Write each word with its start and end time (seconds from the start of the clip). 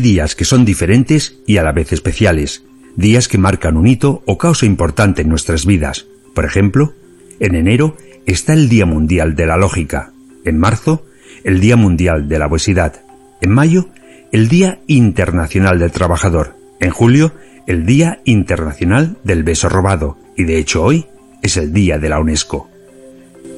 Días 0.00 0.34
que 0.34 0.46
son 0.46 0.64
diferentes 0.64 1.40
y 1.46 1.58
a 1.58 1.62
la 1.62 1.72
vez 1.72 1.92
especiales, 1.92 2.64
días 2.96 3.28
que 3.28 3.36
marcan 3.36 3.76
un 3.76 3.86
hito 3.86 4.22
o 4.26 4.38
causa 4.38 4.64
importante 4.64 5.22
en 5.22 5.28
nuestras 5.28 5.66
vidas. 5.66 6.06
Por 6.34 6.46
ejemplo, 6.46 6.94
en 7.38 7.54
enero 7.54 7.96
está 8.26 8.54
el 8.54 8.68
Día 8.70 8.86
Mundial 8.86 9.34
de 9.34 9.46
la 9.46 9.58
Lógica, 9.58 10.12
en 10.44 10.58
marzo 10.58 11.04
el 11.44 11.60
Día 11.60 11.76
Mundial 11.76 12.28
de 12.28 12.38
la 12.38 12.46
Obesidad, 12.46 13.02
en 13.42 13.50
mayo 13.50 13.88
el 14.32 14.48
Día 14.48 14.80
Internacional 14.86 15.78
del 15.78 15.92
Trabajador, 15.92 16.56
en 16.80 16.90
julio 16.90 17.34
el 17.66 17.84
Día 17.84 18.20
Internacional 18.24 19.18
del 19.22 19.42
Beso 19.42 19.68
Robado 19.68 20.16
y 20.34 20.44
de 20.44 20.56
hecho 20.56 20.82
hoy 20.82 21.06
es 21.42 21.58
el 21.58 21.72
Día 21.74 21.98
de 21.98 22.08
la 22.08 22.20
UNESCO. 22.20 22.70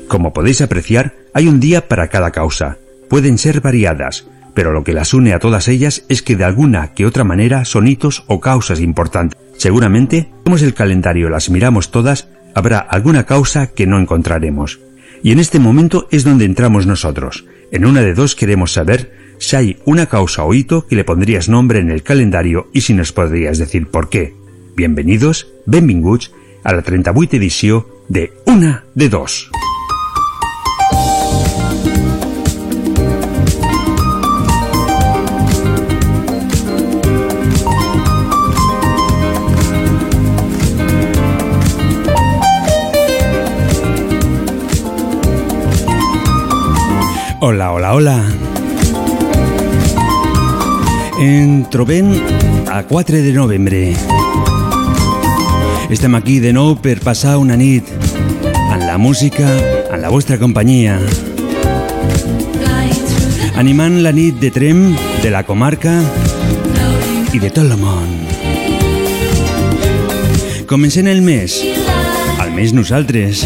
Como 0.08 0.32
podéis 0.32 0.60
apreciar, 0.60 1.14
hay 1.34 1.46
un 1.46 1.60
día 1.60 1.88
para 1.88 2.08
cada 2.08 2.32
causa. 2.32 2.78
Pueden 3.08 3.38
ser 3.38 3.60
variadas, 3.60 4.26
pero 4.54 4.72
lo 4.72 4.84
que 4.84 4.92
las 4.92 5.14
une 5.14 5.32
a 5.32 5.38
todas 5.38 5.68
ellas 5.68 6.04
es 6.08 6.22
que 6.22 6.36
de 6.36 6.44
alguna 6.44 6.92
que 6.94 7.06
otra 7.06 7.24
manera 7.24 7.64
son 7.64 7.86
hitos 7.86 8.24
o 8.26 8.40
causas 8.40 8.80
importantes. 8.80 9.38
Seguramente, 9.56 10.30
como 10.44 10.56
es 10.56 10.62
el 10.62 10.74
calendario 10.74 11.28
las 11.28 11.50
miramos 11.50 11.90
todas, 11.90 12.28
habrá 12.54 12.78
alguna 12.78 13.24
causa 13.24 13.68
que 13.68 13.86
no 13.86 13.98
encontraremos. 13.98 14.80
Y 15.22 15.32
en 15.32 15.38
este 15.38 15.58
momento 15.58 16.08
es 16.10 16.24
donde 16.24 16.44
entramos 16.44 16.86
nosotros. 16.86 17.44
En 17.70 17.86
una 17.86 18.00
de 18.00 18.14
dos 18.14 18.34
queremos 18.34 18.72
saber 18.72 19.12
si 19.38 19.56
hay 19.56 19.76
una 19.84 20.06
causa 20.06 20.44
o 20.44 20.52
hito 20.52 20.86
que 20.86 20.96
le 20.96 21.04
pondrías 21.04 21.48
nombre 21.48 21.78
en 21.78 21.90
el 21.90 22.02
calendario 22.02 22.68
y 22.72 22.82
si 22.82 22.94
nos 22.94 23.12
podrías 23.12 23.58
decir 23.58 23.86
por 23.88 24.08
qué. 24.08 24.34
Bienvenidos, 24.76 25.48
benvinguts, 25.66 26.32
a 26.64 26.72
la 26.72 26.82
38 26.82 27.36
edició 27.36 28.04
de 28.08 28.32
Una 28.46 28.84
de 28.94 29.08
Dos. 29.08 29.50
Hola, 47.44 47.72
hola, 47.72 47.92
hola. 47.92 48.24
En 51.18 51.66
trobem 51.70 52.12
a 52.70 52.84
4 52.84 53.16
de 53.16 53.32
novembre. 53.32 53.96
Estem 55.90 56.14
aquí 56.14 56.38
de 56.38 56.52
nou 56.54 56.76
per 56.78 57.00
passar 57.02 57.40
una 57.42 57.56
nit 57.58 57.90
en 58.46 58.86
la 58.86 58.94
música, 58.94 59.48
en 59.90 59.98
la 60.04 60.12
vostra 60.14 60.38
companyia. 60.38 61.00
Animant 63.58 63.98
la 64.06 64.14
nit 64.14 64.38
de 64.38 64.52
Trem, 64.54 64.94
de 65.18 65.34
la 65.34 65.42
comarca 65.42 65.98
i 67.34 67.42
de 67.42 67.50
tot 67.50 67.66
el 67.66 67.74
món. 67.82 68.06
Comencem 70.70 71.10
el 71.10 71.26
mes, 71.26 71.58
almenys 72.38 72.70
nosaltres. 72.70 73.42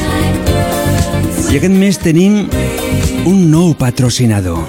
I 1.49 1.57
aquest 1.57 1.73
mes 1.73 1.97
tenim 2.05 2.43
un 3.27 3.49
nou 3.51 3.73
patrocinador. 3.75 4.61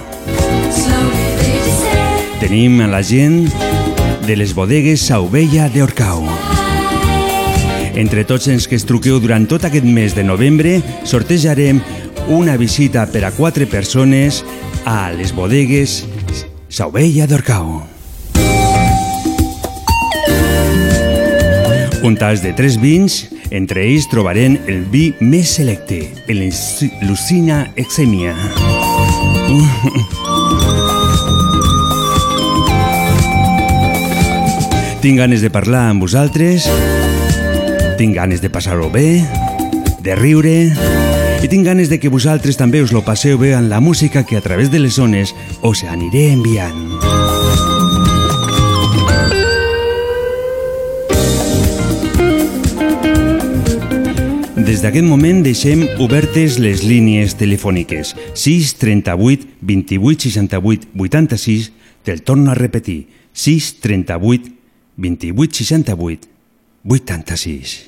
Tenim 2.42 2.80
a 2.82 2.88
la 2.90 3.04
gent 3.06 3.44
de 4.26 4.36
les 4.36 4.56
bodegues 4.58 5.04
Sauvella 5.12 5.68
de 5.70 5.84
Orcau. 5.86 6.24
Entre 7.94 8.24
tots 8.26 8.50
els 8.50 8.66
que 8.66 8.80
es 8.80 8.86
truqueu 8.90 9.20
durant 9.22 9.46
tot 9.46 9.68
aquest 9.70 9.86
mes 9.86 10.18
de 10.18 10.26
novembre, 10.26 10.80
sortejarem 11.06 11.84
una 12.34 12.58
visita 12.58 13.06
per 13.14 13.28
a 13.30 13.32
quatre 13.32 13.70
persones 13.70 14.42
a 14.90 15.12
les 15.14 15.36
bodegues 15.38 16.02
Sauvella 16.68 17.30
d'Orcau. 17.30 17.84
Un 22.02 22.18
tas 22.18 22.42
de 22.42 22.58
tres 22.58 22.82
vins, 22.82 23.28
entre 23.52 23.86
ells 23.88 24.08
trobarem 24.12 24.58
el 24.68 24.84
vi 24.92 25.14
més 25.20 25.56
selecte, 25.60 26.02
el 26.28 26.44
Lucina 27.08 27.72
Exemia. 27.76 28.36
Tinc 35.02 35.20
ganes 35.22 35.42
de 35.46 35.50
parlar 35.54 35.92
amb 35.92 36.02
vosaltres, 36.02 36.66
tinc 37.98 38.16
ganes 38.18 38.42
de 38.42 38.50
passar-ho 38.50 38.90
bé, 38.92 39.22
de 40.04 40.16
riure, 40.18 40.74
i 41.38 41.48
tinc 41.48 41.70
ganes 41.70 41.90
de 41.94 42.02
que 42.02 42.10
vosaltres 42.10 42.58
també 42.58 42.82
us 42.82 42.92
lo 42.92 43.06
passeu 43.06 43.38
bé 43.38 43.54
en 43.54 43.70
la 43.70 43.80
música 43.80 44.26
que 44.26 44.38
a 44.38 44.42
través 44.42 44.72
de 44.74 44.82
les 44.82 44.98
zones 44.98 45.36
us 45.62 45.86
aniré 45.86 46.32
enviant. 46.34 47.27
Des 54.68 54.82
d'aquest 54.84 55.06
moment 55.08 55.38
deixem 55.46 55.86
obertes 56.04 56.58
les 56.60 56.82
línies 56.84 57.38
telefòniques. 57.40 58.10
6 58.36 58.74
38 58.82 59.46
28 59.64 60.28
68 60.28 60.90
86 60.92 61.70
te'l 62.04 62.20
torno 62.28 62.52
a 62.52 62.58
repetir. 62.60 63.08
6 63.32 63.80
38 63.80 64.52
28 65.00 65.64
68 65.64 66.28
86 66.84 67.88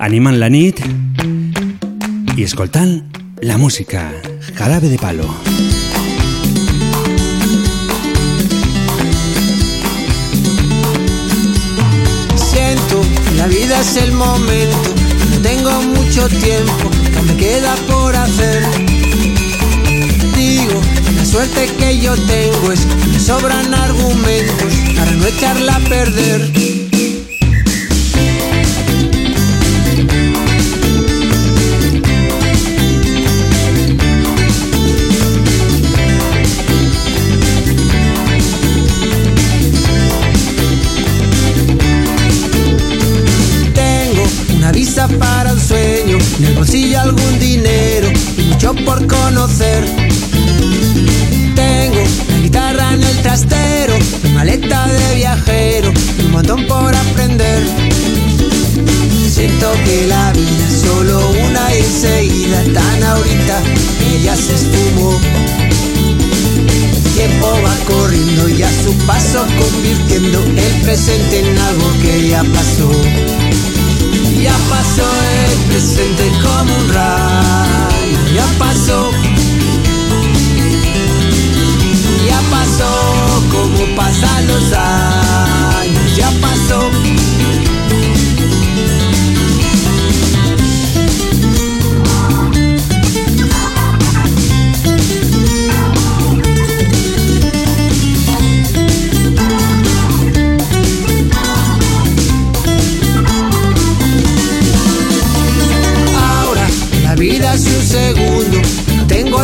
Animant 0.00 0.40
la 0.40 0.48
nit 0.48 0.80
i 2.38 2.48
escoltant 2.48 3.02
la 3.44 3.60
música. 3.60 4.08
Jarabe 4.56 4.88
de 4.88 4.96
Palo. 4.96 5.28
Es 13.80 13.96
el 13.96 14.12
momento, 14.12 14.94
no 15.30 15.38
tengo 15.40 15.70
mucho 15.82 16.28
tiempo 16.28 16.90
que 17.12 17.22
me 17.22 17.36
queda 17.36 17.74
por 17.86 18.16
hacer. 18.16 18.66
Digo, 20.36 20.80
la 21.16 21.24
suerte 21.24 21.66
que 21.78 21.98
yo 21.98 22.14
tengo 22.14 22.72
es 22.72 22.80
que 22.80 23.06
me 23.06 23.20
sobran 23.20 23.72
argumentos 23.72 24.72
para 24.96 25.12
no 25.12 25.26
echarla 25.26 25.76
a 25.76 25.80
perder. 25.80 26.87
Una 44.68 44.72
visa 44.72 45.08
para 45.18 45.54
un 45.54 45.60
sueño, 45.60 46.18
en 46.38 46.44
el 46.44 46.54
bolsillo 46.54 47.00
algún 47.00 47.38
dinero 47.38 48.10
y 48.36 48.42
mucho 48.42 48.74
por 48.84 49.06
conocer. 49.06 49.82
Tengo 51.54 52.02
la 52.28 52.38
guitarra 52.38 52.92
en 52.92 53.02
el 53.02 53.22
trastero, 53.22 53.94
mi 54.22 54.30
maleta 54.32 54.86
de 54.88 55.14
viajero, 55.14 55.90
un 56.22 56.32
montón 56.32 56.66
por 56.66 56.94
aprender. 56.94 57.66
Siento 59.30 59.72
que 59.86 60.06
la 60.06 60.32
vida 60.32 60.66
es 60.68 60.82
solo 60.82 61.18
una 61.46 61.74
y 61.74 61.78
enseguida, 61.78 62.62
tan 62.64 63.02
ahorita 63.04 63.62
que 63.98 64.22
ya 64.22 64.36
se 64.36 64.54
esfumó. 64.54 65.18
El 66.94 67.02
tiempo 67.14 67.58
va 67.64 67.74
corriendo 67.86 68.48
y 68.50 68.62
a 68.62 68.70
su 68.84 68.92
paso 69.06 69.46
convirtiendo 69.58 70.42
el 70.42 70.82
presente 70.82 71.40
en 71.40 71.58
algo 71.58 71.90
que 72.02 72.28
ya 72.28 72.44
pasó 72.44 73.47
ya 74.42 74.56
pasó 74.70 75.04
el 75.50 75.58
presente 75.68 76.30
como 76.42 76.76
un 76.76 76.88
rayo, 76.88 78.18
ya 78.34 78.46
pasó, 78.58 79.10
ya 82.26 82.40
pasó 82.50 83.42
como 83.50 83.96
pasan 83.96 84.46
los 84.46 84.72
años, 84.72 86.16
ya 86.16 86.30
pasó. 86.40 87.77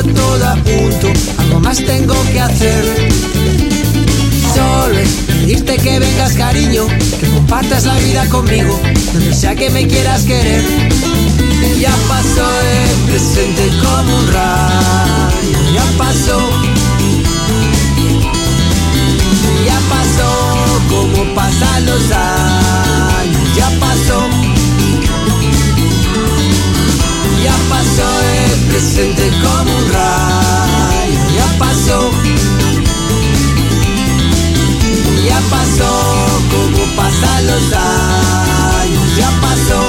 Tengo 0.02 0.14
todo 0.14 0.44
a 0.44 0.54
punto, 0.56 1.12
algo 1.38 1.60
más 1.60 1.78
tengo 1.78 2.14
que 2.32 2.40
hacer. 2.40 2.84
Solo 4.54 4.98
es 4.98 5.10
pedirte 5.26 5.76
que 5.76 5.98
vengas 5.98 6.32
cariño, 6.34 6.86
que 7.20 7.28
compartas 7.28 7.84
la 7.84 7.96
vida 7.98 8.28
conmigo, 8.28 8.78
donde 9.12 9.34
sea 9.34 9.54
que 9.54 9.70
me 9.70 9.86
quieras 9.86 10.22
querer. 10.22 10.62
Ya 11.78 11.94
pasó 12.08 12.48
el 12.60 13.10
presente 13.10 13.68
como 13.82 14.16
un 14.18 14.32
rayo, 14.32 15.58
ya 15.74 15.84
pasó. 15.98 16.40
Ya 19.64 19.78
pasó 19.88 20.80
como 20.88 21.34
pasan 21.34 21.86
los 21.86 22.10
años, 22.10 22.63
el 28.74 28.80
presente 28.80 29.30
como 29.42 29.76
un 29.76 29.92
rayo, 29.92 31.20
ya 31.34 31.58
pasó. 31.58 32.10
Ya 35.26 35.40
pasó 35.50 35.90
como 36.50 36.96
pasan 36.96 37.46
los 37.46 37.72
años, 37.72 39.16
ya 39.16 39.30
pasó. 39.40 39.80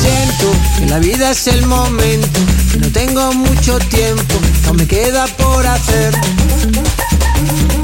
Siento 0.00 0.52
que 0.78 0.86
la 0.86 0.98
vida 0.98 1.30
es 1.30 1.46
el 1.48 1.66
momento, 1.66 2.40
que 2.72 2.78
no 2.78 2.88
tengo 2.90 3.32
mucho 3.32 3.78
tiempo, 3.78 4.34
que 4.62 4.68
aún 4.68 4.76
me 4.76 4.86
queda 4.86 5.26
por 5.26 5.66
hacer. 5.66 6.14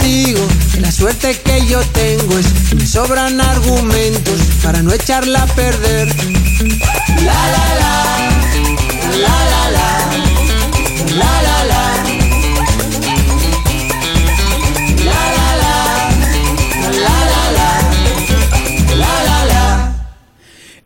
Que 0.06 0.81
la 0.81 0.93
suerte 0.93 1.37
que 1.44 1.67
yo 1.67 1.81
tengo 1.91 2.38
es 2.38 2.75
me 2.76 2.87
sobran 2.87 3.41
argumentos 3.41 4.41
para 4.62 4.81
no 4.81 4.93
echarla 4.93 5.43
a 5.43 5.47
perder. 5.47 6.06
La 7.25 7.50
la 7.50 7.75
la, 7.75 8.05
la 9.19 9.37
la 9.50 9.70
la, 9.73 9.88
la 11.19 11.43
la 11.43 11.64
la. 11.67 11.82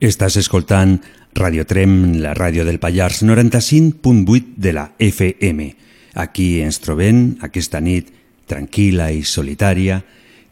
Estàs 0.00 0.38
escoltant 0.40 1.02
Radio 1.34 1.66
Trem, 1.66 2.22
la 2.22 2.32
ràdio 2.32 2.64
del 2.64 2.80
Pallars 2.80 3.20
95.8 3.22 4.56
de 4.56 4.72
la 4.72 4.94
FM. 4.96 5.68
Aquí 6.14 6.62
ens 6.64 6.80
trobem 6.80 7.36
aquesta 7.44 7.84
nit 7.84 8.08
tranquil·la 8.50 9.12
i 9.14 9.22
solitària 9.22 10.00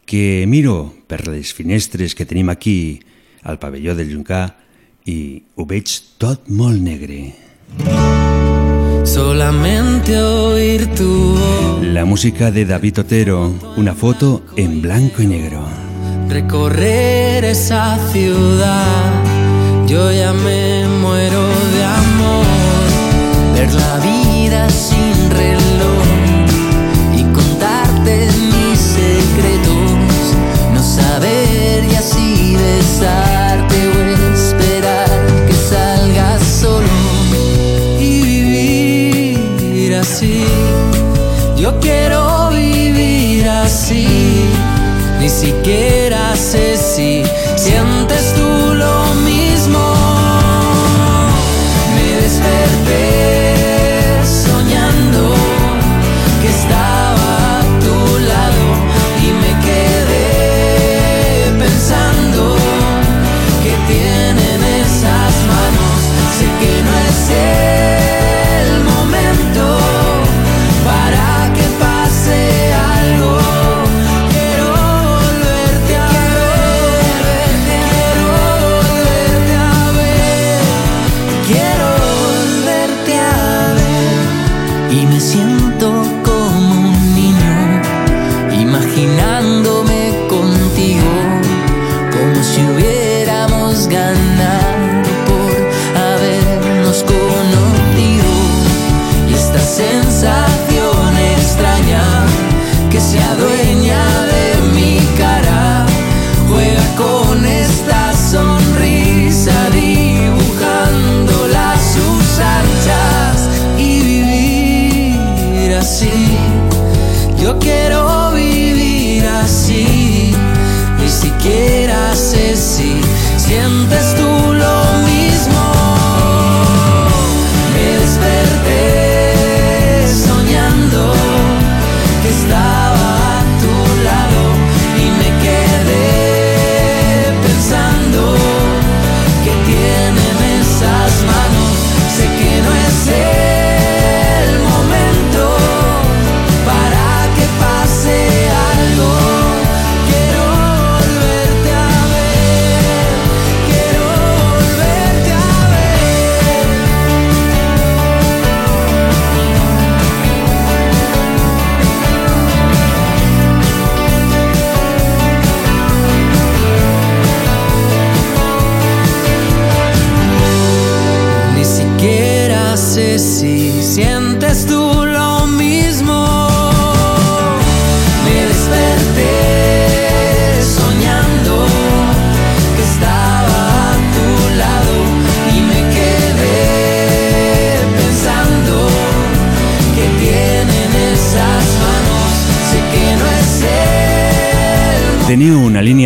que 0.09 0.45
miro 0.47 0.95
per 1.05 1.27
les 1.27 1.51
finestres 1.53 2.15
que 2.15 2.25
tenim 2.25 2.49
aquí 2.49 2.97
al 3.43 3.59
pavelló 3.59 3.93
del 3.95 4.09
Juncà 4.15 4.47
i 5.05 5.43
ho 5.55 5.65
veig 5.69 5.91
tot 6.17 6.49
molt 6.49 6.81
negre. 6.81 7.19
Solamente 9.05 10.17
oír 10.21 10.87
tu 10.95 11.35
voz, 11.35 11.85
La 11.93 12.05
música 12.05 12.51
de 12.51 12.65
David 12.65 12.99
Otero, 12.99 13.53
una 13.77 13.93
foto 13.95 14.43
en 14.55 14.81
blanco 14.81 15.21
y 15.21 15.27
negro. 15.27 15.65
recorrer 16.29 17.43
esa 17.43 17.97
ciudad, 18.11 19.11
yo 19.87 20.11
ya 20.11 20.31
me 20.31 20.87
muero 21.01 21.41
de 21.73 21.83
amor, 21.83 22.45
ver 23.55 23.73
la 23.73 23.97
vida 23.97 24.69
sin 24.69 25.08
mis 28.51 28.79
secretos, 28.79 30.35
no 30.73 30.81
saber 30.81 31.83
y 31.91 31.95
así 31.95 32.55
besarte 32.55 33.77
o 33.87 33.99
esperar 34.33 35.09
que 35.47 35.53
salgas 35.53 36.41
solo 36.43 36.87
y 37.99 38.21
vivir 38.21 39.95
así. 39.95 40.43
Yo 41.57 41.79
quiero 41.79 42.49
vivir 42.49 43.47
así, 43.47 44.07
ni 45.19 45.29
siquiera 45.29 46.35
sé 46.35 46.48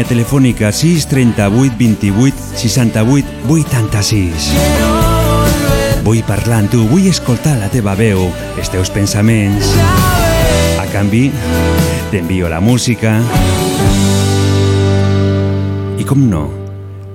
línia 0.03 0.07
telefònica 0.07 0.71
638 0.71 1.77
28 1.77 2.35
68 2.55 3.25
86. 3.47 4.51
Vull 6.03 6.23
parlar 6.27 6.63
amb 6.63 6.71
tu, 6.71 6.83
vull 6.89 7.07
escoltar 7.07 7.55
la 7.59 7.69
teva 7.71 7.95
veu, 7.95 8.27
els 8.57 8.69
teus 8.69 8.91
pensaments. 8.91 9.71
A 10.79 10.85
canvi, 10.91 11.31
t'envio 12.11 12.49
la 12.49 12.59
música. 12.59 13.21
I 15.97 16.03
com 16.03 16.27
no, 16.27 16.49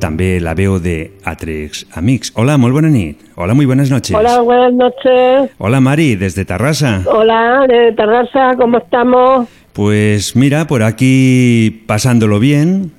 també 0.00 0.38
la 0.40 0.54
veu 0.54 0.78
de 0.80 1.10
altres 1.24 1.84
amics. 1.94 2.32
Hola, 2.36 2.56
molt 2.56 2.72
bona 2.72 2.88
nit. 2.88 3.20
Hola, 3.36 3.54
muy 3.54 3.66
buenas 3.66 3.90
noches. 3.90 4.16
Hola, 4.16 4.40
buenas 4.40 4.72
noches. 4.72 5.50
Hola, 5.58 5.80
Mari, 5.80 6.16
desde 6.16 6.44
Tarrasa. 6.44 7.02
Hola, 7.06 7.66
de 7.68 7.92
Terraza, 7.92 8.56
¿cómo 8.56 8.78
estamos? 8.78 9.48
Pues 9.78 10.34
mira, 10.34 10.66
por 10.66 10.82
aquí 10.82 11.84
pasándolo 11.86 12.40
bien, 12.40 12.90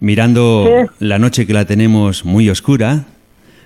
mirando 0.00 0.66
la 0.98 1.18
noche 1.18 1.46
que 1.46 1.52
la 1.52 1.66
tenemos 1.66 2.24
muy 2.24 2.48
oscura. 2.48 3.04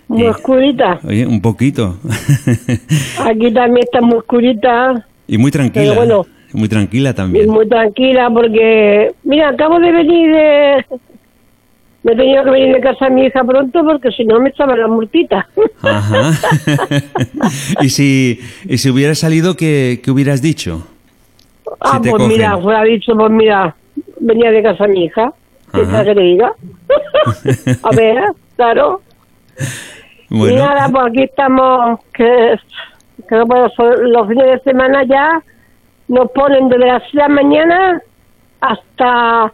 Muy 0.08 0.22
Eh, 0.24 0.30
oscurita. 0.30 0.98
Oye, 1.04 1.24
un 1.24 1.40
poquito. 1.40 1.98
Aquí 3.24 3.52
también 3.52 3.84
está 3.84 4.00
muy 4.00 4.16
oscurita 4.18 5.06
y 5.28 5.38
muy 5.38 5.52
tranquila. 5.52 5.84
Pero 5.84 5.94
bueno. 5.94 6.26
Muy 6.52 6.68
tranquila 6.68 7.10
y 7.10 7.14
también. 7.14 7.48
muy 7.48 7.68
tranquila 7.68 8.28
porque, 8.28 9.12
mira, 9.22 9.50
acabo 9.50 9.78
de 9.78 9.92
venir 9.92 10.32
de... 10.32 10.84
Me 12.02 12.14
he 12.14 12.16
tenido 12.16 12.42
que 12.42 12.50
venir 12.50 12.74
de 12.74 12.80
casa 12.80 13.06
a 13.06 13.10
mi 13.10 13.26
hija 13.26 13.44
pronto 13.44 13.84
porque 13.84 14.10
si 14.10 14.24
no 14.24 14.40
me 14.40 14.48
estaban 14.48 14.80
las 14.80 14.90
multitas. 14.90 15.44
Ajá. 15.80 16.32
y 17.82 17.88
si 17.90 18.40
y 18.64 18.78
si 18.78 18.90
hubiera 18.90 19.14
salido, 19.14 19.54
¿qué, 19.54 20.00
qué 20.02 20.10
hubieras 20.10 20.42
dicho? 20.42 20.84
Ah, 21.80 21.98
te 22.02 22.10
pues 22.10 22.22
cogen. 22.22 22.28
mira, 22.28 22.58
fuera 22.58 22.82
dicho, 22.82 23.12
pues 23.16 23.30
mira, 23.30 23.74
venía 24.20 24.50
de 24.50 24.62
casa 24.62 24.86
mi 24.86 25.04
hija. 25.04 25.32
¿Qué 25.72 25.82
Ajá. 25.82 25.92
tal 25.92 26.04
que 26.06 26.14
le 26.14 26.22
diga? 26.22 26.52
a 27.82 27.90
ver, 27.96 28.24
claro. 28.56 29.02
Y 30.30 30.38
Bueno, 30.38 30.56
nada, 30.66 30.88
pues 30.90 31.04
aquí 31.10 31.22
estamos, 31.24 32.00
que, 32.12 32.54
que 33.28 33.34
no 33.36 33.46
puedo 33.46 33.68
sol- 33.70 34.10
los 34.12 34.28
fines 34.28 34.46
de 34.46 34.58
semana 34.60 35.04
ya 35.04 35.42
nos 36.08 36.30
ponen 36.32 36.68
desde 36.68 36.86
las 36.86 37.02
6 37.02 37.12
de 37.14 37.18
la 37.20 37.28
mañana 37.28 38.02
hasta 38.60 39.52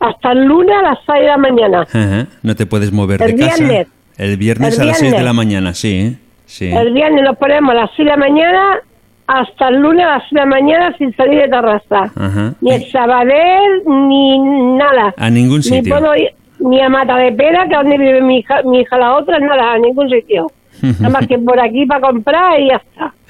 hasta 0.00 0.32
el 0.32 0.44
lunes 0.44 0.76
a 0.76 0.82
las 0.82 0.98
6 1.06 1.20
de 1.20 1.26
la 1.26 1.36
mañana. 1.38 1.82
ajá, 1.82 2.26
no 2.42 2.54
te 2.56 2.66
puedes 2.66 2.92
mover 2.92 3.22
El 3.22 3.36
de 3.36 3.46
casa. 3.46 3.56
viernes. 3.64 3.88
El 4.18 4.36
viernes 4.36 4.74
El 4.76 4.82
a 4.82 4.84
las 4.86 4.98
6 4.98 5.02
de 5.02 5.16
viernes. 5.16 5.24
la 5.24 5.32
mañana, 5.32 5.74
sí. 5.74 6.18
sí. 6.46 6.70
El 6.72 6.92
viernes 6.92 7.24
nos 7.24 7.36
ponemos 7.38 7.70
a 7.70 7.74
las 7.74 7.90
6 7.96 7.98
de 8.06 8.10
la 8.10 8.16
mañana 8.16 8.78
hasta 9.26 9.68
el 9.68 9.76
lunes 9.80 10.04
a 10.04 10.18
las 10.18 10.22
6 10.24 10.30
de 10.32 10.40
la 10.40 10.46
mañana 10.46 10.96
sin 10.98 11.14
salir 11.16 11.40
de 11.42 11.48
terraza. 11.48 12.10
Ajá. 12.14 12.52
Ni 12.60 12.72
el 12.72 12.90
Sabadell, 12.90 13.82
ni 13.86 14.38
nada. 14.76 15.14
A 15.16 15.30
ningún 15.30 15.58
Ni 15.58 15.62
sitio. 15.62 15.94
puedo 15.98 16.14
ir 16.16 16.30
ni 16.60 16.80
a 16.80 16.88
Mata 16.88 17.16
de 17.16 17.32
Pera, 17.32 17.64
que 17.68 17.74
es 17.74 17.80
donde 17.80 17.98
vive 17.98 18.20
mi 18.22 18.38
hija, 18.38 18.62
mi 18.64 18.80
hija 18.80 18.96
la 18.98 19.16
otra, 19.16 19.38
nada, 19.38 19.72
a 19.72 19.78
ningún 19.78 20.08
sitio. 20.08 20.46
Nada 20.82 21.08
más 21.08 21.26
que 21.26 21.38
por 21.38 21.58
aquí 21.60 21.86
para 21.86 22.00
comprar 22.00 22.60
y 22.60 22.68
ya 22.68 22.76
está. 22.76 23.12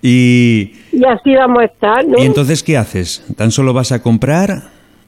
Y, 0.00 0.74
Y 0.92 1.04
así 1.04 1.34
vamos 1.34 1.58
a 1.58 1.64
estar, 1.64 2.06
¿no? 2.06 2.18
¿Y 2.18 2.22
entonces 2.26 2.62
qué 2.62 2.76
haces? 2.76 3.26
¿Tan 3.36 3.50
solo 3.50 3.72
vas 3.72 3.90
a 3.90 4.00
comprar? 4.00 4.50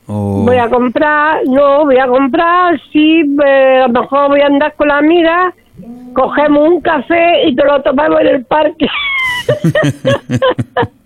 O... 0.09 0.43
Voy 0.45 0.57
a 0.57 0.69
comprar, 0.69 1.43
no, 1.47 1.85
voy 1.85 1.97
a 1.99 2.09
comprar, 2.09 2.81
sí, 2.93 3.21
eh, 3.47 3.83
a 3.85 3.87
lo 3.87 4.01
mejor 4.01 4.31
voy 4.31 4.41
a 4.41 4.47
andar 4.47 4.75
con 4.75 4.89
la 4.89 4.99
amiga, 4.99 5.55
cogemos 6.13 6.69
un 6.71 6.81
café 6.81 7.47
y 7.47 7.55
te 7.55 7.65
lo 7.65 7.81
tomamos 7.83 8.21
en 8.21 8.27
el 8.27 8.45
parque. 8.47 8.87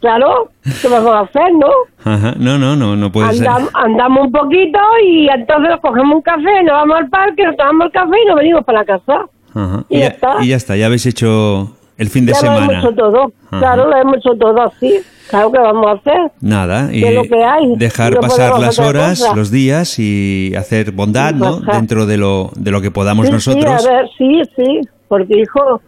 claro, 0.00 0.50
¿qué 0.82 0.88
vamos 0.88 1.12
a 1.12 1.20
hacer, 1.20 1.52
no? 1.54 1.70
Ajá, 2.04 2.34
No, 2.38 2.58
no, 2.58 2.76
no, 2.76 2.96
no 2.96 3.10
puede 3.12 3.32
ser. 3.34 3.46
Andam- 3.48 3.70
andamos 3.74 4.26
un 4.26 4.32
poquito 4.32 4.78
y 5.04 5.28
entonces 5.28 5.70
nos 5.70 5.80
cogemos 5.80 6.16
un 6.16 6.22
café, 6.22 6.62
nos 6.62 6.72
vamos 6.74 6.96
al 6.98 7.08
parque, 7.08 7.44
nos 7.44 7.56
tomamos 7.56 7.86
el 7.86 7.92
café 7.92 8.16
y 8.22 8.26
nos 8.26 8.36
venimos 8.36 8.64
para 8.64 8.78
la 8.80 8.84
casa. 8.84 9.26
Ajá. 9.54 9.84
y 9.88 9.98
ya 10.00 10.06
está. 10.08 10.36
y 10.40 10.48
ya 10.48 10.56
está, 10.56 10.76
ya 10.76 10.86
habéis 10.86 11.06
hecho 11.06 11.72
el 11.96 12.08
fin 12.10 12.26
de 12.26 12.32
ya 12.32 12.38
lo 12.38 12.42
semana. 12.42 12.64
hemos 12.80 12.84
hecho 12.84 12.94
todo, 12.94 13.32
Ajá. 13.50 13.58
claro, 13.58 13.88
lo 13.88 13.96
hemos 13.96 14.16
hecho 14.18 14.30
todo 14.38 14.62
así. 14.62 14.94
Claro 15.30 15.52
que 15.52 15.58
vamos 15.58 15.86
a 15.86 15.90
hacer. 15.92 16.32
Nada, 16.40 16.88
y 16.90 17.00
lo 17.12 17.22
que 17.24 17.44
hay, 17.44 17.76
dejar 17.76 18.14
no 18.14 18.20
pasar 18.20 18.58
las 18.58 18.78
horas, 18.78 19.22
los 19.36 19.50
días 19.50 19.98
y 19.98 20.54
hacer 20.56 20.90
bondad, 20.92 21.34
¿no? 21.34 21.60
Dentro 21.60 22.06
de 22.06 22.16
lo, 22.16 22.50
de 22.56 22.70
lo 22.70 22.80
que 22.80 22.90
podamos 22.90 23.26
Sí, 23.26 23.32
nosotros. 23.32 23.82
Sí, 23.82 23.88
a 23.88 23.92
ver, 23.92 24.08
sí, 24.16 24.42
sí, 24.56 24.80
porque 25.06 25.38
hijo, 25.40 25.82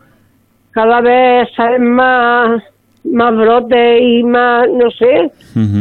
cada 0.73 1.01
vez 1.01 1.49
salen 1.57 1.91
más, 1.93 2.63
más 3.05 3.35
brotes 3.37 4.01
y 4.03 4.23
más, 4.23 4.67
no 4.73 4.91
sé, 4.91 5.31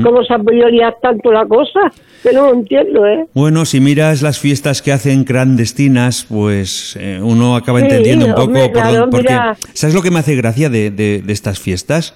cómo 0.04 0.24
se 0.24 0.34
liar 0.72 0.96
tanto 1.02 1.32
la 1.32 1.46
cosa, 1.46 1.80
que 2.24 2.32
no 2.34 2.48
lo 2.48 2.54
entiendo, 2.54 3.06
¿eh? 3.06 3.26
Bueno, 3.34 3.66
si 3.66 3.80
miras 3.80 4.22
las 4.22 4.40
fiestas 4.40 4.82
que 4.82 4.92
hacen 4.92 5.24
clandestinas, 5.26 6.26
pues 6.28 6.98
eh, 7.00 7.20
uno 7.22 7.56
acaba 7.56 7.80
Sí, 7.80 7.86
entendiendo 7.86 8.26
un 8.26 8.32
poco 8.32 8.44
hombre, 8.46 8.64
por 8.70 8.72
claro, 8.74 8.98
dónde- 9.00 9.12
porque 9.18 9.34
mira. 9.34 9.58
¿sabes 9.74 9.96
lo 9.96 10.02
que 10.02 10.12
me 10.12 10.20
hace 10.20 10.36
gracia 10.36 10.70
de, 10.70 10.92
de- 10.92 11.22
de 11.22 11.34
estas 11.34 11.60
fiestas? 11.60 12.14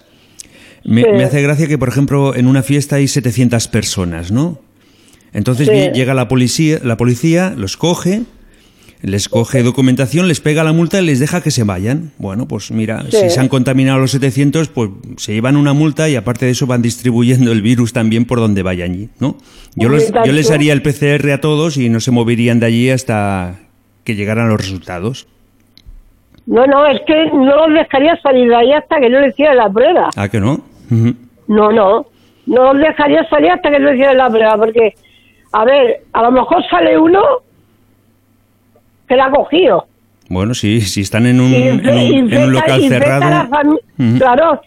Me, 0.85 1.03
Sí. 1.03 1.07
me 1.13 1.23
hace 1.23 1.41
gracia 1.41 1.67
que, 1.67 1.77
por 1.77 1.87
ejemplo, 1.89 2.35
en 2.35 2.47
una 2.47 2.61
fiesta 2.63 2.97
hay 2.97 3.07
700 3.07 3.67
personas, 3.69 4.31
¿no? 4.31 4.57
Entonces 5.31 5.67
Sí. 5.69 5.91
llega 5.93 6.13
la 6.13 6.27
policía, 6.27 6.79
la 6.83 6.97
policía 6.97 7.53
los 7.55 7.77
coge, 7.77 8.23
les 9.03 9.27
coge 9.29 9.63
documentación, 9.63 10.27
les 10.29 10.39
pega 10.39 10.63
la 10.63 10.71
multa 10.73 10.99
y 11.01 11.05
les 11.05 11.19
deja 11.19 11.41
que 11.41 11.51
se 11.51 11.63
vayan. 11.63 12.11
Bueno, 12.17 12.47
pues 12.47 12.71
mira, 12.71 13.03
Sí. 13.09 13.17
si 13.17 13.29
se 13.29 13.39
han 13.39 13.49
contaminado 13.49 13.99
los 13.99 14.11
700, 14.11 14.69
pues 14.69 14.89
se 15.17 15.33
llevan 15.33 15.57
una 15.57 15.73
multa 15.73 16.07
y 16.09 16.15
aparte 16.15 16.45
de 16.45 16.51
eso 16.53 16.65
van 16.67 16.81
distribuyendo 16.81 17.51
el 17.51 17.61
virus 17.61 17.91
también 17.93 18.23
por 18.25 18.39
donde 18.39 18.63
vayan 18.63 18.91
allí, 18.91 19.09
¿no? 19.19 19.35
Yo, 19.75 19.89
los- 19.89 20.11
yo 20.25 20.31
les 20.31 20.49
haría 20.51 20.71
el 20.73 20.81
PCR 20.81 21.31
a 21.33 21.41
todos 21.41 21.75
y 21.77 21.89
no 21.89 21.99
se 21.99 22.11
moverían 22.11 22.59
de 22.61 22.65
allí 22.67 22.89
hasta 22.89 23.55
que 24.05 24.15
llegaran 24.15 24.47
los 24.49 24.57
resultados. 24.59 25.27
No, 26.45 26.65
no, 26.67 26.85
es 26.87 26.99
que 27.07 27.25
no 27.33 27.67
los 27.67 27.73
dejaría 27.73 28.17
salir 28.21 28.49
de 28.49 28.55
ahí 28.55 28.71
hasta 28.73 28.99
que 28.99 29.09
no 29.09 29.19
le 29.21 29.29
hicieran 29.29 29.57
la 29.57 29.69
prueba. 29.69 30.09
¿Ah, 30.15 30.27
que 30.29 30.39
no? 30.39 30.61
No, 31.47 31.71
no, 31.71 32.05
no 32.45 32.73
los 32.73 32.81
dejaría 32.81 33.27
salir 33.29 33.51
hasta 33.51 33.69
que 33.71 33.79
no 33.79 33.89
le 33.89 33.95
hicieran 33.95 34.17
la 34.17 34.29
prueba, 34.29 34.57
porque, 34.57 34.93
a 35.51 35.65
ver, 35.65 36.03
a 36.13 36.21
lo 36.23 36.31
mejor 36.31 36.63
sale 36.69 36.97
uno 36.97 37.21
que 39.13 39.17
la 39.17 39.25
ha 39.25 39.31
cogido. 39.31 39.85
Bueno, 40.29 40.53
sí, 40.55 40.81
si 40.81 41.01
están 41.01 41.25
en 41.27 41.39
un, 41.39 41.53
en 41.53 41.87
un, 41.87 42.33
en 42.33 42.51
local 42.51 42.81
cerrado... 42.87 43.49
Claro, 44.17 44.61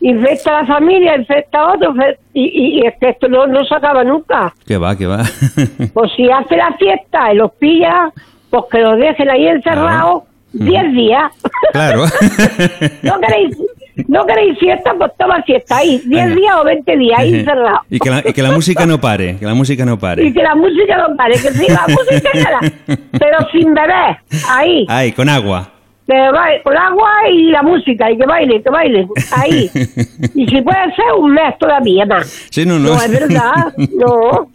infecta 0.00 0.58
a 0.58 0.62
la 0.62 0.66
familia, 0.68 1.16
infecta 1.16 1.58
a 1.60 1.72
otro, 1.74 1.94
fe- 1.94 2.18
y, 2.34 2.42
y- 2.44 2.80
y 2.80 2.86
es 2.86 2.94
que 3.00 3.08
esto 3.10 3.28
no, 3.28 3.46
no 3.46 3.64
se 3.64 3.74
acaba 3.74 4.04
nunca. 4.04 4.52
Que 4.66 4.76
va, 4.76 4.96
que 4.96 5.06
va. 5.06 5.22
Pues 5.94 6.12
si 6.16 6.30
hace 6.30 6.56
la 6.56 6.72
fiesta 6.78 7.32
y 7.32 7.36
los 7.36 7.52
pilla, 7.52 8.10
pues 8.50 8.64
que 8.70 8.78
los 8.78 8.98
dejen 8.98 9.30
ahí 9.30 9.46
encerrados 9.48 10.22
10 10.52 10.92
días. 10.92 11.32
claro. 11.72 12.04
¿No 13.02 13.20
queréis, 13.20 13.56
no 14.08 14.26
queréis 14.26 14.58
fiesta? 14.58 14.92
Pues 14.98 15.12
toma 15.18 15.42
fiesta 15.42 15.76
ahí, 15.78 16.00
10 16.04 16.08
Venga. 16.08 16.34
días 16.34 16.54
o 16.60 16.64
20 16.64 16.96
días 16.96 17.18
ahí 17.18 17.34
encerrados. 17.34 17.80
y, 17.90 17.98
que 17.98 18.10
la, 18.10 18.22
y 18.26 18.32
que 18.32 18.42
la 18.42 18.50
música 18.52 18.86
no 18.86 19.00
pare, 19.00 19.36
que 19.38 19.46
la 19.46 19.54
música 19.54 19.84
no 19.84 19.94
Y 19.94 19.96
pare. 19.96 20.32
que 20.32 20.42
la 20.42 20.54
música 20.54 20.96
no 20.96 21.16
pare, 21.16 21.34
que 21.34 21.50
sí, 21.52 21.66
la 21.68 21.86
música 21.88 22.60
pero 23.18 23.38
sin 23.52 23.74
beber, 23.74 24.16
ahí. 24.48 24.86
Ay, 24.88 25.12
con 25.12 25.28
agua. 25.28 25.68
Baile, 26.08 26.62
con 26.62 26.76
agua 26.76 27.08
y 27.32 27.50
la 27.52 27.62
música, 27.62 28.10
y 28.10 28.18
que 28.18 28.26
baile, 28.26 28.62
que 28.62 28.68
baile, 28.70 29.06
ahí. 29.34 29.70
Y 30.34 30.46
si 30.46 30.60
puede 30.60 30.94
ser 30.94 31.12
un 31.18 31.32
mes 31.32 31.56
todavía 31.58 32.04
más. 32.04 32.26
Sí, 32.50 32.66
no, 32.66 32.78
no. 32.78 32.90
No, 32.90 33.02
es 33.02 33.10
verdad, 33.10 33.72
no. 33.98 34.48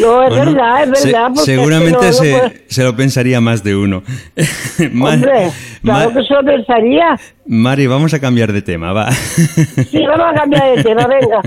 No, 0.00 0.22
es 0.24 0.30
Bueno, 0.30 0.52
verdad, 0.52 0.82
es 0.82 1.04
verdad. 1.04 1.30
seguramente 1.36 1.98
no, 2.06 2.12
se, 2.12 2.64
se 2.66 2.82
lo 2.82 2.96
pensaría 2.96 3.40
más 3.40 3.62
de 3.62 3.76
uno. 3.76 4.02
Ma- 4.92 5.10
Hombre, 5.14 5.50
claro 5.82 6.12
que 6.12 6.22
se 6.24 6.34
lo 6.34 6.44
pensaría. 6.44 7.16
Mari, 7.46 7.86
vamos 7.86 8.12
a 8.12 8.18
cambiar 8.20 8.52
de 8.52 8.60
tema, 8.62 8.92
va. 8.92 9.12
Sí, 9.12 10.04
vamos 10.06 10.26
a 10.30 10.34
cambiar 10.34 10.76
de 10.76 10.82
tema, 10.82 11.06
venga. 11.06 11.40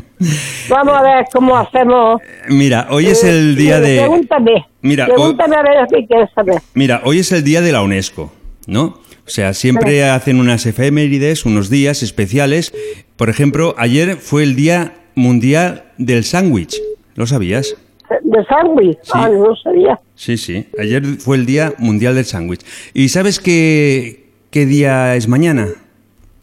Vamos 0.70 0.94
a 0.96 1.02
ver 1.02 1.26
cómo 1.34 1.58
hacemos. 1.58 2.22
Mira, 2.48 2.88
hoy 2.90 3.08
es 3.08 3.24
Eh, 3.24 3.30
el 3.30 3.56
día 3.58 3.80
de... 3.82 4.00
Pregúntame. 4.00 4.66
Mira, 4.82 5.06
Pregúntame 5.08 5.56
a 5.58 5.62
ver 5.64 5.88
qué 5.92 6.06
quieres 6.08 6.30
saber. 6.34 6.56
Mira, 6.74 7.02
hoy 7.04 7.20
es 7.20 7.32
el 7.34 7.44
día 7.44 7.62
de 7.62 7.72
la 7.74 7.82
UNESCO, 7.82 8.32
¿no? 8.66 9.02
O 9.28 9.30
sea, 9.30 9.54
siempre 9.54 10.08
hacen 10.10 10.40
unas 10.40 10.66
efemérides, 10.66 11.46
unos 11.46 11.70
días 11.70 12.02
especiales. 12.02 12.74
Por 13.18 13.30
ejemplo, 13.30 13.76
ayer 13.78 14.18
fue 14.18 14.44
el 14.44 14.56
Día 14.56 14.94
Mundial 15.16 15.84
del 15.98 16.24
Sándwich. 16.24 16.76
¿Lo 17.16 17.26
sabías? 17.28 17.76
¿De 18.24 18.46
sándwich? 18.46 19.00
Ah, 19.14 19.30
no 19.30 19.56
sabía. 19.56 20.00
Sí, 20.16 20.38
sí. 20.38 20.68
Ayer 20.80 21.04
fue 21.20 21.38
el 21.38 21.46
Día 21.46 21.74
Mundial 21.78 22.16
del 22.16 22.26
Sándwich. 22.26 22.62
¿Y 22.94 23.10
sabes 23.10 23.40
qué, 23.40 24.26
qué 24.52 24.66
día 24.66 25.16
es 25.16 25.28
mañana? 25.28 25.68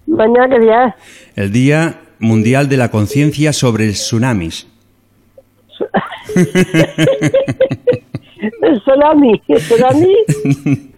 Mañana 0.07 0.49
que 0.49 0.61
día 0.61 0.85
es. 0.87 0.95
El 1.37 1.53
Día 1.53 2.01
Mundial 2.19 2.69
de 2.69 2.77
la 2.77 2.91
Conciencia 2.91 3.53
sobre 3.53 3.85
el 3.87 3.93
Tsunamis. 3.93 4.67
El 8.61 8.81
tsunami, 8.81 9.41
el 9.49 9.59
tsunami 9.59 10.15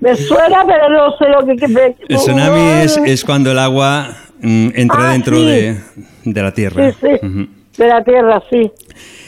me 0.01 0.17
suena, 0.17 0.65
pero 0.67 0.89
no 0.89 1.17
sé 1.19 1.29
lo 1.29 1.45
que... 1.57 1.69
me- 1.69 1.95
El 2.09 2.17
tsunami 2.17 2.61
es, 2.83 2.97
es 3.05 3.25
cuando 3.25 3.51
el 3.53 3.59
agua 3.59 4.17
mm, 4.41 4.69
entra 4.75 5.09
Ah, 5.11 5.13
dentro 5.13 5.37
sí. 5.37 5.45
de, 5.45 5.77
de 6.25 6.43
la 6.43 6.53
Tierra. 6.55 6.91
Sí, 6.93 6.97
sí, 7.21 7.49
de 7.77 7.87
la 7.89 8.03
tierra, 8.05 8.43
sí. 8.51 8.71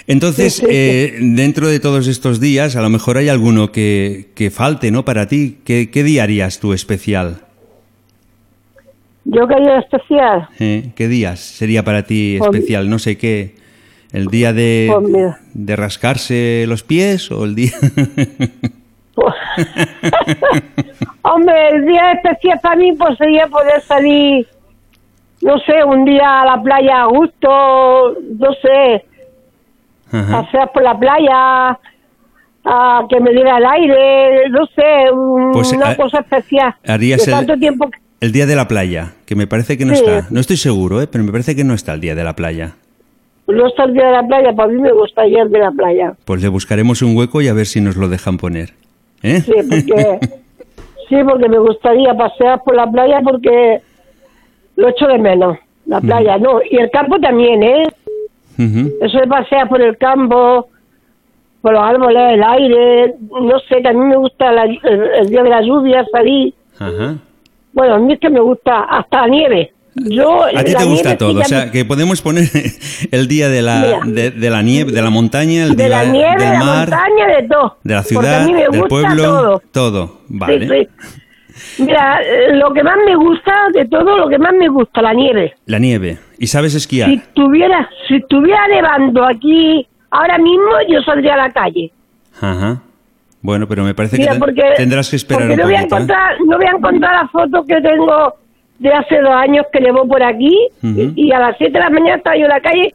Entonces, 0.08 0.62
eh, 0.68 1.16
dentro 1.20 1.66
de 1.68 1.80
todos 1.80 2.06
estos 2.06 2.38
días, 2.40 2.76
a 2.76 2.82
lo 2.82 2.88
mejor 2.90 3.16
hay 3.18 3.28
alguno 3.28 3.72
que, 3.72 4.28
que 4.36 4.50
falte, 4.50 4.90
¿no? 4.92 5.04
Para 5.04 5.26
ti. 5.26 5.58
¿Qué, 5.64 5.90
qué 5.90 6.04
día 6.04 6.22
harías 6.22 6.60
tú 6.60 6.72
especial? 6.72 7.40
Yo 9.24 9.48
quería 9.48 9.78
especial. 9.80 10.48
¿Eh? 10.60 10.90
¿Qué 10.94 11.08
días 11.08 11.40
sería 11.40 11.82
para 11.82 12.04
ti 12.04 12.36
Pues- 12.38 12.50
especial? 12.54 12.88
No 12.88 12.98
sé 13.00 13.18
qué. 13.18 13.54
¿El 14.12 14.26
día 14.28 14.52
de, 14.52 14.88
Pues 14.92 15.34
de 15.52 15.76
rascarse 15.76 16.64
los 16.68 16.84
pies 16.84 17.30
o 17.32 17.44
el 17.44 17.54
día...? 17.56 17.72
Pues- 19.14 19.34
Hombre, 21.22 21.68
el 21.70 21.86
día 21.86 22.12
especial 22.12 22.60
para 22.62 22.76
mí 22.76 22.92
pues 22.92 23.18
sería 23.18 23.48
poder 23.48 23.80
salir, 23.82 24.46
no 25.42 25.58
sé, 25.60 25.82
un 25.84 26.04
día 26.04 26.42
a 26.42 26.44
la 26.44 26.62
playa 26.62 27.02
a 27.02 27.06
gusto, 27.06 28.14
no 28.38 28.52
sé, 28.62 29.04
Ajá. 30.12 30.42
pasear 30.42 30.72
por 30.72 30.82
la 30.82 30.98
playa, 30.98 31.78
a 32.64 33.06
que 33.08 33.20
me 33.20 33.30
diera 33.32 33.58
el 33.58 33.66
aire, 33.66 34.48
no 34.50 34.66
sé, 34.66 35.10
un- 35.12 35.52
Pues, 35.52 35.72
una 35.72 35.96
cosa 35.96 36.18
especial. 36.20 36.74
harías 36.86 37.24
de 37.24 37.32
el- 37.32 37.60
tiempo 37.60 37.88
que- 37.90 37.98
El 38.20 38.32
día 38.32 38.46
de 38.46 38.56
la 38.56 38.66
playa, 38.66 39.12
que 39.26 39.36
me 39.36 39.46
parece 39.46 39.76
que 39.76 39.84
no 39.84 39.94
Sí. 39.94 40.02
está. 40.04 40.26
No 40.30 40.40
estoy 40.40 40.56
seguro, 40.56 41.00
¿eh? 41.02 41.06
pero 41.06 41.22
me 41.22 41.30
parece 41.32 41.54
que 41.54 41.64
no 41.64 41.74
está 41.74 41.92
el 41.94 42.00
día 42.00 42.14
de 42.14 42.24
la 42.24 42.34
playa. 42.34 42.72
no 43.48 43.68
está 43.68 43.84
el 43.84 43.92
día 43.92 44.06
de 44.06 44.12
la 44.12 44.26
playa, 44.26 44.52
para 44.56 44.68
mí 44.72 44.80
me 44.82 44.90
gustaría 44.92 45.42
el 45.42 45.50
de 45.52 45.60
la 45.60 45.70
playa. 45.70 46.14
Pues 46.24 46.42
le 46.42 46.48
buscaremos 46.48 47.00
un 47.02 47.16
hueco 47.16 47.40
y 47.42 47.46
a 47.48 47.52
ver 47.52 47.66
si 47.66 47.80
nos 47.80 47.94
lo 47.96 48.08
dejan 48.08 48.38
poner. 48.38 48.70
¿Eh? 49.22 49.40
Sí, 49.40 49.52
porque, 49.70 50.18
sí, 51.08 51.16
porque 51.22 51.48
me 51.48 51.58
gustaría 51.60 52.12
pasear 52.14 52.60
por 52.64 52.74
la 52.74 52.90
playa 52.90 53.20
porque 53.22 53.80
lo 54.74 54.88
echo 54.88 55.06
de 55.06 55.18
menos, 55.18 55.56
la 55.86 56.00
playa, 56.00 56.38
no. 56.38 56.58
Y 56.68 56.76
el 56.76 56.90
campo 56.90 57.20
también, 57.20 57.62
¿eh? 57.62 57.84
Eso 58.58 59.18
de 59.18 59.26
pasear 59.26 59.68
por 59.68 59.80
el 59.82 59.96
campo, 59.98 60.68
por 61.62 61.72
los 61.72 61.82
árboles, 61.82 62.22
el 62.34 62.42
aire, 62.42 63.14
no 63.30 63.58
sé, 63.68 63.80
también 63.82 64.08
me 64.08 64.16
gusta 64.16 64.52
la- 64.52 64.64
el, 64.64 64.78
el 65.20 65.28
día 65.28 65.42
de 65.42 65.50
la 65.50 65.62
lluvia 65.62 66.04
salir. 66.12 66.54
Ajá. 66.78 67.16
Bueno, 67.72 67.94
a 67.94 67.98
mí 67.98 68.12
es 68.14 68.20
que 68.20 68.30
me 68.30 68.40
gusta 68.40 68.80
hasta 68.84 69.22
la 69.22 69.28
nieve. 69.28 69.72
Yo, 69.98 70.44
A 70.44 70.62
ti 70.62 70.74
te 70.74 70.84
gusta 70.84 71.16
todo, 71.16 71.38
o 71.38 71.42
que 71.42 71.44
sea, 71.48 71.70
que 71.70 71.84
podemos 71.86 72.20
poner 72.20 72.44
el 73.10 73.28
día 73.28 73.48
de 73.48 73.62
la, 73.62 73.80
Mira. 73.80 74.00
de, 74.04 74.30
de 74.30 74.50
la 74.50 74.60
nieve, 74.62 74.92
de 74.92 75.00
la 75.00 75.08
montaña, 75.08 75.64
el 75.64 75.74
de 75.74 75.86
día 75.86 76.02
la 76.04 76.10
nieve, 76.12 76.30
del 76.32 76.38
de 76.38 76.52
la 76.58 76.64
mar, 76.64 76.88
montaña, 76.90 77.26
de 77.40 77.48
todo. 77.48 77.76
de 77.82 77.94
la 77.94 78.00
a 78.00 78.02
ciudad, 78.02 78.46
mí 78.46 78.52
me 78.52 78.60
del 78.60 78.68
gusta 78.72 78.88
pueblo, 78.88 79.22
todo. 79.24 79.62
todo. 79.72 80.20
Vale. 80.28 80.68
Sí, 80.68 80.88
sí. 81.78 81.82
Mira, 81.84 82.20
lo 82.52 82.72
que 82.74 82.82
más 82.82 82.96
me 83.06 83.16
gusta 83.16 83.52
de 83.72 83.86
todo, 83.86 84.18
lo 84.18 84.28
que 84.28 84.38
más 84.38 84.52
me 84.52 84.68
gusta, 84.68 85.00
la 85.00 85.14
nieve. 85.14 85.54
La 85.64 85.78
nieve. 85.78 86.18
¿Y 86.38 86.46
sabes 86.46 86.74
esquiar? 86.74 87.10
Si 87.10 87.20
tuviera, 87.34 87.88
si 88.08 88.16
estuviera 88.16 88.66
nevando 88.68 89.24
aquí 89.24 89.86
ahora 90.10 90.38
mismo, 90.38 90.70
yo 90.88 91.00
saldría 91.02 91.34
a 91.34 91.48
la 91.48 91.50
calle. 91.50 91.90
Ajá. 92.40 92.82
Bueno, 93.42 93.68
pero 93.68 93.84
me 93.84 93.94
parece 93.94 94.18
Mira, 94.18 94.32
que 94.32 94.38
porque, 94.38 94.62
tendrás 94.76 95.08
que 95.08 95.16
esperar 95.16 95.46
porque 95.46 95.62
un 95.62 95.66
voy 95.68 95.76
a. 95.76 95.80
¿eh? 95.80 95.84
encontrar, 95.84 96.36
no 96.44 96.56
voy 96.56 96.66
a 96.66 96.70
encontrar 96.70 97.22
la 97.22 97.28
foto 97.28 97.64
que 97.64 97.80
tengo 97.80 98.34
de 98.78 98.92
hace 98.92 99.20
dos 99.20 99.32
años 99.32 99.64
que 99.72 99.80
nevó 99.80 100.06
por 100.06 100.22
aquí 100.22 100.54
y, 100.82 101.12
y 101.14 101.32
a 101.32 101.38
las 101.38 101.56
7 101.56 101.72
de 101.72 101.78
la 101.78 101.90
mañana 101.90 102.16
estaba 102.16 102.36
yo 102.36 102.42
en 102.44 102.48
la 102.50 102.60
calle 102.60 102.94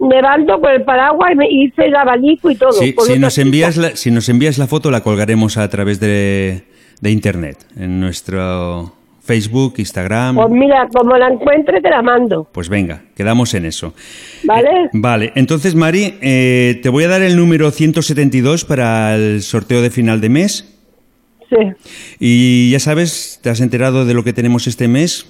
nevando 0.00 0.60
con 0.60 0.72
el 0.72 0.82
paraguas 0.82 1.32
y 1.32 1.36
me 1.36 1.48
hice 1.48 1.84
el 1.86 1.94
abanico 1.94 2.50
y 2.50 2.56
todo. 2.56 2.72
Sí, 2.72 2.94
si, 3.06 3.18
nos 3.18 3.34
chica. 3.34 3.46
envías 3.46 3.76
la, 3.76 3.96
si 3.96 4.10
nos 4.10 4.28
envías 4.28 4.58
la 4.58 4.66
foto, 4.66 4.90
la 4.90 5.02
colgaremos 5.02 5.58
a 5.58 5.68
través 5.68 6.00
de, 6.00 6.64
de 7.00 7.10
internet, 7.10 7.58
en 7.76 8.00
nuestro 8.00 8.94
Facebook, 9.22 9.74
Instagram. 9.78 10.36
Pues 10.36 10.50
mira, 10.50 10.88
como 10.92 11.16
la 11.16 11.28
encuentre 11.28 11.80
te 11.80 11.90
la 11.90 12.02
mando, 12.02 12.48
Pues 12.52 12.68
venga, 12.68 13.02
quedamos 13.14 13.54
en 13.54 13.66
eso. 13.66 13.94
¿vale? 14.44 14.90
Vale, 14.92 15.32
entonces 15.34 15.74
Mari, 15.74 16.18
eh, 16.20 16.80
te 16.82 16.88
voy 16.88 17.04
a 17.04 17.08
dar 17.08 17.22
el 17.22 17.36
número 17.36 17.70
172 17.70 18.64
para 18.64 19.14
el 19.14 19.42
sorteo 19.42 19.82
de 19.82 19.90
final 19.90 20.20
de 20.20 20.28
mes. 20.28 20.76
Sí. 21.48 21.56
Y 22.18 22.70
ya 22.70 22.78
sabes, 22.78 23.40
¿te 23.42 23.50
has 23.50 23.60
enterado 23.60 24.04
de 24.04 24.14
lo 24.14 24.24
que 24.24 24.32
tenemos 24.32 24.66
este 24.66 24.88
mes? 24.88 25.26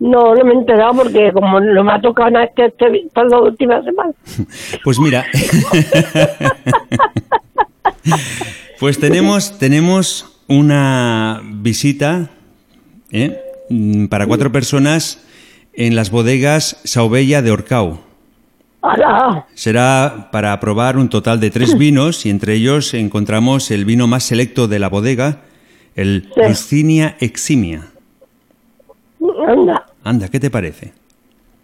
No, 0.00 0.34
no 0.34 0.44
me 0.44 0.52
he 0.52 0.56
enterado 0.56 0.94
porque 0.94 1.30
como 1.32 1.60
no 1.60 1.84
me 1.84 1.92
ha 1.92 2.00
tocado 2.00 2.30
nada 2.30 2.46
este, 2.46 2.66
este, 2.66 3.06
esta 3.06 3.24
la 3.24 3.38
última 3.38 3.82
semana. 3.82 4.12
Pues 4.82 4.98
mira, 4.98 5.26
pues 8.80 8.98
tenemos, 8.98 9.58
tenemos 9.58 10.40
una 10.48 11.42
visita 11.44 12.30
¿eh? 13.12 13.40
Mm, 13.68 14.06
para 14.06 14.26
cuatro 14.26 14.50
personas 14.52 15.24
en 15.72 15.94
las 15.94 16.10
bodegas 16.10 16.80
Saubella 16.84 17.42
de. 17.42 18.00
¡Hala! 18.82 19.46
Será 19.54 20.28
para 20.32 20.58
probar 20.58 20.96
un 20.96 21.08
total 21.08 21.38
de 21.40 21.50
tres 21.50 21.76
vinos 21.78 22.24
y 22.26 22.30
entre 22.30 22.54
ellos 22.54 22.94
encontramos 22.94 23.70
el 23.70 23.84
vino 23.84 24.06
más 24.06 24.24
selecto 24.24 24.68
de 24.68 24.78
la 24.78 24.88
bodega, 24.88 25.42
el 25.94 26.28
Sí. 26.34 27.16
Eximia. 27.20 27.86
Anda, 29.46 29.86
Anda, 30.02 30.28
¿qué 30.28 30.40
te 30.40 30.50
parece? 30.50 30.92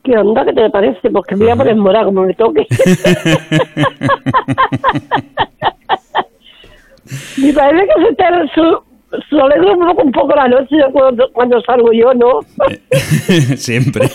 ¿qué 0.03 0.17
onda? 0.17 0.45
¿Qué 0.45 0.53
te 0.53 0.71
parece? 0.71 1.11
Porque 1.11 1.35
me 1.35 1.47
voy 1.47 1.53
a 1.53 1.57
poner 1.57 1.75
morada 1.77 2.05
como 2.05 2.23
me 2.23 2.35
toque. 2.35 2.67
Me 7.37 7.53
parece 7.53 7.87
que 7.87 8.03
se 8.03 8.15
te 8.15 8.25
su, 8.55 8.83
alegra 9.31 9.73
un 9.73 10.12
poco, 10.12 10.35
la 10.35 10.49
noche 10.49 10.77
cuando, 10.92 11.31
cuando 11.33 11.61
salgo 11.62 11.92
yo, 11.92 12.12
¿no? 12.14 12.40
Siempre. 13.57 14.09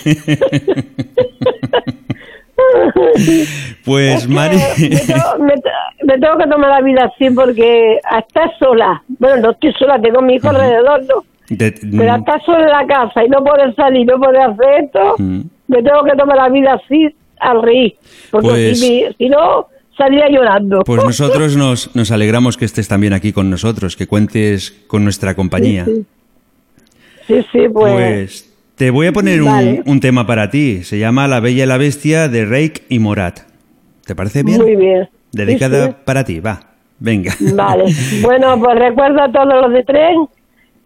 pues 3.84 4.28
Mari, 4.28 4.56
me, 4.78 4.88
tengo, 4.98 5.38
me 5.44 5.54
te- 5.54 6.04
me 6.04 6.18
tengo 6.18 6.36
que 6.38 6.46
tomar 6.46 6.70
la 6.70 6.80
vida 6.80 7.04
así 7.12 7.30
porque 7.30 7.98
a 8.10 8.18
estar 8.20 8.50
sola, 8.58 9.02
bueno, 9.18 9.36
no 9.42 9.50
estoy 9.52 9.72
sola, 9.74 10.00
tengo 10.00 10.18
a 10.20 10.22
mi 10.22 10.34
hijo 10.34 10.48
alrededor, 10.48 11.02
¿no? 11.04 11.24
de- 11.48 11.72
Pero 11.72 12.12
a 12.12 12.16
estar 12.16 12.42
sola 12.44 12.60
en 12.64 12.70
la 12.70 12.86
casa 12.86 13.24
y 13.24 13.28
no 13.28 13.42
poder 13.42 13.74
salir, 13.74 14.06
no 14.06 14.18
poder 14.18 14.42
hacer 14.42 14.84
esto, 14.84 15.14
Mm. 15.18 15.40
me 15.68 15.82
tengo 15.82 16.04
que 16.04 16.16
tomar 16.16 16.36
la 16.36 16.48
vida 16.48 16.74
así 16.74 17.14
al 17.40 17.62
reír. 17.62 17.94
Porque 18.30 18.48
Pues- 18.48 18.80
si, 18.80 19.06
si 19.18 19.28
no, 19.28 19.66
saldría 19.96 20.28
llorando. 20.30 20.82
pues 20.84 21.02
nosotros 21.04 21.56
nos, 21.56 21.94
nos 21.94 22.10
alegramos 22.10 22.56
que 22.56 22.64
estés 22.64 22.88
también 22.88 23.12
aquí 23.12 23.32
con 23.32 23.50
nosotros, 23.50 23.96
que 23.96 24.06
cuentes 24.06 24.70
con 24.86 25.04
nuestra 25.04 25.34
compañía. 25.34 25.84
Sí, 25.84 26.04
sí, 27.26 27.46
sí, 27.52 27.58
pues, 27.72 27.92
Pues 27.94 28.54
te 28.76 28.90
voy 28.90 29.06
a 29.06 29.12
poner 29.12 29.42
un, 29.42 29.48
Vale. 29.48 29.82
un 29.86 30.00
tema 30.00 30.26
para 30.26 30.50
ti. 30.50 30.82
Se 30.82 30.98
llama 30.98 31.28
La 31.28 31.40
Bella 31.40 31.64
y 31.64 31.66
la 31.66 31.76
Bestia 31.76 32.28
de 32.28 32.44
Reik 32.44 32.82
y 32.88 32.98
Morat. 32.98 33.40
¿Te 34.04 34.14
parece 34.14 34.42
bien? 34.42 34.60
muy 34.60 34.76
bien. 34.76 35.08
Dedicada 35.32 35.86
Sí, 35.88 35.94
para 36.04 36.24
ti, 36.24 36.40
va. 36.40 36.60
Venga. 36.98 37.34
Vale. 37.54 37.84
Bueno, 38.22 38.58
pues 38.60 38.78
recuerdo 38.78 39.22
a 39.22 39.30
todos 39.32 39.62
los 39.62 39.72
de 39.72 39.82
tren 39.84 40.26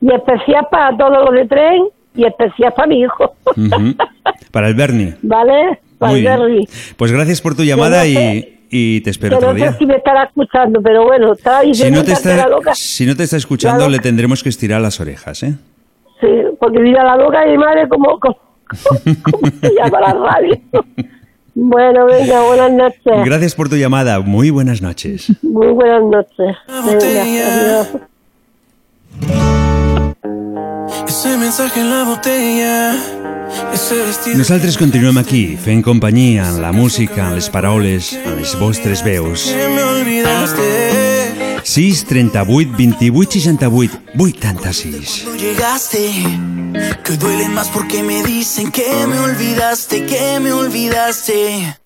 y 0.01 0.12
especial 0.12 0.66
para 0.71 0.97
todos 0.97 1.25
los 1.25 1.35
de 1.35 1.47
tren 1.47 1.83
y 2.14 2.25
especial 2.25 2.73
para 2.75 2.88
mi 2.88 3.01
hijo. 3.03 3.35
Para 4.51 4.69
el 4.69 4.75
Bernie. 4.75 5.14
¿Vale? 5.23 5.79
Para 5.99 6.12
Muy 6.12 6.21
el 6.21 6.27
bien. 6.27 6.38
Berry. 6.40 6.69
Pues 6.97 7.12
gracias 7.12 7.40
por 7.42 7.55
tu 7.55 7.62
llamada 7.64 8.07
y, 8.07 8.56
y 8.71 9.01
te 9.03 9.11
espero 9.11 9.39
Pero 9.39 9.51
otro 9.51 9.53
no 9.53 9.59
sé 9.65 9.71
día. 9.71 9.79
si 9.79 9.87
me 9.87 9.97
estará 9.97 10.25
escuchando, 10.25 10.81
pero 10.83 11.05
bueno, 11.05 11.33
estaba 11.33 11.61
Si 11.63 11.69
diciendo 11.69 12.01
no, 12.01 12.05
te 12.05 12.13
está, 12.13 12.49
loca. 12.49 12.75
si 12.75 13.07
no 13.07 13.15
te 13.17 13.23
está 13.25 13.37
escuchando, 13.37 13.89
le 13.89 13.99
tendremos 13.99 14.43
que 14.43 14.49
estirar 14.49 14.81
las 14.81 15.01
orejas, 15.01 15.43
¿eh? 15.43 15.55
Sí, 16.21 16.27
porque 16.59 16.79
mira 16.81 17.05
la 17.05 17.17
loca 17.17 17.41
de 17.45 17.53
mi 17.53 17.59
madre 17.59 17.89
como, 17.89 18.19
como, 18.19 18.37
como 19.23 19.51
se 19.61 19.75
llama 19.75 20.01
la 20.01 20.13
radio. 20.15 20.61
Bueno, 21.55 22.07
venga, 22.07 22.43
buenas 22.43 22.73
noches. 22.73 23.25
Gracias 23.25 23.55
por 23.55 23.69
tu 23.69 23.77
llamada. 23.77 24.21
Muy 24.21 24.51
buenas 24.51 24.83
noches. 24.83 25.33
Muy 25.43 25.69
buenas 25.69 26.03
noches. 26.03 26.57
Venga, 26.85 27.23
adiós. 27.23 27.89
Ese 31.09 31.37
mensaje 31.37 31.81
en 31.81 31.90
la 31.90 32.05
botella. 32.05 32.97
Nosaltres 34.35 34.77
continuem 34.77 35.19
aquí, 35.19 35.57
fent 35.57 35.83
companyia 35.85 36.49
en 36.49 36.61
la 36.61 36.73
música, 36.73 37.29
en 37.29 37.37
les 37.37 37.49
paroles, 37.49 38.12
en 38.12 38.37
les 38.40 38.57
vostres 38.59 39.05
veus. 39.05 39.47
Que 39.53 39.69
me 39.69 39.83
olvidaste. 39.83 41.61
6 41.62 42.05
38 42.05 42.73
28 42.77 43.31
68 43.31 44.01
86. 44.19 45.23
Cuando 45.25 45.42
llegaste, 45.42 46.11
que 47.05 47.16
duelen 47.16 47.55
más 47.55 47.69
porque 47.69 48.03
me 48.03 48.23
dicen 48.23 48.71
que 48.71 49.07
me 49.07 49.19
olvidaste, 49.19 50.07
que 50.07 50.40
me 50.40 50.53
olvidaste. 50.53 51.86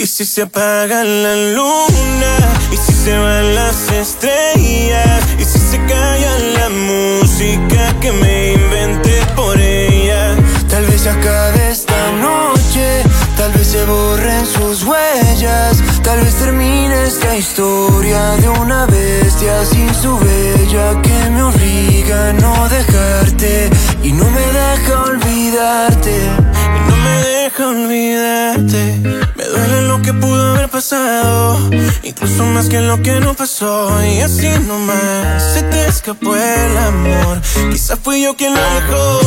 Y 0.00 0.06
si 0.06 0.24
se 0.24 0.40
apaga 0.40 1.04
la 1.04 1.36
luna, 1.52 2.32
y 2.72 2.76
si 2.78 2.90
se 2.94 3.18
van 3.18 3.54
las 3.54 3.92
estrellas, 3.92 5.22
y 5.38 5.44
si 5.44 5.58
se 5.58 5.76
calla 5.84 6.38
la 6.38 6.70
música 6.70 7.94
que 8.00 8.10
me 8.10 8.54
inventé 8.54 9.20
por 9.36 9.60
ella. 9.60 10.36
Tal 10.70 10.86
vez 10.86 11.02
se 11.02 11.10
acabe 11.10 11.70
esta 11.70 12.12
noche, 12.12 13.02
tal 13.36 13.52
vez 13.52 13.66
se 13.66 13.84
borren 13.84 14.46
sus 14.46 14.84
huellas, 14.84 15.82
tal 16.02 16.18
vez 16.20 16.34
termine 16.34 17.04
esta 17.04 17.36
historia 17.36 18.36
de 18.36 18.48
una 18.48 18.86
bestia 18.86 19.66
sin 19.66 19.94
su 19.94 20.18
bella 20.18 21.02
que 21.02 21.30
me 21.30 21.42
obliga 21.42 22.30
a 22.30 22.32
no 22.32 22.68
dejarte 22.70 23.68
y 24.02 24.12
no 24.12 24.24
me 24.30 24.40
deja 24.40 25.02
olvidarte. 25.02 26.59
No 26.88 26.96
me 26.96 27.20
deja 27.20 27.68
olvidarte. 27.68 29.00
Me 29.36 29.44
duele 29.44 29.82
lo 29.82 30.02
que 30.02 30.12
pudo 30.12 30.52
haber 30.52 30.68
pasado. 30.68 30.80
pasado, 30.80 31.70
incluso 32.02 32.42
más 32.46 32.68
que 32.70 32.80
lo 32.80 33.02
que 33.02 33.20
no 33.20 33.34
pasó. 33.34 33.90
Y 34.02 34.20
así 34.20 34.48
nomás 34.66 35.42
se 35.52 35.62
te 35.64 35.88
escapó 35.88 36.34
el 36.34 36.76
amor. 36.78 37.40
Quizás 37.70 37.98
fui 38.02 38.22
yo 38.22 38.34
quien 38.34 38.54
lo 38.54 38.60
dejó. 38.76 39.20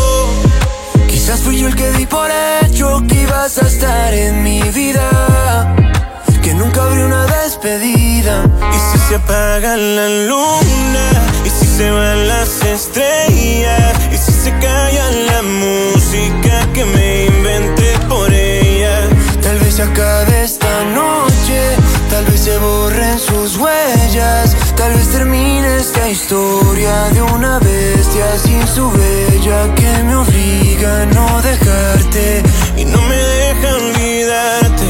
Quizás 1.07 1.41
fui 1.41 1.59
yo 1.59 1.67
el 1.67 1.75
que 1.75 1.91
di 1.91 2.07
por 2.07 2.27
hecho 2.31 3.03
que 3.07 3.21
ibas 3.21 3.59
a 3.59 3.67
estar 3.67 4.13
en 4.15 4.41
mi 4.41 4.63
vida. 4.71 5.75
Que 6.41 6.55
nunca 6.55 6.83
habría 6.83 7.05
una 7.05 7.25
despedida. 7.27 8.43
Y 8.75 8.79
si 8.91 8.97
se 9.07 9.15
apaga 9.15 9.77
la 9.77 10.09
luna, 10.27 11.05
y 11.45 11.49
si 11.49 11.67
se 11.67 11.91
van 11.91 12.27
las 12.27 12.63
estrellas, 12.63 13.93
y 14.11 14.17
si 14.17 14.31
se 14.31 14.51
calla 14.59 15.11
la 15.11 15.41
música 15.43 16.62
que 16.73 16.85
me 16.85 17.25
inventé 17.25 17.93
por 18.09 18.33
ella. 18.33 19.07
Tal 19.41 19.59
vez 19.59 19.75
se 19.75 19.83
acabe 19.83 20.43
esta 20.43 20.83
noche, 20.85 21.59
tal 22.09 22.25
vez 22.25 22.41
se 22.41 22.57
borren 22.57 23.19
sus 23.19 23.57
huellas, 23.57 24.55
tal 24.75 24.93
vez 24.93 25.07
termine 25.09 25.77
esta 25.77 26.09
historia 26.09 27.09
de 27.13 27.21
una 27.21 27.59
bestia 27.59 28.37
sin 28.37 28.65
su 28.67 28.89
bella 28.91 29.73
que 29.75 30.03
me 30.03 30.15
obliga 30.15 31.03
a 31.03 31.05
no 31.05 31.41
dejarte. 31.41 32.43
Y 32.77 32.85
no 32.85 33.01
me 33.03 33.17
deja 33.17 33.75
olvidarte, 33.75 34.87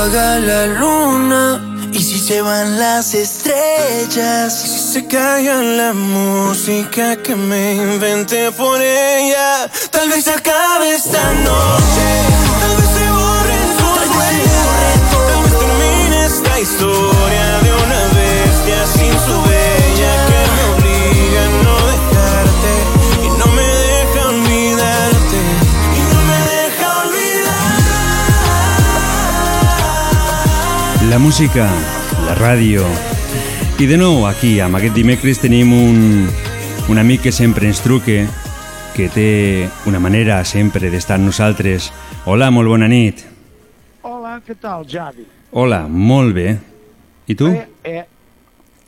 apaga 0.00 0.38
la 0.38 0.66
luna, 0.66 1.60
y 1.92 2.02
si 2.02 2.18
se 2.18 2.40
van 2.40 2.78
las 2.78 3.12
estrellas. 3.12 4.50
Si 4.62 4.92
se 4.92 5.06
calla 5.06 5.60
la 5.60 5.92
música 5.92 7.16
que 7.16 7.36
me 7.36 7.74
inventé 7.74 8.50
por 8.52 8.80
ella, 8.80 9.68
tal 9.90 10.08
vez 10.08 10.24
se 10.24 10.32
acabe 10.32 10.94
esta 10.94 11.22
noche, 11.48 12.08
tal 12.60 12.76
vez 12.78 12.90
se 12.96 13.06
borren 13.18 13.66
sus 13.78 14.00
huellas, 14.16 14.68
tal 15.12 15.42
vez 15.42 15.52
termine 15.64 16.24
esta 16.24 16.60
historia 16.60 17.44
de 17.64 17.70
una 17.84 18.02
bestia 18.20 18.80
sin 18.94 19.12
su 19.26 19.36
bella 19.50 20.12
que 20.30 20.42
me 20.54 20.62
obliga 20.72 21.40
a 21.44 21.50
no 21.64 21.76
dejarte 21.92 22.72
La 31.10 31.18
música, 31.18 31.66
la 32.26 32.34
ràdio... 32.38 32.84
I 33.80 33.86
de 33.88 33.96
nou, 33.96 34.26
aquí, 34.28 34.58
amb 34.60 34.76
aquest 34.76 34.92
dimecres, 34.94 35.40
tenim 35.40 35.72
un, 35.72 36.26
un 36.92 37.00
amic 37.00 37.24
que 37.24 37.32
sempre 37.32 37.66
ens 37.66 37.80
truque, 37.82 38.26
que 38.94 39.06
té 39.10 39.30
una 39.88 39.98
manera 39.98 40.36
sempre 40.44 40.90
d'estar 40.92 41.16
amb 41.16 41.30
nosaltres. 41.30 41.88
Hola, 42.28 42.50
molt 42.54 42.68
bona 42.70 42.86
nit. 42.92 43.24
Hola, 44.04 44.36
què 44.44 44.54
tal, 44.60 44.84
Javi? 44.84 45.24
Hola, 45.50 45.80
molt 45.88 46.36
bé. 46.36 46.46
I 47.26 47.38
tu? 47.40 47.48
Eh, 47.48 47.64
eh, 47.88 48.04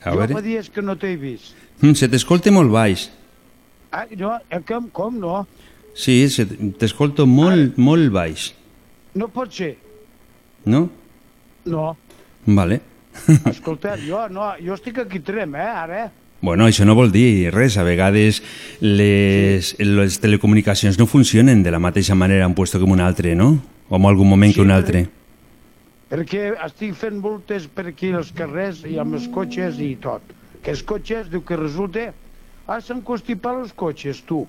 A 0.04 0.12
jo 0.12 0.20
veure... 0.20 0.36
fa 0.36 0.44
dies 0.44 0.68
que 0.70 0.84
no 0.84 0.98
t'he 1.00 1.16
vist. 1.16 1.56
Mm, 1.80 1.96
se 1.98 2.10
t'escolta 2.12 2.52
molt 2.54 2.70
baix. 2.70 3.08
Ah, 3.90 4.04
no, 4.12 4.36
eh, 4.46 4.60
com, 4.68 4.92
com 4.92 5.18
no? 5.24 5.42
Sí, 5.96 6.20
se 6.30 6.46
t'escolto 6.78 7.26
molt, 7.26 7.80
molt 7.80 8.12
baix. 8.14 8.52
No 9.16 9.32
pot 9.32 9.50
ser. 9.56 9.74
No? 10.68 10.86
No. 11.64 11.90
Vale. 12.46 12.80
Escolta, 13.50 13.96
jo, 14.00 14.24
no, 14.32 14.52
jo 14.64 14.74
estic 14.74 14.98
aquí 14.98 15.20
trem, 15.20 15.54
eh, 15.54 15.68
ara. 15.68 16.10
Bueno, 16.42 16.66
això 16.66 16.82
no 16.84 16.96
vol 16.98 17.12
dir 17.14 17.52
res. 17.54 17.76
A 17.78 17.84
vegades 17.86 18.40
les, 18.80 19.74
les 19.78 20.16
telecomunicacions 20.18 20.98
no 20.98 21.06
funcionen 21.06 21.62
de 21.62 21.70
la 21.70 21.78
mateixa 21.78 22.16
manera 22.18 22.46
en 22.48 22.54
puesto 22.54 22.78
que 22.80 22.84
en 22.88 22.92
un 22.96 23.00
altre, 23.00 23.34
no? 23.38 23.52
O 23.88 23.96
en 23.96 24.06
algun 24.08 24.28
moment 24.28 24.50
Sí, 24.50 24.56
que 24.58 24.64
un 24.64 24.72
altre. 24.74 25.04
Perquè 26.10 26.50
estic 26.66 26.96
fent 26.98 27.20
voltes 27.24 27.68
per 27.72 27.86
aquí 27.92 28.10
als 28.12 28.32
carrers 28.36 28.82
i 28.88 28.98
amb 28.98 29.14
els 29.14 29.28
cotxes 29.32 29.78
i 29.80 29.94
tot. 30.02 30.22
Que 30.62 30.74
els 30.74 30.82
cotxes, 30.82 31.30
diu 31.30 31.44
que 31.46 31.56
resulta... 31.56 32.10
Ah, 32.66 32.80
s'han 32.80 33.00
constipat 33.02 33.58
els 33.62 33.72
cotxes, 33.74 34.20
tu. 34.26 34.42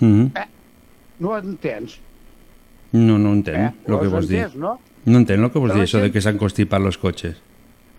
Mm 0.00 0.30
Eh, 0.36 0.46
no 1.20 1.34
entens? 1.38 1.98
No, 2.92 3.16
no 3.18 3.32
entenc 3.36 3.56
Eh? 3.56 3.72
el 3.88 3.98
que 4.00 4.08
vols 4.12 4.28
dir. 4.28 4.38
entès, 4.44 4.54
no? 4.58 4.76
No 5.04 5.18
entenc 5.18 5.42
el 5.42 5.50
que 5.50 5.62
vols 5.62 5.74
dir, 5.74 5.86
això 5.86 5.98
sí. 5.98 6.06
de 6.06 6.12
que 6.14 6.22
s'han 6.22 6.38
constipat 6.38 6.84
els 6.90 6.98
cotxes. 6.98 7.40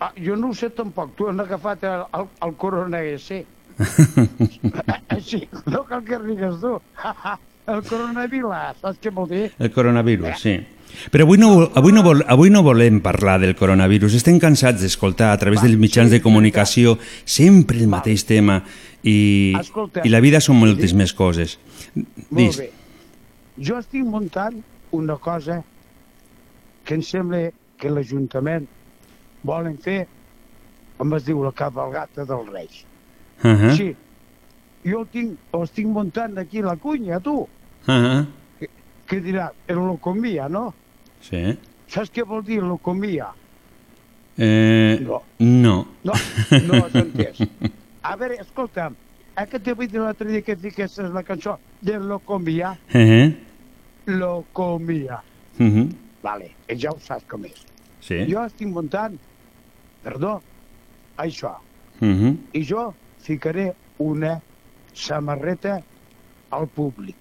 Ah, 0.00 0.12
jo 0.18 0.36
no 0.36 0.50
ho 0.50 0.54
sé 0.56 0.70
tampoc. 0.74 1.14
Tu 1.16 1.28
has 1.28 1.42
agafat 1.44 1.84
el, 1.88 2.06
el, 2.18 2.28
el 2.46 2.54
Corona 2.60 3.02
S. 3.04 3.44
sí, 5.28 5.42
no 5.66 5.84
cal 5.88 6.04
que 6.04 6.18
rigues 6.18 6.60
tu. 6.62 6.78
el 7.74 7.82
coronavirus, 7.88 8.80
saps 8.80 9.00
què 9.02 9.12
vol 9.14 9.28
dir? 9.30 9.44
El 9.58 9.72
coronavirus, 9.72 10.40
sí. 10.40 10.56
Però 11.10 11.24
avui 11.26 11.40
no, 11.40 11.48
avui, 11.74 11.90
no 11.94 12.04
vol, 12.06 12.22
avui 12.30 12.52
no 12.54 12.62
volem 12.62 13.00
parlar 13.02 13.40
del 13.42 13.56
coronavirus. 13.58 14.14
Estem 14.14 14.38
cansats 14.42 14.84
d'escoltar 14.84 15.32
a 15.32 15.40
través 15.40 15.64
dels 15.64 15.78
mitjans 15.80 16.12
de 16.12 16.20
comunicació 16.22 16.96
sempre 17.24 17.80
el 17.82 17.90
mateix 17.90 18.22
tema 18.28 18.60
i, 19.02 19.54
Escolta. 19.58 20.04
i 20.06 20.12
la 20.12 20.22
vida 20.22 20.40
són 20.44 20.60
moltes 20.60 20.94
més 20.94 21.12
coses. 21.16 21.58
Molt 21.96 22.38
Dis. 22.38 22.60
bé. 22.62 22.70
Jo 23.58 23.80
estic 23.82 24.06
muntant 24.06 24.60
una 24.94 25.18
cosa 25.22 25.60
que 26.84 26.94
em 26.94 27.02
sembla 27.02 27.50
que 27.78 27.90
l'Ajuntament 27.90 28.66
volen 29.42 29.76
fer, 29.78 30.06
com 30.98 31.12
es 31.16 31.24
diu, 31.26 31.42
la 31.44 31.52
cabalgata 31.52 32.24
dels 32.24 32.48
Reis. 32.52 32.84
Uh 33.42 33.50
-huh. 33.50 33.76
Sí, 33.76 33.96
jo 34.84 35.00
el 35.00 35.06
tinc, 35.08 35.38
ho 35.52 35.62
estic 35.64 35.86
muntant 35.86 36.38
aquí 36.38 36.62
la 36.62 36.76
cunya, 36.76 37.20
tu, 37.20 37.48
Uh 37.86 37.92
-huh. 37.94 38.26
que 39.06 39.20
dirà, 39.20 39.50
el 39.66 39.76
locomia, 39.76 40.48
no? 40.48 40.72
Sí. 41.20 41.58
Saps 41.88 42.10
què 42.12 42.24
vol 42.24 42.42
dir 42.42 42.62
locomia? 42.62 43.26
Eh, 44.38 44.98
No. 45.02 45.22
no. 45.38 45.86
No, 46.02 46.12
no 46.66 46.74
has 46.84 46.94
entès. 46.94 47.38
A 48.02 48.16
veure, 48.16 48.36
escolta'm, 48.40 48.94
eh, 49.36 49.46
que 49.46 49.58
t'he 49.60 49.74
dit 49.74 49.92
l'altre 49.92 50.28
dia 50.28 50.42
que 50.42 50.56
fiquessis 50.56 51.10
la 51.12 51.22
cançó 51.22 51.58
de 51.80 51.98
locomia, 51.98 52.78
Uh 52.94 53.00
-huh. 53.00 53.34
locomia. 54.06 55.22
Uh 55.58 55.66
-huh. 55.66 55.88
Vale, 56.24 56.50
i 56.72 56.76
ja 56.80 56.90
ho 56.94 56.98
saps 57.04 57.26
com 57.28 57.44
és. 57.44 57.58
Sí. 58.04 58.22
Jo 58.30 58.44
estic 58.48 58.68
muntant, 58.72 59.18
perdó, 60.04 60.38
això. 61.20 61.54
Uh 62.00 62.08
-huh. 62.08 62.36
I 62.52 62.64
jo 62.64 62.94
ficaré 63.20 63.72
una 63.98 64.40
samarreta 64.94 65.82
al 66.50 66.66
públic. 66.68 67.16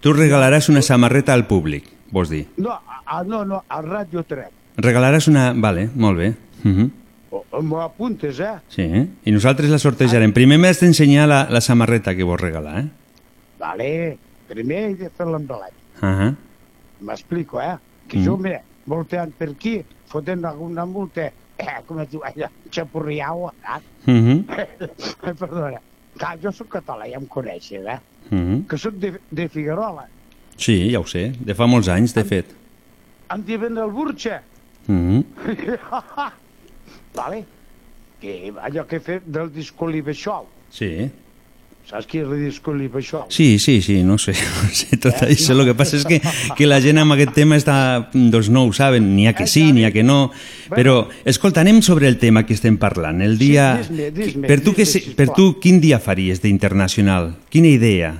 Tu 0.00 0.12
regalaràs 0.12 0.68
una 0.70 0.82
samarreta 0.82 1.34
al 1.34 1.46
públic, 1.46 1.84
vols 2.10 2.30
dir. 2.30 2.46
No, 2.56 2.70
a, 2.70 3.02
a, 3.04 3.22
no, 3.24 3.44
no, 3.44 3.64
al 3.68 3.84
Ràdio 3.84 4.24
3. 4.24 4.46
Regalaràs 4.76 5.26
una... 5.28 5.52
Vale, 5.52 5.90
molt 5.94 6.18
bé. 6.18 6.28
Uh 6.64 6.70
-huh. 6.70 6.90
O- 7.30 7.44
o 7.50 7.62
M'ho 7.62 7.80
apuntes, 7.82 8.38
eh? 8.40 8.58
Sí, 8.68 8.82
i 9.24 9.30
nosaltres 9.30 9.68
la 9.70 9.78
sortejarem. 9.78 10.32
Primer 10.32 10.58
m'has 10.58 10.80
d'ensenyar 10.80 11.26
la, 11.28 11.46
la 11.50 11.60
samarreta 11.60 12.14
que 12.14 12.22
vols 12.24 12.40
regalar, 12.40 12.80
eh? 12.80 12.88
Vale, 13.58 14.18
primer 14.48 14.90
he 14.90 14.94
de 14.94 15.10
fer 15.10 15.26
l'embalat. 15.26 15.72
Uh 16.00 16.08
-huh. 16.08 16.34
M'explico, 17.00 17.60
eh? 17.60 17.76
Que 18.08 18.18
Mm. 18.18 18.24
jo, 18.24 18.36
mira, 18.36 18.62
volteant 18.86 19.32
per 19.36 19.50
aquí, 19.50 19.84
fotent 20.06 20.44
alguna 20.44 20.84
multa, 20.86 21.26
eh, 21.58 21.66
com 21.86 22.00
es 22.00 22.08
diu 22.10 22.20
allà, 22.24 22.48
xapurriau, 22.70 23.50
eh? 23.50 23.80
Uh 24.06 24.14
-huh. 24.14 25.34
Perdona. 25.38 25.80
Clar, 26.18 26.38
jo 26.42 26.50
sóc 26.52 26.68
català, 26.68 27.06
ja 27.06 27.16
em 27.18 27.26
coneixes, 27.26 27.84
eh? 27.86 27.98
Uh 28.30 28.38
-huh. 28.38 28.66
Que 28.66 28.76
sóc 28.78 28.94
de, 28.94 29.20
de 29.30 29.48
Figuerola. 29.48 30.08
Sí, 30.56 30.90
ja 30.90 30.98
ho 31.00 31.06
sé. 31.06 31.32
De 31.38 31.54
fa 31.54 31.66
molts 31.66 31.88
anys, 31.88 32.14
de 32.14 32.24
fet. 32.24 32.46
Em 33.30 33.42
diuen 33.44 33.76
el 33.78 33.90
Burxa. 33.90 34.42
Uh 34.88 34.94
-huh. 34.94 35.24
vale? 37.14 37.44
Que 38.20 38.52
allò 38.62 38.84
que 38.86 38.96
he 38.96 39.00
fet 39.00 39.22
del 39.26 39.50
disco 39.52 39.86
Libeixol. 39.86 40.46
Sí. 40.70 41.10
Saps 41.88 42.04
qui 42.04 42.18
és 42.20 42.26
el 42.28 42.42
disco 42.42 42.74
Libeixol? 42.76 43.22
Sí, 43.32 43.58
sí, 43.58 43.78
sí, 43.80 44.02
no 44.04 44.18
sé, 44.20 44.34
no 44.62 44.68
sé 44.76 44.98
tot 45.00 45.22
això. 45.24 45.54
El 45.56 45.64
que 45.70 45.74
passa 45.78 45.96
és 45.96 46.04
que, 46.04 46.18
que 46.58 46.66
la 46.68 46.82
gent 46.84 47.00
amb 47.00 47.14
aquest 47.14 47.32
tema 47.38 47.56
està, 47.56 47.76
doncs 48.12 48.50
no 48.52 48.66
ho 48.68 48.74
saben, 48.76 49.06
n'hi 49.14 49.24
ha 49.30 49.32
que 49.38 49.46
sí, 49.48 49.70
n'hi 49.72 49.86
ha 49.88 49.92
que 49.94 50.04
no. 50.04 50.18
Però, 50.68 50.98
escolta, 51.24 51.62
anem 51.64 51.80
sobre 51.86 52.10
el 52.12 52.18
tema 52.20 52.44
que 52.44 52.52
estem 52.58 52.76
parlant. 52.76 53.22
El 53.24 53.38
dia... 53.40 53.70
Sí, 53.80 53.94
dis-me, 53.94 54.10
dis-me, 54.12 54.50
per, 54.52 54.60
tu 54.66 54.74
que, 54.76 54.84
per 55.16 55.30
tu, 55.32 55.54
quin 55.64 55.80
dia 55.80 55.96
faries 56.04 56.44
d'internacional? 56.44 57.32
Quina 57.48 57.72
idea? 57.72 58.12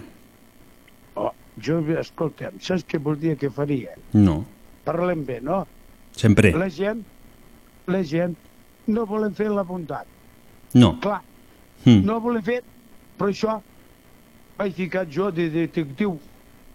Oh, 1.20 1.34
jo, 1.60 1.82
escolta'm, 2.00 2.56
saps 2.64 2.88
què 2.88 3.02
dir 3.20 3.36
que 3.36 3.52
faria? 3.52 3.92
No, 4.16 4.46
Parlem 4.88 5.26
bé, 5.28 5.42
no? 5.44 5.66
sempre. 6.16 6.54
La 6.56 6.70
gent, 6.72 7.04
la 7.86 8.00
gent 8.02 8.32
no 8.88 9.04
volen 9.06 9.34
fer 9.36 9.50
la 9.52 9.62
bondat. 9.62 10.08
No. 10.72 10.96
Clar, 11.04 11.20
Mm. 11.84 12.02
no 12.04 12.16
volen 12.20 12.42
fer, 12.42 12.62
però 13.18 13.30
això 13.32 13.58
m'he 14.58 14.70
ficat 14.74 15.08
jo 15.10 15.30
de 15.34 15.48
detectiu 15.50 16.18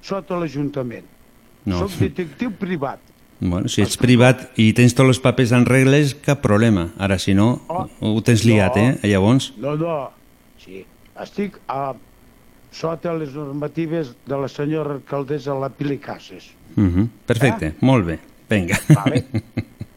sota 0.04 0.36
l'Ajuntament. 0.40 1.06
No. 1.66 1.80
Soc 1.80 1.92
detectiu 2.00 2.52
privat. 2.60 3.00
Bueno, 3.40 3.68
si 3.68 3.82
ets 3.84 3.98
privat 4.00 4.52
i 4.60 4.72
tens 4.76 4.94
tots 4.96 5.08
els 5.10 5.20
papers 5.20 5.52
en 5.56 5.66
regles, 5.68 6.14
cap 6.24 6.42
problema. 6.44 6.90
Ara, 6.98 7.18
si 7.20 7.34
no, 7.34 7.62
Oh. 7.68 7.88
ho 8.00 8.22
tens 8.22 8.44
liat, 8.46 8.76
No. 8.76 8.82
eh? 8.82 9.00
Llavors, 9.10 9.54
No, 9.58 9.76
no, 9.76 10.12
sí. 10.60 10.86
Estic 11.22 11.60
a, 11.68 11.94
sota 12.72 13.14
les 13.14 13.34
normatives 13.34 14.16
de 14.26 14.38
la 14.38 14.48
senyora 14.48 14.94
alcaldessa 14.96 15.54
La 15.54 15.70
Pili 15.70 15.98
Cases. 16.00 16.52
uh 16.76 16.82
-huh. 16.84 17.08
perfecte, 17.26 17.76
molt 17.82 18.06
bé. 18.06 18.20
Vinga. 18.50 18.78
Vale? 18.90 19.24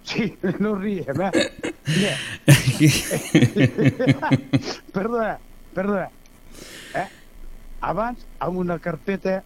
Sí, 0.07 0.33
no 0.61 0.77
riem, 0.77 1.21
eh? 1.21 1.31
Mira, 1.97 2.17
perdona, 4.93 5.39
perdona. 5.75 6.09
Abans, 7.81 8.25
amb 8.41 8.59
una 8.59 8.79
carpeta, 8.79 9.43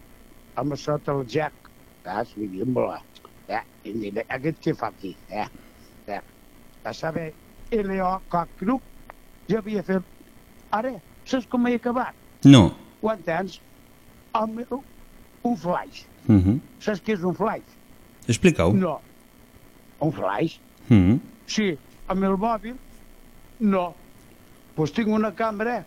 amb 0.55 0.75
sota 0.79 1.11
el 1.11 1.25
jack, 1.27 1.69
saps? 2.05 2.35
Vivíem 2.37 2.73
volar. 2.73 3.01
Eh? 3.47 3.61
I 3.85 3.93
mira, 3.97 4.23
aquest 4.29 4.61
què 4.63 4.73
fa 4.77 4.91
aquí? 4.91 5.15
Eh? 5.29 5.47
Eh? 6.07 6.21
A 6.83 6.93
saber, 6.93 7.31
L.O. 7.71 8.13
Cockrup, 8.31 8.81
jo 9.49 9.59
havia 9.59 9.83
fet... 9.83 10.07
Ara, 10.71 10.93
saps 11.27 11.49
com 11.51 11.67
he 11.67 11.75
acabat? 11.75 12.15
No. 12.47 12.69
Ho 13.01 13.11
entens? 13.11 13.59
Amb 14.37 14.63
un 14.71 15.57
flash. 15.57 16.05
Uh 16.27 16.35
-huh. 16.35 16.59
Saps 16.79 17.01
què 17.03 17.13
és 17.13 17.23
un 17.23 17.35
flash? 17.35 17.67
Explica-ho. 18.27 18.73
No. 18.73 19.01
Un 19.99 20.11
flash? 20.11 20.59
Uh 20.89 20.97
-huh. 20.97 21.19
Sí, 21.45 21.77
amb 22.07 22.23
el 22.23 22.37
mòbil, 22.37 22.75
no. 23.59 23.83
Doncs 23.83 23.95
pues 24.75 24.91
tinc 24.91 25.07
una 25.07 25.31
càmera 25.35 25.83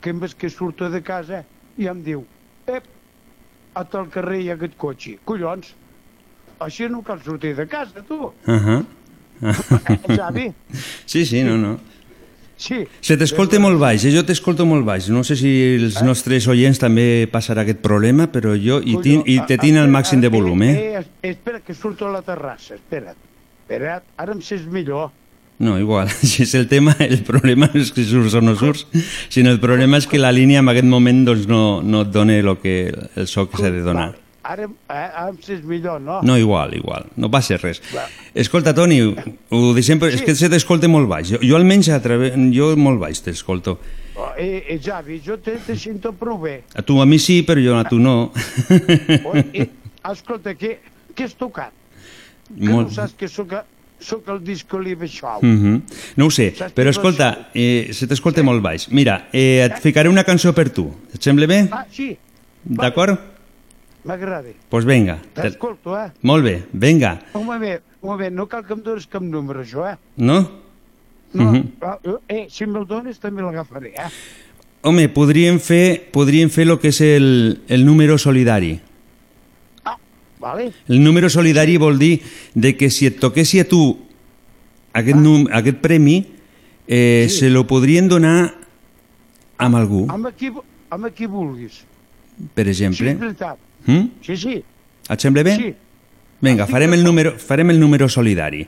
que 0.00 0.10
en 0.10 0.20
vez 0.20 0.34
que 0.34 0.50
surto 0.50 0.90
de 0.90 1.02
casa 1.02 1.44
i 1.82 1.88
em 1.90 2.02
diu 2.06 2.24
ep, 2.70 2.88
a 3.74 3.84
tal 3.84 4.08
carrer 4.12 4.42
hi 4.42 4.50
ha 4.50 4.56
aquest 4.58 4.74
cotxe. 4.80 5.16
Collons, 5.28 5.74
així 6.62 6.88
no 6.88 7.02
cal 7.06 7.22
sortir 7.24 7.54
de 7.58 7.66
casa, 7.66 8.02
tu. 8.08 8.32
Uh 8.46 8.58
-huh. 8.66 8.84
Sí, 11.06 11.26
sí, 11.26 11.42
no, 11.42 11.56
no. 11.58 11.78
Sí. 12.56 12.84
Se 13.00 13.16
t'escolta 13.18 13.58
molt 13.58 13.80
baix, 13.80 14.04
eh? 14.06 14.12
jo 14.14 14.22
t'escolto 14.22 14.64
molt 14.68 14.84
baix. 14.86 15.08
No 15.10 15.24
sé 15.26 15.34
si 15.34 15.50
els 15.80 15.96
Eh? 15.96 16.04
nostres 16.06 16.46
oients 16.46 16.78
també 16.78 17.26
passarà 17.32 17.62
aquest 17.62 17.80
problema, 17.82 18.28
però 18.30 18.54
jo 18.54 18.78
i, 18.78 18.96
tin, 19.02 19.24
i 19.26 19.40
te 19.48 19.56
tinc 19.58 19.78
al 19.78 19.88
màxim 19.88 20.20
de 20.20 20.28
volum, 20.28 20.62
eh, 20.62 20.94
eh 20.94 21.30
espera, 21.32 21.60
que 21.60 21.74
surto 21.74 22.06
a 22.06 22.12
la 22.12 22.22
terrassa, 22.22 22.74
espera't. 22.74 23.16
Espera't, 23.62 24.02
ara 24.16 24.32
em 24.32 24.40
sents 24.40 24.66
millor. 24.66 25.10
No, 25.62 25.78
igual, 25.78 26.10
si 26.26 26.42
és 26.42 26.56
el 26.58 26.66
tema, 26.66 26.96
el 26.98 27.20
problema 27.22 27.68
no 27.70 27.78
és 27.78 27.92
que 27.94 28.02
surts 28.02 28.34
o 28.34 28.40
no 28.42 28.56
surts, 28.58 28.82
sinó 29.30 29.52
el 29.54 29.60
problema 29.62 30.00
és 30.00 30.08
que 30.10 30.18
la 30.18 30.32
línia 30.34 30.58
en 30.58 30.70
aquest 30.72 30.88
moment 30.90 31.20
doncs, 31.28 31.46
no, 31.46 31.78
no 31.86 32.00
et 32.02 32.10
dona 32.10 32.34
el, 32.40 32.50
que, 32.58 32.90
el 32.90 33.28
so 33.30 33.46
que 33.46 33.60
s'ha 33.62 33.70
de 33.70 33.84
donar. 33.86 34.08
Ara, 34.42 34.66
eh, 34.66 34.94
ara 34.98 35.28
em 35.30 35.36
sents 35.38 35.62
millor, 35.62 36.00
no? 36.02 36.16
No, 36.26 36.34
igual, 36.34 36.74
igual, 36.74 37.06
no 37.14 37.30
passa 37.30 37.60
res. 37.62 37.78
Va. 37.94 38.08
Escolta, 38.34 38.72
Toni, 38.74 38.98
ho 39.06 39.60
deixem, 39.76 40.02
sí. 40.02 40.16
és 40.16 40.24
que 40.26 40.34
se 40.34 40.50
t'escolta 40.50 40.90
molt 40.90 41.06
baix. 41.06 41.30
Jo, 41.36 41.38
jo 41.46 41.54
almenys 41.54 41.92
a 41.94 42.00
través, 42.02 42.34
jo 42.50 42.72
molt 42.74 42.98
baix 42.98 43.22
t'escolto. 43.22 43.76
Oh, 44.18 44.32
eh, 44.34 44.64
eh, 44.66 44.80
Javi, 44.82 45.20
jo 45.22 45.38
te, 45.38 45.54
te 45.62 45.76
sento 45.78 46.10
prou 46.18 46.42
bé. 46.42 46.56
A 46.74 46.82
tu 46.82 46.98
a 46.98 47.06
mi 47.06 47.20
sí, 47.22 47.44
però 47.46 47.62
jo 47.62 47.78
a 47.78 47.86
tu 47.86 48.02
no. 48.02 48.32
Oh, 49.30 49.36
eh, 49.38 49.68
escolta, 50.10 50.56
què, 50.58 50.74
què 51.14 51.30
has 51.30 51.38
tocat? 51.38 51.78
Que 52.50 52.66
Molt- 52.66 52.90
no 52.90 52.96
saps 52.98 53.14
que 53.14 53.30
sóc, 53.30 53.54
sóc 54.02 54.28
el 54.28 54.42
disco 54.44 54.78
Live 54.78 55.06
Show. 55.08 55.38
Mm 55.42 55.56
-hmm. 55.62 55.82
No 56.16 56.26
ho 56.26 56.30
sé, 56.30 56.54
Saps 56.56 56.74
però 56.74 56.90
escolta, 56.90 57.48
eh, 57.54 57.90
se 57.92 58.06
t'escolta 58.06 58.42
molt 58.42 58.62
baix. 58.62 58.88
Mira, 58.90 59.28
eh, 59.32 59.64
et 59.64 59.78
ficaré 59.80 60.08
una 60.08 60.24
cançó 60.24 60.52
per 60.52 60.70
tu. 60.70 60.92
Et 61.14 61.22
sembla 61.22 61.46
bé? 61.46 61.68
Ah, 61.70 61.86
sí, 61.90 62.16
D'acord? 62.64 63.18
m'agrada. 64.04 64.42
Doncs 64.48 64.56
pues 64.68 64.84
vinga. 64.84 65.18
Te- 65.34 65.42
T'escolto, 65.42 65.96
eh? 65.96 66.10
Molt 66.22 66.44
bé, 66.44 66.64
vinga. 66.72 67.20
Un 67.34 67.44
moment, 67.46 67.80
un 68.00 68.10
moment, 68.10 68.34
no 68.34 68.46
cal 68.48 68.64
que 68.64 68.72
em 68.74 68.82
dones 68.82 69.06
cap 69.06 69.22
número, 69.22 69.62
això, 69.62 69.92
eh? 69.92 69.96
No? 70.16 70.50
No, 71.32 71.44
Mhm. 71.52 71.64
ah, 71.80 71.98
eh, 72.28 72.46
si 72.50 72.66
me'l 72.66 72.86
dones 72.86 73.18
també 73.18 73.42
l'agafaré, 73.42 73.88
eh? 73.96 74.10
Home, 74.82 75.08
podríem 75.08 75.60
fer, 75.60 76.10
podríem 76.10 76.50
fer 76.50 76.66
el 76.68 76.78
que 76.78 76.88
és 76.88 77.00
el, 77.00 77.60
el 77.68 77.84
número 77.86 78.18
solidari. 78.18 78.80
Vale? 80.42 80.72
El 80.88 80.98
número 81.04 81.30
solidari 81.30 81.76
vol 81.78 81.98
dir 82.00 82.20
de 82.54 82.74
que 82.76 82.90
si 82.90 83.06
et 83.06 83.20
toquessi 83.22 83.60
a 83.62 83.64
tu 83.70 83.78
aquest, 84.92 85.16
num, 85.22 85.46
aquest 85.54 85.78
premi, 85.78 86.16
eh, 86.88 87.26
Sí. 87.30 87.38
se 87.38 87.50
lo 87.50 87.62
podrien 87.66 88.08
donar 88.10 88.52
amb 89.58 89.76
algú, 89.78 90.06
Amb 90.10 90.26
qui, 90.36 90.50
amb 90.90 91.06
qui 91.14 91.26
vulguis. 91.26 91.84
per 92.54 92.64
Sí, 92.66 92.70
exemple. 92.70 93.10
és 93.12 93.18
veritat. 93.20 93.56
Mm? 93.86 94.08
Sí, 94.20 94.36
sí, 94.36 94.62
Et 95.08 95.20
sembla 95.20 95.42
bé? 95.44 95.56
sí. 95.56 95.74
Vinga, 96.42 96.66
farem 96.66 96.92
el, 96.94 97.04
número, 97.04 97.38
farem 97.38 97.70
el 97.70 97.78
número 97.78 98.08
solidari. 98.08 98.66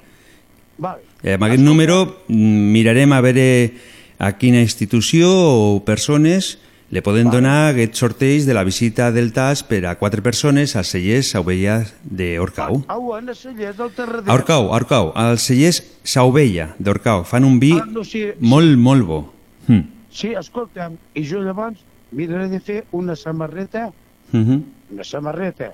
Vale. 0.78 1.02
Eh, 1.24 1.34
amb 1.34 1.42
aquest 1.44 1.60
número 1.62 2.22
mm, 2.28 2.72
mirarem 2.72 3.12
a 3.12 3.20
veure 3.20 3.72
a 4.18 4.30
quina 4.38 4.60
institució 4.62 5.28
o 5.28 5.84
persones 5.84 6.58
li 6.94 7.02
poden 7.02 7.26
donar 7.26 7.72
aquest 7.72 7.96
sorteig 7.98 8.44
de 8.46 8.54
la 8.54 8.62
visita 8.62 9.08
del 9.10 9.32
TAS 9.34 9.64
per 9.66 9.80
a 9.90 9.96
quatre 9.98 10.22
persones 10.22 10.76
als 10.78 10.92
cellers 10.94 11.32
Sauvella 11.32 11.80
d'Orcau. 12.04 12.84
A 12.86 12.98
Cellers 13.34 13.76
del 13.76 13.90
Terrader. 13.90 14.30
A 14.30 14.34
Orcau, 14.34 14.68
a 14.70 14.76
Orcau, 14.76 15.10
als 15.18 15.42
cellers 15.48 15.80
Sauvella 16.04 16.68
d'Orcau. 16.78 17.24
Fan 17.24 17.44
un 17.44 17.58
vi 17.58 17.72
Ah, 17.72 17.84
no, 17.84 18.04
sí, 18.04 18.20
sí. 18.20 18.32
molt, 18.38 18.78
molt 18.78 19.06
bo. 19.06 19.32
Mm. 19.66 19.80
Sí, 20.08 20.34
escolta'm, 20.38 20.94
i 21.14 21.24
jo 21.26 21.42
llavors 21.42 21.80
miraré 22.12 22.46
de 22.48 22.60
fer 22.60 22.84
una 22.92 23.16
samarreta, 23.16 23.90
Mm 24.30 24.44
-hmm. 24.44 24.62
una 24.92 25.04
samarreta, 25.04 25.72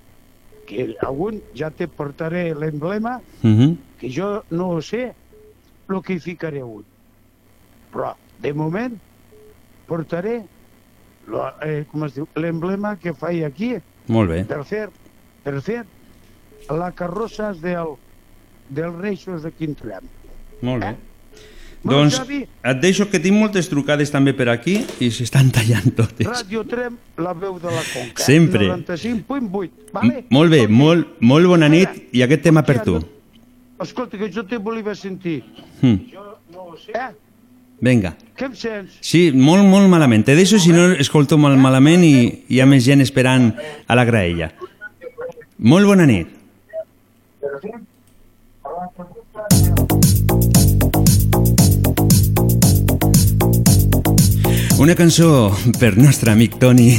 que 0.67 0.97
algun 1.03 1.43
ja 1.55 1.71
te 1.71 1.87
portaré 1.87 2.55
l'emblema, 2.55 3.21
Mm 3.43 3.59
-hmm. 3.59 3.77
que 3.99 4.09
jo 4.11 4.45
no 4.51 4.71
ho 4.71 4.81
sé 4.83 5.13
el 5.91 6.03
que 6.03 6.15
hi 6.15 6.21
ficaré 6.21 6.63
un. 6.63 6.85
Però, 7.93 8.15
de 8.41 8.55
moment, 8.55 8.99
portaré 9.87 10.45
lo, 11.31 11.47
eh, 11.63 11.85
com 11.91 12.05
es 12.07 12.15
diu, 12.19 12.27
l'emblema 12.37 12.97
que 13.01 13.15
faig 13.15 13.45
aquí 13.47 13.75
Molt 14.11 14.31
bé. 14.31 14.43
per 14.45 14.65
fer, 14.67 14.89
per 15.45 15.61
fer 15.63 15.85
la 16.71 16.91
carrossa 16.93 17.53
del, 17.55 17.95
dels 18.69 18.95
reixos 19.01 19.43
de 19.47 19.51
Quintrem. 19.53 20.05
Molt 20.63 20.83
bé. 20.85 20.97
Bueno, 21.83 22.03
Doncs 22.03 22.19
Xavi, 22.19 22.43
et 22.45 22.81
deixo 22.83 23.07
que 23.09 23.19
tinc 23.25 23.39
moltes 23.41 23.71
trucades 23.71 24.11
també 24.13 24.35
per 24.37 24.51
aquí 24.53 24.75
i 25.01 25.09
s'estan 25.11 25.49
tallant 25.57 25.95
totes. 25.97 26.27
Ràdio 26.29 26.67
Trem, 26.69 26.99
la 27.17 27.33
veu 27.33 27.57
de 27.63 27.71
la 27.73 27.81
Conca. 27.95 28.21
Sempre. 28.23 28.67
95.8, 28.69 29.71
vale? 29.95 30.19
M- 30.19 30.27
Molt 30.37 30.53
bé, 30.53 30.67
molt, 30.69 31.15
molt 31.25 31.49
bona 31.49 31.71
nit 31.73 31.89
i 32.13 32.21
aquest 32.27 32.43
tema 32.45 32.61
per 32.69 32.83
tu. 32.85 32.99
Escolta, 33.81 34.19
que 34.21 34.29
jo 34.29 34.45
te 34.45 34.59
volia 34.61 34.93
sentir. 34.95 35.39
Mm. 35.81 35.95
Eh? 36.93 37.09
Vinga. 37.81 38.13
Què 38.37 38.45
em 38.49 38.57
sents? 38.57 38.99
Sí, 39.05 39.31
molt, 39.33 39.65
molt 39.65 39.89
malament. 39.89 40.25
Te 40.27 40.37
deixo 40.37 40.61
si 40.61 40.73
no 40.73 40.91
escolto 41.01 41.39
molt 41.41 41.57
malament 41.61 42.05
i 42.05 42.15
hi 42.53 42.61
ha 42.61 42.69
més 42.69 42.85
gent 42.85 43.01
esperant 43.01 43.51
a 43.89 43.97
la 43.97 44.05
graella. 44.09 44.51
Molt 45.61 45.89
bona 45.89 46.05
nit. 46.09 46.37
Una 54.81 54.97
cançó 54.97 55.51
per 55.81 55.97
nostre 55.97 56.33
amic 56.33 56.57
Toni. 56.61 56.95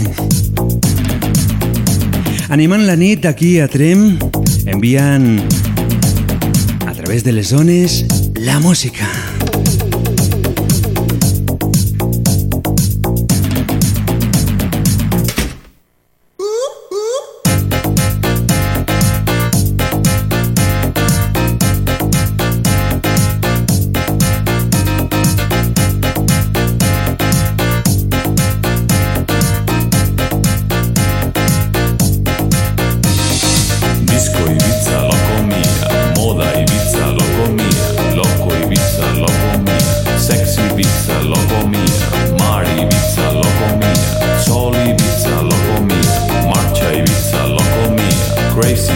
Animant 2.54 2.86
la 2.86 2.98
nit 2.98 3.26
aquí 3.30 3.56
a 3.62 3.70
Trem, 3.70 4.18
enviant 4.70 5.30
a 6.86 6.94
través 6.94 7.26
de 7.26 7.38
les 7.38 7.54
zones 7.54 8.02
la 8.42 8.60
música. 8.60 9.10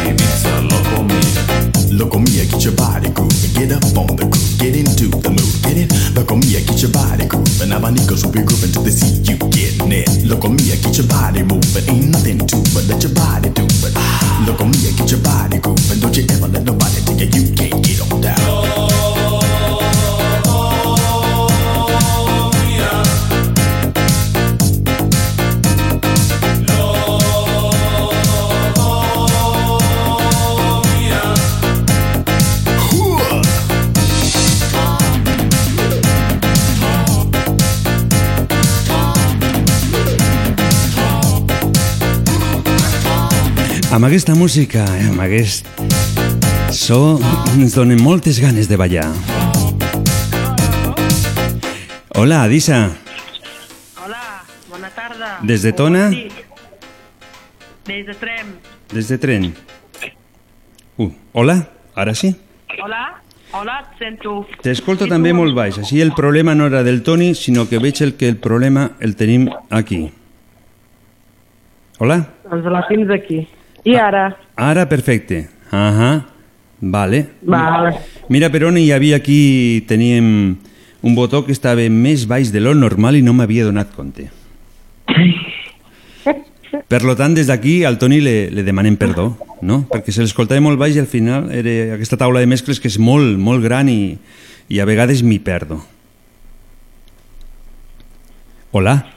Mía. 0.03 0.15
Crazy 0.15 0.15
Ibiza, 0.15 0.61
loco 0.61 1.03
mía. 1.03 1.65
Loco 1.91 2.19
mia, 2.19 2.45
get 2.45 2.63
your 2.63 2.75
body 2.75 3.09
grooving, 3.09 3.53
get 3.53 3.71
up 3.71 3.97
on 3.97 4.15
the 4.15 4.25
groove, 4.27 4.57
get 4.59 4.75
into 4.75 5.07
the 5.07 5.29
mood, 5.29 5.55
get 5.63 5.77
it. 5.77 5.91
Loco 6.15 6.35
mia, 6.35 6.59
get 6.61 6.81
your 6.81 6.91
body 6.91 7.25
grooving. 7.25 7.71
Abanicos 7.71 8.25
will 8.25 8.31
be 8.31 8.43
grooving 8.43 8.71
till 8.71 8.83
they 8.83 8.91
see 8.91 9.23
you 9.23 9.37
getting 9.49 9.91
it. 9.91 10.09
Loco 10.25 10.49
mia, 10.49 10.75
get 10.75 10.97
your 10.97 11.07
body 11.07 11.43
moving. 11.43 11.87
Ain't 11.87 12.09
nothing 12.11 12.39
to 12.39 12.57
but 12.73 12.83
let 12.87 13.01
your 13.01 13.13
body 13.13 13.49
do 13.49 13.63
it. 13.63 13.95
Loco 14.45 14.65
mia, 14.65 14.91
get 14.97 15.09
your 15.11 15.21
body 15.21 15.59
grooving. 15.59 15.99
Don't 15.99 16.15
you 16.17 16.25
ever 16.29 16.47
let 16.47 16.63
nobody 16.63 16.99
tell 17.05 17.15
you 17.15 17.27
you 17.31 17.55
can't 17.55 17.79
get 17.83 18.01
on 18.11 18.19
down. 18.19 19.14
Amb 43.95 44.09
aquesta 44.09 44.33
música, 44.35 44.81
amb 45.07 45.21
aquest 45.23 45.69
so, 46.75 47.15
ens 47.53 47.77
donen 47.77 48.01
moltes 48.03 48.41
ganes 48.43 48.67
de 48.67 48.75
ballar. 48.75 49.05
Hola, 52.19 52.41
Adisa. 52.43 52.81
Hola, 54.03 54.19
bona 54.67 54.91
tarda. 54.91 55.31
Des 55.47 55.63
de 55.63 55.71
Tona? 55.71 56.09
Sí. 56.11 56.27
Des 57.87 58.03
de 58.11 58.19
Trem. 58.19 58.51
Des 58.91 59.07
de 59.07 59.17
tren. 59.17 59.49
Uh, 60.97 61.13
hola, 61.31 61.61
ara 61.95 62.19
sí? 62.19 62.35
Hola, 62.83 63.01
hola, 63.53 63.79
et 63.79 64.03
sento. 64.03 64.41
T'escolto 64.59 65.07
també 65.07 65.31
molt 65.31 65.55
baix. 65.55 65.79
Així 65.79 66.03
el 66.03 66.11
problema 66.19 66.51
no 66.51 66.67
era 66.67 66.83
del 66.83 66.99
Toni, 66.99 67.31
sinó 67.33 67.69
que 67.71 67.79
veig 67.79 68.03
el 68.03 68.17
que 68.19 68.27
el 68.27 68.41
problema 68.43 68.89
el 68.99 69.15
tenim 69.15 69.47
aquí. 69.69 70.09
Hola? 72.03 72.25
Doncs 72.43 72.73
la 72.75 72.89
fins 72.91 73.21
aquí. 73.23 73.45
I 73.85 73.95
ara? 74.01 74.29
Ara 74.57 74.87
perfecte. 74.89 75.45
Ahà. 75.71 76.25
Vale. 76.81 77.25
Vale. 77.41 77.93
Mira, 78.29 78.49
per 78.49 78.65
on 78.67 78.77
hi 78.77 78.89
havia 78.91 79.19
aquí, 79.21 79.85
teníem 79.87 80.57
un 81.05 81.15
botó 81.15 81.43
que 81.45 81.53
estava 81.53 81.85
més 81.89 82.25
baix 82.27 82.51
de 82.51 82.59
lo 82.61 82.73
normal 82.73 83.15
i 83.19 83.23
no 83.25 83.33
m'havia 83.37 83.65
donat 83.67 83.93
compte. 83.95 84.29
Per 86.91 87.01
lo 87.07 87.15
tant, 87.15 87.33
des 87.37 87.47
d'aquí 87.47 87.85
al 87.87 87.95
Toni 87.97 88.19
le, 88.19 88.49
le 88.51 88.63
demanem 88.65 88.97
perdó, 88.99 89.29
no? 89.63 89.85
Perquè 89.89 90.11
se 90.11 90.25
l'escoltava 90.25 90.59
molt 90.61 90.77
baix 90.81 90.97
i 90.97 90.99
al 90.99 91.07
final 91.07 91.47
era 91.55 91.95
aquesta 91.95 92.17
taula 92.19 92.41
de 92.43 92.49
mescles 92.51 92.81
que 92.83 92.91
és 92.91 92.97
molt, 92.99 93.37
molt 93.39 93.63
gran 93.63 93.87
i, 93.89 94.17
i 94.67 94.81
a 94.81 94.85
vegades 94.89 95.23
m'hi 95.23 95.39
perdo. 95.39 95.79
Hola. 98.75 99.14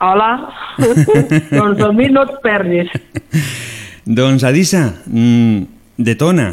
Hola. 0.00 0.30
doncs 1.58 1.82
a 1.82 1.90
mi 1.92 2.06
no 2.12 2.22
et 2.22 2.36
perdis. 2.42 2.92
Doncs, 4.06 4.44
Adisa, 4.46 4.84
mm, 5.06 5.62
de 5.98 6.14
Tona. 6.14 6.48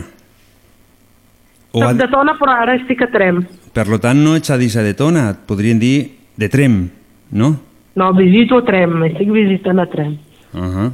O 1.72 1.80
Soc 1.80 1.92
a, 1.92 1.94
de 1.94 2.08
Tona, 2.12 2.34
però 2.40 2.58
ara 2.64 2.76
estic 2.80 3.06
a 3.06 3.10
Trem. 3.14 3.46
per 3.76 3.88
lo 3.92 4.00
tant, 4.00 4.18
no 4.24 4.36
ets 4.36 4.50
Adisa 4.52 4.82
de 4.84 4.96
Tona, 4.96 5.30
et 5.36 5.46
podrien 5.48 5.80
dir 5.80 6.18
de 6.36 6.50
Trem, 6.50 6.90
no? 7.32 7.56
No, 7.96 8.12
visito 8.18 8.64
Trem, 8.64 8.98
estic 9.12 9.32
visitant 9.32 9.80
a 9.80 9.86
Trem. 9.86 10.18
Uh 10.54 10.60
-huh. 10.60 10.92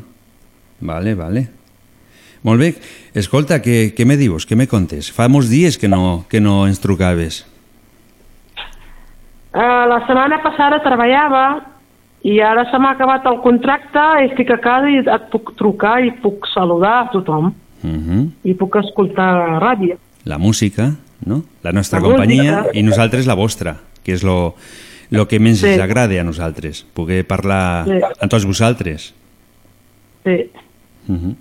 Vale, 0.81 1.15
vale. 1.15 1.47
Molt 2.43 2.59
bé. 2.59 2.73
Escolta, 3.13 3.61
què, 3.61 3.93
què 3.93 4.05
me 4.05 4.17
dius? 4.17 4.47
Què 4.49 4.55
me 4.55 4.67
contes? 4.67 5.11
Fa 5.11 5.27
molts 5.27 5.49
dies 5.49 5.77
que 5.77 5.87
no, 5.87 6.25
que 6.27 6.41
no 6.41 6.67
ens 6.67 6.79
trucaves. 6.79 7.45
Uh, 9.53 9.85
la 9.87 9.99
setmana 10.07 10.41
passada 10.41 10.81
treballava 10.81 11.70
i 12.23 12.39
ara 12.39 12.69
se 12.71 12.77
m'ha 12.77 12.91
acabat 12.91 13.25
el 13.25 13.39
contracte, 13.41 13.99
estic 14.29 14.51
a 14.51 14.59
casa 14.61 14.89
i 14.89 14.97
et 14.99 15.29
puc 15.31 15.55
trucar 15.57 16.03
i 16.05 16.11
puc 16.21 16.45
saludar 16.53 17.07
a 17.07 17.09
tothom 17.11 17.53
Uh 17.83 17.89
-huh. 17.89 18.29
i 18.43 18.53
puc 18.53 18.75
escoltar 18.75 19.33
la 19.49 19.59
ràdio. 19.59 19.97
La 20.25 20.37
música, 20.37 20.91
no? 21.25 21.43
La 21.63 21.71
nostra 21.71 21.99
La 21.99 22.05
companyia 22.05 22.57
música. 22.61 22.77
i 22.79 22.83
nosaltres 22.83 23.25
la 23.25 23.33
vostra, 23.33 23.77
que 24.03 24.13
és 24.13 24.23
lo, 24.23 24.53
lo 25.09 25.27
que 25.27 25.39
més 25.39 25.59
Sí. 25.59 25.65
ens 25.67 25.81
agrada 25.81 26.21
a 26.21 26.23
nosaltres, 26.23 26.85
poder 26.93 27.25
parlar 27.25 27.85
Sí. 27.85 27.91
amb 28.21 28.29
tots 28.29 28.45
vosaltres. 28.45 29.15
Sí. 30.23 30.49
Uh 31.07 31.15
-huh. 31.15 31.35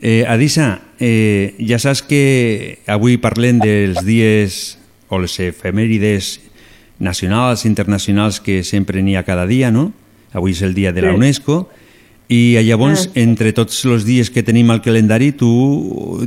eh, 0.00 0.24
Adisa, 0.26 0.80
eh, 0.98 1.54
ja 1.60 1.78
saps 1.78 2.02
que 2.02 2.78
avui 2.88 3.18
parlem 3.18 3.60
dels 3.60 4.04
dies 4.04 4.78
o 5.08 5.18
les 5.20 5.38
efemèrides 5.38 6.40
nacionals, 7.02 7.66
internacionals 7.66 8.38
que 8.40 8.62
sempre 8.62 9.02
n'hi 9.02 9.16
ha 9.18 9.24
cada 9.26 9.44
dia, 9.50 9.72
no? 9.74 9.90
Avui 10.32 10.54
és 10.54 10.62
el 10.62 10.72
dia 10.72 10.92
de 10.94 11.02
la. 11.02 11.12
UNESCO 11.18 11.66
i 12.30 12.54
eh, 12.56 12.62
llavors, 12.64 13.08
Ah. 13.10 13.18
entre 13.20 13.52
tots 13.52 13.82
els 13.84 14.06
dies 14.06 14.30
que 14.30 14.42
tenim 14.46 14.70
al 14.70 14.80
calendari, 14.80 15.32
tu 15.36 15.50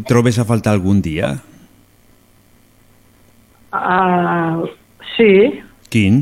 trobes 0.05 0.38
a 0.38 0.45
faltar 0.45 0.75
algun 0.75 0.99
dia? 1.01 1.39
Uh, 3.75 4.67
sí, 5.17 5.59
Quin? 5.89 6.21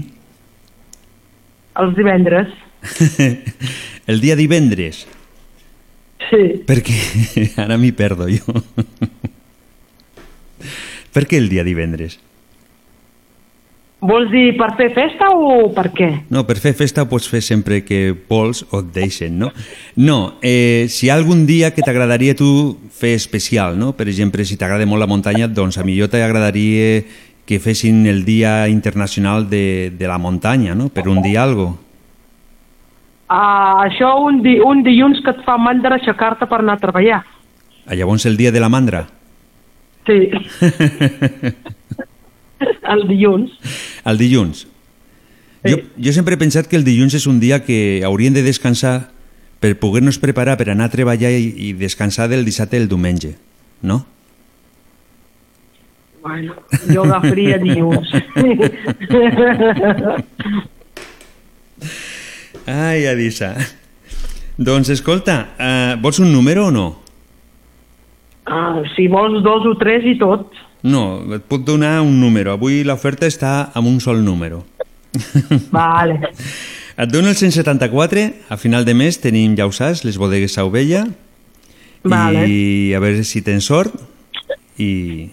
els 1.75 1.95
divendres. 1.97 2.47
el 4.07 4.21
dia 4.21 4.35
divendres? 4.37 5.07
Sí. 6.29 6.63
Perquè 6.65 7.53
ara 7.63 7.77
m'hi 7.81 7.91
perdo 7.91 8.29
jo. 8.29 8.53
per 11.13 11.25
què 11.29 11.37
el 11.41 11.49
dia 11.49 11.65
divendres? 11.65 12.19
Vols 14.03 14.31
dir 14.33 14.51
per 14.59 14.73
fer 14.75 14.89
festa 14.91 15.29
o 15.31 15.69
per 15.71 15.87
què? 15.95 16.09
No, 16.33 16.43
per 16.47 16.57
fer 16.59 16.73
festa 16.75 17.05
ho 17.05 17.07
pots 17.07 17.29
fer 17.31 17.39
sempre 17.45 17.81
que 17.87 18.11
vols 18.29 18.65
o 18.71 18.81
et 18.83 18.89
deixen, 18.95 19.37
no? 19.39 19.53
No, 19.95 20.17
eh, 20.43 20.87
si 20.91 21.07
hi 21.07 21.11
ha 21.11 21.15
algun 21.15 21.45
dia 21.47 21.71
que 21.71 21.85
t'agradaria 21.85 22.35
tu 22.35 22.49
fer 22.91 23.13
especial, 23.15 23.77
no? 23.79 23.93
Per 23.95 24.09
exemple, 24.11 24.43
si 24.43 24.59
t'agrada 24.59 24.87
molt 24.89 24.99
la 24.99 25.07
muntanya, 25.07 25.47
doncs 25.47 25.79
a 25.79 25.87
millor 25.87 26.11
t'agradaria 26.11 27.03
que 27.45 27.59
fessin 27.59 28.05
el 28.07 28.23
Dia 28.25 28.67
Internacional 28.67 29.49
de, 29.49 29.91
de 29.97 30.07
la 30.07 30.17
Muntanya, 30.17 30.75
no? 30.75 30.89
Per 30.89 31.07
un 31.09 31.21
dia 31.21 31.43
algo. 31.43 31.73
Uh, 33.27 33.83
això 33.83 34.13
un, 34.23 34.41
di 34.43 34.59
un 34.61 34.83
dilluns 34.85 35.19
que 35.23 35.33
et 35.33 35.43
fa 35.47 35.57
mandra 35.57 35.97
aixecar-te 35.97 36.47
per 36.47 36.61
anar 36.61 36.77
a 36.77 36.83
treballar. 36.83 37.23
Ah, 37.87 37.95
llavors 37.95 38.25
el 38.29 38.37
Dia 38.39 38.51
de 38.51 38.61
la 38.63 38.69
Mandra. 38.71 39.05
Sí. 40.07 40.29
el 42.93 43.07
dilluns. 43.07 43.51
El 44.05 44.17
dilluns. 44.17 44.67
Jo, 45.63 45.77
jo 45.95 46.11
sempre 46.11 46.35
he 46.35 46.41
pensat 46.41 46.67
que 46.67 46.75
el 46.75 46.83
dilluns 46.83 47.13
és 47.15 47.27
un 47.29 47.39
dia 47.39 47.63
que 47.63 48.03
hauríem 48.03 48.33
de 48.35 48.43
descansar 48.43 49.11
per 49.63 49.79
poder-nos 49.79 50.19
preparar 50.19 50.57
per 50.59 50.67
anar 50.73 50.85
a 50.89 50.93
treballar 50.95 51.31
i, 51.31 51.53
i 51.69 51.73
descansar 51.79 52.27
del 52.27 52.43
dissabte 52.43 52.75
el 52.77 52.89
diumenge, 52.91 53.35
no? 53.81 54.05
Bueno, 56.23 56.55
jo 56.87 57.03
agafaria 57.03 57.57
dilluns. 57.59 58.11
Ai, 62.67 63.07
Adisa. 63.07 63.55
Doncs 64.55 64.89
escolta, 64.93 65.55
uh, 65.57 65.95
vols 65.99 66.19
un 66.23 66.31
número 66.31 66.67
o 66.67 66.71
no? 66.71 67.03
ah, 68.45 68.83
si 68.95 69.07
vols 69.07 69.43
dos 69.43 69.65
o 69.65 69.75
tres 69.79 70.05
i 70.05 70.17
tot. 70.19 70.51
No, 70.83 71.23
et 71.35 71.43
puc 71.47 71.63
donar 71.63 72.01
un 72.03 72.19
número. 72.19 72.51
Avui 72.51 72.83
l'oferta 72.83 73.27
està 73.29 73.71
amb 73.73 73.87
un 73.87 74.01
sol 74.03 74.19
número. 74.23 74.65
Vale. 75.71 76.33
Et 76.93 77.09
dono 77.09 77.31
el 77.31 77.35
174, 77.35 78.25
a 78.49 78.57
final 78.57 78.85
de 78.85 78.93
mes 78.93 79.17
tenim, 79.23 79.55
ja 79.57 79.65
ho 79.65 79.71
saps, 79.73 80.03
les 80.05 80.19
bodegues 80.19 80.57
a 80.59 80.65
Ovella, 80.67 81.07
Vale. 82.03 82.43
i 82.51 82.93
a 82.93 82.99
veure 83.01 83.23
si 83.23 83.41
tens 83.41 83.65
sort 83.71 83.95
i, 84.77 85.29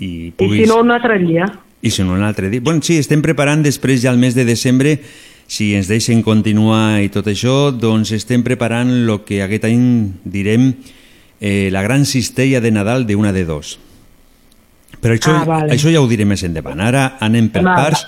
i 0.00 0.08
I 0.08 0.30
puguis... 0.36 0.64
si 0.64 0.68
no, 0.70 0.80
un 0.80 0.90
altre 0.90 1.18
dia. 1.20 1.46
I 1.82 1.92
si 1.92 2.02
no, 2.02 2.16
un 2.16 2.24
altre 2.24 2.48
dia. 2.50 2.64
Bueno, 2.64 2.82
sí, 2.82 2.96
estem 2.98 3.22
preparant 3.22 3.62
després 3.62 4.00
ja 4.02 4.10
el 4.10 4.18
mes 4.18 4.34
de 4.34 4.46
desembre, 4.48 4.96
si 5.50 5.74
ens 5.76 5.90
deixen 5.90 6.24
continuar 6.24 7.02
i 7.04 7.10
tot 7.12 7.28
això, 7.30 7.70
doncs 7.74 8.14
estem 8.16 8.42
preparant 8.46 8.90
el 8.90 9.12
que 9.26 9.42
aquest 9.44 9.68
any 9.68 9.84
direm 10.24 10.72
eh, 11.40 11.68
la 11.70 11.82
gran 11.82 12.06
cistella 12.06 12.60
de 12.64 12.72
Nadal 12.72 13.06
d'una 13.06 13.34
de 13.36 13.44
dos. 13.44 13.76
Però 15.00 15.14
això, 15.16 15.32
Ah, 15.40 15.44
vale. 15.44 15.72
això 15.72 15.90
ja 15.92 16.00
ho 16.00 16.06
diré 16.08 16.24
més 16.24 16.42
endavant. 16.44 16.80
Ara 16.80 17.16
anem 17.20 17.48
per 17.48 17.62
Vale. 17.64 17.82
parts 17.82 18.06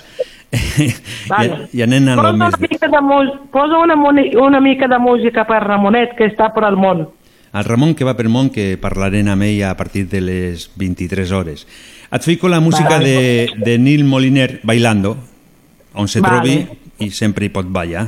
Vale. 1.29 1.67
i, 1.73 1.79
i 1.79 1.81
anem 1.81 2.09
a 2.13 2.15
Posa 2.19 2.33
més... 2.37 2.59
mica 2.61 2.87
de 2.87 3.01
mus- 3.01 3.39
posa 3.51 3.79
una, 3.81 3.95
una 3.95 4.59
mica 4.61 4.87
de 4.87 4.99
música 4.99 5.45
per 5.49 5.63
Ramonet, 5.63 6.15
que 6.17 6.27
està 6.29 6.51
per 6.53 6.65
al 6.65 6.77
món. 6.77 7.07
El 7.53 7.63
Ramon 7.65 7.93
que 7.93 8.05
va 8.05 8.15
per 8.17 8.27
món, 8.29 8.49
que 8.49 8.77
parlarem 8.81 9.27
amb 9.29 9.43
ell 9.45 9.63
a 9.69 9.75
partir 9.77 10.07
de 10.09 10.21
les 10.21 10.69
23 10.75 11.31
hores. 11.31 11.67
Et 12.13 12.21
fico 12.25 12.49
la 12.49 12.59
música 12.59 12.97
Vale. 12.97 13.09
de, 13.09 13.47
de 13.57 13.77
Neil 13.79 14.03
Moliner, 14.05 14.59
Bailando, 14.63 15.17
on 15.93 16.07
se 16.07 16.19
Vale. 16.21 16.33
trobi 16.39 17.05
i 17.05 17.09
sempre 17.11 17.45
hi 17.45 17.49
pot 17.53 17.65
ballar. 17.69 18.07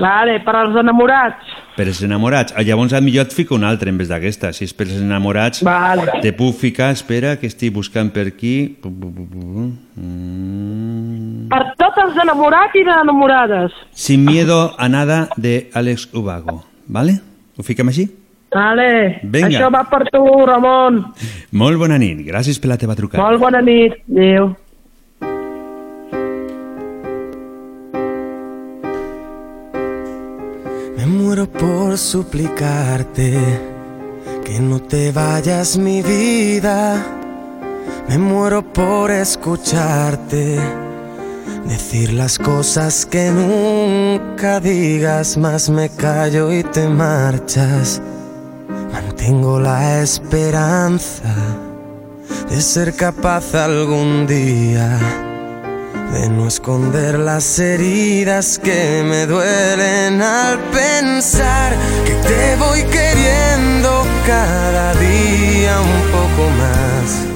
Vale, 0.00 0.38
per 0.40 0.54
als 0.56 0.76
enamorats. 0.80 1.50
Per 1.76 1.86
els 1.86 2.02
enamorats. 2.02 2.54
Ah, 2.56 2.62
Llavors, 2.64 2.92
millor 3.04 3.26
et 3.26 3.32
fico 3.32 3.54
una 3.54 3.68
altra 3.68 3.90
en 3.90 3.98
vez 3.98 4.08
d'aquesta. 4.08 4.52
Si 4.52 4.64
és 4.64 4.72
per 4.74 4.86
els 4.88 5.00
enamorats, 5.00 5.62
Vale. 5.64 6.20
te 6.22 6.32
puc 6.32 6.56
ficar... 6.56 6.90
Espera, 6.92 7.36
que 7.40 7.46
estic 7.46 7.72
buscant 7.74 8.10
per 8.12 8.26
aquí... 8.32 8.76
Mm. 9.92 11.48
cartes 11.52 12.14
d'enamorat 12.16 12.74
i 12.76 12.84
d'enamorades. 12.88 13.72
Sin 13.92 14.24
miedo 14.24 14.72
a 14.78 14.88
nada 14.88 15.28
de 15.36 15.68
Àlex 15.74 16.08
Ubago, 16.14 16.62
vale? 16.86 17.20
Ho 17.58 17.62
fiquem 17.62 17.88
així? 17.92 18.08
Vale, 18.52 19.20
Vinga. 19.22 19.48
això 19.48 19.70
va 19.72 19.84
per 19.88 20.04
tu, 20.12 20.20
Ramon. 20.46 20.98
Molt 21.56 21.78
bona 21.80 21.96
nit, 22.00 22.20
gràcies 22.26 22.58
per 22.60 22.68
la 22.72 22.76
teva 22.80 22.96
trucada. 22.96 23.22
Molt 23.22 23.40
bona 23.40 23.62
nit. 23.64 23.96
Adéu. 24.10 24.52
Muero 31.32 31.50
por 31.50 31.96
suplicarte 31.96 33.40
que 34.44 34.60
no 34.60 34.82
te 34.82 35.12
vayas 35.12 35.78
mi 35.78 36.02
vida. 36.02 37.02
Me 38.06 38.18
muero 38.18 38.62
por 38.62 39.10
escucharte 39.10 40.60
decir 41.66 42.12
las 42.12 42.38
cosas 42.38 43.06
que 43.06 43.30
nunca 43.30 44.60
digas, 44.60 45.38
más 45.38 45.70
me 45.70 45.88
callo 45.88 46.52
y 46.52 46.64
te 46.64 46.86
marchas. 46.86 48.02
Mantengo 48.92 49.58
la 49.58 50.02
esperanza 50.02 51.34
de 52.50 52.60
ser 52.60 52.94
capaz 52.94 53.54
algún 53.54 54.26
día 54.26 55.31
de 56.12 56.28
no 56.28 56.46
esconder 56.46 57.18
las 57.18 57.58
heridas 57.58 58.58
que 58.58 59.02
me 59.02 59.26
duelen 59.26 60.20
al 60.20 60.58
pensar 60.70 61.72
que 62.04 62.12
te 62.12 62.56
voy 62.56 62.82
queriendo 62.84 64.04
cada 64.26 64.94
día 64.94 65.80
un 65.80 66.02
poco 66.12 66.50
más. 66.60 67.32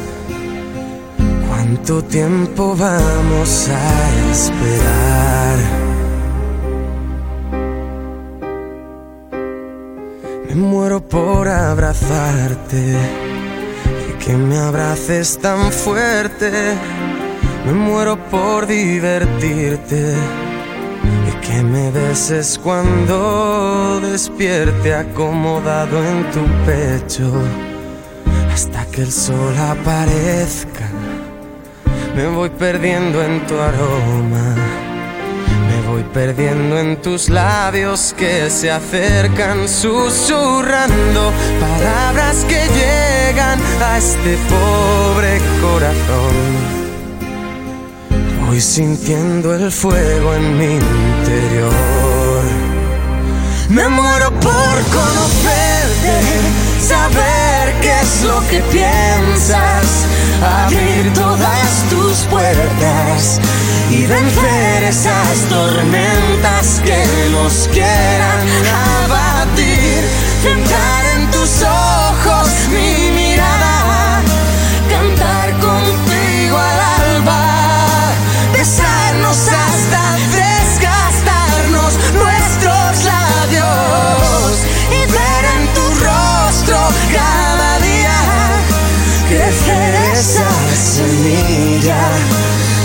¿Cuánto 1.49 2.05
tiempo 2.05 2.77
vamos 2.77 3.69
a 3.69 4.31
esperar? 4.31 5.59
Me 10.49 10.55
muero 10.55 11.01
por 11.01 11.49
abrazarte 11.49 12.97
y 14.11 14.25
que 14.25 14.37
me 14.37 14.59
abraces 14.59 15.39
tan 15.39 15.73
fuerte. 15.73 16.75
Me 17.67 17.73
muero 17.73 18.17
por 18.31 18.65
divertirte 18.69 20.15
y 21.29 21.45
que 21.45 21.65
me 21.65 21.91
beses 21.91 22.61
cuando 22.63 23.99
despierte 24.01 24.95
acomodado 24.95 25.99
en 26.05 26.31
tu 26.31 26.43
pecho 26.65 27.29
hasta 28.53 28.87
que 28.87 29.03
el 29.03 29.11
sol 29.11 29.53
aparezca. 29.59 30.89
Me 32.15 32.29
voy 32.29 32.51
perdiendo 32.51 33.21
en 33.21 33.45
tu 33.49 33.59
aroma, 33.59 34.55
me 35.69 35.89
voy 35.91 36.05
perdiendo 36.15 36.79
en 36.79 37.03
tus 37.03 37.29
labios 37.29 38.15
que 38.17 38.49
se 38.49 38.71
acercan 38.71 39.69
susurrando 39.69 41.33
palabras 41.59 42.45
que 42.45 42.63
llegan 42.79 43.59
a 43.83 43.99
este 43.99 44.39
pobre 44.49 45.41
corazón. 45.61 46.76
Voy 48.57 48.63
sintiendo 48.63 49.55
el 49.55 49.71
fuego 49.71 50.33
en 50.33 50.57
mi 50.57 50.65
interior. 50.65 52.43
Me 53.69 53.87
muero 53.87 54.31
por 54.31 54.77
conocerte, 54.97 56.17
saber 56.81 57.75
qué 57.83 58.01
es 58.01 58.23
lo 58.23 58.41
que 58.49 58.63
piensas, 58.73 60.07
abrir 60.65 61.13
todas 61.13 61.85
tus 61.91 62.17
puertas 62.31 63.43
y 63.91 64.07
vencer 64.07 64.85
esas 64.85 65.39
tormentas 65.51 66.81
que 66.83 67.05
nos 67.33 67.69
quieran 67.75 68.41
abatir. 69.05 70.03
Entrar 70.47 71.05
en 71.15 71.31
tus 71.31 71.63
ojos 71.63 72.49
mi 72.73 72.96
semilla, 91.87 92.11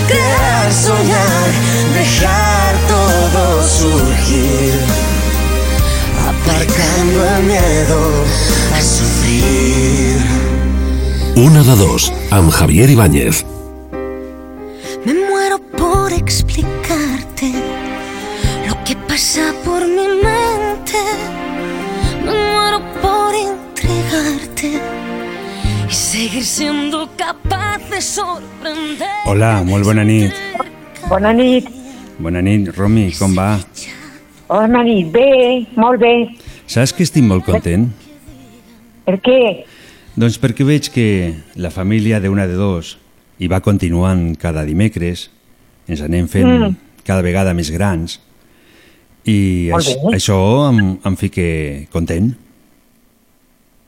crear, 0.06 0.72
soñar, 0.72 1.50
dejar 1.94 2.74
todo 2.88 3.62
surgir, 3.62 4.80
aparcando 6.28 7.36
el 7.36 7.42
miedo 7.44 8.24
a 8.76 8.80
sufrir. 8.80 10.16
Una 11.36 11.62
de 11.62 11.76
dos, 11.76 12.12
amb 12.30 12.50
Javier 12.50 12.90
Ibáñez. 12.90 13.44
Y 26.42 26.44
siendo 26.44 27.08
capaz 27.16 27.78
de 27.88 28.00
sorprender. 28.00 29.06
Hola, 29.26 29.62
molt 29.62 29.84
bona 29.86 30.02
nit. 30.02 30.32
Bona 31.08 31.30
nit. 31.32 31.68
Bona 32.18 32.40
nit, 32.42 32.66
Romi, 32.74 33.12
com 33.14 33.36
va? 33.38 33.60
Bona 34.48 34.82
nit. 34.82 35.06
Bé, 35.14 35.66
molt 35.78 36.00
bé. 36.02 36.10
Saps 36.66 36.90
que 36.96 37.04
estic 37.06 37.22
molt 37.22 37.44
content? 37.46 37.86
Per 39.06 39.14
què? 39.22 39.38
Doncs 40.18 40.40
perquè 40.42 40.66
veig 40.66 40.90
que 40.90 41.06
la 41.54 41.70
família 41.70 42.18
d'una 42.20 42.48
de 42.50 42.58
dos 42.58 42.96
i 43.38 43.46
va 43.46 43.62
continuant 43.62 44.32
cada 44.34 44.64
dimecres, 44.66 45.28
ens 45.86 46.02
anem 46.02 46.26
fent 46.28 46.48
Mm. 46.50 46.74
cada 47.06 47.22
vegada 47.22 47.54
més 47.54 47.70
grans 47.70 48.18
i 49.24 49.68
Molt 49.70 49.86
aix- 49.86 49.94
bé. 50.02 50.16
això 50.18 50.40
em, 50.70 50.98
em 51.04 51.16
fica 51.16 51.86
content. 51.92 52.34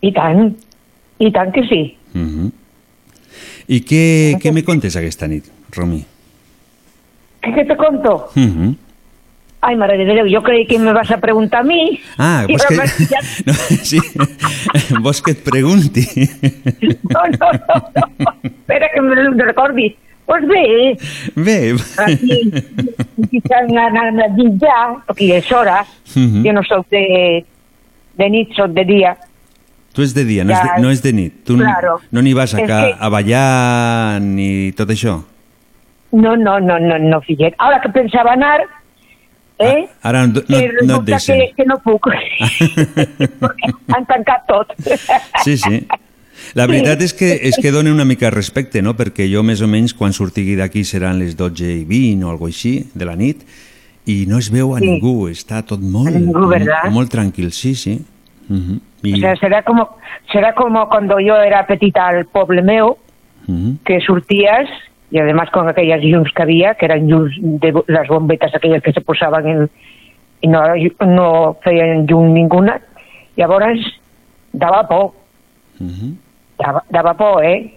I 0.02 0.12
tant. 0.12 0.54
I 1.18 1.32
tant 1.32 1.52
que 1.52 1.66
sí. 1.66 1.96
Mhm. 2.14 2.50
I 3.68 3.80
què, 3.84 4.36
què 4.40 4.52
me 4.52 4.62
contes 4.64 4.96
aquesta 4.96 5.26
nit, 5.28 5.44
Romi? 5.72 6.04
¿Qué, 7.42 7.52
qué 7.52 7.64
te 7.64 7.76
conto? 7.76 8.30
Mhm. 8.34 8.76
Ay, 9.66 9.76
madre 9.76 9.96
de 9.96 10.04
Déu, 10.04 10.26
yo 10.26 10.42
creí 10.42 10.66
que 10.66 10.78
me 10.78 10.92
vas 10.92 11.10
a 11.10 11.16
preguntar 11.18 11.60
a 11.60 11.64
mí. 11.64 11.98
Ah, 12.18 12.44
vols 12.46 12.66
que... 12.66 12.76
ja- 13.06 13.20
No, 13.46 13.52
sí, 13.82 13.98
vols 15.00 15.22
que 15.22 15.30
et 15.32 15.42
pregunti? 15.42 16.04
No, 17.08 17.22
no, 17.40 17.48
no, 17.52 17.90
no. 18.18 18.34
Espera 18.42 18.90
que 18.92 19.00
me 19.00 19.16
lo 19.16 19.32
recordi. 19.44 19.96
Pues 20.26 20.46
bé, 20.48 20.96
Bé. 21.34 21.74
aquí, 21.98 22.50
están 23.32 23.76
anant 23.76 24.20
a 24.24 24.28
ja, 24.60 24.76
perquè 25.08 25.34
és 25.40 25.50
hora. 25.52 25.82
Mhm. 26.14 26.44
Jo 26.44 26.52
no 26.52 26.62
soc 26.64 26.86
de, 26.90 27.44
de 28.16 28.28
nit, 28.30 28.52
soc 28.56 28.72
de 28.72 28.84
dia. 28.84 29.16
Tu 29.94 30.02
és 30.02 30.12
de 30.14 30.24
dia, 30.26 30.42
no, 30.44 30.50
és 30.52 30.58
Ja, 30.58 30.74
de, 30.76 30.82
no 30.82 30.90
és 30.90 31.00
de 31.02 31.12
nit. 31.14 31.34
Tu 31.46 31.54
claro. 31.56 32.00
no 32.10 32.22
n'hi 32.22 32.32
vas 32.34 32.52
a, 32.54 32.60
És 32.60 32.66
ca, 32.68 32.80
que- 32.88 32.96
a 32.98 33.08
ballar 33.08 34.20
ni 34.20 34.72
tot 34.74 34.90
això. 34.90 35.20
No, 36.12 36.36
no, 36.36 36.58
no, 36.60 36.78
no, 36.78 36.98
no, 36.98 37.20
fillet. 37.22 37.54
Ahora 37.58 37.80
que 37.80 37.88
pensava 37.94 38.32
anar, 38.34 38.60
eh? 39.58 39.86
Ara 40.02 40.26
no, 40.26 40.42
no, 40.48 40.58
no 40.82 40.96
et 41.00 41.04
deixen. 41.04 41.38
que, 41.38 41.52
que 41.62 41.64
no 41.66 41.78
puc. 41.82 42.06
Han 43.94 44.06
tancat 44.06 44.46
tot. 44.48 44.72
Sí, 45.44 45.56
sí. 45.58 45.84
La 46.54 46.66
veritat 46.68 47.00
és 47.02 47.14
que, 47.16 47.30
és 47.48 47.56
que 47.62 47.70
dona 47.72 47.92
una 47.94 48.04
mica 48.04 48.30
respecte, 48.30 48.82
no? 48.82 48.94
Perquè 48.98 49.26
jo 49.30 49.42
més 49.46 49.62
o 49.64 49.68
menys 49.70 49.94
quan 49.96 50.12
surtigui 50.12 50.56
d'aquí 50.58 50.82
seran 50.84 51.18
les 51.22 51.36
12 51.38 51.70
i 51.80 51.84
20 51.88 52.26
o 52.26 52.30
alguna 52.34 52.50
així 52.52 52.74
de 52.94 53.06
la 53.08 53.14
nit 53.16 53.44
i 54.10 54.24
no 54.28 54.38
es 54.42 54.50
veu 54.52 54.74
a 54.76 54.80
Sí. 54.82 54.86
ningú, 54.90 55.28
està 55.30 55.62
tot 55.64 55.80
molt, 55.80 56.10
A 56.10 56.18
ningú, 56.18 56.42
molt, 56.50 56.68
molt 56.92 57.10
tranquil, 57.10 57.50
sí, 57.52 57.74
sí. 57.74 57.94
Uh 58.48 58.80
O 59.04 59.16
sea, 59.18 59.36
será 59.36 59.62
como, 59.62 59.98
será 60.32 60.54
como 60.54 60.88
cuando 60.88 61.20
yo 61.20 61.36
era 61.36 61.66
petita 61.66 62.08
al 62.08 62.24
poble 62.24 62.62
meu, 62.62 62.96
que 63.84 64.00
sorties, 64.00 64.70
y 65.10 65.18
además 65.18 65.50
con 65.50 65.68
aquellas 65.68 66.00
llums 66.00 66.32
que 66.32 66.42
había, 66.42 66.74
que 66.74 66.86
eran 66.86 67.06
llums 67.06 67.34
de 67.38 67.74
las 67.86 68.08
bombetas 68.08 68.54
aquellas 68.54 68.82
que 68.82 68.92
se 68.92 69.02
posaban 69.02 69.46
en, 69.46 69.70
y 70.40 70.48
no, 70.48 70.62
no 71.06 71.58
feien 71.62 72.06
llum 72.06 72.32
ninguna, 72.32 72.80
llavors 73.36 73.80
dava 74.52 74.88
por, 74.88 75.12
dava, 76.58 76.84
dava 76.88 77.14
por, 77.14 77.44
eh? 77.44 77.74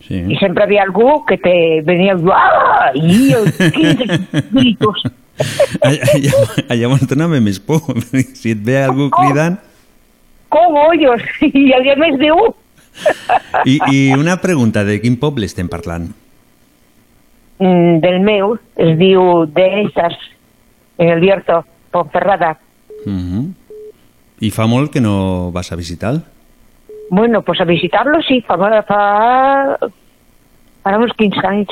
Sí. 0.00 0.22
Y 0.28 0.36
siempre 0.36 0.64
había 0.64 0.82
algú 0.82 1.24
que 1.24 1.38
te 1.38 1.80
venía 1.82 2.14
¡ah! 2.32 2.90
y 2.94 3.32
yo, 3.32 3.44
15 3.44 4.06
gritos. 4.52 5.02
Allà, 5.86 6.76
llavors 6.76 7.06
donava 7.08 7.40
més 7.40 7.58
por. 7.60 7.82
Si 8.38 8.54
et 8.54 8.62
ve 8.62 8.82
algú 8.84 9.10
cridant... 9.14 9.58
Com 10.48 10.76
hoyos, 10.78 11.24
i 11.42 11.50
hi 11.50 11.72
havia 11.74 11.96
més 11.98 12.14
d'un. 12.20 12.54
I, 13.66 13.80
I 13.90 13.98
una 14.16 14.38
pregunta, 14.40 14.84
de 14.86 15.00
quin 15.02 15.18
poble 15.20 15.48
estem 15.50 15.68
parlant? 15.68 16.06
mm, 17.58 17.98
del 18.00 18.20
meu 18.20 18.56
es 18.76 18.96
diu 18.98 19.46
Dehesas, 19.46 20.16
en 20.98 21.08
el 21.08 21.20
Bierzo, 21.20 21.64
Ponferrada. 21.90 22.56
Mhm. 23.04 23.54
I 24.40 24.50
fa 24.50 24.66
molt 24.66 24.92
que 24.92 25.00
no 25.00 25.50
vas 25.52 25.72
a 25.72 25.76
visitar? 25.76 26.20
Bueno, 27.08 27.42
pues 27.42 27.60
a 27.60 27.64
visitarlo 27.64 28.20
sí, 28.22 28.42
fa, 28.42 28.56
fa, 28.58 29.78
fa 30.82 30.98
uns 30.98 31.12
15 31.16 31.46
anys, 31.46 31.68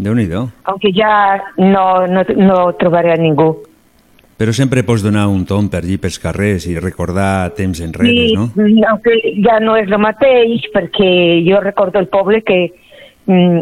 Déu-n'hi-do. 0.00 0.48
aunque 0.64 0.92
ya 0.92 1.42
no, 1.58 2.06
no, 2.06 2.22
no 2.36 2.72
trobaré 2.80 3.12
a 3.12 3.16
ningú. 3.20 3.62
Però 4.40 4.52
sempre 4.56 4.80
pots 4.88 5.02
donar 5.04 5.26
un 5.28 5.44
tom 5.44 5.66
per 5.68 5.82
allí 5.84 5.98
pels 6.00 6.16
carrers 6.18 6.64
i 6.66 6.78
recordar 6.80 7.52
temps 7.54 7.80
enrere, 7.84 8.08
Sí, 8.08 8.34
no? 8.34 8.46
mm, 8.56 8.84
aunque 8.88 9.12
ja 9.44 9.58
no 9.60 9.76
és 9.76 9.90
el 9.90 9.98
mateix, 10.00 10.64
perquè 10.72 11.44
jo 11.44 11.60
recordo 11.60 11.98
el 12.00 12.08
poble 12.08 12.40
que 12.42 12.70
mm, 13.26 13.60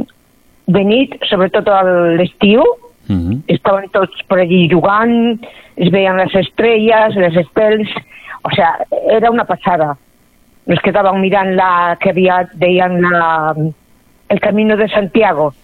de 0.71 0.85
nit, 0.85 1.17
sobretot 1.29 1.67
a 1.69 1.83
l'estiu, 2.15 2.63
Mhm. 3.09 3.43
estaven 3.49 3.89
tots 3.91 4.23
per 4.29 4.39
allí 4.45 4.69
jugant, 4.71 5.41
es 5.77 5.91
veien 5.91 6.17
les 6.19 6.35
estrelles, 6.35 7.17
les 7.17 7.35
estels, 7.41 7.89
o 8.45 8.51
sea, 8.55 8.77
era 9.11 9.31
una 9.31 9.45
passada. 9.47 9.97
Nos 10.67 10.79
quedaban 10.85 11.19
mirant 11.21 11.55
la 11.57 11.97
que 11.99 12.11
havia, 12.11 12.47
deien 12.55 13.01
la, 13.01 13.55
el 14.29 14.41
camino 14.41 14.77
de 14.77 14.89
Santiago. 14.91 15.55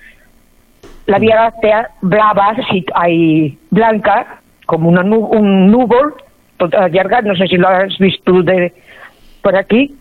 La 1.07 1.19
Vía 1.19 1.37
Láctea 1.37 1.91
blava, 2.01 2.55
sí, 2.71 2.85
ai, 2.95 3.57
blanca, 3.71 4.41
com 4.67 4.87
una 4.89 5.03
nu 5.05 5.19
un 5.37 5.71
núvol, 5.71 6.15
tot 6.57 6.73
allargat, 6.75 7.27
no 7.29 7.35
sé 7.37 7.47
si 7.49 7.59
lo 7.61 7.69
has 7.69 7.99
vist 8.01 8.23
tu 8.25 8.43
de, 8.43 8.73
por 9.43 9.55
aquí, 9.57 9.95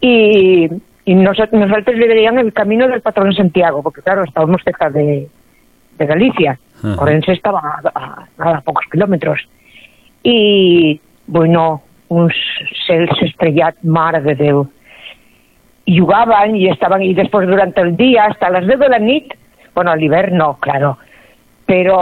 y, 0.00 0.68
y 1.04 1.14
nos- 1.14 1.50
nosotros 1.52 1.96
le 1.96 2.06
veían 2.06 2.38
el 2.38 2.52
camino 2.52 2.86
del 2.86 3.00
patrón 3.00 3.32
Santiago, 3.34 3.82
porque 3.82 4.02
claro, 4.02 4.22
estábamos 4.22 4.62
cerca 4.62 4.88
de, 4.90 5.28
de 5.98 6.06
Galicia. 6.06 6.58
Ajá. 6.78 7.02
Orense 7.02 7.32
estaba 7.32 7.60
a, 7.94 8.26
a, 8.38 8.50
a 8.58 8.60
pocos 8.60 8.84
kilómetros. 8.92 9.40
I, 10.22 11.00
bueno, 11.26 11.82
uns 12.08 12.34
cels 12.86 13.10
estrellat, 13.22 13.82
mare 13.82 14.20
de 14.22 14.34
Déu. 14.36 14.66
I 15.86 15.98
jugaven 15.98 16.54
i 16.58 16.68
estaven, 16.70 17.02
i 17.02 17.14
després 17.14 17.46
durant 17.48 17.72
el 17.78 17.96
dia, 17.96 18.26
hasta 18.30 18.50
les 18.50 18.66
10 18.66 18.78
de 18.78 18.88
la 18.90 18.98
nit, 18.98 19.34
bueno, 19.76 19.92
a 19.92 19.96
l'hivern 20.00 20.34
no, 20.40 20.54
claro, 20.64 20.96
però 21.68 22.00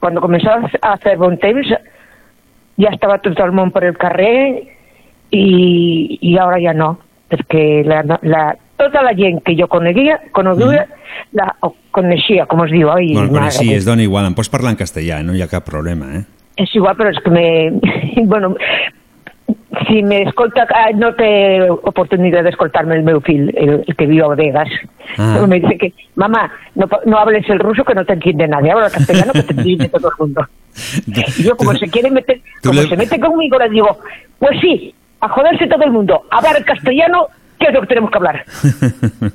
quan 0.00 0.16
començava 0.24 0.70
a 0.80 0.96
fer 1.02 1.14
bon 1.20 1.36
temps 1.42 1.68
ja 2.80 2.90
estava 2.94 3.18
tot 3.20 3.38
el 3.44 3.52
món 3.52 3.70
per 3.74 3.84
el 3.90 3.98
carrer 4.00 4.32
i, 5.36 6.18
i 6.24 6.32
ara 6.40 6.58
ja 6.62 6.72
no, 6.74 6.94
perquè 7.30 7.82
la, 7.86 8.00
la, 8.24 8.44
tota 8.80 9.02
la 9.04 9.12
gent 9.18 9.42
que 9.46 9.54
jo 9.58 9.68
coneguia, 9.70 10.16
coneguia 10.34 10.86
la 11.36 11.50
o 11.66 11.74
coneixia, 11.94 12.46
com 12.50 12.64
es 12.64 12.72
diu, 12.72 12.88
oi, 12.88 13.12
Bueno, 13.14 13.32
mare 13.36 13.50
sí, 13.54 13.68
de- 13.68 13.76
es 13.76 13.84
dona 13.86 14.02
igual, 14.06 14.26
em 14.30 14.34
pots 14.38 14.48
parlar 14.50 14.72
en 14.74 14.80
castellà, 14.80 15.20
no 15.26 15.34
hi 15.36 15.42
ha 15.44 15.50
cap 15.50 15.66
problema, 15.68 16.08
eh? 16.16 16.24
És 16.60 16.72
igual, 16.76 16.96
però 16.98 17.10
és 17.12 17.18
que 17.24 17.30
me... 17.34 17.44
bueno, 18.32 18.54
si 19.86 20.02
me 20.02 20.22
escolta, 20.22 20.66
ah, 20.74 20.90
no 20.94 21.12
té 21.14 21.68
oportunitat 21.70 22.44
d'escoltar-me 22.44 22.96
el 22.96 23.02
meu 23.06 23.20
fill, 23.20 23.48
el, 23.56 23.84
el 23.86 23.96
que 23.96 24.06
viu 24.06 24.24
a 24.30 24.34
Vegas. 24.36 24.68
Ah. 25.18 25.44
Me 25.48 25.60
dice 25.60 25.78
que, 25.78 25.92
mamá, 26.14 26.50
no, 26.74 26.86
no 27.06 27.18
hables 27.18 27.48
el 27.48 27.58
ruso 27.58 27.84
que 27.84 27.94
no 27.94 28.04
te 28.04 28.12
entiende 28.14 28.48
nadie, 28.48 28.70
habla 28.72 28.86
el 28.86 28.92
castellano 28.92 29.32
que 29.32 29.42
te 29.42 29.52
entiende 29.58 29.88
todo 29.88 30.08
el 30.08 30.14
mundo. 30.18 30.46
Y 31.38 31.42
yo 31.42 31.56
como 31.56 31.74
se 31.74 31.88
quiere 31.88 32.10
meter, 32.10 32.40
como 32.62 32.80
le- 32.82 32.88
se 32.88 32.96
mete 32.96 33.18
conmigo, 33.20 33.58
le 33.58 33.68
digo, 33.68 33.98
pues 34.38 34.60
sí, 34.60 34.94
a 35.20 35.28
joderse 35.28 35.66
todo 35.66 35.82
el 35.84 35.90
mundo, 35.92 36.22
hablar 36.30 36.56
el 36.56 36.64
castellano, 36.64 37.26
que 37.58 37.66
es 37.68 37.74
lo 37.74 37.80
que 37.82 37.86
tenemos 37.88 38.10
que 38.10 38.18
hablar. 38.18 38.44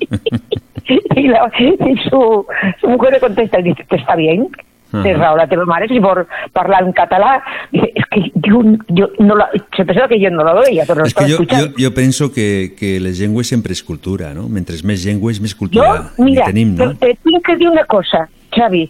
y, 1.15 1.27
la, 1.27 1.51
y 1.59 1.97
su, 2.09 2.45
su 2.79 2.87
mujer 2.89 3.13
le 3.13 3.19
contesta 3.19 3.59
y 3.59 3.63
dice, 3.63 3.85
que 3.89 3.95
está 3.95 4.15
bien, 4.15 4.47
Ajá. 4.95 5.03
té 5.03 5.13
raó 5.13 5.37
la 5.37 5.47
teva 5.47 5.65
mare, 5.65 5.87
si 5.87 5.99
por 5.99 6.25
parlar 6.53 6.83
en 6.83 6.93
català, 6.93 7.43
es 7.71 8.05
que 8.11 8.31
yo, 8.35 8.61
yo 8.87 9.09
no 9.19 9.35
la, 9.35 9.49
se 9.75 9.85
pensaba 9.85 10.07
que 10.07 10.19
yo 10.19 10.29
no 10.31 10.43
la 10.43 10.53
veía, 10.53 10.83
pero 10.87 11.01
lo 11.01 11.05
És 11.05 11.13
que 11.13 11.25
jo, 11.29 11.43
jo, 11.43 11.67
jo 11.77 11.93
penso 11.93 12.31
que, 12.31 12.73
que 12.77 12.99
les 12.99 13.19
llengües 13.19 13.47
sempre 13.47 13.73
és 13.73 13.83
cultura, 13.83 14.33
no? 14.33 14.47
Mentre 14.49 14.77
més 14.83 15.03
llengües, 15.05 15.41
més 15.41 15.55
cultura 15.55 16.11
mira, 16.17 16.45
hi 16.45 16.53
tenim, 16.53 16.75
no? 16.75 16.93
te, 16.95 17.13
te 17.13 17.17
tengo 17.23 17.41
que 17.41 17.53
decir 17.53 17.69
una 17.69 17.85
cosa, 17.85 18.27
Xavi. 18.55 18.89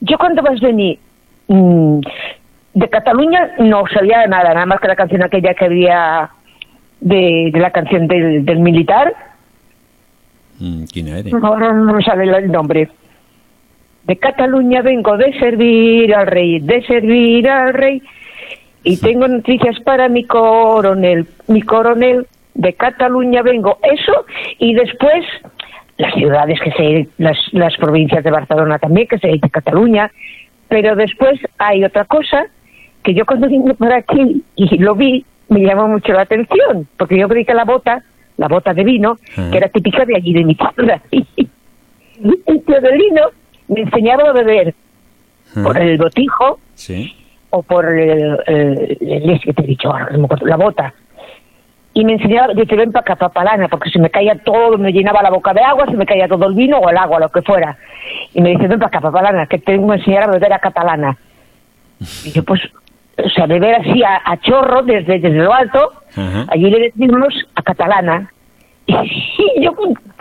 Yo 0.00 0.18
cuando 0.18 0.42
vas 0.42 0.60
venir 0.60 0.98
mm, 1.48 2.00
de 2.74 2.88
Cataluña 2.88 3.52
no 3.58 3.84
sabía 3.92 4.26
nada, 4.26 4.54
nada 4.54 4.66
más 4.66 4.80
que 4.80 4.88
la 4.88 4.96
canción 4.96 5.22
aquella 5.22 5.54
que 5.54 5.64
había 5.64 6.30
de, 7.00 7.50
de 7.52 7.60
la 7.60 7.70
canción 7.70 8.06
del, 8.08 8.44
del 8.44 8.58
militar. 8.60 9.12
Mm, 10.58 10.84
quina 10.84 11.18
era? 11.18 11.30
Ahora 11.42 11.72
no 11.72 11.94
me 11.94 12.02
sale 12.02 12.24
el 12.24 12.50
nombre. 12.50 12.88
De 14.04 14.16
Cataluña 14.16 14.82
vengo 14.82 15.16
de 15.16 15.32
servir 15.38 16.14
al 16.14 16.26
rey, 16.26 16.58
de 16.60 16.82
servir 16.82 17.48
al 17.48 17.72
rey. 17.72 18.02
Y 18.84 18.96
tengo 18.98 19.28
noticias 19.28 19.78
para 19.80 20.08
mi 20.08 20.24
coronel, 20.24 21.26
mi 21.48 21.62
coronel. 21.62 22.26
De 22.54 22.74
Cataluña 22.74 23.42
vengo. 23.42 23.78
Eso 23.82 24.26
y 24.58 24.74
después 24.74 25.24
las 25.96 26.12
ciudades 26.14 26.60
que 26.60 26.70
se, 26.72 27.08
las, 27.16 27.38
las 27.52 27.74
provincias 27.76 28.22
de 28.24 28.30
Barcelona 28.30 28.78
también, 28.78 29.06
que 29.06 29.18
se 29.18 29.28
dice 29.28 29.48
Cataluña. 29.48 30.10
Pero 30.68 30.96
después 30.96 31.40
hay 31.58 31.84
otra 31.84 32.04
cosa 32.04 32.46
que 33.02 33.14
yo 33.14 33.24
cuando 33.24 33.48
vine 33.48 33.74
por 33.74 33.92
aquí 33.92 34.42
y 34.56 34.78
lo 34.78 34.94
vi, 34.94 35.24
me 35.48 35.60
llamó 35.60 35.88
mucho 35.88 36.12
la 36.12 36.22
atención, 36.22 36.86
porque 36.96 37.18
yo 37.18 37.28
creí 37.28 37.44
que 37.44 37.54
la 37.54 37.64
bota, 37.64 38.02
la 38.36 38.48
bota 38.48 38.72
de 38.74 38.84
vino, 38.84 39.16
Ah. 39.36 39.48
que 39.50 39.58
era 39.58 39.68
típica 39.68 40.04
de 40.04 40.16
allí 40.16 40.32
de 40.32 40.44
mi 40.44 40.54
tierra. 40.54 41.00
Y 42.24 42.58
Teodolino 42.60 43.30
me 43.72 43.80
enseñaba 43.82 44.28
a 44.30 44.32
beber 44.32 44.74
por 45.62 45.76
el 45.78 45.98
botijo 45.98 46.58
Sí. 46.74 47.14
o 47.50 47.62
por 47.62 47.86
el, 47.88 48.38
el, 48.46 48.98
el- 49.00 49.40
que 49.40 49.52
te 49.52 49.62
he 49.62 49.66
dicho 49.66 49.92
la 50.42 50.56
bota. 50.56 50.94
Y 51.94 52.06
me 52.06 52.14
enseñaba, 52.14 52.54
dice, 52.54 52.74
ven 52.74 52.90
para 52.90 53.02
acá, 53.12 53.16
porque 53.68 53.90
se 53.90 53.98
me 53.98 54.08
caía 54.08 54.34
todo, 54.42 54.78
me 54.78 54.92
llenaba 54.92 55.22
la 55.22 55.28
boca 55.30 55.52
de 55.52 55.60
agua, 55.60 55.84
se 55.86 55.92
me 55.96 56.06
caía 56.06 56.26
todo 56.26 56.46
el 56.46 56.54
vino 56.54 56.78
o 56.78 56.88
el 56.88 56.96
agua, 56.96 57.20
lo 57.20 57.28
que 57.28 57.42
fuera. 57.42 57.76
Y 58.32 58.40
me 58.40 58.50
dice, 58.50 58.66
ven 58.66 58.78
para 58.78 58.88
acá, 58.88 59.00
que 59.46 59.58
tengo 59.58 59.88
que 59.92 59.98
enseñar 59.98 60.22
a 60.24 60.32
beber 60.32 60.52
a 60.54 60.58
catalana. 60.58 61.18
Y 62.24 62.30
yo, 62.32 62.42
pues, 62.44 62.62
o 63.22 63.28
sea, 63.28 63.44
beber 63.46 63.74
así 63.74 64.02
a, 64.02 64.22
a 64.24 64.38
chorro 64.40 64.82
desde, 64.82 65.18
desde 65.18 65.36
lo 65.36 65.52
alto, 65.52 65.92
Ajá. 66.16 66.46
allí 66.48 66.70
le 66.70 66.78
decimos 66.94 67.34
a 67.54 67.62
catalana. 67.62 68.32
Y 68.86 69.62
yo 69.62 69.74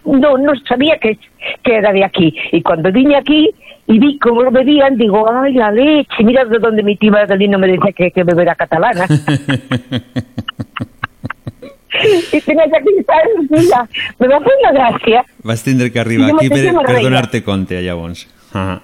no, 0.05 0.37
no 0.37 0.53
sabía 0.67 0.97
que, 0.97 1.17
que 1.63 1.75
era 1.75 1.91
de 1.91 2.03
aquí. 2.03 2.35
Y 2.51 2.61
cuando 2.61 2.91
vine 2.91 3.15
aquí 3.17 3.49
y 3.87 3.99
vi 3.99 4.17
cómo 4.19 4.43
lo 4.43 4.51
bebían, 4.51 4.97
digo, 4.97 5.29
ay, 5.31 5.53
la 5.53 5.71
leche, 5.71 6.23
mira 6.23 6.45
de 6.45 6.59
dónde 6.59 6.83
mi 6.83 6.95
tía 6.97 7.11
Magdalena 7.11 7.57
me 7.57 7.67
decía 7.67 7.91
que, 7.95 8.11
que 8.11 8.23
beber 8.23 8.49
a 8.49 8.55
catalana. 8.55 9.05
y 12.31 12.41
tenía 12.41 12.63
que 12.65 12.81
mira, 13.49 13.87
me 14.19 14.27
va 14.27 14.35
a 14.35 14.37
hacer 14.37 14.51
una 14.61 14.71
gracia, 14.71 15.25
Vas 15.43 15.63
tindre 15.63 15.91
que 15.91 15.99
arribar 15.99 16.29
Jo 16.31 16.37
aquí 16.37 16.47
per, 16.49 16.57
mateixa 16.57 16.71
per 16.71 16.81
m'arreia. 16.87 17.03
donar-te 17.03 17.43
compte, 17.43 17.81
llavors. 17.83 18.27
Ah. 18.53 18.79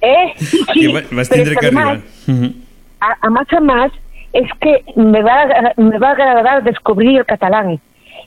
¿eh? 0.00 0.32
Sí, 0.72 0.86
va- 0.86 1.02
vas 1.12 1.28
que 1.28 1.40
además, 1.40 1.86
arribar. 1.86 2.00
Mhm. 2.26 2.54
a, 3.00 3.16
a 3.26 3.30
más 3.30 3.52
a 3.52 3.60
más 3.60 3.92
es 4.32 4.48
que 4.60 4.82
me 4.96 5.22
va, 5.22 5.42
a- 5.42 5.74
me 5.80 5.98
va 5.98 6.08
a 6.08 6.12
agradar 6.12 6.62
descubrir 6.64 7.18
el 7.18 7.26
catalán. 7.26 7.78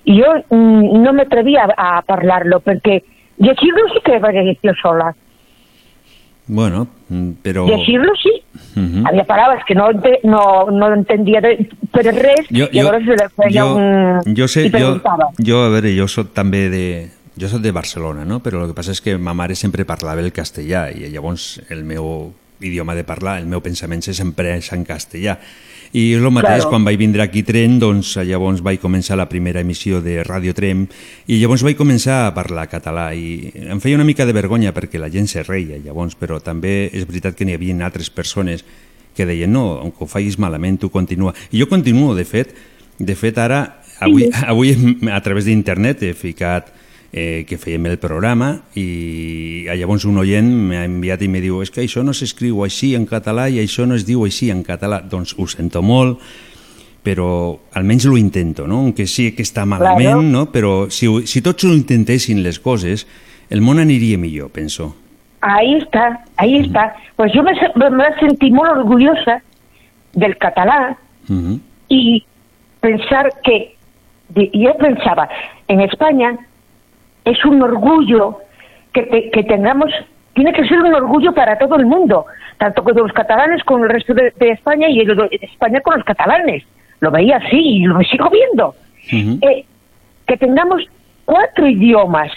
Y 0.03 0.17
yo 0.17 0.25
mm, 0.49 1.01
no 1.03 1.13
me 1.13 1.23
atrevía 1.23 1.67
a, 1.77 1.97
a 1.97 2.03
hablarlo 2.07 2.59
porque 2.61 3.03
decirlo 3.37 3.81
sí 3.93 3.99
que 4.03 4.57
yo 4.63 4.71
sola. 4.81 5.15
Bueno, 6.49 6.87
mm, 7.09 7.31
però... 7.43 7.67
Decirlo 7.67 8.11
sí. 8.15 8.41
Mhm. 8.75 9.05
Había 9.05 9.23
palabras 9.23 9.63
que 9.67 9.75
no, 9.75 9.91
no, 10.23 10.71
no 10.71 10.93
entendía, 10.93 11.41
de, 11.41 11.69
pero 11.93 12.11
res, 12.11 12.47
Jo, 12.49 12.65
se 12.71 13.15
le 13.15 13.29
feia 13.29 13.63
jo, 13.63 13.75
un... 13.75 14.35
jo 14.35 14.47
sé, 14.47 14.71
jo, 14.71 14.99
jo, 15.45 15.61
a 15.61 15.69
veure, 15.69 15.93
jo 15.93 16.07
soc 16.07 16.33
també 16.33 16.69
de... 16.73 16.85
Jo 17.39 17.47
soc 17.47 17.61
de 17.61 17.71
Barcelona, 17.71 18.25
no? 18.25 18.41
Però 18.43 18.63
el 18.63 18.71
que 18.71 18.75
passa 18.75 18.91
és 18.91 18.99
que 18.99 19.13
ma 19.15 19.31
mare 19.37 19.55
sempre 19.55 19.85
parlava 19.87 20.19
el 20.25 20.33
castellà 20.35 20.89
i 20.91 21.07
llavors 21.13 21.61
el 21.69 21.85
meu 21.87 22.33
idioma 22.59 22.97
de 22.97 23.05
parlar, 23.07 23.37
el 23.39 23.47
meu 23.47 23.61
pensament 23.63 24.01
se 24.03 24.15
sempre 24.17 24.57
és 24.57 24.73
en 24.75 24.83
castellà. 24.83 25.37
I 25.91 26.13
el 26.13 26.25
mateix, 26.29 26.61
Claro. 26.61 26.69
quan 26.69 26.83
vaig 26.85 26.97
vindre 27.01 27.23
aquí 27.23 27.41
a 27.41 27.45
Tren, 27.47 27.79
doncs 27.81 28.15
llavors 28.21 28.61
vaig 28.61 28.79
començar 28.79 29.15
la 29.17 29.25
primera 29.29 29.59
emissió 29.61 30.01
de 30.01 30.23
Radio 30.23 30.53
Trem 30.53 30.83
i 31.27 31.39
llavors 31.41 31.63
vaig 31.65 31.75
començar 31.77 32.27
a 32.27 32.33
parlar 32.35 32.67
català 32.69 33.07
i 33.15 33.49
em 33.55 33.79
feia 33.81 33.95
una 33.97 34.05
mica 34.05 34.25
de 34.25 34.33
vergonya 34.33 34.73
perquè 34.73 34.99
la 35.01 35.09
gent 35.09 35.27
se 35.27 35.41
reia 35.41 35.79
llavors, 35.81 36.13
però 36.13 36.39
també 36.39 36.91
és 36.93 37.07
veritat 37.07 37.35
que 37.35 37.45
n'hi 37.45 37.55
havia 37.57 37.73
altres 37.85 38.09
persones 38.09 38.63
que 39.15 39.25
deien 39.25 39.51
no, 39.51 39.79
aunque 39.81 40.03
ho 40.03 40.07
facis 40.07 40.37
malament, 40.37 40.77
tu 40.79 40.89
continua. 40.89 41.33
I 41.51 41.59
jo 41.59 41.67
continuo, 41.67 42.13
de 42.15 42.23
fet, 42.23 42.53
de 42.99 43.15
fet 43.15 43.37
ara, 43.37 43.81
avui, 43.99 44.29
avui 44.45 44.75
a 45.11 45.21
través 45.21 45.45
d'internet 45.45 46.03
he 46.03 46.13
ficat 46.13 46.69
eh, 47.11 47.45
que 47.47 47.57
fèiem 47.57 47.85
el 47.89 47.97
programa 47.97 48.61
i 48.77 49.65
llavors 49.75 50.05
un 50.05 50.17
oient 50.21 50.45
m'ha 50.69 50.83
enviat 50.85 51.21
i 51.25 51.27
me 51.31 51.41
diu 51.41 51.61
és 51.63 51.71
que 51.73 51.81
això 51.81 52.03
no 52.05 52.13
s'escriu 52.13 52.63
així 52.63 52.93
en 52.95 53.05
català 53.09 53.47
i 53.49 53.57
això 53.63 53.85
no 53.87 53.95
es 53.95 54.05
diu 54.05 54.23
així 54.25 54.51
en 54.53 54.63
català. 54.63 55.01
Doncs 55.01 55.35
ho 55.37 55.47
sento 55.47 55.81
molt, 55.81 56.19
però 57.03 57.57
almenys 57.73 58.05
lo 58.05 58.17
intento, 58.17 58.67
no? 58.67 58.79
Aunque 58.83 59.07
sí 59.07 59.31
que 59.33 59.43
està 59.43 59.65
malament, 59.65 60.19
Claro. 60.19 60.21
no? 60.21 60.51
Però 60.51 60.89
si, 60.91 61.07
ho- 61.07 61.21
si 61.25 61.41
tots 61.41 61.63
ho 61.63 61.73
intentessin 61.73 62.43
les 62.43 62.59
coses, 62.59 63.07
el 63.49 63.61
món 63.61 63.79
aniria 63.79 64.17
millor, 64.17 64.51
penso. 64.51 64.95
Ahí 65.41 65.75
está, 65.75 66.25
ahí 66.35 66.57
está. 66.57 66.93
Pues 67.15 67.31
yo 67.33 67.41
me, 67.41 67.53
me, 67.75 67.89
me 67.89 68.03
sentí 68.19 68.51
muy 68.51 68.67
orgullosa 68.67 69.41
del 70.13 70.37
catalán 70.37 70.97
Mhm. 71.29 71.59
y 71.87 72.23
pensar 72.81 73.31
que, 73.43 73.75
yo 74.53 74.75
pensaba, 74.77 75.29
en 75.67 75.81
España 75.81 76.37
es 77.31 77.43
un 77.45 77.61
orgullo 77.61 78.39
que, 78.93 79.03
te- 79.03 79.29
que 79.31 79.43
tengamos, 79.43 79.91
tiene 80.33 80.51
que 80.53 80.65
ser 80.67 80.79
un 80.79 80.93
orgullo 80.93 81.33
para 81.33 81.57
todo 81.57 81.75
el 81.75 81.85
mundo, 81.85 82.25
tanto 82.57 82.83
con 82.83 82.95
los 82.95 83.11
catalanes 83.13 83.63
con 83.63 83.83
el 83.83 83.89
resto 83.89 84.13
de, 84.13 84.31
de 84.37 84.49
España 84.51 84.87
y 84.89 84.99
el 85.01 85.15
de 85.15 85.39
España 85.41 85.81
con 85.81 85.95
los 85.95 86.03
catalanes. 86.05 86.63
Lo 86.99 87.11
veía 87.11 87.37
así 87.37 87.57
y 87.59 87.83
lo 87.85 87.99
sigo 88.01 88.29
viendo. 88.29 88.75
Eh, 89.11 89.65
que 90.27 90.37
tengamos 90.37 90.83
cuatro 91.25 91.65
idiomas. 91.67 92.31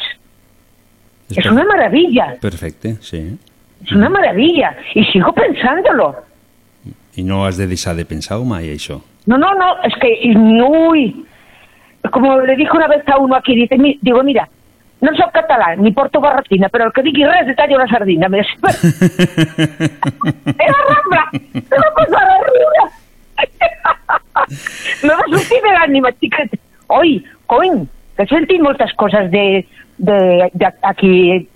Es 1.34 1.47
una 1.47 1.64
maravilla, 1.64 2.36
Perfecte, 2.40 2.97
sí. 3.01 3.38
es 3.84 3.93
una 3.93 4.09
maravilla. 4.09 4.76
Y 4.95 5.05
sigo 5.07 5.32
pensándolo. 5.32 6.16
I 7.16 7.22
no 7.22 7.45
has 7.47 7.57
de 7.57 7.66
deixar 7.66 7.95
de 7.97 8.05
pensar-ho 8.05 8.45
mai, 8.45 8.70
això. 8.72 9.01
No, 9.26 9.36
no, 9.36 9.53
no, 9.55 9.82
es 9.84 9.95
que, 10.01 10.09
y, 10.22 10.34
uy, 10.36 11.26
como 12.11 12.40
le 12.40 12.57
dije 12.57 12.70
una 12.74 12.88
vez 12.88 13.07
a 13.09 13.18
uno 13.18 13.36
aquí, 13.36 13.55
dice, 13.55 13.76
mi- 13.78 13.99
digo, 14.01 14.22
mira, 14.22 14.49
no 15.03 15.11
soy 15.16 15.30
catalán, 15.32 15.82
ni 15.82 15.90
porto 15.90 16.20
barratina, 16.20 16.68
pero 16.68 16.86
el 16.86 16.92
que 16.92 17.03
digui 17.03 17.24
res 17.26 17.46
de 17.46 17.55
tallo 17.55 17.76
la 17.76 17.88
sardina. 17.88 18.28
Me 18.28 18.38
decía, 18.38 18.55
era 20.59 20.78
rambla, 20.88 21.24
era 21.32 21.88
cosa 21.96 22.20
de 22.28 22.36
riure. 22.46 22.84
me 25.03 25.14
va 25.18 25.24
sortir 25.28 25.61
de 25.64 25.72
l'ànima, 25.74 26.12
xiquet. 26.20 26.55
Oi, 26.94 27.16
cony, 27.50 27.82
que 28.16 28.22
he 28.22 28.30
sentit 28.30 28.62
moltes 28.62 28.94
coses 28.94 29.30
de, 29.32 29.66
de, 29.98 30.18
de 30.55 30.70
aquí, 30.82 31.48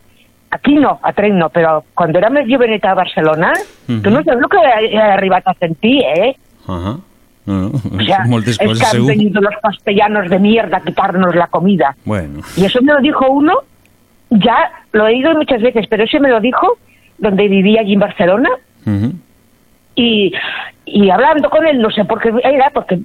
aquí 0.51 0.74
no, 0.74 0.99
a 1.03 1.12
Trem 1.14 1.38
no, 1.38 1.47
però 1.55 1.78
quan 1.94 2.16
era 2.18 2.32
més 2.34 2.51
joveneta 2.51 2.90
a 2.90 2.99
Barcelona, 2.99 3.53
tu 3.86 4.11
no 4.11 4.24
saps 4.24 4.42
el 4.42 4.49
que 4.51 4.64
he, 4.72 4.90
he 4.90 5.05
arribat 5.05 5.47
a 5.47 5.55
sentir, 5.61 6.01
eh? 6.16 6.32
Ajá. 6.66 6.99
No, 7.47 7.68
no, 7.68 7.72
O 7.97 8.01
sea, 8.05 8.24
moltes 8.26 8.59
es 8.61 8.66
que 8.78 8.84
han 8.84 8.90
segur. 8.92 9.09
venido 9.09 9.40
los 9.40 9.55
castellanos 9.62 10.28
de 10.28 10.38
mierda 10.38 10.78
a 10.78 10.80
quitarnos 10.80 11.34
la 11.34 11.47
comida. 11.47 11.97
Bueno, 12.05 12.40
Y 12.57 12.64
eso 12.64 12.82
me 12.82 12.92
lo 12.92 13.01
dijo 13.01 13.28
uno, 13.30 13.55
ya 14.30 14.70
lo 14.92 15.07
he 15.07 15.12
oído 15.14 15.32
muchas 15.34 15.62
veces, 15.62 15.86
pero 15.88 16.05
ese 16.05 16.18
me 16.20 16.28
lo 16.28 16.40
dijo 16.40 16.78
donde 17.18 17.49
vivía 17.49 17.80
allí 17.82 17.94
en 17.94 18.01
Barcelona 18.01 18.51
y, 19.94 20.32
y 20.84 21.11
hablando 21.11 21.49
con 21.51 21.66
él, 21.66 21.80
no 21.80 21.90
sé 21.90 22.05
por 22.05 22.20
qué 22.20 22.32
era, 22.44 22.70
porque 22.70 22.99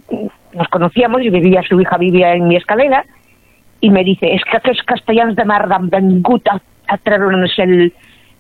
nos 0.54 0.68
conocíamos 0.68 1.22
y 1.22 1.30
vivía, 1.30 1.62
su 1.64 1.80
hija 1.80 1.98
vivía 1.98 2.34
en 2.34 2.48
mi 2.48 2.56
escalera, 2.58 3.06
y 3.80 3.90
me 3.90 4.04
dice, 4.04 4.34
es 4.34 4.44
que 4.44 4.58
aquests 4.58 4.84
castellans 4.84 5.36
de 5.36 5.46
merda 5.46 5.76
han 5.78 5.90
vengut 5.90 6.48
a, 6.50 6.62
a 6.88 6.98
treure'ns 6.98 7.58
el, 7.60 7.94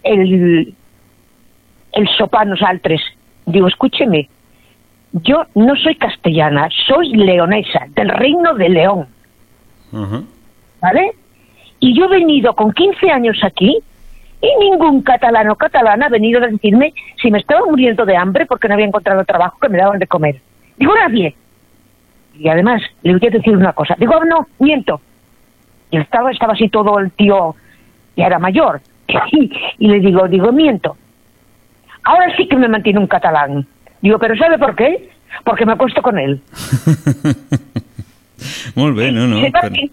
el, 0.03 0.73
el 1.93 2.07
sopar 2.17 2.45
nosaltres. 2.47 3.01
Digo, 3.45 3.67
escúcheme, 3.67 4.29
yo 5.13 5.43
no 5.55 5.75
soy 5.75 5.95
castellana, 5.95 6.69
soy 6.87 7.09
leonesa, 7.13 7.85
del 7.89 8.09
reino 8.09 8.53
de 8.53 8.69
León. 8.69 9.07
¿vale? 10.81 11.11
Y 11.79 11.97
yo 11.97 12.05
he 12.05 12.09
venido 12.09 12.53
con 12.55 12.71
15 12.71 13.11
años 13.11 13.37
aquí 13.43 13.77
y 14.41 14.59
ningún 14.59 15.01
catalán 15.01 15.49
o 15.49 15.55
catalana 15.55 16.05
ha 16.05 16.09
venido 16.09 16.41
a 16.43 16.47
decirme 16.47 16.93
si 17.21 17.29
me 17.29 17.39
estaba 17.39 17.65
muriendo 17.65 18.05
de 18.05 18.15
hambre 18.15 18.45
porque 18.45 18.67
no 18.67 18.73
había 18.75 18.85
encontrado 18.87 19.23
trabajo 19.25 19.57
que 19.59 19.69
me 19.69 19.77
daban 19.77 19.99
de 19.99 20.07
comer. 20.07 20.41
Digo, 20.77 20.93
nadie. 20.95 21.35
Y 22.37 22.47
además, 22.47 22.81
le 23.03 23.17
voy 23.17 23.27
a 23.27 23.31
decir 23.31 23.55
una 23.55 23.73
cosa. 23.73 23.95
Digo, 23.99 24.13
"Ah, 24.15 24.25
no, 24.25 24.47
miento. 24.59 25.01
Y 25.91 25.97
estaba, 25.97 26.31
estaba 26.31 26.53
así 26.53 26.69
todo 26.69 26.97
el 26.99 27.11
tío, 27.11 27.55
ya 28.15 28.25
era 28.27 28.39
mayor. 28.39 28.81
Y 29.77 29.87
le 29.87 29.99
digo, 29.99 30.27
digo, 30.27 30.51
miento. 30.51 30.95
Ahora 32.03 32.35
sí 32.37 32.47
que 32.47 32.55
me 32.55 32.67
mantiene 32.69 32.99
un 32.99 33.07
catalán. 33.07 33.67
Digo, 34.01 34.19
¿pero 34.19 34.35
sabe 34.35 34.57
por 34.57 34.75
qué? 34.75 35.09
Porque 35.43 35.65
me 35.65 35.73
acuesto 35.73 36.01
con 36.01 36.17
él. 36.19 36.41
Molt 38.75 38.97
bé, 38.97 39.11
no, 39.11 39.27
no. 39.27 39.39
se, 39.39 39.49
va, 39.51 39.61
però- 39.61 39.89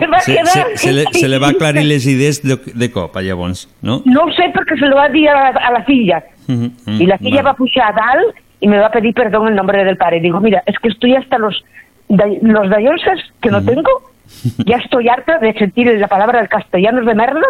se 0.00 0.06
va 0.06 0.16
a 0.16 0.20
Se, 0.20 0.32
quedar... 0.32 0.46
se, 0.46 0.76
se, 0.78 0.92
le, 0.92 1.04
se 1.12 1.28
le 1.28 1.38
va 1.38 1.48
aclarir 1.48 1.84
les 1.84 2.06
idees 2.06 2.42
de, 2.42 2.56
de 2.56 2.90
cop, 2.92 3.16
llavors, 3.20 3.68
no? 3.82 4.02
No 4.04 4.22
ho 4.24 4.32
sé 4.32 4.44
perquè 4.54 4.78
se 4.78 4.86
lo 4.86 4.96
va 4.96 5.08
dir 5.08 5.28
a 5.28 5.34
la, 5.34 5.48
a 5.58 5.72
la 5.72 5.82
filla. 5.84 6.22
Mhm, 6.46 6.70
mhm, 6.86 7.02
Y 7.02 7.06
la 7.06 7.18
filla 7.18 7.38
va. 7.42 7.50
va 7.50 7.50
a 7.50 7.54
pujar 7.56 7.90
a 7.90 7.92
dalt 7.96 8.36
y 8.60 8.68
me 8.68 8.78
va 8.78 8.86
a 8.86 8.90
pedir 8.92 9.12
perdón 9.14 9.48
en 9.48 9.56
nombre 9.56 9.84
del 9.84 9.96
padre. 9.96 10.20
Digo, 10.20 10.40
mira, 10.40 10.62
es 10.66 10.78
que 10.78 10.88
estoy 10.88 11.16
hasta 11.16 11.38
los, 11.38 11.64
los 12.08 12.70
dayonsas 12.70 13.18
que 13.42 13.50
no 13.50 13.62
tengo. 13.64 13.90
Ya 14.64 14.76
estoy 14.76 15.08
harta 15.08 15.38
de 15.38 15.52
sentir 15.54 15.88
la 15.98 16.06
palabra 16.08 16.38
del 16.38 16.48
castellano 16.48 17.04
de 17.04 17.14
merda. 17.14 17.42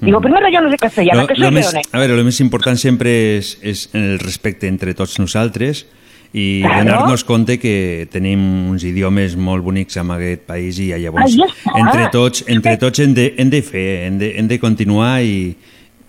Digo, 0.00 0.20
primero 0.20 0.46
yo 0.52 0.60
no 0.60 0.68
soy 0.68 0.78
castellana, 0.78 1.26
que 1.26 1.34
soy 1.34 1.44
lo 1.44 1.50
més, 1.50 1.72
a 1.92 1.98
veure, 1.98 2.14
el 2.14 2.24
més 2.24 2.40
important 2.40 2.78
sempre 2.78 3.10
és, 3.38 3.56
és 3.62 3.88
el 3.98 4.18
respecte 4.20 4.68
entre 4.70 4.94
tots 4.94 5.18
nosaltres 5.18 5.86
i 6.32 6.60
Claro. 6.60 6.84
donar-nos 6.84 7.24
compte 7.24 7.56
que 7.58 8.06
tenim 8.12 8.68
uns 8.70 8.84
idiomes 8.84 9.34
molt 9.36 9.64
bonics 9.64 9.96
en 9.96 10.10
aquest 10.12 10.42
país 10.46 10.78
i 10.78 10.90
llavors 10.92 11.34
està. 11.34 11.72
entre 11.80 12.08
tots, 12.12 12.44
entre 12.46 12.76
tots 12.76 13.00
hem, 13.00 13.14
de, 13.16 13.34
hem 13.38 13.50
de 13.50 13.62
fer, 13.62 13.86
hem 14.06 14.18
de, 14.20 14.34
hem 14.38 14.46
de 14.46 14.58
continuar 14.60 15.22
i, 15.24 15.56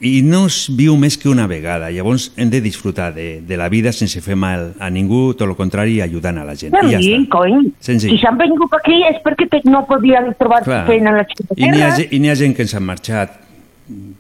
i 0.01 0.21
no 0.21 0.45
es 0.47 0.67
viu 0.75 0.95
més 0.99 1.17
que 1.17 1.29
una 1.31 1.47
vegada, 1.47 1.89
llavors 1.89 2.31
hem 2.37 2.49
de 2.51 2.59
disfrutar 2.61 3.13
de, 3.15 3.39
de 3.41 3.57
la 3.57 3.69
vida 3.69 3.91
sense 3.95 4.19
fer 4.21 4.35
mal 4.35 4.73
a 4.79 4.89
ningú, 4.91 5.33
tot 5.33 5.47
el 5.49 5.55
contrari, 5.55 6.01
ajudant 6.03 6.37
a 6.37 6.45
la 6.45 6.55
gent. 6.55 6.75
I 6.83 6.91
ja 6.93 6.99
Sí, 7.01 7.13
està. 7.15 7.29
cony. 7.39 7.71
Senzill. 7.79 8.11
Si 8.11 8.21
s'han 8.21 8.37
vingut 8.37 8.75
aquí 8.75 9.01
és 9.09 9.17
perquè 9.23 9.63
no 9.71 9.85
podien 9.87 10.33
trobar 10.37 10.61
Clar. 10.63 10.85
feina 10.85 11.11
a 11.15 11.21
la 11.23 11.27
I 11.55 11.71
n'hi 11.71 11.81
ha, 11.81 11.95
i 12.11 12.27
ha 12.29 12.35
gent 12.35 12.55
que 12.55 12.61
ens 12.67 12.75
han 12.75 12.83
marxat 12.83 13.49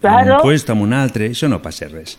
Claro. 0.01 0.35
un 0.37 0.41
puesto, 0.41 0.73
amb 0.73 0.83
un 0.83 0.93
altre, 0.93 1.29
això 1.33 1.49
no 1.49 1.61
passa 1.61 1.87
res. 1.87 2.17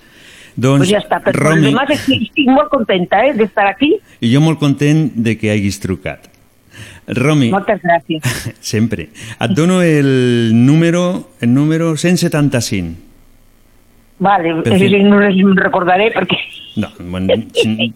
Doncs, 0.57 0.83
Pues 0.83 0.91
ja 0.91 0.99
està, 0.99 1.21
però 1.23 1.51
Romi, 1.51 1.69
además 1.71 1.91
estic, 1.95 2.33
molt 2.51 2.69
contenta 2.71 3.25
eh, 3.27 3.35
d'estar 3.35 3.69
aquí. 3.71 3.95
i 4.21 4.33
jo 4.35 4.41
molt 4.41 4.59
content 4.59 5.11
de 5.15 5.37
que 5.39 5.51
hagis 5.51 5.81
trucat. 5.81 6.29
Romi, 7.07 7.51
Moltes 7.51 7.81
gràcies. 7.83 8.23
sempre. 8.61 9.09
Et 9.41 9.55
dono 9.57 9.83
el 9.83 10.51
número, 10.55 11.31
el 11.41 11.55
número 11.55 11.97
175. 11.97 12.95
Vale, 14.21 14.51
eh, 14.51 15.03
no 15.03 15.21
les 15.21 15.37
recordaré 15.57 16.11
perquè 16.13 16.37
No, 16.77 16.89
bueno, 16.99 17.35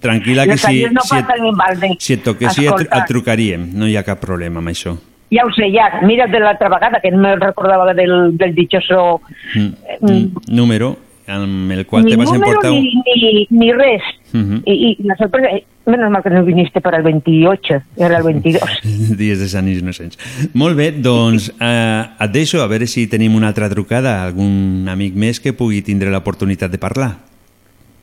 tranquil·la 0.00 0.46
que 0.50 0.56
si, 0.58 0.84
no 0.90 1.02
si, 1.04 1.16
et, 1.16 1.26
en 1.30 1.96
si 2.00 2.16
et 2.16 2.24
toquessi 2.24 2.66
et, 2.66 2.86
et 2.88 3.06
trucaríem, 3.06 3.68
no 3.74 3.86
hi 3.86 3.96
ha 3.96 4.02
cap 4.06 4.20
problema 4.20 4.62
amb 4.62 4.72
això. 4.72 4.96
Ja 5.34 5.44
ho 5.46 5.52
sé, 5.56 5.70
ja. 5.74 6.00
Mira 6.06 6.28
de 6.30 6.40
l'altra 6.40 6.70
vegada, 6.72 7.00
que 7.02 7.10
no 7.10 7.18
me 7.24 7.34
recordava 7.36 7.92
del, 7.94 8.36
del 8.38 8.54
dichoso... 8.54 9.20
Mm. 9.54 9.72
Mm. 10.00 10.46
Número 10.54 10.94
amb 11.26 11.72
el 11.72 11.86
qual 11.86 12.04
ni 12.04 12.12
te 12.12 12.16
vas 12.16 12.30
número 12.30 12.52
emportar... 12.52 12.72
ni, 12.72 12.92
ni, 13.16 13.46
ni 13.50 13.72
res. 13.72 14.02
Mhm. 14.32 14.62
Y, 14.66 14.98
y 15.00 15.02
la 15.04 15.16
sorpresa... 15.16 15.48
eh, 15.48 15.64
Menos 15.86 16.10
mal 16.10 16.22
que 16.22 16.30
no 16.30 16.42
viniste 16.42 16.80
para 16.80 16.96
el 16.96 17.02
28, 17.02 17.82
era 17.98 18.16
el 18.16 18.22
22. 18.22 18.62
Dies 19.18 19.38
de 19.38 19.48
Sant 19.48 19.68
Innocents. 19.68 20.16
Molt 20.56 20.78
bé, 20.78 20.90
doncs 20.96 21.50
eh, 21.60 22.04
et 22.24 22.32
deixo 22.32 22.62
a 22.64 22.68
veure 22.70 22.88
si 22.88 23.04
tenim 23.12 23.36
una 23.36 23.50
altra 23.52 23.68
trucada, 23.68 24.22
algun 24.24 24.88
amic 24.88 25.12
més 25.12 25.42
que 25.44 25.52
pugui 25.52 25.82
tindre 25.84 26.08
l'oportunitat 26.08 26.72
de 26.72 26.80
parlar. 26.80 27.10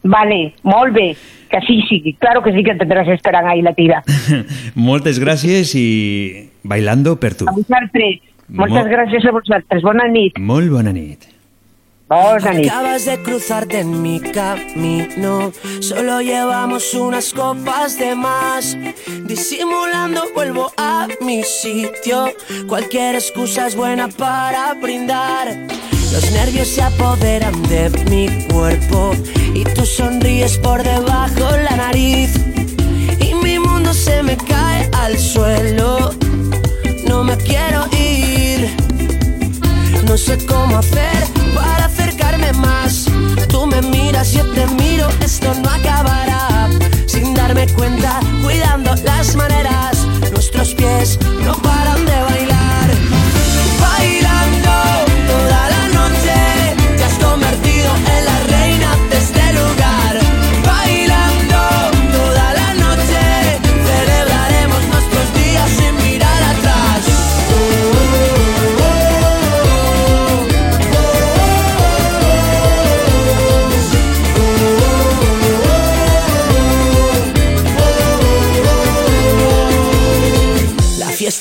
Vale, 0.04 0.54
molt 0.64 0.94
bé. 0.94 1.16
Que 1.52 1.60
sí, 1.68 1.82
sí, 1.90 2.16
claro 2.20 2.42
que 2.42 2.54
sí 2.54 2.64
que 2.64 2.76
tendrás 2.76 3.08
esperant 3.10 3.46
ahí 3.48 3.62
la 3.62 3.74
tira. 3.74 4.04
Moltes 4.76 5.20
gràcies 5.20 5.74
i 5.76 6.50
bailando 6.64 7.18
per 7.20 7.36
tu. 7.36 7.46
A 7.50 7.52
vosaltres. 7.52 8.22
Moltes 8.48 8.86
Mo- 8.88 8.92
gràcies 8.92 9.28
a 9.28 9.32
vosaltres. 9.36 9.84
Bona 9.84 10.08
nit. 10.08 10.40
Molt 10.40 10.72
bona 10.72 10.94
nit. 10.96 11.28
Bona 12.12 12.52
nit. 12.52 12.68
Acabas 12.68 13.06
de 13.06 13.18
cruzarte 13.24 13.80
en 13.80 14.02
mi 14.02 14.20
camino. 14.20 15.52
Solo 15.80 16.22
llevamos 16.22 16.94
unas 16.94 17.34
copas 17.34 17.98
de 18.00 18.16
más. 18.16 18.78
Disimulando 19.28 20.22
vuelvo 20.36 20.72
a 20.78 21.08
mi 21.22 21.44
sitio. 21.44 22.26
Cualquier 22.68 23.16
excusa 23.16 23.68
es 23.68 23.76
buena 23.76 24.08
para 24.10 24.74
brindar. 24.82 25.48
Los 26.12 26.30
nervios 26.32 26.68
se 26.68 26.82
apoderan 26.82 27.62
de 27.64 27.90
mi 28.10 28.28
cuerpo. 28.48 29.14
Y 29.54 29.64
tú 29.64 29.86
sonríes 29.86 30.58
por 30.58 30.84
debajo 30.84 31.56
la 31.70 31.76
nariz. 31.78 32.32
Y 33.20 33.34
mi 33.36 33.60
mundo 33.60 33.94
se 33.94 34.22
me 34.22 34.36
cae 34.38 34.90
al 34.94 35.18
suelo. 35.18 36.14
No 37.08 37.24
me 37.24 37.38
quiero 37.38 37.86
ir. 37.98 38.70
No 40.06 40.18
sé 40.18 40.38
cómo 40.46 40.78
hacer 40.78 41.24
para 41.56 41.86
acercarme 41.86 42.52
más. 42.54 43.06
Tú 43.48 43.66
me 43.66 43.82
miras, 43.82 44.34
yo 44.34 44.46
te 44.52 44.68
miro, 44.68 45.08
esto 45.22 45.54
no 45.64 45.70
acabará. 45.70 46.70
Sin 47.06 47.34
darme 47.34 47.68
cuenta, 47.68 48.20
cuidando 48.44 48.94
las 49.04 49.36
maneras, 49.36 50.06
nuestros 50.32 50.74
pies 50.74 51.18
no 51.46 51.54
paran 51.62 52.06
de 52.06 52.31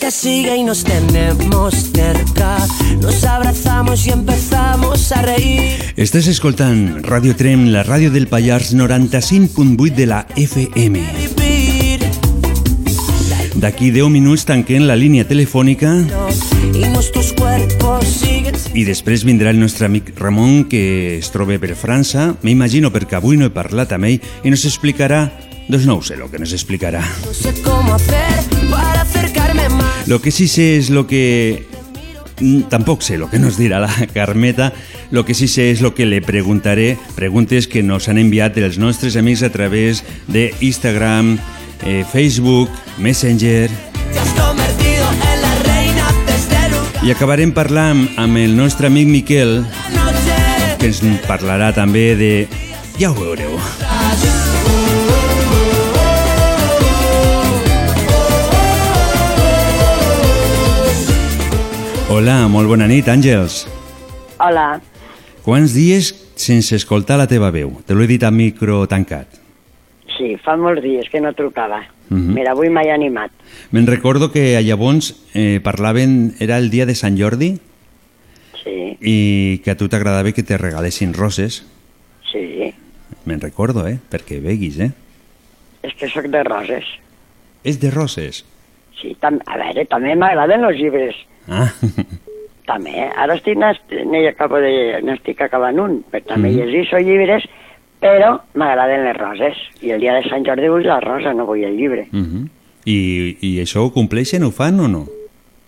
fiesta 0.00 0.10
sigue 0.10 0.56
y 0.56 0.64
nos 0.64 0.84
tenemos 0.84 1.74
cerca. 1.92 2.58
Nos 3.00 3.24
abrazamos 3.24 4.06
y 4.06 4.10
empezamos 4.10 5.12
a 5.12 5.22
reír. 5.22 5.92
Estàs 5.96 6.26
escoltant 6.26 7.04
Radio 7.04 7.36
Trem, 7.36 7.68
la 7.68 7.82
ràdio 7.84 8.10
del 8.10 8.26
Pallars 8.26 8.72
95.8 8.74 9.94
de 9.94 10.06
la 10.06 10.26
FM. 10.36 11.04
D'aquí 13.60 13.90
10 13.90 14.08
minuts 14.08 14.46
tanquem 14.48 14.86
la 14.88 14.96
línia 14.96 15.26
telefònica 15.28 15.92
i 18.72 18.84
després 18.86 19.26
vindrà 19.26 19.50
el 19.52 19.60
nostre 19.60 19.84
amic 19.84 20.14
Ramon, 20.16 20.64
que 20.70 21.18
es 21.18 21.28
troba 21.34 21.58
per 21.60 21.76
França, 21.76 22.36
m'imagino 22.40 22.88
perquè 22.94 23.18
avui 23.18 23.36
no 23.36 23.50
he 23.50 23.52
parlat 23.52 23.92
amb 23.92 24.08
ell, 24.08 24.20
i 24.44 24.48
nos 24.48 24.64
explicarà, 24.64 25.26
doncs 25.68 25.84
no 25.84 25.98
ho 25.98 26.02
sé 26.02 26.16
el 26.16 26.30
que 26.30 26.40
nos 26.40 26.54
explicarà. 26.56 27.02
No 27.26 27.34
sé 27.34 27.52
cómo 27.60 27.94
hacer 27.94 28.48
para 28.70 29.04
acercarme 29.30 29.68
más. 29.68 30.08
Lo 30.08 30.20
que 30.20 30.30
sí 30.30 30.48
sé 30.48 30.76
es 30.76 30.90
lo 30.90 31.06
que... 31.06 31.68
Tampoco 32.70 33.02
sé 33.02 33.18
lo 33.18 33.28
que 33.28 33.38
nos 33.38 33.58
dirá 33.58 33.80
la 33.80 33.94
Carmeta, 34.14 34.72
lo 35.10 35.26
que 35.26 35.34
sí 35.34 35.46
sé 35.46 35.70
es 35.70 35.82
lo 35.82 35.94
que 35.94 36.06
le 36.06 36.22
preguntaré, 36.22 36.96
preguntes 37.14 37.68
que 37.68 37.82
nos 37.82 38.08
han 38.08 38.16
enviat 38.16 38.56
els 38.56 38.78
nostres 38.80 39.18
amics 39.20 39.42
a 39.44 39.52
través 39.52 40.00
de 40.26 40.54
Instagram, 40.64 41.36
eh, 41.84 42.02
Facebook, 42.10 42.70
Messenger, 42.96 43.68
i 47.00 47.12
acabarem 47.12 47.52
parlant 47.56 48.06
amb 48.20 48.40
el 48.40 48.56
nostre 48.56 48.88
amic 48.88 49.08
Miquel, 49.08 49.60
que 50.80 50.88
ens 50.88 51.00
parlarà 51.28 51.72
també 51.76 52.12
de... 52.16 52.34
Ja 53.00 53.12
ho 53.12 53.16
veureu. 53.16 53.56
Hola, 62.10 62.48
molt 62.50 62.68
bona 62.68 62.86
nit, 62.90 63.06
Àngels. 63.08 63.64
Hola. 64.42 64.80
Quants 65.44 65.72
dies 65.76 66.10
sense 66.40 66.74
escoltar 66.76 67.18
la 67.20 67.28
teva 67.30 67.50
veu? 67.54 67.72
Te 67.86 67.94
l'he 67.94 68.08
dit 68.10 68.22
a 68.26 68.30
micro 68.34 68.82
tancat. 68.90 69.38
Sí, 70.16 70.34
fa 70.44 70.56
molts 70.60 70.82
dies 70.84 71.08
que 71.12 71.20
no 71.22 71.32
trucava. 71.36 71.82
Mhm. 72.10 72.34
Mira, 72.34 72.52
avui 72.52 72.68
m'he 72.68 72.90
animat. 72.92 73.30
Me'n 73.70 73.86
recordo 73.86 74.32
que 74.32 74.56
a 74.56 74.60
llavors 74.62 75.14
eh, 75.34 75.60
parlaven... 75.62 76.34
Era 76.40 76.58
el 76.58 76.70
dia 76.70 76.86
de 76.86 76.94
Sant 76.94 77.16
Jordi 77.18 77.58
Sí, 78.60 78.96
i 79.00 79.60
que 79.64 79.70
a 79.70 79.76
tu 79.76 79.88
t'agradava 79.88 80.32
que 80.32 80.42
te 80.42 80.58
regalessin 80.58 81.14
roses. 81.14 81.64
sí. 82.32 82.74
Me'n 83.24 83.40
recordo, 83.40 83.86
eh? 83.86 83.98
Perquè 84.10 84.38
veguis, 84.40 84.78
eh? 84.80 84.90
És 85.84 85.92
que 85.94 86.08
sóc 86.08 86.24
de 86.32 86.40
roses. 86.42 86.86
És 87.62 87.78
de 87.78 87.90
roses. 87.90 88.44
Sí, 89.00 89.12
tam 89.20 89.36
a 89.46 89.58
veure, 89.60 89.84
també 89.86 90.14
m'agraden 90.16 90.64
els 90.64 90.78
llibres. 90.80 91.14
Ah, 91.50 91.68
També. 92.70 92.92
Ara 93.18 93.34
estic, 93.34 93.58
acabo 94.30 94.60
de, 94.62 95.00
n'estic 95.02 95.40
acabant 95.42 95.80
un, 95.82 96.04
però 96.10 96.22
també 96.28 96.50
Mhm. 96.52 96.56
llegeixo 96.60 96.98
llibres, 97.02 97.44
però 98.00 98.40
m'agraden 98.54 99.04
les 99.04 99.16
roses. 99.16 99.56
I 99.82 99.90
el 99.90 100.00
dia 100.00 100.14
de 100.14 100.22
Sant 100.28 100.46
Jordi 100.46 100.68
vull 100.68 100.86
la 100.86 101.00
rosa, 101.00 101.34
no 101.34 101.46
vull 101.46 101.64
el 101.64 101.76
llibre. 101.76 102.06
uh 102.12 102.16
-huh. 102.18 102.48
I, 102.86 103.36
I 103.40 103.60
això 103.60 103.82
ho 103.84 103.90
compleixen, 103.92 104.42
ho 104.44 104.50
fan 104.50 104.78
o 104.80 104.88
no? 104.88 105.06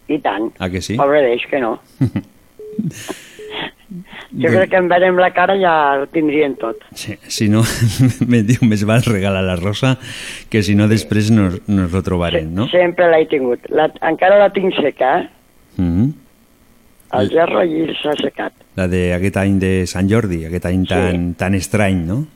I 0.08 0.18
tant. 0.18 0.52
Ah, 0.58 0.70
que 0.70 0.80
sí? 0.80 0.94
Pobre 0.96 1.20
d'ells 1.22 1.46
que 1.50 1.60
no. 1.60 1.80
Jo 4.32 4.48
crec 4.48 4.70
que 4.70 4.76
en 4.80 4.88
verem 4.88 5.18
la 5.20 5.30
cara 5.36 5.54
ja 5.60 6.00
ho 6.00 6.06
tindrien 6.06 6.54
tot. 6.56 6.76
Sí, 6.96 7.18
si 7.28 7.48
no, 7.52 7.60
me 8.30 8.40
diu, 8.42 8.62
més 8.64 8.86
val 8.88 9.02
regalar 9.04 9.42
la 9.44 9.56
rosa 9.56 9.98
que 10.48 10.62
si 10.62 10.74
no 10.74 10.88
després 10.88 11.30
nos, 11.30 11.58
nos 11.68 11.92
lo 11.92 12.00
trobarem, 12.02 12.48
no? 12.54 12.66
Sempre 12.72 13.10
l'he 13.12 13.26
tingut. 13.28 13.68
La, 13.68 13.90
encara 14.08 14.38
la 14.40 14.48
tinc 14.54 14.72
seca, 14.80 15.18
eh? 15.20 15.28
Uh 15.76 15.84
-huh. 15.84 16.12
El 17.12 17.28
gerro 17.28 17.58
allí 17.58 17.86
s'ha 18.02 18.14
secat. 18.16 18.52
La 18.74 18.88
d'aquest 18.88 19.36
any 19.36 19.58
de 19.58 19.86
Sant 19.86 20.08
Jordi, 20.08 20.46
aquest 20.46 20.64
any 20.64 20.86
tan, 20.86 21.34
tan 21.34 21.54
estrany, 21.54 22.06
no? 22.06 22.26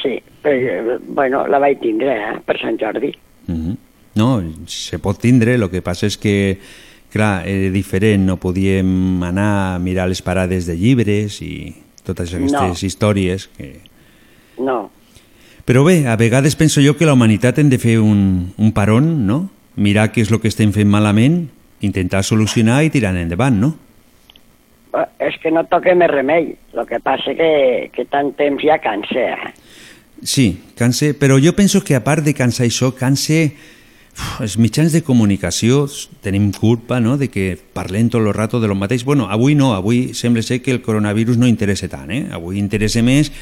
Sí, 0.00 0.22
però, 0.42 0.54
eh, 0.54 0.98
bueno, 1.08 1.46
la 1.48 1.58
vaig 1.58 1.80
tindre, 1.80 2.12
eh, 2.14 2.40
per 2.44 2.56
Sant 2.60 2.78
Jordi. 2.78 3.12
Uh 3.48 3.54
-huh. 3.54 3.76
No, 4.14 4.42
se 4.66 4.98
pot 4.98 5.18
tindre, 5.18 5.54
el 5.54 5.70
que 5.70 5.82
passa 5.82 6.06
és 6.06 6.16
que, 6.16 6.58
clar, 7.10 7.48
era 7.48 7.70
diferent, 7.70 8.24
no 8.24 8.36
podíem 8.36 9.22
anar 9.22 9.74
a 9.74 9.78
mirar 9.78 10.08
les 10.08 10.22
parades 10.22 10.66
de 10.66 10.76
llibres 10.76 11.42
i 11.42 11.74
totes 12.04 12.34
aquestes 12.34 12.82
No. 12.82 12.86
històries 12.86 13.48
que... 13.56 13.80
No, 14.58 14.90
Però 15.64 15.84
bé, 15.84 16.08
a 16.08 16.16
vegades 16.16 16.56
penso 16.58 16.80
jo 16.82 16.96
que 16.98 17.06
la 17.06 17.14
humanitat 17.14 17.58
hem 17.58 17.68
de 17.70 17.78
fer 17.78 18.00
un, 18.02 18.52
un 18.58 18.72
paron, 18.74 19.26
no? 19.26 19.48
Mirar 19.76 20.10
què 20.12 20.24
és 20.24 20.30
el 20.32 20.40
que 20.42 20.50
estem 20.50 20.72
fent 20.74 20.90
malament, 20.90 21.46
intentar 21.82 22.22
solucionar 22.24 22.82
i 22.84 22.90
tirar 22.90 23.14
endavant, 23.18 23.58
no? 23.60 23.74
eh, 24.94 25.06
és 25.28 25.36
que 25.42 25.52
no 25.52 25.64
toca 25.70 25.94
més 25.98 26.10
remei. 26.10 26.52
El 26.74 26.88
que 26.88 27.00
passa 27.04 27.34
que, 27.38 27.90
que 27.94 28.06
tant 28.10 28.32
temps 28.38 28.62
ja 28.64 28.78
cansa, 28.82 29.28
eh? 29.32 29.52
Sí, 30.22 30.46
canse, 30.78 31.12
però 31.18 31.38
jo 31.42 31.54
penso 31.58 31.82
que 31.82 31.96
a 31.98 32.04
part 32.04 32.22
de 32.22 32.34
cansar 32.38 32.68
això, 32.68 32.92
canse 32.94 33.40
uf, 33.48 34.28
els 34.44 34.54
mitjans 34.60 34.94
de 34.94 35.02
comunicació 35.02 35.88
tenim 36.22 36.52
culpa 36.54 37.00
no? 37.02 37.16
de 37.18 37.26
que 37.26 37.56
parlem 37.74 38.12
tot 38.12 38.22
el 38.22 38.30
rato 38.36 38.60
de 38.62 38.70
lo 38.70 38.76
mateix. 38.78 39.02
Bueno, 39.04 39.26
avui 39.26 39.56
no, 39.58 39.72
avui 39.74 40.12
sembla 40.14 40.44
ser 40.46 40.60
que 40.62 40.70
el 40.70 40.82
coronavirus 40.82 41.40
no 41.40 41.50
interessa 41.50 41.90
tant, 41.90 42.12
eh? 42.14 42.28
Avui 42.30 42.60
interessa 42.62 43.02
més 43.02 43.32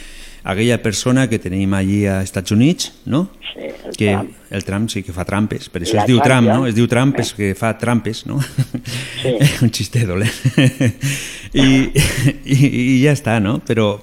aquella 0.45 0.81
persona 0.83 1.29
que 1.29 1.39
tenim 1.39 1.73
allí 1.75 2.07
a 2.07 2.23
Estats 2.23 2.51
Units, 2.55 2.93
no? 3.07 3.29
Sí, 3.53 3.61
el 3.67 3.97
que 3.97 4.11
Trump. 4.13 4.31
el 4.51 4.65
Trump 4.65 4.89
sí 4.91 5.03
que 5.03 5.13
fa 5.13 5.25
trampes, 5.29 5.69
per 5.69 5.83
això 5.83 5.97
La 5.99 6.05
es 6.07 6.09
diu 6.09 6.21
Trump, 6.25 6.49
no? 6.49 6.67
Es 6.67 6.75
diu 6.75 6.87
Trump 6.89 7.19
és 7.21 7.33
que 7.37 7.53
fa 7.59 7.75
trampes, 7.79 8.25
no? 8.27 8.41
Sí. 9.23 9.35
Un 9.67 9.71
xiste 9.75 10.05
dolent. 10.07 10.31
I, 11.53 11.67
i, 12.45 12.59
I 12.95 13.03
ja 13.05 13.13
està, 13.17 13.41
no? 13.43 13.59
Però 13.67 13.99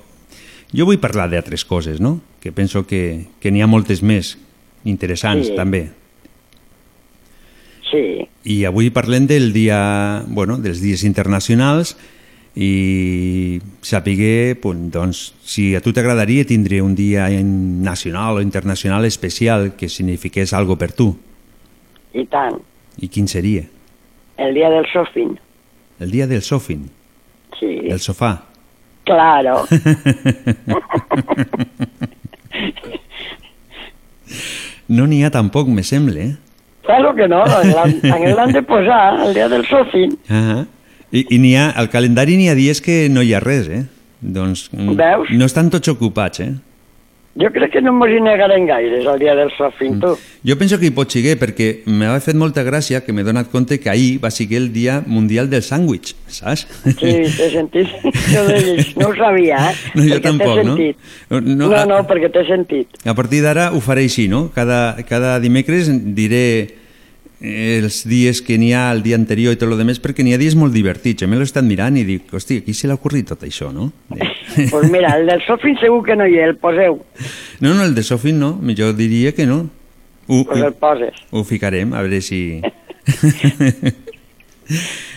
jo 0.76 0.86
vull 0.90 1.00
parlar 1.00 1.30
d'altres 1.32 1.64
coses, 1.66 2.02
no? 2.04 2.20
Que 2.44 2.52
penso 2.52 2.86
que, 2.86 3.28
que 3.40 3.52
n'hi 3.52 3.64
ha 3.64 3.68
moltes 3.72 4.04
més 4.04 4.36
interessants, 4.86 5.48
Sí. 5.48 5.56
també. 5.56 5.88
Sí, 7.88 8.28
I 8.44 8.66
avui 8.68 8.90
parlem 8.92 9.28
del 9.30 9.54
dia, 9.56 10.24
bueno, 10.28 10.58
dels 10.60 10.82
dies 10.84 11.06
internacionals 11.08 11.96
i 12.58 13.60
pues, 14.58 14.78
doncs, 14.92 15.36
si 15.46 15.76
a 15.78 15.82
tu 15.86 15.92
t'agradaria 15.94 16.44
tindre 16.50 16.82
un 16.82 16.96
dia 16.98 17.28
nacional 17.86 18.38
o 18.40 18.42
internacional 18.42 19.06
especial 19.06 19.76
que 19.78 19.88
signifiqués 19.90 20.54
algo 20.58 20.76
per 20.78 20.92
tu. 20.92 21.12
i 22.18 22.26
tant. 22.26 22.58
I 22.98 23.08
quin 23.14 23.28
seria? 23.30 23.68
El 24.38 24.56
dia 24.58 24.70
del 24.74 24.88
sofín. 24.92 25.38
El 26.00 26.10
dia 26.12 26.26
del 26.28 26.42
sofin, 26.42 26.90
Sí, 27.60 27.80
el 27.90 28.00
sofà. 28.00 28.44
claro. 29.06 29.66
No 34.88 35.06
n'hi 35.08 35.24
ha 35.26 35.32
tampoc, 35.32 35.68
me 35.68 35.84
sembla, 35.84 36.20
eh? 36.24 36.36
Claro 36.88 37.14
que 37.16 37.28
no, 37.28 37.42
en 37.46 37.74
l'han- 38.36 38.54
de 38.54 38.62
posar, 38.64 39.20
el 39.28 39.34
dia 39.34 39.50
del 39.50 39.66
sofín. 39.68 40.18
Ah 40.30 40.66
I, 41.12 41.26
i 41.30 41.38
n'hi 41.40 41.56
ha, 41.56 41.70
al 41.72 41.90
calendari 41.90 42.36
n'hi 42.38 42.50
ha 42.52 42.56
dies 42.58 42.82
que 42.84 43.08
no 43.10 43.22
hi 43.24 43.34
ha 43.34 43.40
res, 43.44 43.68
eh? 43.72 43.84
Doncs 44.22 44.70
mm, 44.74 44.96
Veus? 44.98 45.30
no 45.38 45.46
estan 45.46 45.70
tots 45.72 45.88
ocupats, 45.94 46.42
eh? 46.44 46.54
Jo 47.38 47.52
crec 47.54 47.70
que 47.76 47.82
no 47.86 47.92
mos 47.94 48.10
hi 48.10 48.18
negarem 48.18 48.64
gaires 48.66 49.06
el 49.06 49.20
dia 49.22 49.36
del 49.38 49.52
sofín, 49.54 50.00
tu. 50.02 50.16
Jo 50.42 50.56
penso 50.58 50.80
que 50.82 50.88
hi 50.90 50.94
pot 50.96 51.12
seguir 51.14 51.36
perquè 51.38 51.84
m'ha 51.86 52.16
fet 52.24 52.34
molta 52.34 52.64
gràcia 52.66 53.04
que 53.06 53.14
m'he 53.14 53.22
donat 53.24 53.52
compte 53.54 53.78
que 53.78 53.92
ahir 53.92 54.16
va 54.24 54.32
ser 54.34 54.48
el 54.58 54.72
dia 54.74 55.04
mundial 55.06 55.46
del 55.52 55.62
sàndwich, 55.62 56.16
saps? 56.26 56.66
Sí, 56.98 57.14
t'he 57.38 57.50
sentit. 57.54 57.94
No 58.98 59.12
ho 59.12 59.14
sabia, 59.16 59.60
eh? 59.70 59.76
No, 59.94 60.02
jo 60.02 60.18
Perquè 60.18 60.24
tampoc, 60.26 60.64
no? 60.66 60.76
No, 61.30 61.70
No, 61.70 61.70
a- 61.78 61.86
no, 61.86 62.02
perquè 62.10 62.32
t'he 62.34 62.44
sentit. 62.50 62.98
A 63.06 63.14
partir 63.14 63.44
d'ara 63.46 63.70
ho 63.72 63.80
faré 63.86 64.08
així, 64.10 64.26
no? 64.28 64.48
Cada, 64.56 64.98
cada 65.06 65.38
dimecres 65.40 65.94
diré 66.18 66.87
els 67.40 68.00
dies 68.10 68.40
que 68.42 68.56
n'hi 68.58 68.72
ha 68.74 68.88
el 68.90 69.04
dia 69.06 69.18
anterior 69.18 69.54
i 69.54 69.60
tot 69.62 69.70
el 69.70 69.78
demés 69.78 70.00
perquè 70.02 70.24
n'hi 70.26 70.34
ha 70.34 70.40
dies 70.42 70.56
molt 70.58 70.74
divertits. 70.74 71.22
Jo 71.22 71.30
me 71.30 71.38
l'he 71.38 71.46
estat 71.46 71.66
mirant 71.68 72.00
i 72.00 72.06
dic, 72.08 72.32
hosti, 72.34 72.64
aquí 72.64 72.74
se 72.74 72.90
l'ha 72.90 72.98
ocorrit 72.98 73.30
tot 73.30 73.44
això, 73.46 73.70
no? 73.74 73.92
Doncs 74.10 74.70
pues 74.74 74.90
mira, 74.90 75.14
el 75.20 75.30
del 75.30 75.44
sofín 75.46 75.78
segur 75.82 76.02
que 76.06 76.18
no 76.18 76.26
hi 76.26 76.40
és, 76.40 76.50
el 76.50 76.58
poseu. 76.58 77.04
No, 77.62 77.74
no, 77.74 77.84
el 77.84 77.94
de 77.94 78.04
Sofin 78.04 78.40
no, 78.40 78.56
jo 78.78 78.94
diria 78.94 79.34
que 79.34 79.46
no. 79.46 79.70
Ho, 80.28 80.44
Pues 80.46 80.64
el 80.64 80.74
poses. 80.74 81.14
ho 81.32 81.44
ficarem, 81.44 81.94
a 81.94 82.02
veure 82.02 82.22
si... 82.22 82.62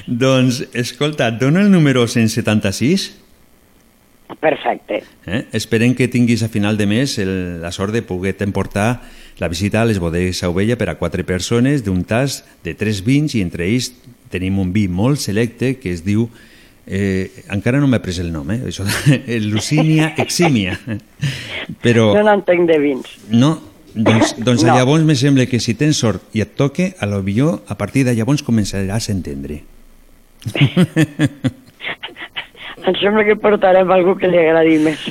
doncs, 0.06 0.62
escolta, 0.74 1.32
et 1.32 1.40
dono 1.40 1.60
el 1.60 1.70
número 1.70 2.06
176? 2.06 3.16
Perfecte. 4.38 5.02
Eh? 5.26 5.46
Esperem 5.52 5.96
que 5.98 6.06
tinguis 6.06 6.44
a 6.44 6.48
final 6.48 6.76
de 6.78 6.86
mes 6.86 7.18
el, 7.18 7.60
la 7.60 7.72
sort 7.72 7.92
de 7.92 8.02
poder 8.02 8.36
emportar 8.40 9.02
la 9.40 9.48
visita 9.48 9.80
a 9.82 9.86
les 9.88 9.98
bodegues 9.98 10.38
Sauvella 10.42 10.76
per 10.76 10.90
a 10.92 10.98
quatre 11.00 11.24
persones 11.24 11.82
d'un 11.84 12.02
tas 12.04 12.42
de 12.64 12.74
tres 12.76 13.00
vins 13.04 13.34
i 13.34 13.40
entre 13.42 13.64
ells 13.66 13.90
tenim 14.30 14.58
un 14.60 14.70
vi 14.72 14.86
molt 14.88 15.18
selecte 15.18 15.74
que 15.80 15.90
es 15.94 16.04
diu 16.04 16.28
eh, 16.86 17.30
encara 17.50 17.80
no 17.80 17.88
m'he 17.88 17.98
pres 18.04 18.18
el 18.20 18.30
nom, 18.32 18.46
eh? 18.52 18.60
Això, 18.68 18.84
el 19.26 19.48
Lucínia 19.50 20.12
Exímia. 20.18 20.76
Però 21.82 22.10
Jo 22.14 22.22
no 22.26 22.36
entenc 22.36 22.68
de 22.70 22.78
vins. 22.82 23.16
no, 23.32 23.56
Doncs, 23.90 24.36
doncs 24.38 24.62
no. 24.62 24.74
llavors 24.76 25.02
me 25.02 25.16
sembla 25.18 25.48
que 25.50 25.58
si 25.58 25.74
tens 25.74 25.98
sort 25.98 26.22
i 26.36 26.44
et 26.44 26.52
toque, 26.54 26.92
a 27.02 27.06
lo 27.10 27.24
millor 27.26 27.56
a 27.66 27.74
partir 27.74 28.04
de 28.06 28.14
llavors 28.14 28.44
començaràs 28.46 29.08
a 29.08 29.12
entendre. 29.16 29.64
Em 32.80 32.94
sembla 33.00 33.24
que 33.26 33.36
portarem 33.36 33.90
algú 33.92 34.14
que 34.18 34.28
li 34.30 34.38
agradi 34.40 34.78
més. 34.84 35.02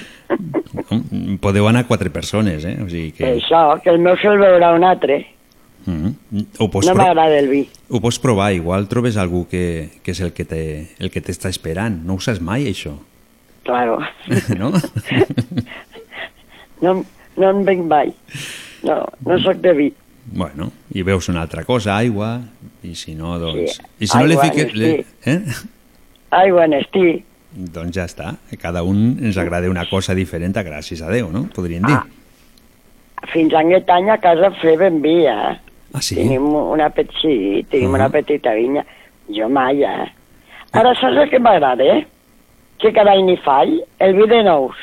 Podeu 1.41 1.67
anar 1.69 1.85
quatre 1.89 2.09
persones, 2.13 2.65
eh? 2.65 2.77
O 2.81 2.87
sigui 2.89 3.11
que... 3.17 3.35
Això, 3.37 3.61
que 3.83 3.91
el 3.93 3.99
meu 4.01 4.17
se'l 4.21 4.39
veurà 4.41 4.71
un 4.77 4.85
altre. 4.87 5.21
Mm. 5.85 6.43
Pots 6.59 6.89
No 6.89 6.95
m'agrada 6.97 7.37
el 7.39 7.47
vi. 7.49 7.61
ho 7.89 8.01
pots 8.03 8.19
provar, 8.21 8.51
igual 8.53 8.87
trobes 8.91 9.17
algú 9.17 9.45
que, 9.49 9.89
que 10.03 10.11
és 10.11 10.19
el 10.21 10.33
que 10.35 10.45
te, 10.45 10.61
el 10.99 11.09
que 11.13 11.21
t'està 11.23 11.49
esperant. 11.49 12.01
No 12.05 12.17
ho 12.17 12.23
saps 12.23 12.41
mai, 12.41 12.67
això. 12.69 12.95
Claro. 13.65 13.99
no? 14.59 14.73
No, 16.81 16.93
no 17.37 17.49
en 17.49 17.65
venc 17.67 17.87
mai. 17.89 18.13
No, 18.83 19.01
no 19.25 19.39
sóc 19.43 19.61
de 19.63 19.73
vi. 19.77 19.89
Bueno, 20.29 20.69
i 20.93 21.01
veus 21.03 21.29
una 21.31 21.41
altra 21.41 21.63
cosa, 21.65 21.95
aigua, 21.97 22.35
i 22.85 22.93
si 22.95 23.15
no, 23.17 23.37
doncs... 23.41 23.79
Sí, 23.79 23.87
I 24.05 24.07
si 24.11 24.17
no 24.17 24.27
li 24.29 24.37
aigua, 24.37 24.45
fiques... 24.45 24.75
Le... 24.77 24.91
Eh? 25.25 25.39
Aigua 26.37 26.67
en 26.69 26.75
estiu. 26.77 27.15
Doncs 27.55 27.95
ja 27.95 28.05
està. 28.05 28.35
Cada 28.61 28.83
un 28.85 29.17
ens 29.23 29.37
agrada 29.41 29.69
una 29.69 29.87
cosa 29.89 30.13
diferent, 30.15 30.55
a 30.57 30.63
gràcies 30.63 31.01
a 31.01 31.09
Déu, 31.09 31.31
no? 31.33 31.47
Podríem 31.55 31.83
dir. 31.87 31.97
Fins 33.33 33.53
a 33.53 33.63
aquest 33.63 33.89
any 33.89 34.09
a 34.09 34.17
casa 34.21 34.51
fèiem 34.61 35.01
vi, 35.03 35.15
eh? 35.27 35.57
Ah, 35.93 36.01
sí? 36.01 36.15
Tenim 36.15 36.45
una, 36.53 36.89
pet... 36.93 37.09
sí, 37.21 37.65
tenim 37.71 37.89
Uh-huh. 37.89 37.95
una 37.97 38.09
petita 38.13 38.53
vinya. 38.53 38.83
Jo 39.29 39.49
mai, 39.49 39.81
eh? 39.83 40.05
Ara 40.73 40.93
saps 40.95 41.17
el 41.17 41.29
que 41.31 41.39
m'agrada, 41.41 41.83
eh? 41.83 42.05
Que 42.79 42.93
cada 42.93 43.11
any 43.17 43.25
n'hi 43.25 43.37
fall, 43.43 43.73
el 43.99 44.13
vi 44.15 44.27
de 44.29 44.43
nous. 44.45 44.75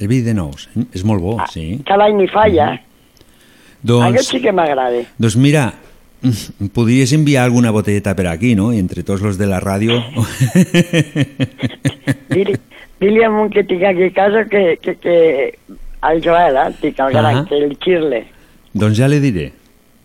El 0.00 0.08
vi 0.08 0.22
de 0.24 0.32
nous, 0.34 0.68
eh? 0.74 0.86
és 0.96 1.04
molt 1.04 1.22
bo, 1.22 1.36
sí. 1.52 1.78
Cada 1.86 2.08
any 2.08 2.16
n'hi 2.18 2.26
falla. 2.32 2.72
Aquest 2.74 3.84
Doncs, 3.84 4.28
sí 4.32 4.40
que 4.40 4.52
m'agrada. 4.52 5.04
doncs 5.20 5.36
mira, 5.36 5.66
podries 6.72 7.12
enviar 7.12 7.44
alguna 7.44 7.70
botelleta 7.70 8.14
per 8.16 8.26
aquí, 8.28 8.54
no? 8.54 8.72
Entre 8.72 9.02
tots 9.02 9.20
los 9.22 9.38
de 9.38 9.46
la 9.46 9.60
ràdio... 9.60 10.02
Dili 13.00 13.22
a 13.24 13.28
un 13.30 13.50
que 13.50 13.64
tinc 13.64 13.82
aquí 13.84 14.04
a 14.04 14.12
casa 14.14 14.44
que, 14.48 14.78
que, 14.80 14.94
que 14.96 15.58
al 16.00 16.22
Joel, 16.24 16.56
eh? 16.56 16.74
Dic 16.80 17.00
al 17.00 17.12
gran, 17.12 17.36
Ahà. 17.42 17.44
que 17.48 17.58
el 17.58 17.76
xirle. 17.82 18.24
doncs 18.72 18.96
ja 18.98 19.08
le 19.08 19.20
diré. 19.20 19.52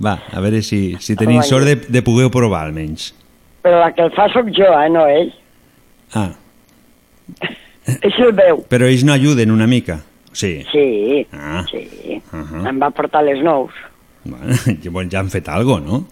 Va, 0.03 0.17
a 0.31 0.39
veure 0.41 0.61
si, 0.63 0.95
si 0.99 1.15
tenim 1.15 1.41
sort 1.43 1.65
de, 1.67 1.75
de 1.75 2.01
poder 2.03 2.29
provar, 2.31 2.65
almenys. 2.67 3.13
Però 3.63 3.79
la 3.81 3.91
que 3.93 4.01
el 4.05 4.11
fa 4.15 4.27
sóc 4.33 4.49
jo, 4.55 4.67
eh? 4.73 4.89
No 4.89 5.05
ell. 5.07 5.31
Ah, 6.13 6.31
Ell 7.89 8.19
el 8.21 8.33
veu. 8.37 8.59
però 8.69 8.85
ells 8.85 9.01
no 9.05 9.13
ajuden 9.15 9.49
una 9.51 9.65
mica. 9.67 10.01
Sí. 10.31 10.63
Sí, 10.71 11.25
Ah. 11.33 11.63
sí. 11.71 12.19
Uh 12.33 12.65
Em 12.69 12.77
va 12.81 12.91
portar 12.93 13.23
les 13.25 13.39
nous. 13.41 13.71
Bueno, 14.23 14.53
llavors 14.83 15.09
ja 15.11 15.19
han 15.19 15.29
fet 15.29 15.47
algo, 15.49 15.79
no? 15.79 16.03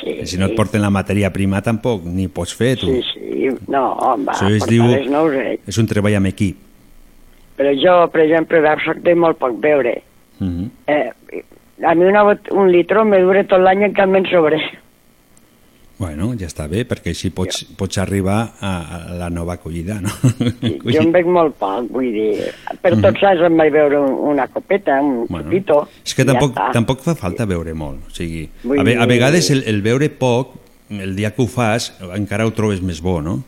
Sí. 0.00 0.14
Si 0.26 0.38
no 0.40 0.46
et 0.48 0.54
porten 0.56 0.80
la 0.80 0.88
matèria 0.90 1.28
prima 1.32 1.60
tampoc 1.60 2.04
ni 2.08 2.26
pots 2.32 2.54
fer, 2.56 2.76
tu. 2.80 2.86
Sí, 2.88 3.02
sí. 3.12 3.50
No, 3.68 3.82
va 4.24 4.32
Això 4.32 4.48
es 4.56 4.64
diu- 4.68 4.86
les 4.88 5.08
nous 5.10 5.34
ell. 5.36 5.58
És 5.68 5.78
un 5.78 5.86
treball 5.90 6.16
amb 6.16 6.30
equip. 6.30 6.56
Però 7.60 7.72
jo, 7.76 7.96
per 8.12 8.22
exemple, 8.24 8.62
veu, 8.64 8.78
soc 8.86 9.02
de 9.04 9.14
molt 9.14 9.36
poc 9.38 9.58
beure. 9.60 9.98
Mhm. 10.40 10.70
Eh, 10.88 11.10
a 11.84 11.94
mi 11.94 12.04
una 12.04 12.22
un 12.52 12.70
litro 12.72 13.04
me 13.04 13.20
dura 13.20 13.44
tot 13.44 13.60
l'any 13.60 13.84
en 13.84 13.92
cap 13.92 14.08
me'n 14.08 14.24
sobre. 14.30 14.56
Bueno, 16.00 16.30
ja 16.40 16.46
està 16.48 16.64
bé, 16.64 16.86
perquè 16.88 17.12
així 17.12 17.28
pots, 17.36 17.58
pots 17.76 17.98
arribar 18.00 18.38
a, 18.64 18.70
a 18.96 18.98
la 19.20 19.26
nova 19.28 19.58
acollida, 19.58 19.98
no? 20.00 20.08
Jo 20.88 21.02
en 21.02 21.10
bec 21.12 21.26
molt 21.28 21.58
poc, 21.60 21.90
vull 21.92 22.08
dir... 22.14 22.46
Per 22.80 22.94
Mhm. 22.94 23.02
tots 23.04 23.22
anys 23.28 23.42
em 23.44 23.58
vaig 23.60 23.72
beure 23.74 23.98
un, 24.00 24.14
una 24.32 24.46
copeta, 24.48 24.96
un 25.04 25.26
Bueno, 25.28 25.44
chupito. 25.50 25.82
És 26.06 26.14
que 26.16 26.24
i 26.24 26.24
ja 26.24 26.32
tampoc, 26.32 26.56
tampoc 26.72 27.04
fa 27.04 27.14
falta 27.20 27.44
beure 27.44 27.74
molt. 27.76 28.06
O 28.08 28.14
sigui, 28.16 28.46
Vull 28.64 28.80
a, 28.80 28.86
ve, 28.88 28.96
a 28.96 29.04
vegades 29.10 29.50
el, 29.52 29.60
el 29.68 29.82
beure 29.84 30.08
poc, 30.08 30.54
el 30.88 31.12
dia 31.18 31.34
que 31.36 31.42
ho 31.44 31.46
fas, 31.52 31.90
encara 32.16 32.46
ho 32.48 32.54
trobes 32.56 32.80
més 32.80 33.02
bo, 33.04 33.18
no? 33.20 33.42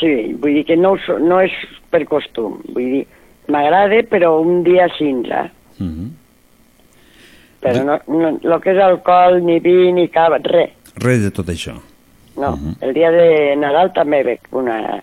Sí, 0.00 0.34
vull 0.42 0.58
dir 0.58 0.64
que 0.66 0.76
no, 0.76 0.96
no 1.22 1.38
és 1.40 1.54
per 1.94 2.02
costum. 2.10 2.58
Vull 2.74 2.90
dir, 2.96 3.04
m'agrada, 3.46 4.02
però 4.10 4.40
un 4.42 4.64
dia 4.66 4.88
cinza. 4.98 5.46
Mhm. 5.78 6.10
Però 7.62 7.82
no, 7.86 7.96
no, 8.10 8.28
el 8.42 8.58
que 8.62 8.74
és 8.74 8.82
alcohol, 8.82 9.38
ni 9.46 9.60
vi, 9.62 9.92
ni 9.94 10.08
cava, 10.12 10.42
res. 10.42 10.74
Res 10.96 11.22
de 11.22 11.30
tot 11.30 11.46
això. 11.52 11.74
No, 12.36 12.56
Mhm. 12.56 12.74
el 12.80 12.92
dia 12.94 13.10
de 13.10 13.56
Nadal 13.56 13.92
també 13.94 14.22
bec 14.24 14.40
una, 14.52 15.02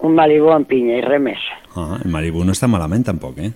un 0.00 0.14
Malibu 0.14 0.50
amb 0.52 0.66
pinya 0.68 0.98
i 0.98 1.00
res 1.02 1.20
més. 1.20 1.38
Ah, 1.76 1.98
el 2.04 2.10
Malibu 2.10 2.44
no 2.44 2.52
està 2.52 2.68
malament 2.68 3.04
tampoc, 3.04 3.38
eh? 3.38 3.50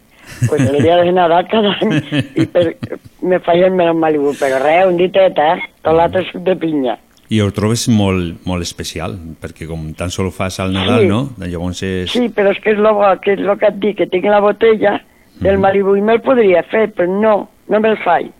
Pues 0.48 0.60
el 0.62 0.82
dia 0.82 0.96
de 0.96 1.12
Nadal 1.12 1.46
cada 1.48 1.74
any 1.80 2.02
i 2.34 2.46
per, 2.52 2.76
me 3.22 3.38
feien 3.40 3.74
menys 3.76 3.94
Malibu, 3.96 4.32
però 4.40 4.58
res, 4.62 4.86
un 4.86 4.96
ditet, 4.96 5.38
eh? 5.38 5.58
Tot 5.82 5.94
l'altre 5.94 6.24
suc 6.30 6.42
de 6.42 6.56
pinya. 6.56 6.98
I 7.30 7.40
ho 7.40 7.50
trobes 7.52 7.88
molt, 7.88 8.44
molt 8.46 8.62
especial, 8.62 9.14
perquè 9.40 9.66
com 9.66 9.92
tan 9.94 10.10
sol 10.10 10.26
ho 10.26 10.30
fas 10.30 10.58
al 10.60 10.72
Nadal, 10.72 11.00
Sí. 11.02 11.06
no? 11.08 11.30
Llavors 11.38 11.82
és... 11.82 12.10
Sí, 12.12 12.28
però 12.28 12.50
és 12.52 12.58
que 12.60 12.70
és 12.72 12.78
bo, 12.78 13.00
que 13.22 13.32
és 13.32 13.40
lo 13.40 13.56
que 13.56 13.66
et 13.66 13.78
dic, 13.80 13.96
que 13.96 14.06
tinc 14.06 14.24
la 14.24 14.40
botella 14.40 15.00
del 15.40 15.58
Malibu 15.58 15.96
i 15.96 16.00
me'l 16.02 16.20
podria 16.20 16.62
fer, 16.64 16.90
però 16.94 17.08
no, 17.08 17.48
no 17.68 17.80
me'l 17.80 17.96
faig. 18.04 18.30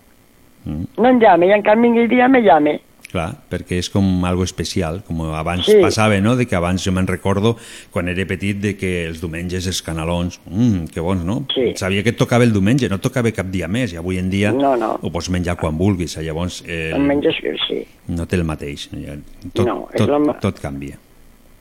Mm. 0.65 0.85
No 0.99 1.09
em 1.09 1.19
llame, 1.21 1.47
i 1.47 1.53
en 1.53 1.63
canvi 1.63 1.89
el 1.99 2.09
dia 2.09 2.29
me 2.29 2.41
llame. 2.43 2.81
Clar, 3.15 3.29
perquè 3.47 3.77
és 3.79 3.87
com 3.95 4.03
algo 4.27 4.43
especial, 4.43 4.97
com 5.07 5.21
abans 5.39 5.69
Sí. 5.71 5.77
passava, 5.81 6.17
no? 6.21 6.35
De 6.35 6.49
que 6.51 6.57
abans 6.59 6.83
jo 6.83 6.91
me'n 6.91 7.07
recordo, 7.07 7.53
quan 7.93 8.09
era 8.11 8.25
petit, 8.27 8.59
de 8.59 8.73
que 8.77 9.07
els 9.07 9.21
diumenges 9.23 9.69
els 9.71 9.81
canalons, 9.87 10.41
mmm, 10.51 10.89
que 10.91 10.99
bons, 11.01 11.23
no? 11.25 11.47
Sí. 11.55 11.69
Sabia 11.79 12.03
que 12.03 12.11
tocava 12.13 12.43
el 12.43 12.51
diumenge, 12.53 12.89
no 12.91 12.99
tocava 12.99 13.31
cap 13.31 13.47
dia 13.55 13.69
més, 13.69 13.93
i 13.95 13.97
avui 14.03 14.19
en 14.19 14.31
dia 14.31 14.51
No, 14.51 14.75
no. 14.77 14.99
ho 15.01 15.13
pots 15.15 15.31
menjar 15.31 15.55
quan 15.57 15.79
vulguis, 15.79 16.17
eh? 16.17 16.25
llavors 16.25 16.65
eh, 16.67 16.91
El 16.93 17.03
menges, 17.07 17.37
sí, 17.69 17.85
no 18.09 18.27
té 18.27 18.35
el 18.35 18.43
mateix. 18.45 18.89
Ja, 18.91 19.15
tot, 19.53 19.65
No, 19.67 19.89
tot, 19.97 20.09
la 20.11 20.35
tot 20.41 20.59
canvia. 20.59 20.99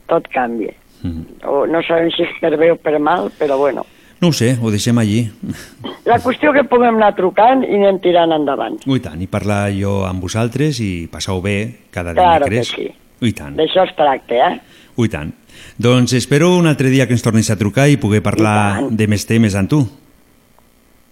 tot 0.08 0.26
canvia. 0.34 0.74
Mhm. 1.04 1.24
O, 1.46 1.66
no 1.68 1.82
sabem 1.86 2.10
si 2.10 2.22
és 2.24 2.34
per 2.40 2.56
bé 2.58 2.72
o 2.72 2.76
per 2.76 2.98
mal, 2.98 3.30
però 3.38 3.56
bueno. 3.58 3.86
No 4.20 4.28
ho 4.28 4.32
sé, 4.32 4.56
ho 4.60 4.70
deixem 4.70 4.96
allí. 4.98 5.30
La 6.08 6.18
qüestió 6.22 6.52
que 6.54 6.62
puguem 6.68 6.96
anar 6.96 7.14
trucant 7.16 7.64
i 7.66 7.74
anem 7.76 7.98
tirant 8.00 8.32
endavant. 8.32 8.78
Ui, 8.86 9.00
tant, 9.04 9.20
i 9.20 9.26
parlar 9.28 9.68
jo 9.74 10.04
amb 10.08 10.22
vosaltres 10.24 10.78
i 10.80 11.08
passau 11.12 11.42
bé 11.44 11.56
cada 11.90 12.14
Claro 12.14 12.46
que 12.46 12.50
dimecres. 12.60 12.74
sí. 12.76 12.90
Ui, 13.24 13.32
tant. 13.32 13.54
D'això 13.56 13.84
es 13.88 13.94
tracta, 13.96 14.34
eh? 14.34 14.60
Ui, 14.96 15.08
tant. 15.08 15.32
Doncs 15.78 16.12
espero 16.14 16.50
un 16.56 16.66
altre 16.66 16.88
dia 16.92 17.06
que 17.06 17.14
ens 17.16 17.22
tornis 17.24 17.50
a 17.50 17.56
trucar 17.58 17.88
i 17.88 17.96
poder 17.96 18.22
parlar 18.22 18.84
de 18.90 19.06
més 19.08 19.24
temes 19.26 19.54
amb 19.58 19.70
tu. 19.70 19.82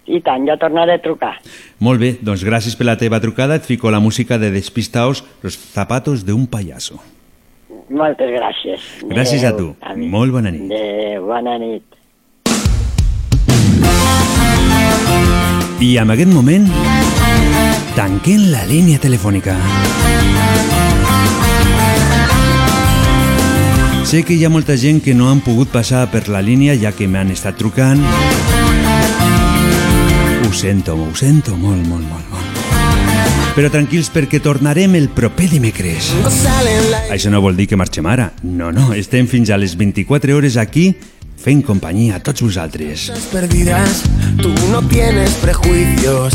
I 0.07 0.18
tant, 0.20 0.44
ja 0.46 0.57
tornaré 0.59 0.96
a 0.98 1.03
trucar. 1.03 1.36
Molt 1.78 2.00
bé, 2.03 2.16
doncs 2.20 2.42
gràcies 2.44 2.74
per 2.76 2.86
la 2.88 2.96
teva 2.98 3.20
trucada. 3.22 3.55
Et 3.57 3.64
fico 3.64 3.90
la 3.90 4.00
música 4.00 4.36
de 4.38 4.50
Despistaos, 4.50 5.24
Los 5.42 5.55
zapatos 5.57 6.24
de 6.26 6.32
un 6.32 6.46
payaso. 6.46 6.98
Moltes 7.88 8.30
gràcies. 8.34 8.80
Gràcies 9.09 9.44
a 9.44 9.50
Adéu, 9.53 9.72
tu. 9.72 9.76
amic. 9.80 10.11
Molt 10.11 10.32
bona 10.32 10.50
nit. 10.50 10.62
Adéu, 10.70 11.26
bona 11.26 11.59
nit. 11.59 11.82
I 15.82 15.96
en 15.98 16.12
aquest 16.14 16.30
moment 16.30 16.68
tanquem 17.96 18.44
la 18.52 18.60
línia 18.68 19.00
telefònica. 19.02 19.56
Sé 24.06 24.20
que 24.22 24.36
hi 24.36 24.44
ha 24.46 24.50
molta 24.52 24.76
gent 24.78 25.00
que 25.02 25.16
no 25.18 25.26
han 25.32 25.40
pogut 25.42 25.72
passar 25.74 26.04
per 26.12 26.28
la 26.30 26.38
línia 26.38 26.76
ja 26.78 26.92
que 26.94 27.08
m'han 27.10 27.32
estat 27.34 27.58
trucant. 27.58 27.98
Ho 30.46 30.52
sento, 30.54 30.94
ho 30.94 31.10
sento 31.18 31.56
molt, 31.58 31.82
molt, 31.88 32.06
molt, 32.06 32.30
molt. 32.30 32.60
Però 33.56 33.68
tranquils 33.74 34.12
perquè 34.14 34.38
tornarem 34.40 34.94
el 35.00 35.08
proper 35.10 35.48
dimecres. 35.50 36.12
Això 37.10 37.32
no 37.34 37.42
vol 37.42 37.58
dir 37.58 37.66
que 37.72 37.80
marxem 37.80 38.06
ara. 38.06 38.30
No, 38.46 38.70
no, 38.70 38.92
estem 38.94 39.26
fins 39.26 39.50
a 39.50 39.58
les 39.58 39.74
24 39.80 40.38
hores 40.38 40.60
aquí 40.62 40.92
fent 41.43 41.64
companyia 41.66 42.16
a 42.16 42.22
tots 42.22 42.43
vosaltres. 42.43 43.11
perdidas, 43.32 44.03
tú 44.40 44.55
no 44.70 44.80
tienes 44.88 45.30
prejuicios. 45.43 46.34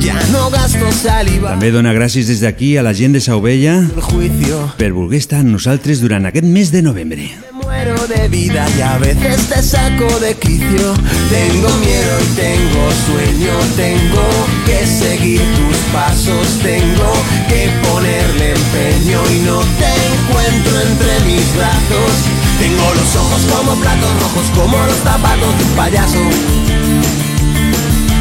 Ya 0.00 0.20
no 0.32 0.50
gasto 0.50 0.90
saliva. 0.92 1.50
També 1.50 1.70
dona 1.70 1.92
gràcies 1.92 2.26
des 2.26 2.40
d'aquí 2.40 2.76
a 2.76 2.82
la 2.82 2.94
gent 2.94 3.12
de 3.12 3.20
juicio. 3.20 4.72
per 4.78 4.92
voler 4.92 5.18
estar 5.18 5.40
amb 5.40 5.50
nosaltres 5.50 6.00
durant 6.00 6.26
aquest 6.26 6.46
mes 6.46 6.70
de 6.72 6.82
novembre. 6.82 7.30
Muero 7.52 8.06
de 8.06 8.28
vida 8.28 8.66
y 8.78 8.80
a 8.80 8.98
veces 8.98 9.48
te 9.48 9.62
saco 9.62 10.08
de 10.20 10.34
quicio. 10.34 10.94
Tengo 11.30 11.68
miedo 11.84 12.14
y 12.20 12.30
tengo 12.36 12.84
sueño. 13.06 13.54
Tengo 13.76 14.26
que 14.66 14.86
seguir 14.86 15.40
tus 15.40 15.76
pasos. 15.92 16.46
Tengo 16.62 17.12
que 17.48 17.70
ponerle 17.88 18.52
empeño 18.52 19.20
y 19.36 19.38
no 19.48 19.60
te 19.80 19.92
encuentro 20.12 20.80
entre 20.88 21.12
mis 21.26 21.56
brazos. 21.56 22.43
Tengo 22.58 22.94
los 22.94 23.16
ojos 23.16 23.42
como 23.52 23.74
platos 23.76 24.10
rojos, 24.22 24.46
como 24.54 24.76
los 24.86 24.96
zapatos 24.98 25.58
de 25.58 25.64
un 25.64 25.70
payaso. 25.76 26.18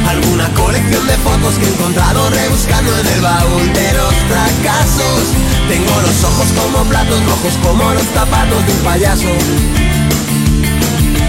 Alguna 0.08 0.50
colección 0.54 1.08
de 1.08 1.18
fotos 1.18 1.56
que 1.56 1.66
he 1.66 1.70
encontrado 1.70 2.30
rebuscando 2.30 2.92
en 3.00 3.08
el 3.08 3.22
baúl 3.22 3.74
de 3.74 3.94
los 3.94 4.14
fracasos. 4.30 5.24
Tengo 5.68 6.02
los 6.02 6.24
ojos 6.24 6.48
como 6.54 6.84
platos 6.86 7.20
rojos, 7.26 7.54
como 7.64 7.94
los 7.94 8.04
zapatos 8.14 8.66
de 8.66 8.72
un 8.74 8.80
payaso. 8.80 9.34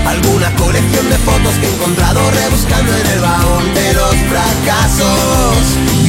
Alguna 0.07 0.55
colección 0.57 1.09
de 1.09 1.19
fotos 1.19 1.55
que 1.61 1.67
he 1.67 1.75
encontrado 1.75 2.21
rebuscando 2.31 2.93
en 2.97 3.07
el 3.07 3.21
baúl 3.21 3.75
de 3.75 3.95
los 3.95 4.17
fracasos. 4.29 6.04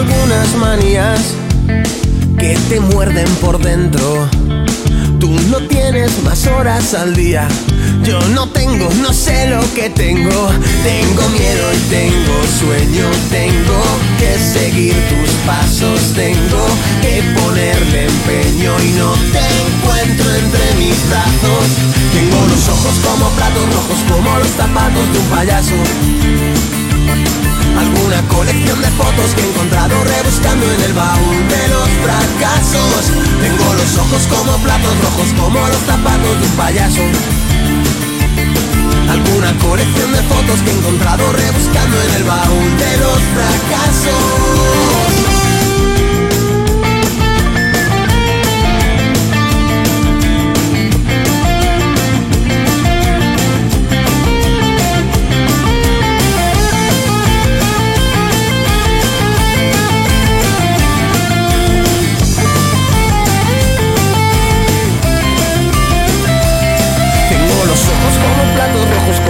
Algunas 0.00 0.56
manías 0.56 1.20
que 2.38 2.56
te 2.70 2.80
muerden 2.80 3.28
por 3.36 3.58
dentro. 3.58 4.28
Tú 5.18 5.30
no 5.50 5.58
tienes 5.68 6.22
más 6.22 6.46
horas 6.46 6.94
al 6.94 7.14
día. 7.14 7.46
Yo 8.02 8.18
no 8.30 8.48
tengo, 8.48 8.88
no 9.02 9.12
sé 9.12 9.48
lo 9.48 9.60
que 9.74 9.90
tengo. 9.90 10.48
Tengo 10.82 11.28
miedo 11.28 11.66
y 11.74 11.90
tengo 11.90 12.34
sueño. 12.60 13.06
Tengo 13.28 13.80
que 14.18 14.38
seguir 14.38 14.94
tus 15.10 15.30
pasos. 15.46 16.00
Tengo 16.14 16.64
que 17.02 17.22
ponerle 17.38 18.06
empeño 18.06 18.72
y 18.82 18.92
no 18.92 19.12
te 19.34 19.44
encuentro 19.66 20.34
entre 20.34 20.64
mis 20.78 20.96
brazos. 21.10 21.66
Tengo 22.14 22.46
los 22.46 22.68
ojos 22.70 22.94
como 23.04 23.28
platos 23.36 23.66
rojos, 23.74 23.98
como 24.08 24.38
los 24.38 24.48
zapatos 24.48 25.12
de 25.12 25.18
un 25.18 25.26
payaso. 25.26 26.89
Alguna 27.78 28.22
colección 28.28 28.80
de 28.80 28.90
fotos 28.90 29.34
que 29.34 29.42
he 29.42 29.48
encontrado 29.48 29.94
rebuscando 30.04 30.66
en 30.72 30.80
el 30.82 30.92
baúl 30.92 31.48
de 31.48 31.68
los 31.68 31.88
fracasos. 32.04 33.12
Tengo 33.40 33.74
los 33.74 33.98
ojos 33.98 34.26
como 34.28 34.58
platos 34.62 34.94
rojos, 35.02 35.28
como 35.38 35.58
los 35.68 35.82
zapatos 35.86 36.40
de 36.40 36.46
un 36.46 36.52
payaso. 36.56 37.02
Alguna 39.08 39.52
colección 39.58 40.12
de 40.12 40.22
fotos 40.22 40.60
que 40.62 40.70
he 40.70 40.74
encontrado 40.74 41.32
rebuscando 41.32 42.02
en 42.02 42.14
el 42.16 42.24
baúl 42.24 42.76
de 42.78 42.96
los 42.98 43.20
fracasos. 43.34 45.09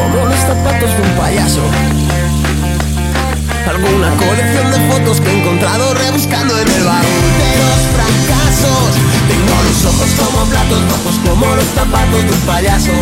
Como 0.01 0.25
los 0.25 0.41
zapatos 0.41 0.91
de 0.97 1.03
un 1.03 1.17
payaso. 1.17 1.63
Alguna 3.69 4.11
colección 4.17 4.71
de 4.73 4.79
fotos 4.91 5.21
que 5.21 5.29
he 5.29 5.41
encontrado 5.41 5.95
rebuscando 5.95 6.59
en 6.59 6.69
el 6.69 6.85
baúl 6.85 7.29
de 7.41 7.53
los 7.61 7.81
fracasos. 7.95 8.91
Tengo 9.29 9.57
los 9.69 9.79
ojos 9.85 10.11
como 10.19 10.47
platos 10.49 10.81
rojos, 10.91 11.17
como 11.29 11.47
los 11.55 11.69
zapatos 11.77 12.23
de 12.25 12.33
un 12.33 12.41
payaso. 12.49 12.97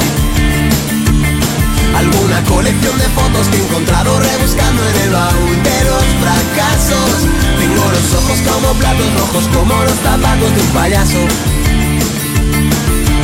Alguna 1.97 2.43
colección 2.45 2.99
de 2.99 3.09
fotos 3.17 3.47
que 3.49 3.57
he 3.59 3.63
encontrado 3.63 4.19
rebuscando 4.21 4.83
en 4.91 4.97
el 5.05 5.11
baúl 5.11 5.57
de 5.63 5.79
los 5.89 6.07
fracasos. 6.23 7.15
Tengo 7.59 7.85
los 7.95 8.07
ojos 8.19 8.39
como 8.43 8.75
platos 8.75 9.09
rojos, 9.21 9.45
como 9.55 9.75
los 9.85 9.99
zapatos 10.03 10.51
de 10.55 10.61
un 10.61 10.71
payaso. 10.75 11.58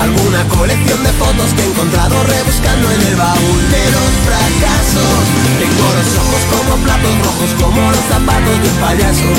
Alguna 0.01 0.45
colección 0.49 1.03
de 1.03 1.13
fotos 1.13 1.55
que 1.55 1.63
he 1.63 1.67
encontrado 1.67 2.23
rebuscando 2.25 2.91
en 2.91 3.01
el 3.03 3.17
baúl 3.17 3.61
de 3.71 3.85
los 3.95 4.11
fracasos. 4.27 5.25
Tengo 5.59 5.87
los 5.95 6.11
ojos 6.19 6.43
como 6.53 6.77
platos 6.85 7.15
rojos, 7.25 7.51
como 7.61 7.91
los 7.91 8.05
zapatos 8.09 8.57
de 8.63 8.69
un 8.69 8.77
payaso. 8.81 9.31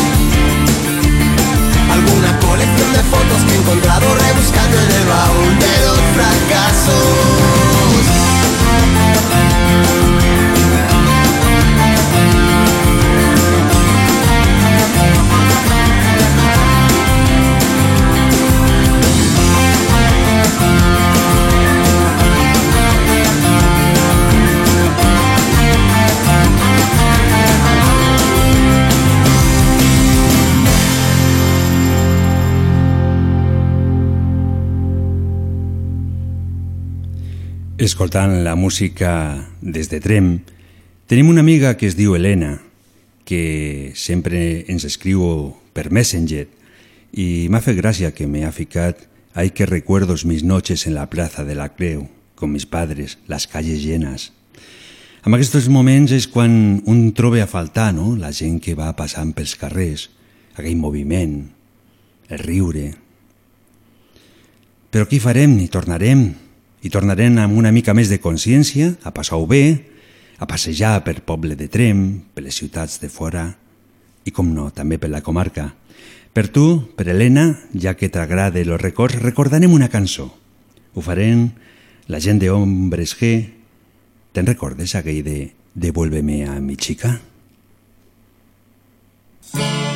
Alguna 1.91 2.39
colección 2.39 2.93
de 2.93 3.03
fotos 3.03 3.43
que 3.47 3.53
he 3.53 3.57
encontrado 3.57 4.07
rebuscando 4.15 4.77
en 4.79 4.91
el 4.91 5.05
baúl 5.07 5.59
de 5.59 5.75
los 5.85 5.99
fracasos. 6.15 7.65
Escoltant 37.85 38.43
la 38.43 38.55
música 38.55 39.45
des 39.61 39.91
de 39.91 39.99
Trem, 40.01 40.39
tenim 41.05 41.27
una 41.29 41.43
amiga 41.45 41.75
que 41.77 41.85
es 41.85 41.93
diu 41.93 42.15
Helena, 42.17 42.55
que 43.29 43.93
sempre 43.93 44.65
ens 44.65 44.87
escriu 44.89 45.21
per 45.69 45.91
Messenger 45.93 46.47
i 47.13 47.45
m'ha 47.45 47.61
fet 47.61 47.77
gràcia 47.77 48.09
que 48.09 48.25
me 48.25 48.41
ha 48.41 48.49
ficat 48.49 49.03
«Ay 49.37 49.51
que 49.53 49.67
recuerdos 49.69 50.25
mis 50.25 50.41
noches 50.41 50.87
en 50.87 50.95
la 50.95 51.11
plaza 51.11 51.45
de 51.45 51.53
la 51.53 51.75
Creu, 51.75 52.07
con 52.33 52.51
mis 52.51 52.65
padres, 52.65 53.19
las 53.27 53.45
calles 53.45 53.83
llenas». 53.85 54.31
En 55.21 55.37
aquests 55.37 55.69
moments 55.69 56.09
és 56.09 56.25
quan 56.25 56.81
un 56.89 57.11
troba 57.13 57.43
a 57.43 57.49
faltar 57.49 57.91
no? 57.93 58.15
la 58.17 58.33
gent 58.33 58.57
que 58.65 58.73
va 58.73 58.95
passant 58.97 59.35
pels 59.37 59.53
carrers, 59.61 60.09
aquell 60.57 60.81
moviment, 60.81 61.37
el 62.33 62.41
riure. 62.41 62.95
Però 64.89 65.05
què 65.05 65.21
farem? 65.21 65.53
Hi 65.61 65.69
tornarem, 65.69 66.25
i 66.85 66.91
tornarem 66.93 67.39
amb 67.41 67.57
una 67.57 67.73
mica 67.73 67.95
més 67.97 68.11
de 68.13 68.19
consciència, 68.21 68.91
a 69.01 69.11
passar-ho 69.11 69.47
bé, 69.49 69.63
a 70.37 70.45
passejar 70.45 70.99
per 71.05 71.23
poble 71.25 71.57
de 71.57 71.67
Trem, 71.71 72.05
per 72.35 72.45
les 72.45 72.61
ciutats 72.61 72.99
de 73.01 73.09
fora 73.09 73.47
i, 74.25 74.31
com 74.31 74.51
no, 74.53 74.69
també 74.69 74.99
per 75.01 75.09
la 75.09 75.23
comarca. 75.25 75.71
Per 76.35 76.45
tu, 76.53 76.93
per 76.93 77.07
Helena, 77.09 77.47
ja 77.73 77.95
que 77.97 78.11
t'agrada 78.11 78.61
els 78.61 78.81
records, 78.81 79.17
recordarem 79.23 79.73
una 79.73 79.89
cançó. 79.89 80.27
Ho 80.93 81.01
farem 81.01 81.47
la 82.11 82.19
gent 82.21 82.41
de 82.43 82.51
Hombres 82.53 83.15
G. 83.17 83.31
Te'n 84.35 84.51
recordes 84.51 84.93
aquell 84.99 85.23
de 85.25 85.39
Devuélveme 85.73 86.43
a 86.45 86.59
mi 86.59 86.75
chica? 86.75 87.15
Estoy 89.55 89.94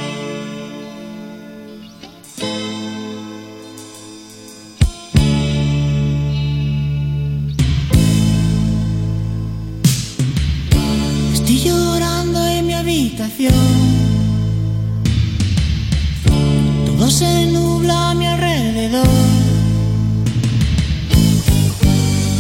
Todo 16.86 17.10
se 17.10 17.46
nubla 17.48 18.12
a 18.12 18.14
mi 18.14 18.28
alrededor. 18.28 19.08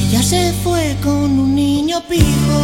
Ella 0.07 0.23
se 0.23 0.53
fue 0.63 0.95
con 1.03 1.39
un 1.39 1.55
niño 1.55 2.01
pijo. 2.07 2.59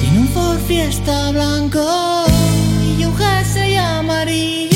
Tiene 0.00 0.18
un 0.18 0.28
Ford 0.28 0.58
Fiesta 0.66 1.30
blanco 1.30 2.24
y 2.98 3.04
un 3.04 3.16
jersey 3.16 3.76
amarillo. 3.76 4.71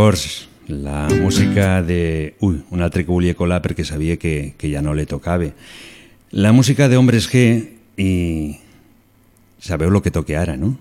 Records. 0.00 0.48
La 0.66 1.08
música 1.08 1.82
de... 1.82 2.34
Ui, 2.40 2.62
un 2.70 2.80
altre 2.80 3.02
que 3.04 3.10
volia 3.10 3.34
colar 3.36 3.58
perquè 3.60 3.84
sabia 3.84 4.16
que, 4.16 4.54
que 4.56 4.70
ja 4.72 4.80
no 4.80 4.94
le 4.94 5.04
tocava. 5.04 5.50
La 6.30 6.52
música 6.52 6.88
de 6.88 6.96
Hombres 6.96 7.26
G 7.28 7.42
i... 7.98 8.60
Sabeu 9.60 9.90
lo 9.90 10.00
que 10.00 10.10
toque 10.10 10.38
ara, 10.38 10.56
no? 10.56 10.78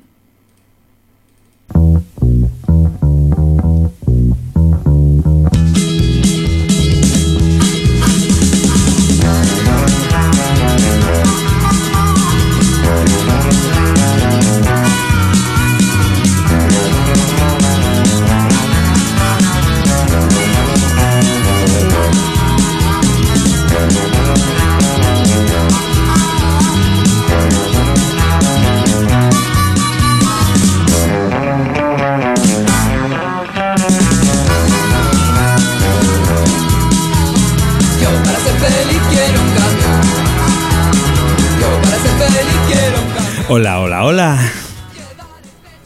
Hola, 43.52 43.80
hola, 43.82 44.04
hola. 44.06 44.38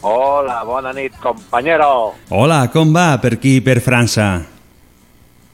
Hola, 0.02 0.62
bona 0.64 0.92
nit, 0.92 1.14
companyero. 1.16 2.12
Hola, 2.28 2.58
com 2.68 2.90
va 2.92 3.16
per 3.22 3.38
aquí, 3.38 3.54
per 3.64 3.78
França? 3.80 4.26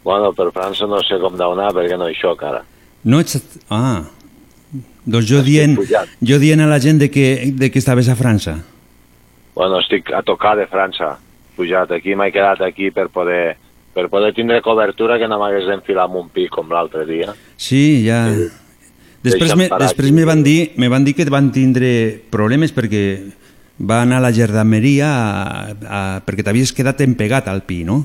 Bueno, 0.03 0.33
per 0.35 0.49
França 0.51 0.89
no 0.91 0.99
sé 1.07 1.21
com 1.23 1.37
deu 1.39 1.55
anar 1.55 1.69
perquè 1.77 1.95
no 1.95 2.09
hi 2.11 2.17
soc 2.19 2.43
ara. 2.49 2.65
No 3.07 3.21
ets... 3.23 3.39
Ah, 3.71 4.03
doncs 5.07 5.29
jo 5.31 5.39
dient, 5.47 5.77
pujat. 5.79 6.11
jo 6.19 6.39
dient 6.43 6.65
a 6.65 6.67
la 6.67 6.81
gent 6.83 6.99
de 6.99 7.13
que, 7.15 7.53
de 7.55 7.71
que 7.71 7.79
estaves 7.79 8.11
a 8.11 8.17
França. 8.19 8.57
Bueno, 9.55 9.79
estic 9.79 10.11
a 10.11 10.25
tocar 10.27 10.57
de 10.59 10.67
França. 10.67 11.13
Pujat 11.55 11.95
aquí, 11.95 12.17
m'he 12.19 12.33
quedat 12.35 12.65
aquí 12.67 12.91
per 12.91 13.07
poder 13.15 13.55
per 13.95 14.09
poder 14.11 14.33
tindre 14.35 14.59
cobertura 14.67 15.15
que 15.23 15.31
no 15.31 15.39
m'hagués 15.39 15.71
d'enfilar 15.71 16.11
amb 16.11 16.19
un 16.25 16.35
pi 16.35 16.49
com 16.51 16.75
l'altre 16.75 17.07
dia. 17.07 17.37
Sí, 17.55 18.03
ja... 18.03 18.25
Després, 19.23 19.53
me, 19.57 19.69
després 19.69 20.13
me 20.17 20.25
van, 20.25 20.43
dir, 20.43 20.73
me 20.81 20.89
van 20.89 21.05
dir 21.05 21.13
que 21.17 21.27
van 21.29 21.51
tindre 21.53 21.91
problemes 22.33 22.73
perquè 22.73 23.03
va 23.81 24.03
anar 24.05 24.21
a 24.21 24.25
la 24.25 24.33
jardineria 24.33 25.11
a, 25.11 25.43
a, 25.85 26.01
perquè 26.25 26.45
t'havies 26.45 26.73
quedat 26.77 27.01
empegat 27.05 27.49
al 27.49 27.63
pi, 27.69 27.83
no? 27.85 28.03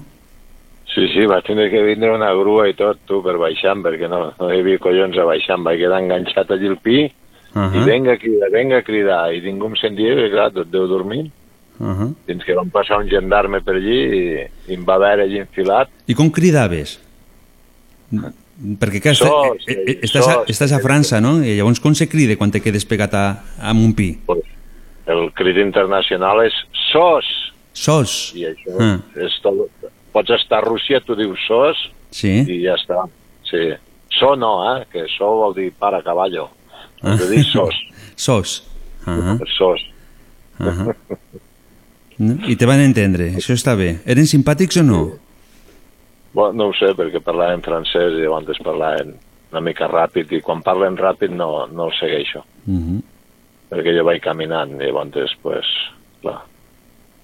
Sí, 0.91 1.07
sí, 1.11 1.25
vaig 1.27 1.43
tindre 1.47 1.67
que 1.71 1.83
vindre 1.83 2.13
una 2.15 2.31
grua 2.35 2.69
i 2.71 2.75
tot, 2.75 3.01
tu, 3.07 3.21
per 3.23 3.35
baixar, 3.39 3.75
perquè 3.83 4.07
no, 4.11 4.29
no 4.39 4.51
hi 4.51 4.61
havia 4.61 4.79
collons 4.79 5.17
a 5.19 5.27
baixar, 5.27 5.57
vaig 5.63 5.81
quedar 5.81 6.01
enganxat 6.03 6.51
allí 6.55 6.71
al 6.71 6.81
pi, 6.83 7.05
Uh 7.55 7.71
i 7.71 7.85
venga 7.87 8.11
a 8.11 8.17
cridar, 8.19 8.49
venga 8.51 8.77
a 8.77 8.83
cridar, 8.83 9.31
i 9.31 9.39
ningú 9.39 9.69
em 9.71 9.75
sentia, 9.79 10.11
i 10.11 10.31
clar, 10.31 10.49
tot 10.51 10.67
deu 10.67 10.89
dormir. 10.91 11.31
Uh 11.79 11.87
-huh. 11.87 12.09
Fins 12.27 12.43
que 12.43 12.53
van 12.53 12.69
passar 12.69 12.99
un 12.99 13.07
gendarme 13.07 13.61
per 13.61 13.75
allí 13.75 13.99
i, 14.19 14.23
i 14.67 14.73
em 14.73 14.83
va 14.83 14.97
veure 14.97 15.23
allí 15.23 15.39
enfilat. 15.39 15.87
I 16.05 16.13
com 16.13 16.29
cridaves? 16.29 16.99
Perquè 18.55 19.01
clar, 19.03 19.13
està, 19.17 19.27
Sos, 19.27 19.65
eh, 19.67 19.73
eh, 19.87 19.97
estàs, 20.07 20.27
a, 20.27 20.33
sos. 20.39 20.49
estàs 20.49 20.71
a 20.71 20.79
França, 20.79 21.19
no? 21.21 21.43
I 21.43 21.57
llavors 21.57 21.81
com 21.83 21.93
se 21.93 22.07
crida 22.07 22.37
quan 22.39 22.51
te 22.51 22.61
quedes 22.63 22.85
pegat 22.87 23.13
a, 23.13 23.25
a 23.59 23.73
un 23.75 23.91
pi? 23.93 24.13
El 25.11 25.27
crit 25.35 25.57
internacional 25.57 26.39
és 26.45 26.53
SOS, 26.91 27.25
Sos. 27.73 28.13
i 28.35 28.45
això 28.47 28.77
Ah. 28.79 28.99
és 29.15 29.35
tot... 29.43 29.67
Pots 30.15 30.31
estar 30.31 30.61
a 30.61 30.63
Rússia, 30.63 31.01
tu 31.03 31.13
dius 31.19 31.37
SOS, 31.45 31.81
Sí? 32.15 32.31
i 32.47 32.61
ja 32.63 32.75
està. 32.79 33.01
Sí. 33.43 33.73
So 34.17 34.35
no, 34.39 34.53
eh? 34.77 34.85
Que 34.89 35.03
so 35.17 35.25
vol 35.41 35.53
dir 35.53 35.73
para 35.73 36.01
caballo. 36.01 36.47
De 37.03 37.27
dir 37.29 37.43
sos. 37.43 37.75
Sos. 38.15 38.63
Uh 39.05 39.11
-huh. 39.11 39.47
Sos. 39.57 39.81
Uh 40.59 40.65
-huh. 40.67 40.95
No? 42.17 42.47
I 42.47 42.55
te 42.55 42.65
van 42.65 42.79
entendre, 42.79 43.33
això 43.35 43.53
està 43.53 43.75
bé. 43.75 43.99
Eren 44.05 44.25
simpàtics 44.25 44.77
o 44.77 44.83
no? 44.83 45.19
Bueno, 46.35 46.53
no 46.53 46.65
ho 46.67 46.73
sé, 46.75 46.89
perquè 46.97 47.21
parlaven 47.23 47.61
francès 47.63 48.17
i 48.17 48.25
llavors 48.25 48.59
parlaven 48.63 49.13
una 49.53 49.61
mica 49.63 49.87
ràpid 49.87 50.33
i 50.35 50.41
quan 50.43 50.59
parlen 50.65 50.97
ràpid 50.99 51.31
no, 51.31 51.67
no 51.71 51.85
el 51.87 51.93
segueixo, 51.99 52.43
Uh 52.67 52.75
-huh. 52.81 53.01
perquè 53.69 53.95
jo 53.97 54.03
vaig 54.03 54.21
caminant 54.21 54.71
i 54.81 54.85
llavors, 54.85 55.31
pues, 55.41 55.65
clar, 56.21 56.41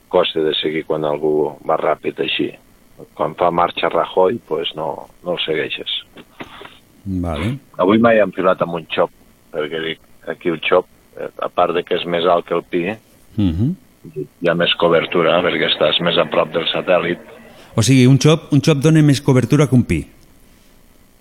costa 0.07 0.39
de 0.39 0.53
seguir 0.55 0.85
quan 0.85 1.03
algú 1.03 1.57
va 1.67 1.77
ràpid 1.77 2.19
així. 2.19 2.53
Quan 3.15 3.35
fa 3.35 3.51
marxa 3.51 3.89
Rajoy, 3.89 4.39
pues 4.47 4.75
no, 4.75 5.07
no 5.23 5.31
el 5.31 5.39
segueixes. 5.39 5.89
Vale. 7.05 7.57
Avui 7.77 7.97
m'he 7.97 8.19
enfilat 8.21 8.61
amb 8.61 8.75
un 8.75 8.85
xop, 8.87 9.09
perquè 9.51 9.83
dic, 9.83 9.99
aquí 10.27 10.49
el 10.49 10.59
xop, 10.61 10.85
a 11.41 11.49
part 11.49 11.73
de 11.73 11.83
que 11.83 11.95
és 11.95 12.05
més 12.05 12.25
alt 12.25 12.45
que 12.45 12.53
el 12.55 12.63
pi, 12.63 12.95
Uh 13.37 13.43
-huh. 13.51 13.75
hi 14.41 14.47
ha 14.49 14.53
més 14.53 14.73
cobertura, 14.75 15.41
perquè 15.41 15.67
estàs 15.69 15.99
més 16.01 16.17
a 16.17 16.25
prop 16.25 16.51
del 16.51 16.65
satèl·lit. 16.65 17.19
O 17.75 17.83
sigui, 17.85 18.07
un 18.07 18.17
xop, 18.19 18.49
un 18.51 18.61
xop 18.63 18.81
dona 18.83 19.03
més 19.05 19.21
cobertura 19.23 19.67
que 19.67 19.77
un 19.77 19.85
pi. 19.87 20.01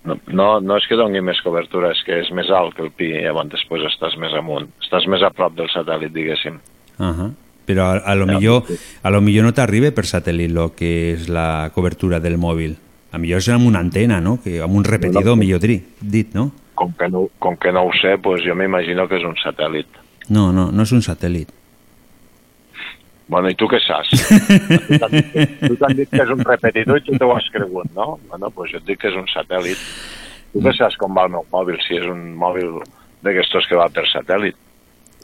No, 0.03 0.17
no, 0.33 0.47
no 0.65 0.77
és 0.79 0.87
que 0.89 0.97
doni 0.97 1.21
més 1.21 1.39
cobertura, 1.45 1.91
és 1.93 2.01
que 2.05 2.17
és 2.23 2.31
més 2.33 2.49
alt 2.49 2.73
que 2.73 2.81
el 2.85 2.89
pi, 2.89 3.11
i 3.13 3.21
llavors 3.21 3.51
després 3.53 3.85
estàs 3.91 4.17
més 4.21 4.33
amunt. 4.37 4.67
Estàs 4.81 5.05
més 5.11 5.21
a 5.21 5.29
prop 5.35 5.53
del 5.57 5.69
satèl·lit, 5.69 6.13
diguéssim. 6.15 6.57
Uh 6.97 7.05
-huh. 7.05 7.31
Però 7.65 7.83
a, 7.85 7.97
a, 8.11 8.15
lo 8.15 8.25
millor, 8.25 8.63
a 9.03 9.09
lo 9.09 9.21
millor 9.21 9.45
no 9.45 9.53
t'arriba 9.53 9.91
per 9.91 10.05
satèl·lit 10.05 10.49
lo 10.49 10.73
que 10.75 11.13
és 11.13 11.29
la 11.29 11.69
cobertura 11.73 12.19
del 12.19 12.37
mòbil. 12.37 12.75
A 13.11 13.17
millor 13.17 13.37
és 13.37 13.49
amb 13.49 13.67
una 13.67 13.79
antena, 13.79 14.19
no? 14.19 14.39
Que 14.43 14.61
amb 14.61 14.73
un 14.73 14.83
repetidor, 14.83 15.37
millor 15.37 15.59
dir, 15.59 15.83
dit, 15.99 16.33
no? 16.33 16.51
Com 16.73 16.93
que 16.93 17.07
no, 17.07 17.29
com 17.37 17.55
que 17.57 17.71
no 17.71 17.85
ho 17.85 17.91
sé, 18.01 18.17
doncs 18.17 18.43
jo 18.43 18.55
m'imagino 18.55 19.07
que 19.07 19.17
és 19.17 19.23
un 19.23 19.35
satèl·lit. 19.35 19.85
No, 20.29 20.51
no, 20.51 20.71
no 20.71 20.83
és 20.83 20.91
un 20.91 21.01
satèl·lit. 21.01 21.60
Bueno, 23.31 23.47
i 23.47 23.55
tu 23.55 23.67
què 23.71 23.79
saps? 23.79 24.11
tu 24.91 25.75
t'han 25.79 25.95
dit, 25.95 26.09
que- 26.11 26.23
és 26.23 26.31
un 26.33 26.41
repetidor 26.43 26.99
i 26.99 27.05
tu 27.05 27.15
t'ho 27.17 27.29
has 27.35 27.47
cregut, 27.53 27.87
no? 27.95 28.17
Bueno, 28.29 28.49
doncs 28.51 28.73
jo 28.73 28.81
et 28.81 28.87
dic 28.89 28.99
que 29.01 29.07
és 29.11 29.15
un 29.17 29.27
satèl·lit. 29.31 29.79
Tu 30.51 30.59
què 30.65 30.73
saps 30.75 30.97
com 30.99 31.15
va 31.15 31.23
el 31.29 31.31
meu 31.37 31.45
mòbil, 31.53 31.77
si 31.85 31.95
és 31.95 32.07
un 32.11 32.33
mòbil 32.35 32.81
d'aquestos 33.23 33.67
que 33.69 33.79
va 33.79 33.87
per 33.93 34.03
satèl·lit? 34.11 34.57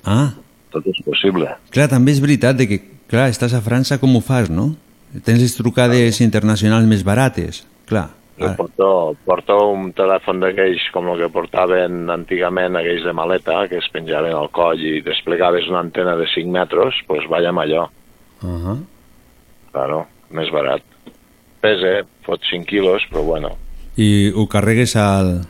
Ah, 0.08 0.30
Tot 0.72 0.86
és 0.88 1.00
possible. 1.04 1.50
clar, 1.72 1.90
també 1.92 2.12
és 2.16 2.22
veritat 2.24 2.56
de 2.60 2.68
que, 2.70 2.78
clar, 3.12 3.28
estàs 3.32 3.54
a 3.58 3.62
França, 3.64 4.00
com 4.00 4.16
ho 4.16 4.22
fas, 4.24 4.50
no? 4.50 4.70
Tens 5.26 5.40
les 5.44 5.56
trucades 5.58 6.22
internacionals 6.24 6.88
més 6.88 7.04
barates, 7.04 7.66
clar. 7.88 8.10
Jo 8.38 8.52
porto, 8.54 8.88
porto 9.26 9.56
un 9.74 9.88
telèfon 9.98 10.40
d'aquells 10.44 10.84
com 10.94 11.08
el 11.10 11.18
que 11.24 11.30
portaven 11.34 12.04
antigament, 12.14 12.76
aquells 12.78 13.04
de 13.08 13.14
maleta, 13.18 13.64
que 13.68 13.80
es 13.82 13.88
penjaven 13.90 14.36
al 14.38 14.52
coll 14.54 14.78
i 14.86 15.00
desplegaves 15.02 15.66
una 15.72 15.80
antena 15.82 16.14
de 16.20 16.28
5 16.36 16.52
metres, 16.54 16.94
doncs 16.94 17.08
pues 17.10 17.26
vaig 17.32 17.48
amb 17.50 17.64
allò. 17.64 17.88
Uh 18.44 18.48
-huh. 18.50 18.78
Claro, 19.72 20.08
més 20.32 20.50
barat. 20.52 20.82
Pesa, 21.62 22.06
fot 22.26 22.42
5 22.50 22.66
quilos, 22.66 23.04
però 23.12 23.24
bueno. 23.26 23.50
I 23.98 24.32
ho 24.36 24.48
carregues 24.48 24.96
al, 24.96 25.42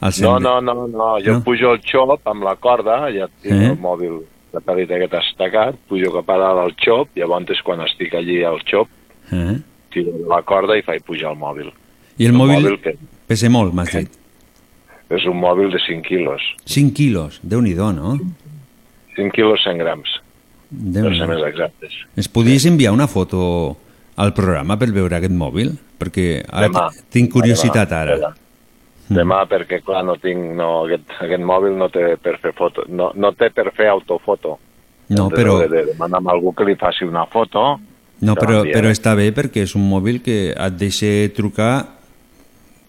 al 0.00 0.12
No, 0.20 0.38
no, 0.38 0.60
no, 0.60 0.86
no, 0.86 1.18
jo 1.24 1.32
No? 1.32 1.42
pujo 1.44 1.72
el 1.72 1.80
xop 1.80 2.20
amb 2.26 2.42
la 2.42 2.56
corda, 2.56 3.10
ja 3.12 3.26
tinc 3.42 3.54
Eh? 3.62 3.66
el 3.70 3.78
mòbil 3.78 4.20
de 4.52 4.58
pel·lit 4.60 4.90
aquest 4.90 5.14
estacat, 5.14 5.74
pujo 5.88 6.12
cap 6.12 6.28
a 6.30 6.36
dalt 6.38 6.58
al 6.58 6.74
xop, 6.76 7.08
llavors 7.16 7.62
quan 7.62 7.80
estic 7.80 8.14
allí 8.14 8.42
al 8.44 8.60
xop, 8.64 8.88
Eh? 9.32 9.58
tiro 9.90 10.12
de 10.12 10.26
la 10.28 10.42
corda 10.42 10.76
i 10.76 10.82
faig 10.82 11.02
pujar 11.02 11.30
el 11.32 11.38
mòbil. 11.38 11.72
I 12.18 12.26
el 12.26 12.32
Un 12.32 12.38
mòbil, 12.38 12.62
mòbil 12.62 12.80
que- 12.82 12.96
pesa 13.26 13.48
molt, 13.48 13.72
m'has 13.72 13.92
dit. 13.92 14.10
És 15.10 15.24
un 15.26 15.40
mòbil 15.40 15.70
de 15.72 15.78
5 15.88 16.02
quilos. 16.02 16.40
5 16.66 16.92
quilos, 16.94 17.40
déu 17.42 17.60
nhi 17.60 17.74
no? 17.92 18.18
5 19.16 19.30
quilos 19.32 19.60
100 19.64 19.78
grams, 19.78 20.08
déu 20.70 21.08
per 21.08 21.16
ser 21.18 21.26
més 21.28 21.42
exactes. 21.48 21.96
Ens 22.16 22.28
podies 22.30 22.66
enviar 22.70 22.92
una 22.94 23.06
foto 23.10 23.76
al 24.20 24.32
programa 24.36 24.76
per 24.78 24.90
veure 24.94 25.16
aquest 25.18 25.32
mòbil? 25.34 25.74
Perquè 26.00 26.44
ara 26.48 26.68
Demà. 26.68 26.86
tinc 27.12 27.30
curiositat 27.32 27.88
Demà, 27.90 28.00
ara. 28.02 28.16
demà. 28.16 28.34
Demà, 29.10 29.40
perquè, 29.50 29.80
clar, 29.82 30.04
no 30.06 30.14
tinc... 30.22 30.38
No, 30.54 30.84
aquest, 30.86 31.08
aquest 31.20 31.42
mòbil 31.42 31.74
no 31.76 31.88
té 31.90 32.14
per 32.22 32.36
fer 32.38 32.52
foto. 32.54 32.84
No, 32.88 33.10
no 33.18 33.32
té 33.34 33.48
per 33.50 33.72
fer 33.74 33.88
autofoto. 33.90 34.58
No, 35.10 35.24
Hem 35.26 35.34
però, 35.34 35.56
De, 35.64 35.66
de 35.72 35.84
demanar 35.90 36.20
a 36.22 36.30
algú 36.30 36.52
que 36.54 36.64
li 36.68 36.76
faci 36.78 37.04
una 37.04 37.24
foto. 37.26 37.80
no, 38.20 38.34
però, 38.36 38.60
però 38.68 38.90
està 38.92 39.16
bé 39.16 39.32
perquè 39.34 39.64
és 39.66 39.74
un 39.74 39.82
mòbil 39.88 40.20
que 40.22 40.52
et 40.54 40.76
deixa 40.78 41.10
trucar 41.34 41.88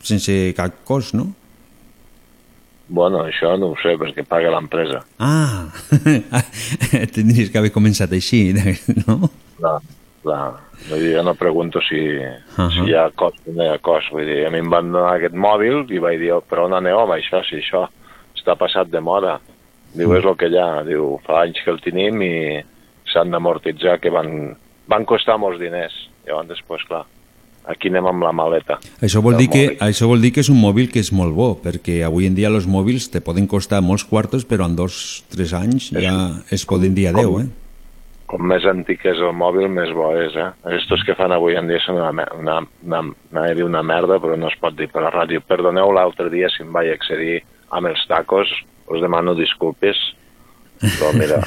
sense 0.04 0.54
cap 0.58 0.84
cost, 0.86 1.16
no? 1.16 1.32
Bueno, 2.92 3.22
això 3.24 3.54
no 3.56 3.70
ho 3.72 3.76
sé, 3.80 3.94
perquè 3.96 4.26
paga 4.28 4.50
l'empresa. 4.52 5.00
Ah, 5.24 5.70
tindries 7.16 7.50
que 7.52 7.62
haver 7.62 7.72
començat 7.72 8.12
així, 8.12 8.50
no? 9.06 9.30
Clar, 9.62 9.78
clar. 10.26 10.42
Vull 10.90 11.00
dir, 11.06 11.12
jo 11.16 11.24
no 11.24 11.36
pregunto 11.40 11.80
si, 11.86 12.02
Ahà. 12.58 12.66
si 12.74 12.88
hi 12.90 12.96
ha 12.98 13.06
cost 13.16 13.38
o 13.48 13.54
no 13.56 13.64
hi 13.64 13.70
ha 13.72 13.78
cost. 13.86 14.12
Vull 14.12 14.26
dir, 14.28 14.42
a 14.48 14.52
mi 14.52 14.60
em 14.64 14.70
van 14.74 14.90
donar 14.92 15.14
aquest 15.16 15.38
mòbil 15.38 15.86
i 15.94 16.02
vaig 16.04 16.20
dir, 16.20 16.34
"Oh, 16.36 16.42
però 16.44 16.66
on 16.68 16.74
aneu 16.74 17.00
amb 17.04 17.14
això, 17.16 17.40
si 17.48 17.62
això 17.62 17.86
està 18.36 18.58
passat 18.60 18.90
de 18.92 19.00
moda? 19.00 19.38
Diu, 19.94 20.12
és 20.18 20.26
el 20.26 20.36
que 20.36 20.50
hi 20.52 20.58
ha. 20.58 20.84
Diu, 20.84 21.20
fa 21.26 21.44
anys 21.46 21.62
que 21.64 21.72
el 21.72 21.80
tenim 21.84 22.22
i 22.26 22.34
s'han 23.14 23.32
d'amortitzar, 23.32 24.00
que 24.00 24.10
van, 24.10 24.56
van 24.88 25.06
costar 25.06 25.38
molts 25.38 25.60
diners. 25.60 25.94
Llavors, 26.28 26.48
després, 26.48 26.84
clar, 26.88 27.06
aquí 27.70 27.92
anem 27.92 28.08
amb 28.12 28.26
la 28.26 28.32
maleta. 28.36 28.80
Això 29.04 29.22
vol, 29.24 29.38
dir 29.40 29.50
que, 29.52 29.64
mòbil. 29.70 29.80
això 29.88 30.10
vol 30.10 30.22
dir 30.24 30.34
que 30.36 30.44
és 30.44 30.50
un 30.52 30.60
mòbil 30.62 30.92
que 30.92 31.02
és 31.04 31.12
molt 31.16 31.36
bo, 31.38 31.54
perquè 31.64 32.02
avui 32.08 32.28
en 32.30 32.36
dia 32.38 32.52
els 32.52 32.68
mòbils 32.70 33.10
te 33.14 33.22
poden 33.22 33.48
costar 33.52 33.82
molts 33.86 34.06
quartos, 34.08 34.46
però 34.48 34.68
en 34.70 34.78
dos, 34.80 35.24
tres 35.34 35.54
anys 35.58 35.92
ja 35.96 36.16
es 36.52 36.66
poden 36.66 36.96
dir 36.98 37.10
adeu, 37.12 37.40
eh? 37.42 37.50
Com 38.32 38.46
més 38.48 38.64
antic 38.64 39.04
és 39.12 39.20
el 39.20 39.34
mòbil, 39.36 39.68
més 39.68 39.90
bo 39.92 40.14
és, 40.16 40.36
eh? 40.40 40.50
Aquests 40.64 41.04
que 41.04 41.18
fan 41.20 41.34
avui 41.36 41.58
en 41.60 41.68
dia 41.68 41.82
són 41.84 42.00
una, 42.00 42.28
una, 42.40 42.62
una, 42.86 43.02
una, 43.32 43.48
una 43.66 43.82
merda, 43.84 44.22
però 44.24 44.38
no 44.40 44.48
es 44.48 44.56
pot 44.62 44.78
dir 44.78 44.88
per 44.92 45.04
la 45.04 45.12
ràdio. 45.12 45.44
Perdoneu 45.44 45.92
l'altre 45.92 46.30
dia 46.32 46.48
si 46.50 46.64
em 46.64 46.72
vaig 46.72 46.94
accedir 46.94 47.42
amb 47.76 47.92
els 47.92 48.06
tacos, 48.08 48.54
us 48.88 49.04
demano 49.04 49.36
disculpes, 49.36 50.00
però 50.82 51.12
mira, 51.14 51.40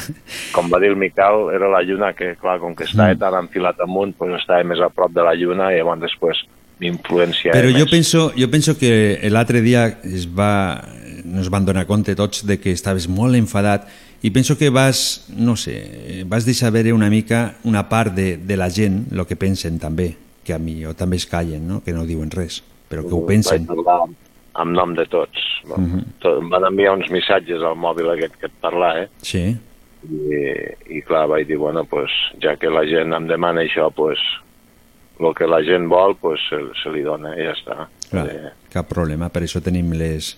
com 0.54 0.70
va 0.70 0.80
dir 0.82 0.92
el 0.92 0.98
Miquel, 1.00 1.48
era 1.54 1.68
la 1.70 1.82
lluna 1.82 2.12
que, 2.14 2.34
clar, 2.40 2.58
com 2.62 2.74
que 2.78 2.86
estava 2.86 3.16
tan 3.18 3.38
enfilat 3.42 3.80
amunt, 3.82 4.14
doncs 4.18 4.42
estava 4.42 4.64
més 4.66 4.82
a 4.82 4.90
prop 4.94 5.12
de 5.14 5.24
la 5.26 5.34
lluna 5.38 5.72
i 5.74 5.80
llavors 5.80 6.04
després 6.04 6.44
m'influenciava 6.80 7.56
Però 7.58 7.70
jo 7.70 7.84
més. 7.84 7.92
penso, 7.92 8.24
jo 8.38 8.48
penso 8.50 8.76
que 8.78 9.18
l'altre 9.30 9.62
dia 9.62 9.86
es 10.06 10.26
va, 10.26 10.82
nos 11.24 11.50
van 11.50 11.66
donar 11.66 11.86
compte 11.86 12.14
tots 12.18 12.44
de 12.46 12.58
que 12.62 12.74
estaves 12.74 13.08
molt 13.08 13.38
enfadat 13.38 13.88
i 14.24 14.30
penso 14.34 14.56
que 14.56 14.70
vas, 14.72 15.26
no 15.36 15.56
sé, 15.60 16.24
vas 16.26 16.46
deixar 16.46 16.72
veure 16.72 16.94
una 16.96 17.10
mica 17.12 17.56
una 17.68 17.88
part 17.90 18.14
de, 18.16 18.36
de 18.38 18.56
la 18.56 18.70
gent, 18.72 19.04
el 19.12 19.26
que 19.28 19.36
pensen 19.36 19.78
també, 19.78 20.14
que 20.44 20.54
a 20.54 20.58
mi 20.58 20.82
o 20.86 20.94
també 20.96 21.18
es 21.20 21.26
callen, 21.28 21.66
no? 21.68 21.82
que 21.84 21.92
no 21.92 22.06
diuen 22.08 22.30
res, 22.32 22.62
però 22.88 23.04
que 23.04 23.12
ho 23.12 23.24
pensen. 23.28 23.66
Vaig 23.66 23.82
parlar 23.84 23.98
amb 24.54 24.72
nom 24.76 24.94
de 24.94 25.06
tots. 25.06 25.38
Uh 25.64 25.76
Mhm. 25.78 25.98
-huh. 26.22 26.38
Em 26.38 26.48
van 26.50 26.64
enviar 26.64 26.94
uns 26.94 27.10
missatges 27.10 27.62
al 27.62 27.76
mòbil 27.76 28.10
aquest 28.10 28.36
que 28.36 28.46
et 28.46 28.52
parla, 28.60 29.02
eh? 29.02 29.08
Sí. 29.22 29.56
I, 30.04 30.96
i 30.98 31.02
clar, 31.02 31.26
vaig 31.28 31.46
dir, 31.46 31.56
bueno, 31.56 31.84
pues, 31.84 32.10
ja 32.42 32.56
que 32.56 32.68
la 32.68 32.84
gent 32.84 33.12
em 33.14 33.26
demana 33.26 33.62
això, 33.62 33.90
pues, 33.94 34.18
el 35.20 35.34
que 35.34 35.46
la 35.46 35.62
gent 35.62 35.88
vol, 35.88 36.14
pues, 36.16 36.40
se, 36.50 36.56
se 36.82 36.90
li 36.90 37.02
dona 37.02 37.34
i 37.36 37.44
ja 37.44 37.52
està. 37.52 37.88
Clar, 38.10 38.26
Eh, 38.28 38.50
cap 38.72 38.86
problema, 38.88 39.28
per 39.30 39.42
això 39.42 39.60
tenim 39.62 39.92
les, 39.92 40.36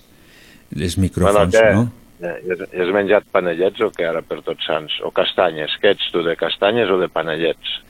les 0.70 0.96
bueno, 0.96 1.08
micròfons, 1.08 1.54
què? 1.54 1.74
no? 1.74 1.90
Eh, 2.22 2.42
Has, 2.52 2.60
has 2.72 2.94
menjat 2.94 3.24
panellets 3.32 3.80
o 3.80 3.90
què 3.90 4.06
ara 4.08 4.22
per 4.22 4.40
tots 4.42 4.64
sants? 4.66 4.92
O 5.04 5.10
castanyes? 5.10 5.70
Què 5.82 5.90
ets 5.90 6.10
tu, 6.12 6.22
de 6.22 6.36
castanyes 6.36 6.88
o 6.90 6.98
de 6.98 7.08
panellets? 7.08 7.82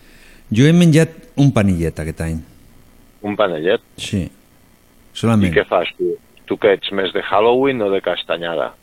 Jo 0.51 0.65
he 0.67 0.73
menjat 0.73 1.09
un 1.37 1.53
panillet 1.53 1.99
aquest 1.99 2.21
any, 2.21 2.41
Un 3.23 3.37
panellet? 3.37 3.81
sí, 3.97 4.31
I 5.17 5.21
solament. 5.25 5.53
què 5.55 5.65
fas 5.67 5.89
tu? 5.99 6.13
Tu 6.47 6.57
què 6.63 6.77
ets, 6.77 6.93
més 6.93 7.13
de 7.17 7.23
Halloween 7.25 7.81
o 7.83 7.89
de 7.91 8.01
castanyada? 8.05 8.75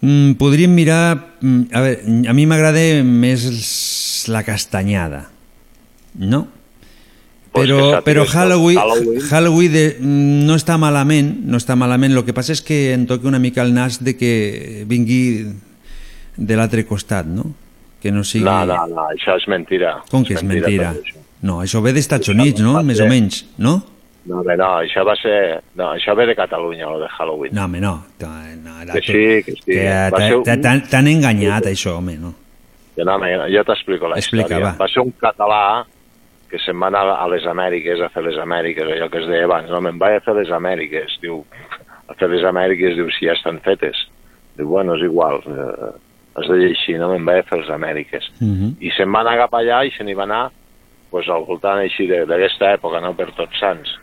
Mm, 0.00 0.32
podríem 0.38 0.70
mirar... 0.74 1.18
mm, 1.40 1.62
A 1.74 1.80
veure, 1.82 2.28
a 2.30 2.34
mi 2.34 2.46
m'agrada 2.46 2.82
més 3.04 4.26
la 4.30 4.44
castanyada, 4.46 5.28
no? 6.14 6.46
Pues 7.50 7.66
que 7.66 7.74
Però, 7.74 8.02
però 8.04 8.24
que 8.24 8.30
Halloween, 8.36 8.78
Halloween- 8.78 9.22
Halloween 9.30 9.72
de, 9.72 9.84
mm, 9.98 10.46
no 10.46 10.54
està 10.54 10.76
malament, 10.78 11.32
no 11.48 11.58
està 11.58 11.74
malament. 11.76 12.14
El 12.14 12.24
que 12.24 12.34
passa 12.36 12.52
és 12.54 12.62
que 12.62 12.92
em 12.94 13.06
toca 13.06 13.26
una 13.26 13.40
mica 13.42 13.62
el 13.64 13.72
nas 13.74 13.98
de 14.04 14.14
que 14.16 14.84
vingui 14.86 15.46
de 16.36 16.56
l'altre 16.56 16.84
costat, 16.86 17.26
no? 17.26 17.50
Que 18.00 18.12
no 18.14 18.22
sigui... 18.22 18.44
No, 18.46 18.60
no, 18.68 18.78
no, 18.86 19.08
això 19.10 19.34
és 19.40 19.48
mentira. 19.50 19.96
Com 20.10 20.22
que 20.24 20.34
és 20.38 20.42
mentira? 20.44 20.92
tot 20.94 21.02
això. 21.04 21.24
No, 21.42 21.60
això 21.62 21.82
ve 21.82 21.92
d'Estats 21.96 22.28
Units, 22.30 22.60
no? 22.62 22.80
Més 22.86 23.00
o 23.02 23.06
menys, 23.10 23.44
no? 23.58 23.80
No, 24.28 24.42
bé, 24.44 24.56
no, 24.60 24.68
això 24.82 25.04
va 25.08 25.14
ser... 25.16 25.36
No, 25.78 25.92
això 25.96 26.14
ve 26.18 26.26
de 26.28 26.34
Catalunya, 26.36 26.88
el 26.88 27.04
de 27.04 27.08
Halloween. 27.08 27.54
No, 27.56 27.64
home, 27.64 27.80
no. 27.80 27.94
no 28.20 28.92
que 28.92 29.00
sí, 29.06 29.22
que 29.46 29.54
sí. 29.56 29.78
Que 29.78 30.32
t'han 30.44 30.82
t'han 30.90 31.08
enganyat, 31.14 31.70
això, 31.70 31.96
home, 31.96 32.18
no? 32.20 32.34
Que 32.96 33.06
no, 33.06 33.14
home, 33.16 33.30
jo 33.54 33.62
t'explico 33.64 34.10
la 34.10 34.18
Explica, 34.20 34.50
història. 34.50 34.66
va. 34.66 34.74
Va 34.82 34.88
ser 34.92 35.04
un 35.06 35.14
català 35.22 35.62
que 36.48 36.60
se'n 36.60 36.76
va 36.80 36.90
anar 36.90 37.04
a 37.14 37.28
les 37.32 37.46
Amèriques 37.48 38.00
a 38.04 38.08
fer 38.12 38.24
les 38.26 38.36
Amèriques, 38.40 38.88
allò 38.88 39.08
que 39.12 39.20
es 39.22 39.28
deia 39.28 39.46
abans, 39.48 39.70
no, 39.72 39.80
me'n 39.84 40.00
vaig 40.00 40.18
a 40.18 40.24
fer 40.24 40.34
les 40.36 40.52
Amèriques, 40.58 41.16
diu, 41.22 41.40
a 42.08 42.16
fer 42.16 42.28
les 42.32 42.44
Amèriques, 42.48 42.96
diu, 42.96 43.08
si 43.16 43.28
ja 43.28 43.36
estan 43.36 43.60
fetes. 43.64 44.00
Diu, 44.56 44.68
bueno, 44.68 44.96
és 44.96 45.04
igual, 45.08 45.40
eh, 45.44 45.92
es 46.40 46.48
deia 46.52 46.72
així, 46.72 46.96
no, 47.00 47.12
me'n 47.12 47.24
vaig 47.28 47.42
a 47.42 47.48
fer 47.48 47.60
les 47.62 47.72
Amèriques. 47.76 48.28
I 48.80 48.92
se'n 48.96 49.12
va 49.12 49.24
anar 49.24 49.36
cap 49.44 49.56
allà 49.60 49.84
i 49.84 49.92
se 49.96 50.04
n'hi 50.04 50.16
va 50.16 50.24
anar 50.28 50.42
pues, 51.10 51.28
al 51.28 51.44
voltant 51.48 51.80
així 51.80 52.08
d'aquesta 52.08 52.74
època, 52.76 53.00
no, 53.04 53.14
per 53.16 53.30
tots 53.36 53.60
sants. 53.60 53.94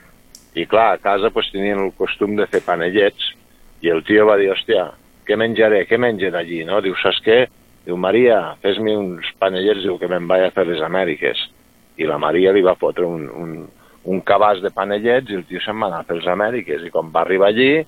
I 0.55 0.65
clar, 0.71 0.93
a 0.93 1.01
casa 1.03 1.31
pues, 1.35 1.49
tenien 1.51 1.81
el 1.83 1.91
costum 1.97 2.37
de 2.39 2.47
fer 2.47 2.61
panellets 2.63 3.33
i 3.83 3.91
el 3.91 4.03
tio 4.07 4.23
va 4.27 4.37
dir, 4.39 4.49
hòstia, 4.53 4.87
què 5.27 5.35
menjaré, 5.37 5.83
què 5.89 5.99
mengen 5.99 6.37
allí, 6.37 6.61
no? 6.67 6.79
Diu, 6.81 6.95
saps 7.01 7.19
què? 7.25 7.39
Diu, 7.85 7.97
Maria, 8.01 8.55
fes-me 8.63 8.95
uns 8.97 9.27
panellets, 9.41 9.83
diu, 9.83 9.97
que 10.01 10.09
me'n 10.09 10.29
vaig 10.29 10.47
a 10.47 10.53
fer 10.55 10.65
les 10.69 10.81
Amèriques. 10.85 11.41
I 11.99 12.07
la 12.09 12.17
Maria 12.21 12.53
li 12.55 12.63
va 12.65 12.77
fotre 12.79 13.05
un, 13.07 13.27
un, 13.29 13.51
un 14.11 14.23
cabàs 14.25 14.63
de 14.63 14.71
panellets 14.73 15.31
i 15.31 15.37
el 15.39 15.45
tio 15.49 15.61
se'n 15.63 15.77
va 15.81 15.91
anar 15.91 16.01
a 16.03 16.07
fer 16.07 16.17
les 16.21 16.31
Amèriques. 16.31 16.87
I 16.87 16.93
quan 16.93 17.11
va 17.13 17.25
arribar 17.25 17.51
allí, 17.51 17.83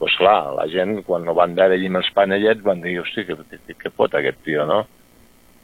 pues 0.00 0.16
clar, 0.18 0.54
la 0.56 0.66
gent, 0.72 0.96
quan 1.06 1.28
no 1.28 1.36
van 1.38 1.54
veure 1.58 1.76
allí 1.78 1.92
amb 1.92 2.00
els 2.00 2.10
panellets, 2.16 2.64
van 2.66 2.82
dir, 2.82 2.96
hosti, 3.04 3.26
què, 3.28 3.38
què, 3.52 3.78
què 3.84 3.94
pot 3.94 4.16
aquest 4.18 4.42
tio, 4.46 4.66
no? 4.66 4.80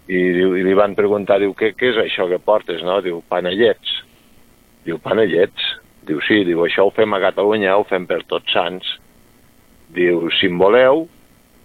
I, 0.09 0.21
diu, 0.37 0.55
i 0.57 0.63
li 0.65 0.77
van 0.79 0.95
preguntar, 0.99 1.41
diu, 1.43 1.57
què, 1.59 1.73
què 1.77 1.91
és 1.91 1.99
això 2.05 2.29
que 2.31 2.39
portes, 2.39 2.85
no? 2.87 3.01
Diu, 3.05 3.19
panellets. 3.29 3.99
Diu, 4.87 5.01
panellets? 5.03 5.75
Diu, 6.09 6.23
sí, 6.25 6.41
diu, 6.49 6.63
això 6.65 6.87
ho 6.89 6.93
fem 6.97 7.13
a 7.13 7.21
Catalunya, 7.21 7.77
ho 7.77 7.85
fem 7.89 8.07
per 8.09 8.23
tots 8.31 8.53
sants. 8.55 8.95
Diu, 9.93 10.31
si 10.33 10.49
em 10.49 10.57
voleu, 10.61 11.05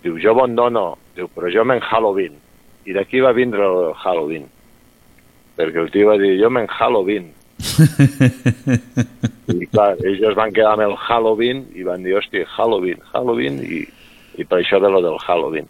diu, 0.04 0.18
jo 0.20 0.34
bon 0.36 0.56
dono, 0.56 0.98
diu, 1.16 1.30
però 1.32 1.52
jo 1.54 1.64
me'n 1.68 1.80
Halloween. 1.84 2.36
I 2.84 2.96
d'aquí 2.98 3.22
va 3.24 3.32
vindre 3.36 3.64
el 3.64 3.94
Halloween. 3.96 4.50
Perquè 5.56 5.80
el 5.80 5.92
tio 5.94 6.10
va 6.10 6.18
dir, 6.20 6.34
jo 6.42 6.50
me'n 6.52 6.68
Halloween. 6.68 7.30
I 9.54 9.68
clar, 9.72 9.94
ells 10.02 10.24
es 10.28 10.36
van 10.36 10.52
quedar 10.52 10.74
amb 10.74 10.88
el 10.90 10.96
Halloween 11.00 11.64
i 11.78 11.86
van 11.88 12.04
dir, 12.04 12.18
hòstia, 12.18 12.48
Halloween, 12.58 13.00
Halloween, 13.14 13.62
i, 13.64 13.84
i 14.36 14.44
per 14.44 14.60
això 14.60 14.82
de 14.84 14.92
lo 14.92 15.00
del 15.06 15.20
Halloween. 15.24 15.70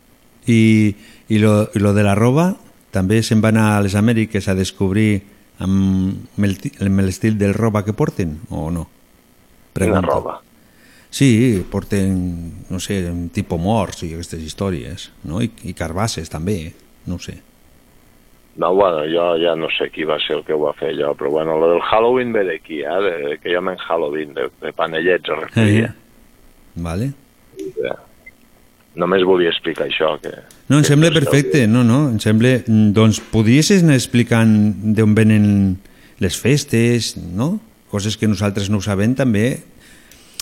I, 0.49 0.95
i, 1.29 1.37
lo, 1.37 1.67
i 1.75 1.83
lo 1.83 1.93
de 1.93 2.05
la 2.05 2.15
roba 2.17 2.49
també 2.93 3.21
se'n 3.25 3.41
va 3.43 3.53
anar 3.53 3.67
a 3.75 3.83
les 3.85 3.93
Amèriques 3.99 4.49
a 4.49 4.57
descobrir 4.57 5.21
amb 5.59 6.45
el, 6.47 6.57
amb 6.81 7.05
l'estil 7.05 7.37
del 7.37 7.53
roba 7.53 7.83
que 7.85 7.93
porten 7.93 8.39
o 8.49 8.69
no? 8.71 8.87
Quina 9.73 10.01
roba? 10.01 10.39
Sí, 11.13 11.63
porten, 11.69 12.65
no 12.73 12.79
sé, 12.81 13.03
un 13.11 13.27
tipus 13.29 13.61
morts 13.61 14.01
i 14.01 14.13
aquestes 14.15 14.41
històries, 14.41 15.11
no? 15.29 15.43
I, 15.45 15.51
i 15.69 15.75
carbasses 15.77 16.31
també, 16.33 16.73
no 17.05 17.19
sé. 17.21 17.35
No, 18.55 18.71
bueno, 18.73 19.01
jo 19.09 19.27
ja 19.41 19.55
no 19.57 19.69
sé 19.73 19.89
qui 19.93 20.05
va 20.05 20.19
ser 20.21 20.39
el 20.39 20.43
que 20.45 20.53
ho 20.53 20.61
va 20.61 20.73
fer 20.77 20.91
allò, 20.93 21.13
però 21.17 21.31
bueno, 21.33 21.57
lo 21.57 21.71
del 21.71 21.81
Halloween 21.81 22.33
ve 22.33 22.43
d'aquí, 22.45 22.81
eh, 22.85 22.97
de, 23.05 23.37
que 23.41 23.53
jo 23.53 23.61
me'n 23.65 23.77
Halloween, 23.81 24.33
de, 24.37 24.49
de 24.61 24.73
panellets 24.77 25.29
es 25.29 25.39
referia. 25.39 25.93
Vale? 26.75 27.11
Eh, 27.61 27.95
Només 28.95 29.23
volia 29.25 29.49
explicar 29.49 29.87
això, 29.87 30.11
que... 30.21 30.29
No, 30.69 30.77
em 30.77 30.83
que 30.83 30.91
sembla 30.91 31.09
perfecte, 31.15 31.65
no, 31.67 31.81
no, 31.83 32.09
em 32.11 32.19
sembla... 32.21 32.59
Doncs 32.67 33.19
podries 33.33 33.71
anar 33.79 33.95
explicant 33.97 34.53
d'on 34.93 35.15
venen 35.17 35.47
les 36.21 36.37
festes, 36.39 37.15
no? 37.17 37.55
Coses 37.89 38.17
que 38.17 38.29
nosaltres 38.29 38.69
no 38.69 38.77
ho 38.77 38.85
sabem 38.85 39.15
també, 39.17 39.61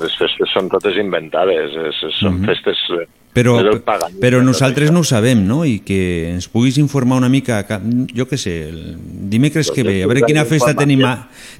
Les 0.01 0.13
festes 0.17 0.49
són 0.49 0.65
totes 0.71 0.95
inventades, 0.97 1.75
són 2.19 2.39
Mhm. 2.39 2.45
festes... 2.49 2.79
però, 3.33 3.55
el 3.59 3.81
paganisme, 3.85 4.19
però 4.23 4.41
nosaltres 4.43 4.91
no 4.91 5.01
ho 5.01 5.07
sabem, 5.07 5.41
no? 5.47 5.61
I 5.67 5.79
que 5.85 6.29
ens 6.31 6.49
puguis 6.51 6.77
informar 6.81 7.17
una 7.21 7.29
mica, 7.31 7.61
ca- 7.67 7.79
jo 7.81 8.27
què 8.27 8.39
sé, 8.39 8.55
el 8.69 8.95
dimecres 9.31 9.71
que 9.71 9.85
ve, 9.87 10.01
a 10.03 10.09
veure 10.11 10.25
quina 10.27 10.43
festa 10.49 10.73
tenim 10.77 11.03
a, 11.07 11.13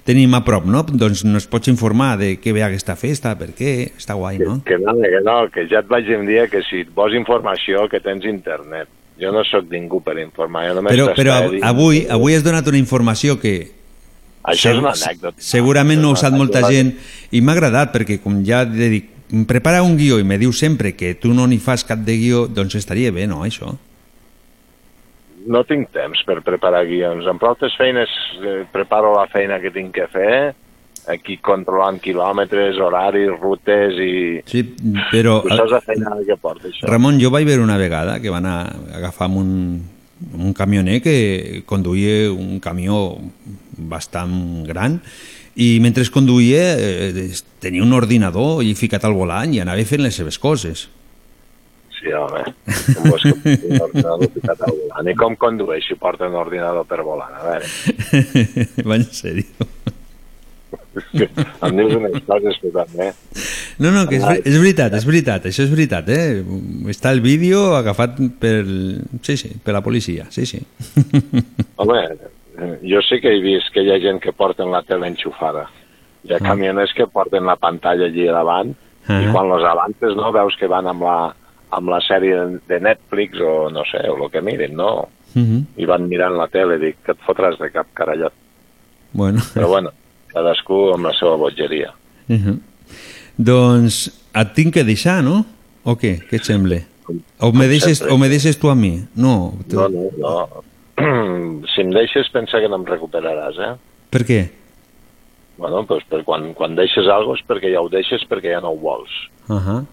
tenim 0.08 0.34
a 0.36 0.44
prop, 0.48 0.68
no? 0.68 0.84
Doncs 0.84 1.24
nos 1.28 1.48
pots 1.52 1.72
informar 1.72 2.18
de 2.20 2.34
què 2.44 2.54
ve 2.56 2.66
aquesta 2.68 2.98
festa, 3.00 3.34
per 3.40 3.52
què, 3.58 3.92
està 3.96 4.18
guai, 4.20 4.42
no? 4.44 4.60
Que 4.68 4.80
no, 4.82 4.96
que 5.00 5.22
no, 5.24 5.38
que 5.54 5.68
ja 5.72 5.80
et 5.84 5.92
vaig 5.92 6.10
dir 6.28 6.48
que 6.52 6.64
si 6.68 6.84
et 6.86 6.96
vols 6.96 7.16
informació, 7.16 7.88
que 7.92 8.04
tens 8.04 8.28
internet. 8.28 8.90
Jo 9.22 9.30
no 9.32 9.44
sóc 9.46 9.68
ningú 9.70 10.00
per 10.02 10.18
informar, 10.18 10.66
jo 10.70 10.80
només 10.80 10.96
Però, 10.96 11.12
però 11.16 11.36
avui, 11.68 12.08
avui 12.10 12.34
has 12.36 12.44
donat 12.44 12.68
una 12.68 12.80
informació 12.82 13.38
que 13.40 13.70
Això 14.42 14.72
és 14.74 14.80
una 14.82 14.94
anècdota. 14.96 15.38
Segurament 15.38 16.02
no 16.02 16.12
ho 16.12 16.18
sap 16.18 16.34
molta 16.34 16.64
gent 16.66 16.96
i 17.30 17.42
m'ha 17.46 17.54
agradat 17.54 17.92
perquè 17.94 18.18
com 18.24 18.40
ja 18.46 18.64
dic, 18.66 19.12
prepara 19.48 19.84
un 19.84 19.96
guió 19.98 20.20
i 20.20 20.28
me 20.28 20.38
diu 20.42 20.52
sempre 20.56 20.94
que 20.98 21.14
tu 21.16 21.34
no 21.36 21.48
n'hi 21.48 21.60
fas 21.64 21.86
cap 21.88 22.02
de 22.08 22.18
guió, 22.20 22.46
doncs 22.48 22.76
estaria 22.80 23.12
bé, 23.16 23.28
no, 23.30 23.44
això? 23.48 23.72
No 25.52 25.64
tinc 25.66 25.90
temps 25.96 26.20
per 26.28 26.42
preparar 26.46 26.84
guions. 26.86 27.26
Amb 27.28 27.42
prou 27.42 27.56
feines 27.78 28.12
eh, 28.42 28.62
preparo 28.72 29.16
la 29.16 29.26
feina 29.32 29.58
que 29.60 29.72
tinc 29.74 29.96
que 29.96 30.06
fer, 30.12 30.36
aquí 31.10 31.38
controlant 31.42 31.98
quilòmetres, 32.04 32.78
horaris, 32.78 33.32
rutes 33.40 33.98
i... 33.98 34.14
Sí, 34.46 34.66
però... 35.10 35.40
Tu 35.48 35.56
saps 35.56 35.74
la 35.74 35.82
feina 35.82 36.14
que 36.28 36.38
porta, 36.38 36.70
això. 36.70 36.86
Ramon, 36.90 37.20
jo 37.22 37.32
vaig 37.34 37.48
veure 37.48 37.66
una 37.66 37.80
vegada 37.82 38.20
que 38.22 38.34
van 38.34 38.46
a 38.46 38.58
agafar 39.00 39.30
amb 39.30 39.42
un, 39.42 39.52
un 40.38 40.54
camioner 40.54 41.02
que 41.02 41.64
conduïa 41.66 42.30
un 42.32 42.60
camió 42.62 43.18
bastant 43.78 44.64
gran 44.68 45.00
i 45.56 45.80
mentre 45.84 46.06
es 46.06 46.12
conduïa 46.14 46.64
eh, 46.80 47.28
tenia 47.60 47.84
un 47.84 47.92
ordinador 47.94 48.64
i 48.64 48.74
ficat 48.78 49.04
al 49.08 49.16
volant 49.18 49.54
i 49.54 49.62
anava 49.64 49.84
fent 49.88 50.04
les 50.06 50.16
seves 50.16 50.40
coses. 50.40 50.88
Sí, 52.02 52.10
home. 52.18 52.42
Com 52.96 53.12
vols 53.12 53.26
que 53.28 53.34
un 53.70 53.84
ordinador 53.86 54.32
ficat 54.34 54.64
al 54.66 54.78
volant? 54.80 55.12
I 55.12 55.18
com 55.20 55.36
condueix 55.38 55.86
si 55.86 55.98
porta 56.02 56.30
un 56.32 56.38
ordinador 56.40 56.88
per 56.90 57.04
volant? 57.06 57.36
A 57.38 57.44
veure, 57.46 57.68
Va 58.88 58.98
en 58.98 59.06
sèrio. 59.12 59.68
em 60.92 61.78
dius 61.78 61.94
unes 61.96 62.18
coses 62.28 62.58
que 62.64 62.72
també... 62.74 63.12
No, 63.82 63.92
no, 63.94 64.04
que 64.10 64.18
és, 64.18 64.26
és 64.50 64.58
veritat, 64.60 64.94
és 64.98 65.06
veritat, 65.08 65.46
això 65.48 65.64
és 65.64 65.72
veritat, 65.72 66.10
eh? 66.12 66.42
Està 66.92 67.14
el 67.16 67.22
vídeo 67.24 67.72
agafat 67.78 68.18
per... 68.42 68.58
Sí, 69.26 69.38
sí, 69.40 69.54
per 69.64 69.76
la 69.78 69.84
policia, 69.86 70.28
sí, 70.34 70.46
sí. 70.50 70.60
Home, 71.82 72.02
jo 72.84 73.02
sí 73.02 73.20
que 73.22 73.30
he 73.36 73.42
vist 73.42 73.72
que 73.74 73.82
hi 73.84 73.92
ha 73.92 74.00
gent 74.00 74.20
que 74.22 74.32
porten 74.34 74.72
la 74.72 74.82
tele 74.84 75.08
enxufada. 75.08 75.68
Hi 76.24 76.34
ha 76.34 76.38
Ah. 76.38 76.48
camioners 76.52 76.94
que 76.94 77.08
porten 77.08 77.46
la 77.46 77.56
pantalla 77.56 78.06
allí 78.06 78.26
davant 78.28 78.70
i 78.72 78.76
Ah. 79.08 79.30
quan 79.34 79.50
los 79.50 79.64
avances 79.64 80.16
no 80.16 80.32
veus 80.32 80.56
que 80.60 80.68
van 80.68 80.88
amb 80.88 81.02
la, 81.02 81.36
amb 81.72 81.90
la 81.90 82.00
sèrie 82.02 82.60
de 82.68 82.80
Netflix 82.80 83.40
o 83.42 83.70
no 83.72 83.84
sé, 83.92 84.08
o 84.10 84.26
el 84.26 84.32
que 84.32 84.42
miren, 84.42 84.76
no? 84.76 85.10
Mhm. 85.34 85.66
I 85.78 85.86
van 85.86 86.08
mirant 86.10 86.36
la 86.36 86.48
tele, 86.48 86.78
dic, 86.78 86.98
que 87.06 87.14
et 87.14 87.20
fotràs 87.26 87.58
de 87.58 87.70
cap 87.72 87.88
carallot. 87.94 88.34
Bueno. 89.14 89.40
Però 89.54 89.68
bueno, 89.68 89.92
cadascú 90.28 90.94
amb 90.94 91.06
la 91.06 91.14
seva 91.14 91.36
bogeria. 91.38 91.94
Mhm. 92.28 92.60
Doncs 93.38 94.12
et 94.36 94.54
tinc 94.54 94.74
que 94.74 94.84
deixar, 94.84 95.24
no? 95.24 95.46
O 95.84 95.96
què? 95.98 96.20
Què 96.30 96.36
et 96.38 96.44
sembla? 96.46 96.82
O 97.40 97.52
me, 97.52 97.68
deixes, 97.68 98.02
o 98.02 98.18
me 98.18 98.30
deixes 98.30 98.58
tu 98.60 98.70
a 98.70 98.76
mi? 98.76 99.02
No. 99.16 99.54
Tu... 99.68 99.76
No, 99.76 99.90
no, 99.90 100.10
no. 100.18 100.64
Si 101.74 101.82
em 101.82 101.92
deixes, 101.94 102.30
pensa 102.34 102.60
que 102.60 102.70
no 102.70 102.80
em 102.82 102.86
recuperaràs, 102.88 103.60
eh? 103.60 103.72
Per 104.12 104.24
què? 104.28 104.42
Bueno, 105.62 105.84
doncs 105.88 106.06
per 106.10 106.24
quan, 106.26 106.54
quan 106.58 106.76
deixes 106.76 107.08
alguna 107.12 107.38
és 107.38 107.46
perquè 107.48 107.72
ja 107.74 107.82
ho 107.84 107.90
deixes 107.92 108.24
perquè 108.30 108.56
ja 108.56 108.62
no 108.64 108.72
ho 108.74 108.80
vols. 108.82 109.12
Uh 109.48 109.60
-huh. 109.60 109.86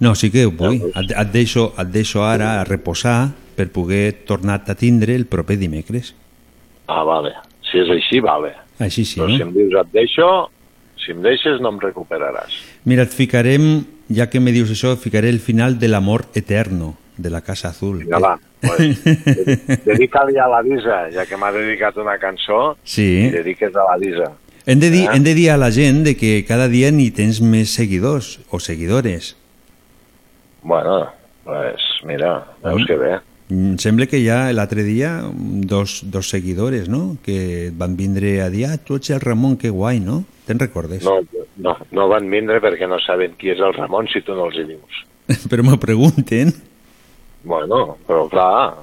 No, 0.00 0.14
sí 0.14 0.30
que 0.30 0.46
ho 0.46 0.50
vull. 0.50 0.80
Et, 0.94 1.10
et, 1.12 1.32
deixo, 1.32 1.72
et 1.78 1.88
deixo 1.88 2.22
ara 2.24 2.60
a 2.60 2.64
reposar 2.64 3.32
per 3.56 3.68
poder 3.70 4.24
tornar 4.24 4.62
a 4.66 4.74
tindre 4.74 5.14
el 5.14 5.26
proper 5.26 5.58
dimecres. 5.58 6.14
Ah, 6.86 7.04
vale. 7.04 7.34
Si 7.70 7.78
és 7.78 7.90
així, 7.90 8.20
vale. 8.20 8.54
Així 8.78 9.04
sí, 9.04 9.20
Però 9.20 9.28
si 9.28 9.38
no? 9.38 9.46
em 9.46 9.52
dius 9.52 9.74
et 9.80 9.92
deixo, 9.92 10.50
si 10.96 11.12
em 11.12 11.20
deixes 11.22 11.60
no 11.60 11.68
em 11.68 11.78
recuperaràs. 11.78 12.56
Mira, 12.84 13.02
et 13.02 13.12
ficarem, 13.12 13.84
ja 14.08 14.30
que 14.30 14.40
me 14.40 14.52
dius 14.52 14.70
això, 14.70 14.96
ficaré 14.96 15.28
el 15.28 15.38
final 15.38 15.78
de 15.78 15.88
l'amor 15.88 16.26
eterno 16.34 16.96
de 17.18 17.30
la 17.30 17.42
Casa 17.42 17.68
Azul. 17.68 17.98
Vinga, 17.98 18.18
va. 18.18 18.38
Pues, 18.60 19.00
dedica-li 19.86 20.36
a 20.38 20.46
la 20.48 20.60
Lisa, 20.62 21.06
ja 21.14 21.24
que 21.26 21.36
m'ha 21.40 21.50
dedicat 21.52 21.96
una 21.96 22.18
cançó, 22.20 22.76
Sí. 22.84 23.26
i 23.26 23.30
dediques 23.30 23.74
a 23.74 23.84
la 23.90 23.96
Lisa. 23.96 24.30
Hem 24.66 24.78
de, 24.80 24.90
dir, 24.90 25.04
Eh? 25.06 25.14
hem 25.16 25.24
de 25.24 25.34
dir 25.34 25.50
a 25.50 25.56
la 25.56 25.70
gent 25.72 26.04
de 26.04 26.16
que 26.16 26.44
cada 26.46 26.68
dia 26.68 26.90
ni 26.92 27.10
tens 27.10 27.40
més 27.40 27.72
seguidors 27.74 28.40
o 28.50 28.60
seguidores. 28.60 29.34
Bueno, 30.62 31.08
pues 31.44 31.80
mira, 32.04 32.44
veus 32.62 32.82
Mm. 32.82 32.86
que 32.86 32.96
bé. 32.96 33.18
Em 33.50 33.78
sembla 33.78 34.06
que 34.06 34.20
ja 34.22 34.52
l'altre 34.52 34.84
dia 34.84 35.22
dos, 35.24 36.02
dos 36.06 36.28
seguidores, 36.28 36.88
no?, 36.88 37.16
que 37.24 37.72
van 37.74 37.96
vindre 37.96 38.42
a 38.42 38.50
dir 38.50 38.66
ah, 38.66 38.76
tu 38.78 38.94
ets 38.94 39.10
el 39.10 39.18
Ramon, 39.20 39.56
que 39.56 39.70
guai, 39.70 39.98
no? 39.98 40.22
Te'n 40.46 40.58
recordes? 40.60 41.02
No, 41.02 41.18
no, 41.56 41.76
no 41.90 42.06
van 42.08 42.30
vindre 42.30 42.60
perquè 42.62 42.86
no 42.86 43.00
saben 43.00 43.32
qui 43.40 43.50
és 43.50 43.58
el 43.58 43.74
Ramon 43.74 44.06
si 44.12 44.20
tu 44.22 44.34
no 44.38 44.46
els 44.46 44.56
hi 44.60 44.64
dius. 44.68 45.00
Però 45.50 45.64
m'ho 45.66 45.80
pregunten. 45.80 46.52
Bueno, 47.42 47.96
però 48.06 48.28
clar, 48.28 48.74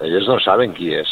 eh, 0.00 0.06
ells 0.08 0.26
no 0.28 0.38
saben 0.40 0.72
qui 0.72 0.94
és. 0.94 1.08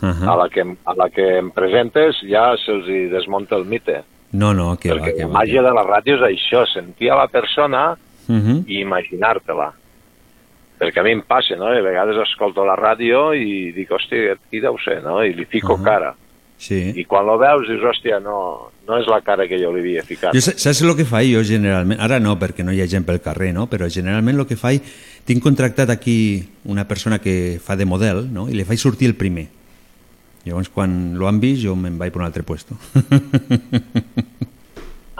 Ahà. 0.00 0.30
A 0.32 0.36
la 0.36 0.48
que, 0.48 0.62
a 0.62 0.94
la 0.96 1.08
que 1.10 1.26
em 1.38 1.50
presentes 1.50 2.16
ja 2.24 2.54
se'ls 2.56 2.86
desmunta 3.12 3.56
el 3.56 3.64
mite. 3.66 4.02
No, 4.32 4.52
no, 4.54 4.76
que 4.78 4.92
va, 4.94 5.00
Perquè 5.00 5.16
que 5.16 5.22
la 5.26 5.28
va. 5.28 5.38
màgia 5.40 5.62
de 5.62 5.72
la 5.74 5.82
ràdio 5.84 6.14
és 6.16 6.22
això, 6.22 6.64
sentir 6.72 7.10
a 7.10 7.16
la 7.16 7.28
persona 7.28 7.96
Uh 8.30 8.36
-huh. 8.36 8.64
i 8.68 8.78
imaginar-te-la. 8.80 9.72
Perquè 10.78 11.00
a 11.00 11.02
mi 11.02 11.10
em 11.10 11.22
passa, 11.22 11.56
no? 11.56 11.74
I 11.74 11.78
a 11.78 11.82
vegades 11.82 12.16
escolto 12.28 12.64
la 12.64 12.76
ràdio 12.76 13.34
i 13.34 13.72
dic, 13.72 13.90
hòstia, 13.90 14.36
qui 14.48 14.60
deu 14.60 14.78
ser, 14.78 15.02
no? 15.02 15.22
I 15.24 15.34
li 15.34 15.44
fico 15.46 15.74
Ahà. 15.74 15.82
cara. 15.84 16.14
Sí. 16.60 16.76
I 17.00 17.06
quan 17.08 17.24
lo 17.24 17.38
veus 17.40 17.64
dius, 17.70 17.80
hòstia, 17.88 18.18
no, 18.20 18.34
no 18.86 18.98
és 19.00 19.06
la 19.08 19.22
cara 19.24 19.46
que 19.48 19.56
jo 19.56 19.70
li 19.72 19.80
havia 19.80 20.02
ficat. 20.04 20.34
Jo, 20.36 20.42
sa- 20.44 20.52
saps 20.60 20.82
el 20.84 20.92
que 20.98 21.06
faig 21.08 21.30
jo 21.32 21.40
generalment? 21.46 21.96
Ara 22.04 22.18
no, 22.20 22.34
perquè 22.38 22.60
no 22.66 22.74
hi 22.76 22.82
ha 22.84 22.88
gent 22.90 23.06
pel 23.08 23.22
carrer, 23.24 23.54
no? 23.56 23.64
Però 23.72 23.88
generalment 23.88 24.38
el 24.42 24.46
que 24.50 24.58
faig... 24.60 24.84
Tinc 25.24 25.40
contractat 25.44 25.88
aquí 25.92 26.44
una 26.68 26.84
persona 26.88 27.18
que 27.20 27.58
fa 27.64 27.76
de 27.80 27.86
model, 27.88 28.26
no? 28.32 28.44
I 28.50 28.56
li 28.58 28.64
faig 28.68 28.80
sortir 28.82 29.08
el 29.08 29.16
primer. 29.16 29.46
Llavors, 30.44 30.68
quan 30.72 31.14
lo 31.20 31.28
han 31.28 31.40
vist, 31.40 31.62
jo 31.64 31.74
me'n 31.76 31.96
vaig 32.00 32.12
per 32.12 32.20
un 32.22 32.26
altre 32.28 32.42
puesto. 32.44 32.76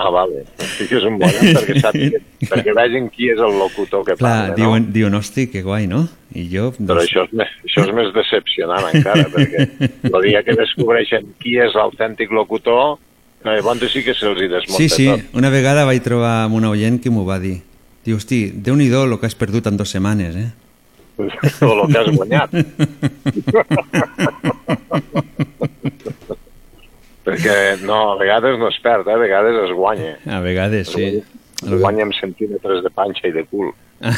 Ah, 0.00 0.08
vale. 0.08 0.46
Sí 0.78 0.86
que 0.88 0.96
és 0.96 1.04
un 1.04 1.18
bon, 1.20 1.28
perquè, 1.28 1.74
sàpiga, 1.82 2.16
perquè 2.48 2.72
vegin 2.78 3.10
qui 3.12 3.26
és 3.28 3.36
el 3.44 3.52
locutor 3.60 4.00
que 4.06 4.14
Clar, 4.16 4.30
parla, 4.30 4.48
no? 4.48 4.54
diuen, 4.56 4.86
diuen, 4.94 5.12
hosti, 5.18 5.44
que 5.52 5.60
guai, 5.66 5.84
no? 5.90 6.06
I 6.32 6.46
jo... 6.48 6.70
doncs, 6.78 6.88
Però 6.88 7.00
això 7.02 7.24
és, 7.26 7.32
més, 7.36 7.50
això 7.68 7.80
és 7.84 7.90
més 7.98 8.08
decepcionant 8.16 8.86
encara, 8.94 9.26
perquè 9.34 9.60
el 10.08 10.20
dia 10.24 10.40
que 10.46 10.54
descobreixen 10.56 11.22
qui 11.42 11.52
és 11.60 11.72
l'autèntic 11.76 12.28
locutor, 12.32 12.96
no, 13.44 13.50
llavors 13.52 13.84
sí 13.92 14.00
que 14.06 14.14
se'ls 14.16 14.40
desmunta 14.40 14.78
Sí, 14.78 14.88
sí, 14.88 15.06
tot. 15.10 15.20
una 15.36 15.50
vegada 15.52 15.84
vaig 15.88 16.00
trobar 16.04 16.44
amb 16.46 16.54
una 16.56 16.70
oient 16.72 16.96
que 17.04 17.12
m'ho 17.12 17.24
va 17.28 17.36
dir. 17.42 17.58
Diu, 18.06 18.16
hosti, 18.16 18.46
déu-n'hi-do 18.56 19.04
el 19.04 19.18
que 19.20 19.28
has 19.28 19.36
perdut 19.36 19.68
en 19.68 19.76
dues 19.76 19.92
setmanes, 19.92 20.32
eh? 20.40 20.48
o 21.20 21.22
el 21.76 21.84
que 21.92 21.98
has 22.00 22.08
guanyat. 22.16 22.50
Perquè 27.30 27.56
no, 27.86 27.98
a 28.12 28.16
vegades 28.18 28.58
no 28.58 28.68
es 28.68 28.78
perd, 28.82 29.06
eh? 29.06 29.14
a 29.14 29.20
vegades 29.20 29.54
es 29.64 29.72
guanya. 29.76 30.16
A 30.26 30.40
vegades, 30.42 30.90
sí. 30.90 31.22
Es 31.60 31.74
guanya 31.78 32.06
amb 32.08 32.14
centímetres 32.16 32.82
de 32.82 32.90
panxa 32.90 33.28
i 33.28 33.34
de 33.36 33.44
cul. 33.46 33.70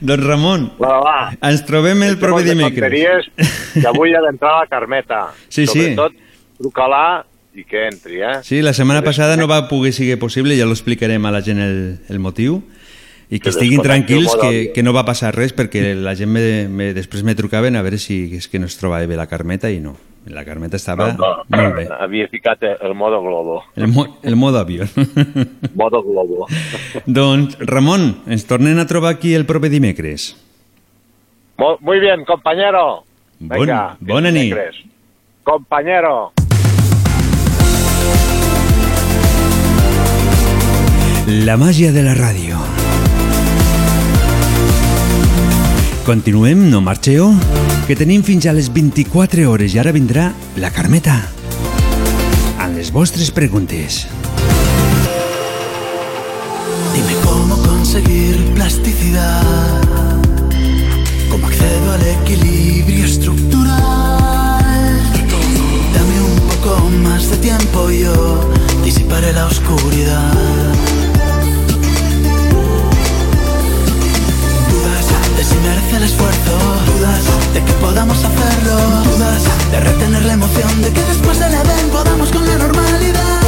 doncs 0.00 0.24
Ramon, 0.24 0.72
Va, 0.80 1.00
va. 1.02 1.18
ens 1.50 1.64
trobem 1.66 2.02
el 2.06 2.18
proper 2.20 2.44
dimecres. 2.46 3.28
Que 3.74 3.86
avui 3.90 4.14
ha 4.14 4.22
d'entrar 4.24 4.60
la 4.60 4.66
Carmeta. 4.70 5.26
Sí, 5.48 5.66
sí. 5.66 5.66
Sobretot, 5.66 6.12
truca-la 6.60 7.24
i 7.54 7.64
que 7.68 7.86
entri, 7.88 8.20
eh? 8.22 8.38
Sí, 8.46 8.62
la 8.62 8.72
setmana 8.74 9.02
passada 9.06 9.36
no 9.38 9.48
va 9.50 9.68
poder 9.68 9.92
ser 9.94 10.18
possible, 10.18 10.56
ja 10.58 10.66
lo 10.66 10.74
explicarem 10.76 11.24
a 11.26 11.32
la 11.34 11.42
gent 11.42 11.60
el, 11.62 11.76
el 12.08 12.18
motiu, 12.18 12.62
i 13.30 13.38
que 13.38 13.44
Que 13.44 13.50
estiguin 13.50 13.82
tranquils 13.82 14.34
que, 14.40 14.72
que 14.74 14.82
no 14.82 14.92
va 14.92 15.04
passar 15.04 15.34
res 15.34 15.54
perquè 15.56 15.94
la 15.96 16.14
gent 16.14 16.30
me, 16.30 16.68
me, 16.68 16.92
després 16.94 17.24
me 17.24 17.34
trucaven 17.34 17.76
a 17.76 17.82
veure 17.82 17.98
si 17.98 18.36
és 18.36 18.48
que 18.48 18.58
no 18.60 18.66
es 18.66 18.76
trobava 18.78 19.06
bé 19.06 19.16
la 19.16 19.26
Carmeta 19.26 19.70
i 19.70 19.80
no. 19.80 19.96
La 20.26 20.40
Carmeta 20.44 20.76
estava 20.76 21.10
molt 21.18 21.74
bé. 21.76 21.82
Havia 22.00 22.28
ficat 22.32 22.62
el 22.64 22.94
modo 22.96 23.20
globo. 23.20 23.62
El, 23.76 23.88
mo, 23.88 24.06
el 24.22 24.36
modo 24.36 24.58
avió. 24.58 24.86
Modo 25.74 26.02
globo. 26.02 26.46
doncs, 27.06 27.58
Ramon, 27.60 28.22
ens 28.26 28.46
tornem 28.48 28.78
a 28.80 28.86
trobar 28.86 29.12
aquí 29.16 29.34
el 29.34 29.44
proper 29.44 29.68
dimecres. 29.68 30.30
Mo- 31.58 31.76
Muy 31.80 32.00
bien, 32.00 32.24
compañero. 32.24 33.04
Bon- 33.38 33.58
Venga, 33.66 33.96
bona 34.00 34.30
nit. 34.30 34.54
Compañero. 35.42 36.32
La 41.26 41.56
màgia 41.56 41.92
de 41.92 42.02
la 42.02 42.14
ràdio. 42.14 42.56
Continuem, 46.04 46.68
no 46.68 46.82
marxeu? 46.84 47.30
Que 47.88 47.94
tenim 47.96 48.20
fins 48.20 48.44
a 48.44 48.52
les 48.52 48.66
24 48.68 49.46
hores 49.48 49.72
i 49.72 49.78
ara 49.80 49.92
vindrà 49.96 50.26
la 50.60 50.68
Carmeta. 50.68 51.14
Amb 52.60 52.76
les 52.76 52.90
vostres 52.92 53.30
preguntes. 53.32 54.02
Dime 56.92 57.16
cómo 57.24 57.56
conseguir 57.56 58.36
plasticidad, 58.52 59.80
cómo 61.30 61.46
accedo 61.46 61.92
al 61.96 62.06
equilibrio 62.20 63.06
estructural. 63.06 65.00
Dame 65.96 66.16
un 66.20 66.38
poco 66.52 66.90
más 67.00 67.30
de 67.30 67.38
tiempo 67.38 67.88
yo 67.88 68.50
disiparé 68.84 69.32
la 69.32 69.46
oscuridad. 69.46 70.83
esfuerzo 76.04 76.58
Dudas 76.86 77.24
de 77.54 77.64
que 77.64 77.72
podamos 77.74 78.18
hacerlo 78.18 78.76
Dudas 79.04 79.42
de 79.70 79.80
retener 79.80 80.24
la 80.24 80.34
emoción 80.34 80.82
De 80.82 80.92
que 80.92 81.02
después 81.02 81.38
del 81.38 81.54
Edén 81.54 81.88
podamos 81.90 82.30
con 82.30 82.46
la 82.46 82.56
normalidad 82.56 83.40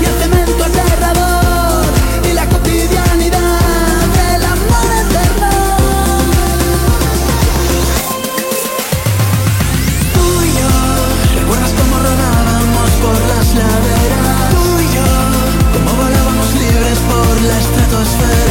Y 0.00 0.04
el 0.04 0.14
cemento 0.22 0.64
aterrador 0.64 1.84
Y 2.28 2.32
la 2.32 2.48
cotidianidad 2.48 3.60
El 4.34 4.44
amor 4.44 4.88
eterno 5.04 5.50
Tú 10.14 10.26
y 10.48 10.50
yo 10.60 11.40
¿Recuerdas 11.40 11.72
cómo 11.78 11.96
rodábamos 12.06 12.90
por 13.02 13.16
las 13.30 13.46
laderas? 13.54 14.50
Tú 14.50 14.64
y 14.80 14.88
yo 14.96 15.08
¿Cómo 15.74 16.02
volábamos 16.02 16.48
libres 16.54 16.98
por 17.10 17.42
la 17.42 17.58
estratosfera? 17.58 18.45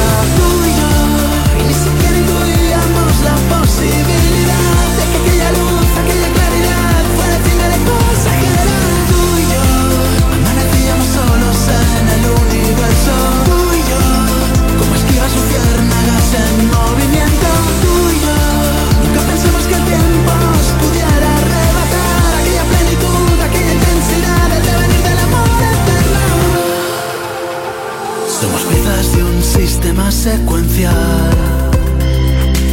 sistema 29.55 30.11
secuencial, 30.11 30.93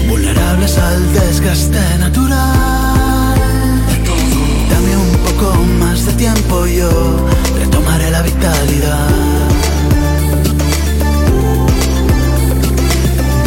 vulnerables 0.09 0.76
al 0.78 1.12
desgaste 1.12 1.80
natural. 1.98 3.34
Dame 4.70 4.96
un 4.96 5.16
poco 5.26 5.54
más 5.80 6.04
de 6.06 6.12
tiempo, 6.14 6.66
yo 6.66 6.90
retomaré 7.59 8.10
la 8.10 8.22
vitalidad. 8.22 9.09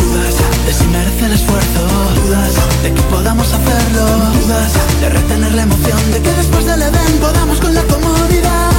Dudas 0.02 0.36
de 0.66 0.74
si 0.74 0.86
merece 0.88 1.26
el 1.26 1.34
esfuerzo, 1.34 1.82
dudas 2.24 2.54
de 2.84 2.94
que 2.94 3.02
podamos 3.04 3.48
hacerlo, 3.48 4.06
dudas 4.42 4.72
de 5.02 5.10
retener 5.10 5.52
la 5.54 5.64
emoción, 5.64 6.00
de 6.14 6.22
que 6.22 6.32
después 6.32 6.66
del 6.66 6.82
evento 6.82 7.28
podamos 7.28 7.60
con 7.60 7.74
la 7.74 7.84
comodidad 7.84 8.72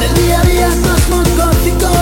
del 0.00 0.14
día 0.22 0.40
a 0.40 0.44
día 0.44 0.68
cosmogótico. 0.82 1.97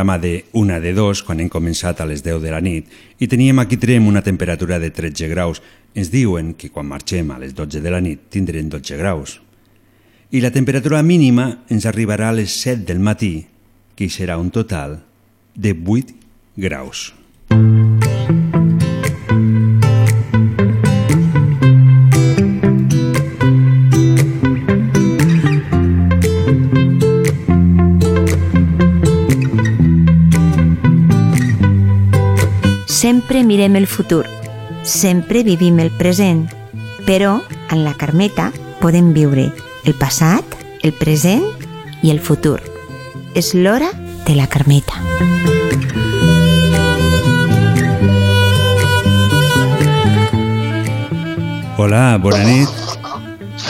Programa 0.00 0.18
de 0.18 0.46
Una 0.52 0.80
de 0.80 0.94
Dos, 0.94 1.20
quan 1.20 1.42
hem 1.42 1.50
començat 1.52 1.98
a 2.00 2.06
les 2.08 2.22
10 2.24 2.38
de 2.40 2.48
la 2.48 2.62
nit, 2.64 2.86
i 3.20 3.26
teníem 3.28 3.58
aquí 3.60 3.76
trem 3.76 4.06
una 4.08 4.22
temperatura 4.24 4.78
de 4.80 4.88
13 4.88 5.28
graus, 5.28 5.60
ens 5.92 6.08
diuen 6.08 6.54
que 6.56 6.70
quan 6.72 6.88
marxem 6.88 7.28
a 7.28 7.36
les 7.36 7.52
12 7.52 7.82
de 7.84 7.92
la 7.92 8.00
nit 8.00 8.22
tindrem 8.32 8.70
12 8.72 8.96
graus. 8.96 9.36
I 10.32 10.40
la 10.40 10.54
temperatura 10.56 11.02
mínima 11.04 11.66
ens 11.68 11.84
arribarà 11.84 12.30
a 12.30 12.38
les 12.38 12.56
7 12.64 12.88
del 12.88 13.04
matí, 13.04 13.44
que 13.92 14.08
serà 14.08 14.40
un 14.40 14.48
total 14.48 15.02
de 15.52 15.76
8 15.76 16.16
graus. 16.56 17.10
Sempre 33.30 33.46
mirem 33.46 33.76
el 33.76 33.86
futur, 33.86 34.26
sempre 34.82 35.44
vivim 35.44 35.78
el 35.78 35.92
present, 35.92 36.48
però 37.06 37.36
en 37.70 37.84
la 37.84 37.92
Carmeta 37.94 38.48
podem 38.80 39.12
viure 39.14 39.44
el 39.86 39.94
passat, 39.94 40.42
el 40.82 40.90
present 40.98 41.44
i 42.02 42.10
el 42.10 42.18
futur. 42.18 42.56
És 43.38 43.52
l'hora 43.54 43.92
de 44.26 44.34
la 44.34 44.48
Carmeta. 44.50 44.98
Hola, 51.78 52.18
bona 52.18 52.42
nit. 52.42 52.82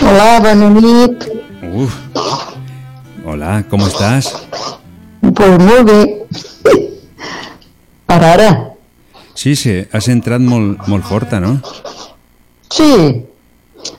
Hola, 0.00 0.40
bona 0.40 0.72
nit. 0.78 1.28
Uf. 1.68 2.00
Hola, 3.28 3.60
com 3.68 3.84
estàs? 3.84 4.32
Pues 5.20 5.60
molt 5.68 5.84
bé. 5.92 6.00
Per 8.08 8.20
ara. 8.32 8.69
Sí, 9.40 9.54
sí, 9.56 9.72
has 9.96 10.04
entrat 10.12 10.42
molt, 10.44 10.82
molt 10.92 11.06
forta, 11.08 11.38
no? 11.40 11.54
Sí. 12.68 13.24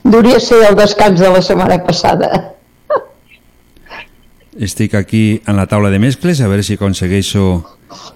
Duria 0.06 0.38
ser 0.38 0.60
el 0.68 0.76
descans 0.78 1.18
de 1.18 1.30
la 1.34 1.40
setmana 1.42 1.80
passada. 1.82 2.28
Estic 4.54 4.94
aquí 4.94 5.42
en 5.50 5.58
la 5.58 5.66
taula 5.66 5.90
de 5.90 5.98
mescles 5.98 6.38
a 6.38 6.46
veure 6.46 6.62
si 6.62 6.76
aconsegueixo 6.78 7.42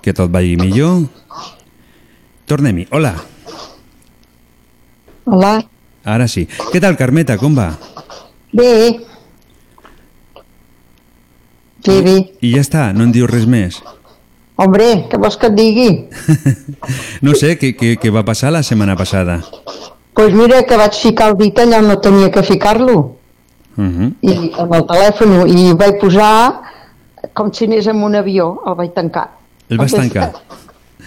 que 0.04 0.14
tot 0.14 0.30
vagi 0.30 0.54
millor. 0.60 1.08
Tornem-hi. 2.46 2.86
Hola. 2.94 3.16
Hola. 5.24 5.52
Ara 6.06 6.30
sí. 6.30 6.46
Què 6.70 6.78
tal, 6.78 6.94
Carmeta? 6.94 7.40
Com 7.42 7.58
va? 7.58 7.72
Bé. 8.54 8.70
Bé, 11.90 12.00
bé. 12.06 12.16
I 12.38 12.54
ja 12.54 12.62
està, 12.62 12.92
no 12.94 13.02
en 13.10 13.18
dius 13.18 13.34
res 13.34 13.50
més. 13.50 13.82
Hombre, 14.56 14.86
què 15.10 15.18
vols 15.20 15.36
que 15.36 15.50
et 15.50 15.56
digui? 15.56 15.90
No 17.26 17.34
sé, 17.36 17.56
què, 17.60 17.74
què, 17.76 17.96
què 18.00 18.12
va 18.12 18.24
passar 18.24 18.52
la 18.54 18.62
setmana 18.62 18.96
passada? 18.96 19.40
Pues 20.16 20.32
mira 20.32 20.62
que 20.64 20.78
vaig 20.80 20.96
ficar 20.96 21.32
el 21.32 21.36
dit 21.40 21.58
allà 21.60 21.82
on 21.82 21.90
no 21.90 21.98
tenia 22.00 22.30
que 22.32 22.42
ficar-lo. 22.42 22.96
Uh 23.76 23.84
-huh. 23.84 24.12
I 24.22 24.52
amb 24.58 24.72
el 24.74 24.86
telèfon 24.88 25.34
i 25.48 25.72
vaig 25.76 26.00
posar 26.00 26.62
com 27.34 27.52
si 27.52 27.66
anés 27.66 27.86
en 27.86 28.02
un 28.02 28.14
avió, 28.14 28.62
el 28.66 28.74
vaig 28.74 28.92
tancar. 28.94 29.30
El 29.68 29.78
vas 29.78 29.92
tancar? 29.92 30.32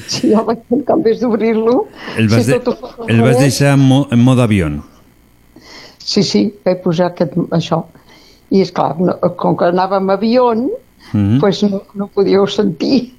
Sí, 0.07 0.29
el 0.31 0.45
vaig 0.47 0.59
tancar 0.69 0.95
en 0.95 1.03
vez 1.03 1.19
d'obrir-lo. 1.19 1.87
El 2.15 2.29
vas, 2.29 2.45
Sí, 2.45 2.51
de, 2.51 2.61
el 3.07 3.21
vas 3.21 3.39
deixar 3.39 3.73
en, 3.73 3.79
mo, 3.79 4.07
en 4.11 4.19
mode 4.23 4.41
avió. 4.41 4.69
Sí, 5.97 6.23
sí, 6.23 6.53
vaig 6.65 6.81
posar 6.81 7.09
aquest, 7.11 7.33
això. 7.51 7.83
I 8.49 8.61
és 8.61 8.71
clar, 8.71 8.93
no, 8.97 9.17
com 9.35 9.57
que 9.57 9.65
anàvem 9.65 10.09
a 10.09 10.13
avió, 10.13 10.53
Uh 10.53 11.17
mm. 11.17 11.35
-huh. 11.35 11.39
pues 11.39 11.63
no, 11.63 11.81
no 11.95 12.07
podíeu 12.07 12.45
sentir. 12.47 13.13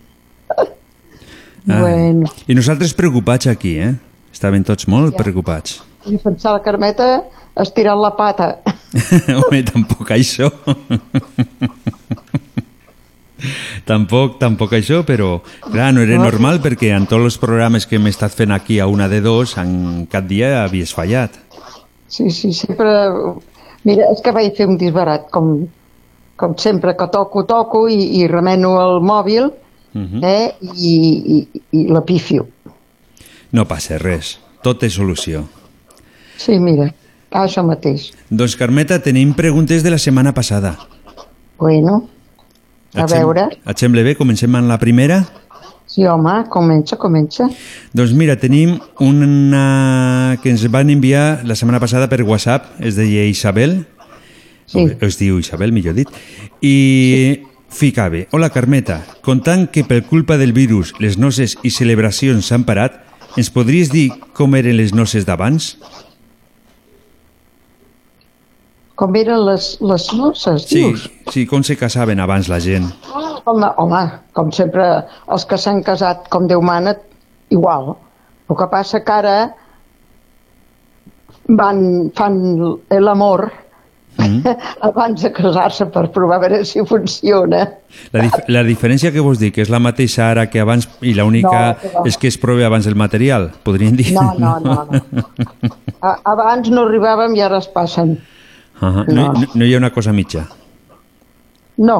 Ah. 1.68 1.80
Bueno. 1.80 2.30
I 2.48 2.54
nosaltres 2.54 2.94
preocupats 2.94 3.46
aquí, 3.46 3.76
eh? 3.78 3.94
Estaven 4.32 4.64
tots 4.64 4.86
molt 4.88 5.14
Ja. 5.16 5.22
preocupats. 5.22 5.82
I 6.06 6.16
pensar 6.16 6.52
la 6.56 6.62
Carmeta 6.64 7.22
estirant 7.60 8.00
la 8.00 8.14
pata. 8.16 8.58
Home, 9.40 9.62
tampoc 9.68 10.10
això. 10.16 10.48
tampoc, 13.88 14.38
tampoc 14.40 14.72
això, 14.76 15.02
però 15.06 15.40
clar, 15.70 15.92
no 15.94 16.00
era 16.04 16.16
No. 16.18 16.24
normal 16.24 16.60
perquè 16.60 16.90
en 16.96 17.06
tots 17.06 17.24
els 17.24 17.38
programes 17.38 17.86
que 17.86 17.96
hem 17.96 18.06
estat 18.06 18.32
fent 18.36 18.52
aquí 18.52 18.78
a 18.80 18.86
una 18.86 19.08
de 19.08 19.20
dos, 19.20 19.56
en 19.58 20.06
cap 20.10 20.24
dia 20.26 20.62
havies 20.64 20.92
fallat. 20.94 21.36
Sí, 22.08 22.30
sí, 22.30 22.52
sempre... 22.52 22.88
Mira, 23.84 24.10
és 24.12 24.20
que 24.20 24.32
vaig 24.32 24.52
fer 24.58 24.66
un 24.68 24.76
disbarat, 24.76 25.30
com, 25.32 25.66
com 26.36 26.56
sempre, 26.60 26.92
que 26.98 27.06
toco, 27.08 27.46
toco 27.48 27.86
i, 27.88 28.20
i 28.20 28.26
remeno 28.28 28.74
el 28.82 29.00
mòbil 29.00 29.48
Uh 29.94 30.00
-huh. 30.00 30.20
eh, 30.24 30.54
i, 30.76 30.94
i, 31.36 31.62
i 31.72 31.88
la 31.88 32.00
pifio. 32.04 32.48
No 33.52 33.66
passa 33.66 33.98
res, 33.98 34.38
tot 34.62 34.78
té 34.80 34.90
solució. 34.90 35.48
Sí, 36.36 36.58
mira, 36.58 36.94
això 37.30 37.62
mateix. 37.66 38.12
Doncs 38.30 38.56
Carmeta, 38.56 39.00
tenim 39.02 39.34
preguntes 39.34 39.82
de 39.82 39.90
la 39.90 39.98
setmana 39.98 40.32
passada. 40.34 40.78
Bueno, 41.58 42.08
a 42.94 43.02
Et 43.04 43.10
veure, 43.10 43.48
Et 43.66 43.78
sembla 43.78 44.02
bé? 44.02 44.14
Comencem 44.16 44.54
amb 44.54 44.68
la 44.68 44.78
primera? 44.78 45.26
Sí, 45.86 46.04
home, 46.06 46.44
comença, 46.48 46.96
comença. 46.96 47.48
Doncs 47.92 48.12
mira, 48.14 48.36
tenim 48.38 48.78
una 49.00 50.38
que 50.42 50.50
ens 50.50 50.62
van 50.70 50.88
enviar 50.90 51.40
la 51.44 51.56
setmana 51.56 51.80
passada 51.80 52.08
per 52.08 52.22
WhatsApp, 52.22 52.80
es 52.80 52.94
deia 52.94 53.24
Isabel, 53.26 53.86
Sí. 54.66 54.86
es 55.00 55.18
diu 55.18 55.40
Isabel, 55.40 55.72
millor 55.72 55.94
dit, 55.94 56.08
i 56.62 57.42
ficava, 57.70 58.24
hola 58.34 58.50
Carmeta, 58.50 59.00
contant 59.22 59.68
que 59.70 59.84
per 59.86 60.02
culpa 60.08 60.36
del 60.40 60.52
virus 60.52 60.92
les 61.00 61.16
noces 61.18 61.56
i 61.62 61.70
celebracions 61.70 62.48
s'han 62.50 62.64
parat, 62.66 62.98
ens 63.38 63.50
podries 63.54 63.90
dir 63.92 64.08
com 64.36 64.54
eren 64.58 64.76
les 64.76 64.92
noces 64.94 65.24
d'abans? 65.28 65.76
Com 69.00 69.14
eren 69.16 69.46
les, 69.46 69.78
les 69.80 70.08
noces, 70.12 70.66
Sí, 70.68 70.82
dius? 70.82 71.06
sí, 71.32 71.46
com 71.48 71.62
se 71.64 71.76
casaven 71.80 72.20
abans 72.20 72.50
la 72.52 72.58
gent. 72.60 72.90
Home, 73.48 73.70
home, 73.80 74.02
com 74.36 74.50
sempre, 74.52 74.84
els 75.32 75.46
que 75.48 75.56
s'han 75.56 75.80
casat 75.86 76.26
com 76.28 76.44
Déu 76.50 76.60
mana, 76.60 76.92
igual. 77.48 77.94
El 78.50 78.58
que 78.58 78.66
passa 78.68 79.00
que 79.06 79.14
ara 79.14 79.36
van, 81.48 82.10
fan 82.18 82.36
l'amor 83.00 83.46
Mm. 84.18 84.42
abans 84.88 85.22
de 85.22 85.30
casar-se 85.32 85.86
per 85.94 86.10
provar 86.12 86.36
a 86.36 86.40
veure 86.42 86.64
si 86.68 86.82
funciona. 86.86 87.62
La, 88.12 88.22
dif 88.26 88.34
la 88.52 88.62
diferència 88.66 89.12
que 89.14 89.22
vos 89.24 89.38
dic 89.40 89.58
és 89.62 89.70
la 89.72 89.78
mateixa 89.80 90.26
ara 90.30 90.48
que 90.50 90.60
abans 90.60 90.88
i 91.00 91.14
l'única 91.14 91.60
No, 91.70 91.76
que 91.80 91.92
va. 91.94 92.02
és 92.10 92.18
que 92.18 92.28
es 92.28 92.36
prove 92.38 92.64
abans 92.66 92.86
el 92.90 92.94
material, 92.98 93.50
podríem 93.64 93.96
dir. 93.96 94.12
No, 94.14 94.34
no, 94.38 94.58
no. 94.60 94.84
no. 94.90 95.24
A, 96.02 96.16
abans 96.32 96.68
no 96.72 96.86
arribàvem 96.88 97.34
i 97.36 97.42
ara 97.44 97.58
es 97.62 97.68
passen. 97.68 98.16
Uh 98.80 99.04
no, 99.08 99.14
No. 99.14 99.24
no, 99.32 99.46
no 99.54 99.64
hi 99.64 99.74
ha 99.74 99.78
una 99.78 99.90
cosa 99.92 100.12
mitja. 100.12 100.46
No. 101.78 101.98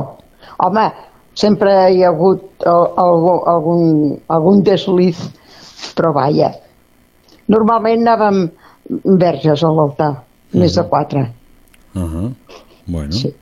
Home, 0.58 0.86
sempre 1.34 1.72
hi 1.94 2.02
ha 2.04 2.08
hagut 2.12 2.64
al- 2.66 2.90
algú- 3.00 3.42
algun, 3.48 4.18
algun 4.28 4.62
desliz, 4.64 5.20
però 5.96 6.12
vaja. 6.16 6.50
Normalment 7.48 8.04
anàvem 8.06 8.48
verges 9.20 9.62
a 9.64 9.70
l'altar, 9.72 10.12
més 10.52 10.74
de 10.76 10.84
quatre. 10.88 11.26
Uh 11.94 12.02
-huh. 12.02 12.32
Bueno. 12.86 13.12
Sí. 13.12 13.32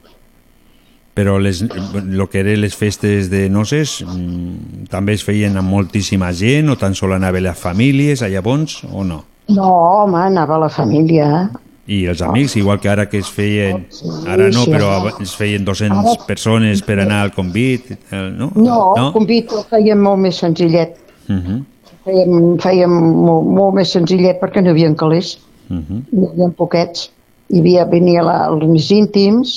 Però 1.15 1.39
les, 1.41 1.65
lo 2.05 2.29
que 2.31 2.39
eren 2.41 2.61
les 2.61 2.77
festes 2.77 3.29
de 3.31 3.49
noces 3.51 4.05
mm, 4.07 4.85
també 4.89 5.15
es 5.15 5.25
feien 5.25 5.57
amb 5.57 5.69
moltíssima 5.69 6.33
gent 6.33 6.69
o 6.70 6.77
tan 6.79 6.95
sol 6.95 7.12
anava 7.12 7.41
les 7.41 7.59
famílies 7.59 8.23
a 8.23 8.29
llavors 8.29 8.85
o 8.93 9.03
no? 9.03 9.25
No, 9.49 9.65
home, 9.65 10.16
anava 10.19 10.59
la 10.59 10.69
família. 10.69 11.51
I 11.89 12.05
els 12.07 12.20
amics, 12.23 12.55
igual 12.57 12.79
que 12.81 12.89
ara 12.89 13.09
que 13.09 13.19
es 13.19 13.31
feien, 13.31 13.87
ara 14.29 14.51
no, 14.53 14.62
sí, 14.65 14.70
però 14.70 15.11
es 15.23 15.35
feien 15.35 15.65
200 15.65 15.99
ara- 16.05 16.27
persones 16.27 16.83
per 16.83 17.01
anar 17.01 17.23
al 17.23 17.33
convit, 17.33 17.91
eh, 17.91 18.31
no? 18.37 18.53
No, 18.55 18.95
el 18.97 19.12
convit 19.12 19.51
el 19.51 19.65
fèiem 19.70 19.97
molt 19.99 20.19
més 20.20 20.37
senzillet. 20.37 20.97
Uh 21.29 21.35
-huh. 21.37 21.65
Fèiem, 22.05 22.59
fèiem 22.59 22.91
molt, 22.91 23.47
molt 23.47 23.75
més 23.75 23.89
senzillet 23.91 24.39
perquè 24.41 24.61
no 24.62 24.69
hi 24.69 24.70
havia 24.70 24.95
calés, 24.95 25.39
Uh 25.70 25.77
-huh. 25.79 26.03
hi 26.12 26.27
havia 26.27 26.49
poquets. 26.57 27.11
Hi 27.49 27.61
havia, 27.62 27.85
venia 27.89 28.23
la, 28.23 28.39
els 28.51 28.65
més 28.69 28.91
íntims 28.93 29.53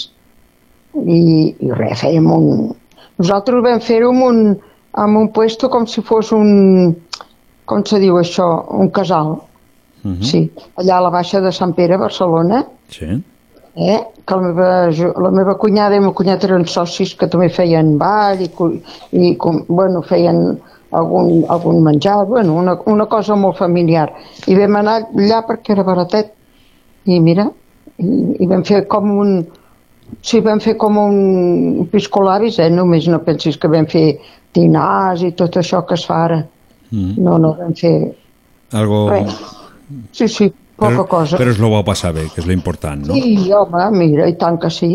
i, 0.96 1.56
i 1.60 1.72
res, 1.76 2.00
fèiem 2.02 2.28
un... 2.32 2.46
Nosaltres 3.20 3.64
vam 3.64 3.82
fer-ho 3.84 4.12
un, 4.12 4.56
amb 4.98 5.18
un 5.20 5.28
puesto 5.36 5.70
com 5.70 5.86
si 5.88 6.02
fos 6.02 6.32
un... 6.36 6.96
Com 7.66 7.84
se 7.88 8.00
diu 8.02 8.18
això? 8.20 8.48
Un 8.80 8.90
casal. 8.92 9.38
Uh 10.04 10.12
-huh. 10.12 10.24
Sí, 10.24 10.50
allà 10.76 10.98
a 10.98 11.02
la 11.02 11.10
Baixa 11.10 11.40
de 11.42 11.52
Sant 11.52 11.76
Pere, 11.76 11.98
Barcelona, 11.98 12.66
Sí. 12.90 13.06
eh? 13.76 14.00
que 14.26 14.36
la 14.36 14.42
meva, 14.42 14.90
la 15.22 15.32
meva 15.32 15.58
cunyada 15.58 15.96
i 15.96 15.98
el 15.98 16.04
meu 16.04 16.14
cunyat 16.14 16.44
eren 16.44 16.66
socis 16.66 17.16
que 17.16 17.28
també 17.28 17.50
feien 17.50 17.98
ball 17.98 18.42
i, 18.42 18.50
i 19.12 19.36
com, 19.38 19.64
bueno, 19.68 20.02
feien 20.02 20.60
algun, 20.92 21.46
algun 21.50 21.82
menjar, 21.84 22.26
bueno, 22.26 22.54
una, 22.56 22.78
una 22.86 23.06
cosa 23.06 23.36
molt 23.36 23.58
familiar. 23.58 24.12
I 24.48 24.56
vam 24.56 24.76
anar 24.76 25.02
allà 25.16 25.42
perquè 25.48 25.72
era 25.72 25.84
baratet. 25.84 26.34
I 27.06 27.20
mira, 27.20 27.50
i, 28.02 28.22
i 28.44 28.50
vam 28.50 28.66
fer 28.68 28.86
com 28.92 29.12
un... 29.22 29.36
Sí, 30.28 30.42
vam 30.44 30.60
fer 30.60 30.74
com 30.80 30.98
un 31.00 31.86
piscolabis, 31.92 32.58
eh? 32.60 32.68
Només 32.74 33.08
no 33.08 33.22
pensis 33.24 33.56
que 33.58 33.70
vam 33.72 33.88
fer 33.88 34.18
dinars 34.54 35.24
i 35.24 35.32
tot 35.38 35.56
això 35.62 35.86
que 35.88 35.96
es 35.96 36.04
fa 36.08 36.26
ara. 36.26 36.42
Mm. 36.92 37.16
No, 37.24 37.38
no, 37.40 37.54
vam 37.60 37.72
fer... 37.78 37.96
Algo... 38.76 39.06
Res. 39.12 39.38
Sí, 40.16 40.28
sí, 40.32 40.50
poca 40.76 40.92
però, 40.98 41.08
cosa. 41.08 41.40
Però 41.40 41.52
es 41.52 41.60
lo 41.60 41.72
vau 41.72 41.84
passar 41.88 42.14
bé, 42.16 42.28
que 42.34 42.44
és 42.44 42.48
l'important, 42.48 43.08
no? 43.08 43.16
Sí, 43.16 43.52
home, 43.56 43.88
mira, 43.96 44.28
i 44.32 44.36
tant 44.40 44.60
que 44.60 44.72
sí, 44.72 44.92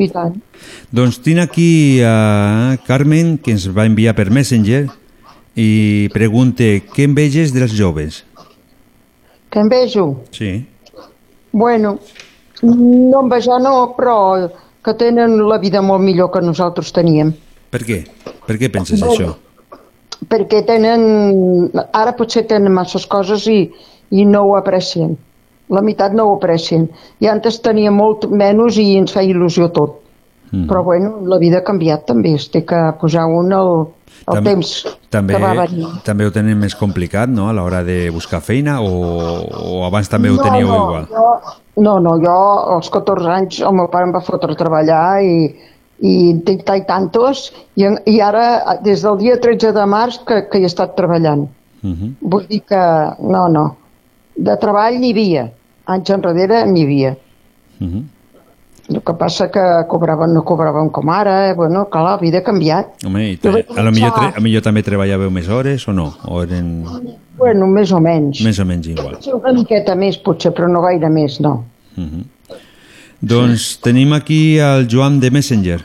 i 0.00 0.08
tant. 0.10 0.38
Doncs 0.94 1.20
tinc 1.24 1.42
aquí 1.42 1.70
a 2.06 2.78
Carmen, 2.86 3.36
que 3.42 3.54
ens 3.54 3.68
va 3.74 3.86
enviar 3.88 4.16
per 4.18 4.30
Messenger, 4.34 4.86
i 5.58 6.08
pregunte, 6.14 6.72
què 6.94 7.06
enveges 7.08 7.54
dels 7.54 7.74
joves? 7.76 8.22
Que 9.50 9.62
envejo? 9.62 10.06
Sí. 10.34 10.52
Bueno, 11.52 11.98
no 12.62 13.20
envejar 13.20 13.60
no, 13.62 13.94
però 13.96 14.48
que 14.84 14.94
tenen 14.94 15.36
la 15.48 15.58
vida 15.58 15.82
molt 15.82 16.02
millor 16.04 16.30
que 16.32 16.42
nosaltres 16.44 16.92
teníem. 16.96 17.32
Per 17.70 17.82
què? 17.86 18.02
Per 18.46 18.56
què 18.58 18.70
penses 18.72 19.02
això? 19.02 19.34
Perquè 20.30 20.62
tenen... 20.68 21.70
Ara 21.96 22.14
potser 22.18 22.44
tenen 22.48 22.72
masses 22.74 23.06
coses 23.08 23.46
i, 23.50 23.60
i 24.10 24.26
no 24.28 24.44
ho 24.48 24.54
aprecien. 24.58 25.16
La 25.70 25.82
meitat 25.86 26.14
no 26.16 26.26
ho 26.26 26.36
aprecien. 26.36 26.88
I 27.22 27.30
antes 27.30 27.60
tenia 27.64 27.92
molt 27.94 28.26
menys 28.30 28.78
i 28.82 28.88
ens 28.98 29.14
feia 29.14 29.30
il·lusió 29.30 29.70
tot. 29.74 30.00
Mm. 30.50 30.66
Però 30.66 30.82
bueno, 30.82 31.20
la 31.30 31.38
vida 31.38 31.60
ha 31.60 31.66
canviat 31.66 32.08
també. 32.08 32.34
Es 32.40 32.48
té 32.50 32.64
que 32.66 32.80
posar 33.00 33.28
un 33.30 33.54
el 33.54 33.86
També- 34.26 34.50
temps 34.50 34.74
També, 35.10 35.34
també 36.06 36.26
ho 36.26 36.30
tenen 36.30 36.58
més 36.58 36.76
complicat, 36.78 37.28
no?, 37.28 37.48
a 37.50 37.52
l'hora 37.56 37.80
de 37.82 38.10
buscar 38.14 38.38
feina, 38.40 38.76
o, 38.80 39.40
o 39.42 39.80
abans 39.88 40.08
també 40.08 40.30
ho 40.30 40.36
no, 40.36 40.44
teníeu 40.44 40.68
no, 40.68 40.76
igual? 40.84 41.06
Jo, 41.10 41.56
no, 41.82 41.94
no, 42.04 42.12
jo 42.22 42.36
als 42.76 42.90
14 42.94 43.26
anys 43.34 43.58
el 43.66 43.74
meu 43.74 43.88
pare 43.90 44.06
em 44.06 44.14
va 44.14 44.20
fotre 44.22 44.54
a 44.54 44.60
treballar 44.60 45.02
i, 45.26 45.50
i 46.06 46.14
tinc 46.46 46.62
i 46.62 46.84
tantos 46.86 47.48
i, 47.74 47.88
en- 47.88 47.98
i 48.06 48.20
ara 48.22 48.78
des 48.84 49.02
del 49.02 49.18
dia 49.18 49.40
13 49.42 49.72
de 49.74 49.86
març 49.90 50.20
que, 50.28 50.44
que 50.46 50.60
hi 50.60 50.68
he 50.68 50.70
estat 50.70 50.94
treballant. 50.96 51.48
Uh 51.82 51.90
-huh. 51.90 52.12
Vull 52.20 52.46
dir 52.46 52.60
que 52.62 52.84
no, 53.20 53.48
no. 53.48 53.76
De 54.36 54.56
treball 54.56 55.00
n'hi 55.00 55.10
havia. 55.10 55.50
Anys 55.86 56.10
enrere 56.10 56.64
n'hi 56.66 56.84
havia. 56.84 57.16
Uh 57.80 57.86
-huh. 57.88 58.02
El 58.90 59.02
que 59.06 59.14
passa 59.14 59.46
que 59.54 59.62
cobraven, 59.86 60.32
no 60.34 60.42
cobraven 60.42 60.88
com 60.90 61.10
ara, 61.14 61.50
eh? 61.50 61.54
bueno, 61.54 61.84
clar, 61.92 62.02
la 62.08 62.16
vida 62.18 62.40
ha 62.40 62.42
canviat. 62.42 63.04
Home, 63.06 63.22
i 63.30 63.36
vaig 63.38 63.70
a 63.78 63.84
lo 63.86 63.92
millor, 63.94 64.18
a 64.34 64.42
millor 64.42 64.64
també 64.66 64.82
treballàveu 64.82 65.30
més 65.30 65.46
hores 65.48 65.86
o 65.86 65.94
no? 65.94 66.08
O 66.26 66.42
eren 66.42 66.72
Bueno, 67.38 67.68
més 67.70 67.92
o 67.92 68.00
menys. 68.02 68.42
més 68.44 68.58
o 68.58 68.66
menys 68.66 68.90
igual? 68.90 69.14
Sí, 69.22 69.30
una 69.32 69.54
miqueta 69.56 69.94
més, 69.94 70.18
potser, 70.18 70.50
però 70.52 70.68
no 70.68 70.82
gaire 70.82 71.08
més, 71.08 71.38
no. 71.40 71.64
Uh 71.96 72.02
-huh. 72.02 72.58
Doncs 73.20 73.78
tenim 73.80 74.12
aquí 74.12 74.58
el 74.58 74.88
Joan 74.90 75.20
de 75.20 75.30
Messenger. 75.30 75.80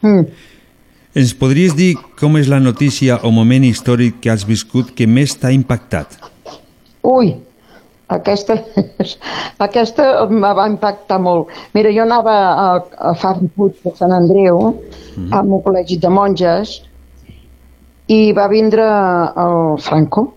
Mm. 0.00 0.26
Ens 1.14 1.32
podries 1.34 1.74
dir 1.76 1.94
com 2.20 2.36
és 2.36 2.48
la 2.48 2.60
notícia 2.60 3.20
o 3.22 3.30
moment 3.30 3.64
històric 3.64 4.20
que 4.20 4.30
has 4.30 4.44
viscut 4.44 4.90
que 4.94 5.06
més 5.06 5.36
t'ha 5.36 5.52
impactat? 5.52 6.18
Ui, 7.02 7.34
aquesta, 8.08 8.54
aquesta 9.66 10.06
em 10.24 10.40
va 10.40 10.66
impactar 10.70 11.18
molt. 11.22 11.50
Mira, 11.74 11.90
jo 11.90 12.04
anava 12.04 12.34
a, 12.34 12.68
a 13.10 13.14
Fabri 13.18 13.48
Puig 13.56 13.80
de 13.84 13.94
Sant 13.96 14.14
Andreu, 14.14 14.74
Mhm. 15.16 15.32
amb 15.32 15.52
un 15.52 15.62
col·legi 15.64 15.98
de 15.98 16.08
monges, 16.12 16.82
i 18.06 18.32
va 18.32 18.46
vindre 18.48 18.84
el 18.84 19.78
Franco. 19.80 20.32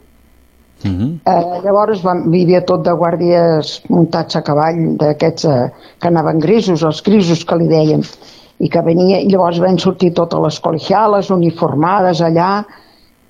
Uh 0.85 0.89
-huh. 0.89 1.19
Eh, 1.25 1.61
llavors 1.63 2.01
van, 2.01 2.31
vivia 2.31 2.61
tot 2.65 2.85
de 2.85 2.91
guàrdies 2.91 3.81
muntats 3.89 4.35
a 4.35 4.41
cavall, 4.41 4.95
d'aquests 4.97 5.45
eh, 5.45 5.71
que 5.99 6.07
anaven 6.07 6.39
grisos, 6.39 6.83
els 6.83 7.03
grisos 7.03 7.43
que 7.43 7.55
li 7.55 7.67
deien, 7.67 8.01
i 8.59 8.69
que 8.69 8.81
venia, 8.81 9.19
i 9.19 9.27
llavors 9.29 9.59
van 9.59 9.77
sortir 9.77 10.13
totes 10.13 10.39
les 10.39 10.61
col·legiales 10.61 11.29
uniformades 11.29 12.21
allà, 12.21 12.65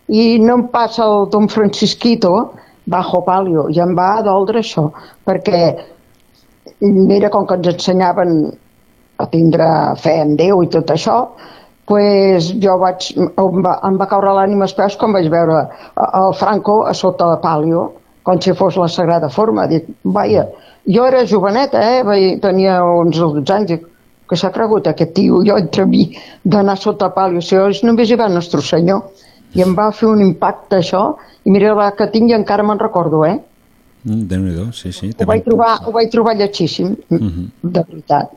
i 0.08 0.40
no 0.40 0.54
em 0.54 0.68
passa 0.68 1.04
el 1.04 1.30
Don 1.30 1.48
Francisquito, 1.48 2.54
bajo 2.90 3.22
palio, 3.28 3.68
i 3.70 3.80
em 3.84 3.96
va 3.98 4.10
doldre 4.26 4.64
això, 4.64 4.90
perquè 5.28 5.62
mira, 6.82 7.30
com 7.30 7.46
que 7.48 7.60
ens 7.60 7.72
ensenyaven 7.74 8.36
a 9.20 9.28
tindre 9.28 9.68
fe 10.00 10.16
en 10.24 10.36
Déu 10.40 10.64
i 10.64 10.70
tot 10.72 10.92
això, 10.94 11.20
pues 11.90 12.52
jo 12.62 12.78
vaig, 12.80 13.10
em 13.18 13.64
va, 13.66 13.80
em 13.88 13.98
va 14.00 14.08
caure 14.10 14.34
l'ànima 14.38 14.68
als 14.68 14.76
peus 14.78 14.96
quan 15.00 15.16
vaig 15.16 15.30
veure 15.34 15.64
el 16.06 16.36
Franco 16.38 16.84
a 16.86 16.94
sota 16.94 17.28
la 17.32 17.40
palio, 17.42 17.88
com 18.24 18.40
si 18.42 18.54
fos 18.54 18.78
la 18.78 18.88
Sagrada 18.94 19.30
Forma. 19.34 19.66
Dic, 19.68 19.88
vaja, 20.04 20.46
jo 20.86 21.08
era 21.10 21.26
joveneta, 21.28 21.82
eh? 21.82 22.38
Tenia 22.44 22.84
11 22.86 23.24
o 23.26 23.32
12 23.40 23.56
anys, 23.56 23.72
dic, 23.74 23.88
que 24.30 24.38
s'ha 24.38 24.52
cregut 24.54 24.88
aquest 24.88 25.16
tio, 25.18 25.42
jo 25.46 25.58
entre 25.58 25.88
mi, 25.90 26.06
d'anar 26.46 26.78
sota 26.78 27.10
palio, 27.16 27.42
si 27.42 27.58
és 27.58 27.82
només 27.84 28.12
hi 28.12 28.20
va 28.20 28.30
Nostre 28.30 28.62
Senyor. 28.62 29.26
I 29.56 29.62
em 29.66 29.76
va 29.76 29.92
fer 29.92 30.08
un 30.08 30.22
impacte 30.22 30.78
això, 30.78 31.16
i 31.46 31.52
mira 31.52 31.74
la 31.76 31.92
que 31.98 32.08
tinc 32.14 32.30
i 32.30 32.34
encara 32.38 32.64
me'n 32.64 32.80
recordo, 32.80 33.24
eh? 33.26 33.40
Mm, 34.04 34.28
Déu-n'hi-do, 34.28 34.72
sí, 34.74 34.92
sí. 34.94 35.10
Ho 35.20 35.26
vaig 35.26 35.44
trobar, 35.44 35.80
ho 35.86 35.92
vaig 35.92 36.10
trobar 36.12 36.36
lletjíssim, 36.38 36.96
Uh 37.10 37.18
-huh. 37.18 37.48
de 37.64 37.84
veritat. 37.88 38.30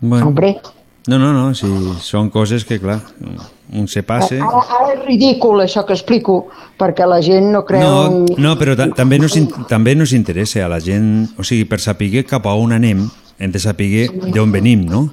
bueno. 0.00 0.26
Hombre, 0.26 0.60
No, 1.08 1.18
no, 1.18 1.32
no, 1.32 1.54
sí, 1.54 1.64
són 2.04 2.28
coses 2.28 2.66
que, 2.66 2.78
clar, 2.78 3.00
un 3.72 3.88
se 3.88 4.02
passe... 4.02 4.36
Ara, 4.42 4.60
ara 4.76 4.92
és 4.92 5.06
ridícul 5.06 5.58
això 5.62 5.86
que 5.86 5.94
explico, 5.94 6.48
perquè 6.78 7.06
la 7.08 7.22
gent 7.22 7.46
no 7.50 7.62
creu... 7.64 7.80
No, 7.80 8.26
no 8.36 8.58
però 8.58 8.74
ta 8.76 8.90
també, 8.92 9.16
in- 9.16 9.48
també 9.66 9.94
nos 9.94 10.12
interessa 10.12 10.66
a 10.66 10.68
la 10.68 10.78
gent, 10.80 11.30
o 11.38 11.42
sigui, 11.42 11.64
per 11.64 11.78
saber 11.80 12.26
cap 12.26 12.44
a 12.44 12.52
on 12.52 12.72
anem, 12.72 13.08
hem 13.38 13.50
de 13.50 13.58
saber 13.58 14.10
d'on 14.34 14.52
venim, 14.52 14.84
no? 14.84 15.08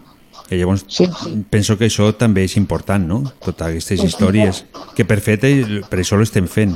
I 0.52 0.60
llavors 0.60 0.84
sí, 0.88 1.08
penso 1.50 1.78
que 1.78 1.88
això 1.90 2.12
també 2.18 2.44
és 2.46 2.56
important, 2.58 3.02
no? 3.08 3.24
Totes 3.44 3.68
aquestes 3.68 4.00
Sí, 4.00 4.06
sí. 4.06 4.12
històries, 4.14 4.66
que 4.96 5.06
per 5.06 5.20
fet, 5.26 5.42
per 5.90 6.00
això 6.00 6.20
l'estem 6.20 6.46
fent. 6.48 6.76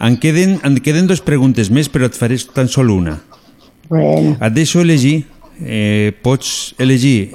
En 0.00 0.16
queden, 0.20 0.58
en 0.64 0.76
queden 0.80 1.06
dos 1.06 1.20
preguntes 1.24 1.70
més, 1.70 1.88
però 1.92 2.06
et 2.08 2.16
faré 2.16 2.36
tan 2.54 2.68
sol 2.68 2.90
una. 2.90 3.18
Bueno, 3.88 4.36
Et 4.40 4.52
deixo 4.52 4.80
elegir, 4.80 5.26
eh, 5.60 6.12
pots 6.22 6.74
elegir 6.78 7.32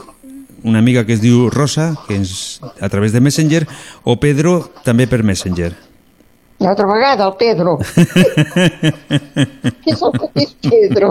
una 0.64 0.80
amiga 0.80 1.06
que 1.06 1.14
es 1.14 1.22
diu 1.22 1.50
Rosa, 1.50 1.96
que 2.08 2.18
és 2.22 2.60
a 2.82 2.90
través 2.90 3.14
de 3.14 3.22
Messenger, 3.22 3.68
o 4.04 4.20
Pedro, 4.20 4.72
també 4.84 5.08
per 5.08 5.24
Messenger. 5.24 5.74
I 6.62 6.68
altra 6.70 6.86
vegada 6.86 7.26
el 7.26 7.34
Pedro. 7.40 7.78
Què 9.82 9.94
és 9.94 10.02
el 10.06 10.14
mateix 10.14 10.52
Pedro? 10.62 11.10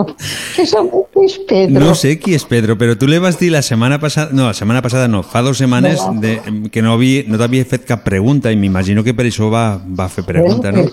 Què 0.55 0.63
és 0.63 0.73
el 0.77 0.87
mateix 0.91 1.35
Pedro? 1.49 1.83
No 1.83 1.95
sé 1.97 2.13
qui 2.21 2.35
és 2.37 2.45
Pedro, 2.47 2.77
però 2.79 2.95
tu 2.99 3.09
li 3.09 3.19
vas 3.21 3.37
dir 3.39 3.51
la 3.53 3.61
setmana 3.65 3.99
passada... 4.01 4.31
No, 4.35 4.47
la 4.47 4.55
setmana 4.57 4.81
passada 4.85 5.09
no, 5.11 5.23
fa 5.27 5.43
dues 5.45 5.59
setmanes 5.61 5.99
No. 6.01 6.13
de, 6.23 6.69
que 6.71 6.81
no, 6.81 6.93
havia, 6.95 7.25
no 7.27 7.39
t'havia 7.41 7.67
fet 7.67 7.83
cap 7.89 8.05
pregunta 8.05 8.51
i 8.51 8.57
m'imagino 8.59 9.03
que 9.03 9.13
per 9.17 9.27
això 9.27 9.51
va, 9.51 9.65
va 9.77 10.07
fer 10.11 10.23
pregunta, 10.27 10.71
no? 10.71 10.87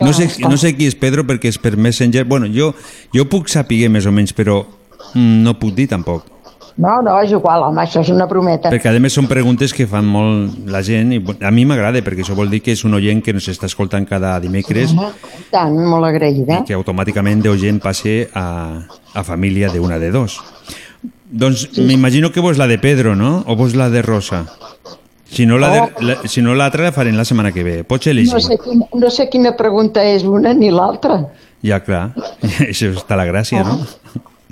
No 0.00 0.12
sé, 0.16 0.28
no 0.44 0.58
sé 0.60 0.74
qui 0.76 0.90
és 0.90 0.98
Pedro 0.98 1.24
perquè 1.28 1.48
és 1.52 1.58
per 1.62 1.74
Messenger. 1.76 2.26
Bueno, 2.28 2.50
jo, 2.52 2.72
jo 3.14 3.26
puc 3.32 3.48
saber 3.52 3.88
més 3.92 4.06
o 4.06 4.12
menys, 4.14 4.36
però 4.36 4.60
mm, 5.14 5.40
no 5.46 5.56
puc 5.58 5.74
dir 5.78 5.88
tampoc. 5.90 6.28
No, 6.80 7.02
no, 7.04 7.18
és 7.20 7.32
igual, 7.34 7.66
home, 7.66 7.82
això 7.82 8.00
és 8.00 8.10
una 8.12 8.26
brometa. 8.30 8.70
Perquè 8.72 8.88
a 8.88 9.00
més 9.02 9.12
són 9.12 9.28
preguntes 9.28 9.74
que 9.76 9.86
fan 9.90 10.06
molt 10.08 10.68
la 10.72 10.80
gent 10.86 11.12
i 11.12 11.20
a 11.44 11.50
mi 11.52 11.66
m'agrada 11.68 12.00
perquè 12.04 12.24
això 12.24 12.36
vol 12.38 12.50
dir 12.52 12.62
que 12.64 12.72
és 12.72 12.84
un 12.88 12.96
oient 12.96 13.20
que 13.24 13.34
ens 13.34 13.48
està 13.52 13.68
escoltant 13.68 14.06
cada 14.08 14.38
dimecres 14.40 14.94
Home, 14.96 15.10
i 15.38 15.44
tant, 15.52 15.76
molt 15.76 16.08
agraïda. 16.08 16.62
que 16.66 16.76
automàticament 16.76 17.44
d'oient 17.44 17.80
passe 17.82 18.28
a, 18.34 18.46
a 19.12 19.24
família 19.24 19.68
d'una 19.72 19.98
de 20.00 20.10
dos. 20.14 20.40
Doncs 21.32 21.70
m'imagino 21.78 22.32
que 22.32 22.40
vos 22.40 22.58
la 22.58 22.66
de 22.66 22.78
Pedro, 22.78 23.16
no? 23.16 23.42
O 23.46 23.56
vos 23.56 23.74
la 23.74 23.88
de 23.90 24.02
Rosa? 24.02 24.46
Si 25.32 25.46
no, 25.46 25.56
la 25.56 25.70
de, 25.70 26.04
la, 26.04 26.16
si 26.28 26.42
no 26.44 26.52
l'altra 26.54 26.84
la 26.84 26.92
farem 26.92 27.16
la 27.16 27.24
setmana 27.24 27.52
que 27.52 27.64
ve. 27.64 27.78
Pots 27.88 28.10
elegir. 28.12 28.34
No 28.34 28.40
sé, 28.44 28.58
quin, 28.60 28.82
no 29.00 29.10
sé 29.10 29.30
quina 29.32 29.54
pregunta 29.56 30.04
és 30.04 30.26
una 30.28 30.52
ni 30.52 30.68
l'altra. 30.68 31.22
Ja, 31.64 31.80
clar. 31.80 32.10
Això 32.68 32.90
està 32.92 33.16
la 33.16 33.24
gràcia, 33.24 33.64
no? 33.64 33.78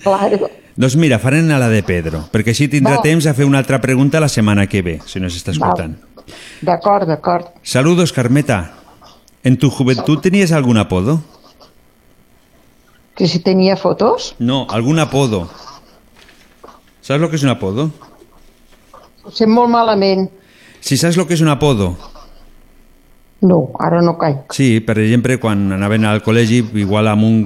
Claro. 0.00 0.48
Doncs 0.80 0.96
mira, 0.96 1.18
farem 1.20 1.50
a 1.52 1.58
la 1.60 1.68
de 1.68 1.82
Pedro, 1.84 2.22
perquè 2.32 2.54
així 2.54 2.66
tindrà 2.72 2.96
Va. 2.96 3.02
temps 3.04 3.26
a 3.28 3.34
fer 3.36 3.44
una 3.44 3.58
altra 3.60 3.82
pregunta 3.82 4.20
la 4.22 4.30
setmana 4.32 4.64
que 4.66 4.80
ve, 4.80 4.94
si 5.04 5.20
no 5.20 5.28
s'està 5.28 5.52
escoltant. 5.52 5.92
D'acord, 6.64 7.04
d'acord. 7.08 7.50
Saludos, 7.62 8.14
Carmeta. 8.16 8.72
¿En 9.44 9.58
tu 9.58 9.68
juventud 9.68 10.20
tenías 10.20 10.52
algún 10.52 10.78
apodo? 10.78 11.20
Que 13.14 13.28
si 13.28 13.40
tenia 13.40 13.76
fotos? 13.76 14.34
No, 14.38 14.66
algún 14.70 14.98
apodo. 14.98 15.50
¿Sabes 17.02 17.20
lo 17.20 17.28
que 17.28 17.36
es 17.36 17.42
un 17.42 17.50
apodo? 17.50 17.90
Ho 19.24 19.30
sé 19.30 19.46
molt 19.46 19.68
malament. 19.68 20.30
Si 20.80 20.96
sabes 20.96 21.18
lo 21.18 21.26
que 21.26 21.34
es 21.34 21.42
un 21.42 21.48
apodo. 21.48 21.98
No, 23.42 23.70
ara 23.78 24.00
no 24.00 24.16
caic. 24.16 24.52
Sí, 24.52 24.80
per 24.80 24.98
exemple, 24.98 25.36
quan 25.40 25.72
anaven 25.72 26.04
al 26.08 26.22
col·legi, 26.24 26.64
igual 26.80 27.08
amb 27.08 27.24
un... 27.24 27.36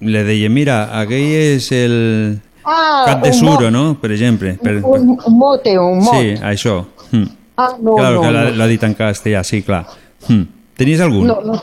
Le 0.00 0.24
deia, 0.24 0.50
mira, 0.52 0.90
aquell 1.00 1.56
és 1.56 1.70
el 1.72 2.40
Ah, 2.66 3.04
cap 3.06 3.22
de 3.22 3.32
suro, 3.32 3.70
no? 3.70 3.94
Per 4.00 4.10
exemple. 4.10 4.54
Per, 4.62 4.80
Un, 4.84 5.12
un 5.24 5.38
mote, 5.38 5.78
un 5.78 5.98
mot. 6.02 6.14
sí, 6.18 6.34
això. 6.42 6.80
Hm. 7.12 7.24
Ah, 7.56 7.70
no, 7.80 7.94
claro, 7.96 8.16
no, 8.16 8.22
que 8.22 8.32
no. 8.32 8.56
l'ha 8.58 8.66
dit 8.66 8.82
en 8.84 8.94
castellà, 8.94 9.42
sí, 9.44 9.62
clar. 9.62 9.84
Hm. 10.28 10.42
Tenies 10.76 11.00
algun? 11.00 11.26
No, 11.26 11.38
no, 11.40 11.54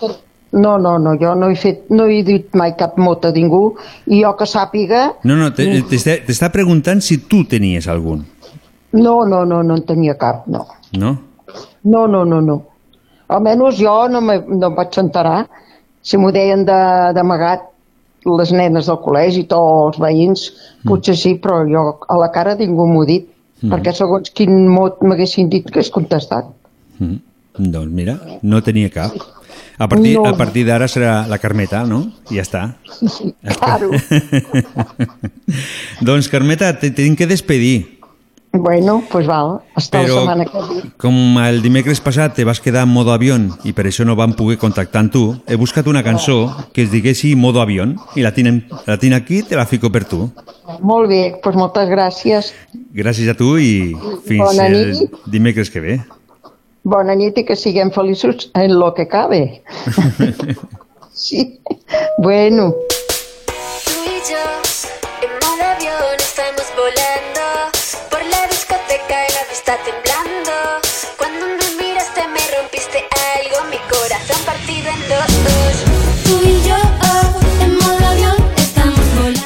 no, 0.54 0.78
no, 0.80 0.98
no, 1.00 1.16
jo 1.20 1.34
no 1.36 1.50
he, 1.50 1.56
fet, 1.56 1.84
no 1.90 2.06
he 2.08 2.24
dit 2.24 2.54
mai 2.56 2.76
cap 2.78 2.98
mot 2.98 3.26
a 3.26 3.32
ningú 3.34 3.76
i 4.08 4.22
jo 4.24 4.32
que 4.38 4.46
sàpiga, 4.46 5.04
No, 5.24 5.36
no, 5.36 5.52
te- 5.54 5.82
t'està 5.90 6.50
preguntant 6.54 7.02
si 7.02 7.18
tu 7.28 7.44
tenies 7.50 7.88
algun, 7.88 8.24
no, 8.94 9.26
no, 9.26 9.44
no, 9.46 9.62
no 9.64 9.76
en 9.76 9.84
tenia 9.86 10.14
cap, 10.18 10.46
no. 10.48 10.66
no? 10.98 11.18
No, 11.84 12.06
no, 12.08 12.24
no, 12.26 12.40
no. 12.42 12.58
Almenys 13.28 13.78
jo 13.82 14.08
no, 14.10 14.22
me, 14.22 14.38
no 14.48 14.68
em 14.70 14.76
vaig 14.78 14.98
enterar. 15.02 15.48
Si 16.02 16.18
m'ho 16.18 16.32
deien 16.32 16.64
de- 16.66 17.12
d'amagat 17.16 17.64
les 18.26 18.52
nenes 18.52 18.88
del 18.88 18.98
col·legi 19.04 19.44
i 19.44 19.48
tots 19.52 19.98
els 19.98 20.02
veïns, 20.02 20.48
potser 20.88 21.16
sí, 21.18 21.36
però 21.44 21.62
jo 21.70 22.00
a 22.08 22.18
la 22.18 22.32
cara 22.32 22.56
ningú 22.56 22.88
m'ho 22.88 23.04
ha 23.04 23.06
dit, 23.06 23.30
Mm. 23.64 23.72
perquè 23.72 23.94
segons 23.96 24.30
quin 24.36 24.68
mot 24.68 24.98
m'haguessin 25.02 25.48
dit 25.48 25.70
que 25.72 25.80
és 25.80 25.90
contestat. 25.90 26.50
Mm. 27.00 27.16
Doncs 27.72 27.92
mira, 27.96 28.18
no 28.42 28.60
tenia 28.62 28.90
cap. 28.90 29.14
A 29.78 29.88
partir, 29.88 30.16
No. 30.18 30.26
a 30.28 30.36
partir 30.36 30.66
d'ara 30.66 30.86
serà 30.88 31.26
la 31.28 31.38
Carmeta, 31.38 31.86
no? 31.86 32.12
I 32.30 32.36
ja 32.36 32.42
està. 32.42 32.76
Sí, 33.08 33.34
claro. 33.60 33.90
doncs 36.02 36.28
Carmeta, 36.30 36.74
tinc 36.80 37.18
que 37.18 37.28
despedir. 37.28 38.00
Bueno, 38.56 39.04
pues 39.10 39.26
val, 39.26 39.62
hasta 39.76 40.02
Però- 40.04 40.14
la 40.14 40.20
setmana 40.22 40.46
que 40.46 40.58
ve. 40.58 40.82
Com 40.98 41.38
el 41.42 41.62
dimecres 41.64 42.00
passat 42.02 42.36
te 42.36 42.44
vas 42.46 42.60
quedar 42.62 42.84
en 42.84 42.90
modo 42.94 43.12
avión 43.12 43.50
i 43.66 43.74
per 43.74 43.88
això 43.90 44.06
no 44.06 44.16
vam 44.16 44.34
poder 44.38 44.58
contactar 44.62 45.02
amb 45.02 45.12
tu, 45.12 45.24
he 45.48 45.56
buscat 45.58 45.88
una 45.88 46.04
cançó 46.04 46.56
que 46.74 46.84
es 46.84 46.92
diguessi 46.92 47.36
modo 47.36 47.62
avión 47.62 47.98
i 48.16 48.22
la 48.22 48.32
tinc, 48.32 48.72
la 48.86 48.98
tinc 49.02 49.14
aquí 49.18 49.40
i 49.40 49.44
te 49.44 49.56
la 49.58 49.66
fico 49.66 49.90
per 49.92 50.06
tu. 50.06 50.30
Molt 50.82 51.10
bé, 51.10 51.40
pues 51.44 51.56
moltes 51.56 51.90
gràcies. 51.90 52.54
Gràcies 52.94 53.28
a 53.30 53.34
tu 53.34 53.58
i 53.58 53.96
fins 54.28 54.46
Bona 54.46 54.68
el 54.68 54.92
nit. 55.00 55.12
dimecres 55.26 55.70
que 55.74 55.82
ve. 55.82 56.00
Bona 56.84 57.16
nit 57.16 57.38
i 57.38 57.46
que 57.46 57.56
siguem 57.56 57.90
feliços 57.92 58.52
en 58.54 58.78
lo 58.78 58.94
que 58.94 59.08
cabe. 59.08 59.64
sí, 61.14 61.60
bueno. 62.20 62.74
Tú 63.86 63.92
y 64.06 64.20
yo, 64.30 64.63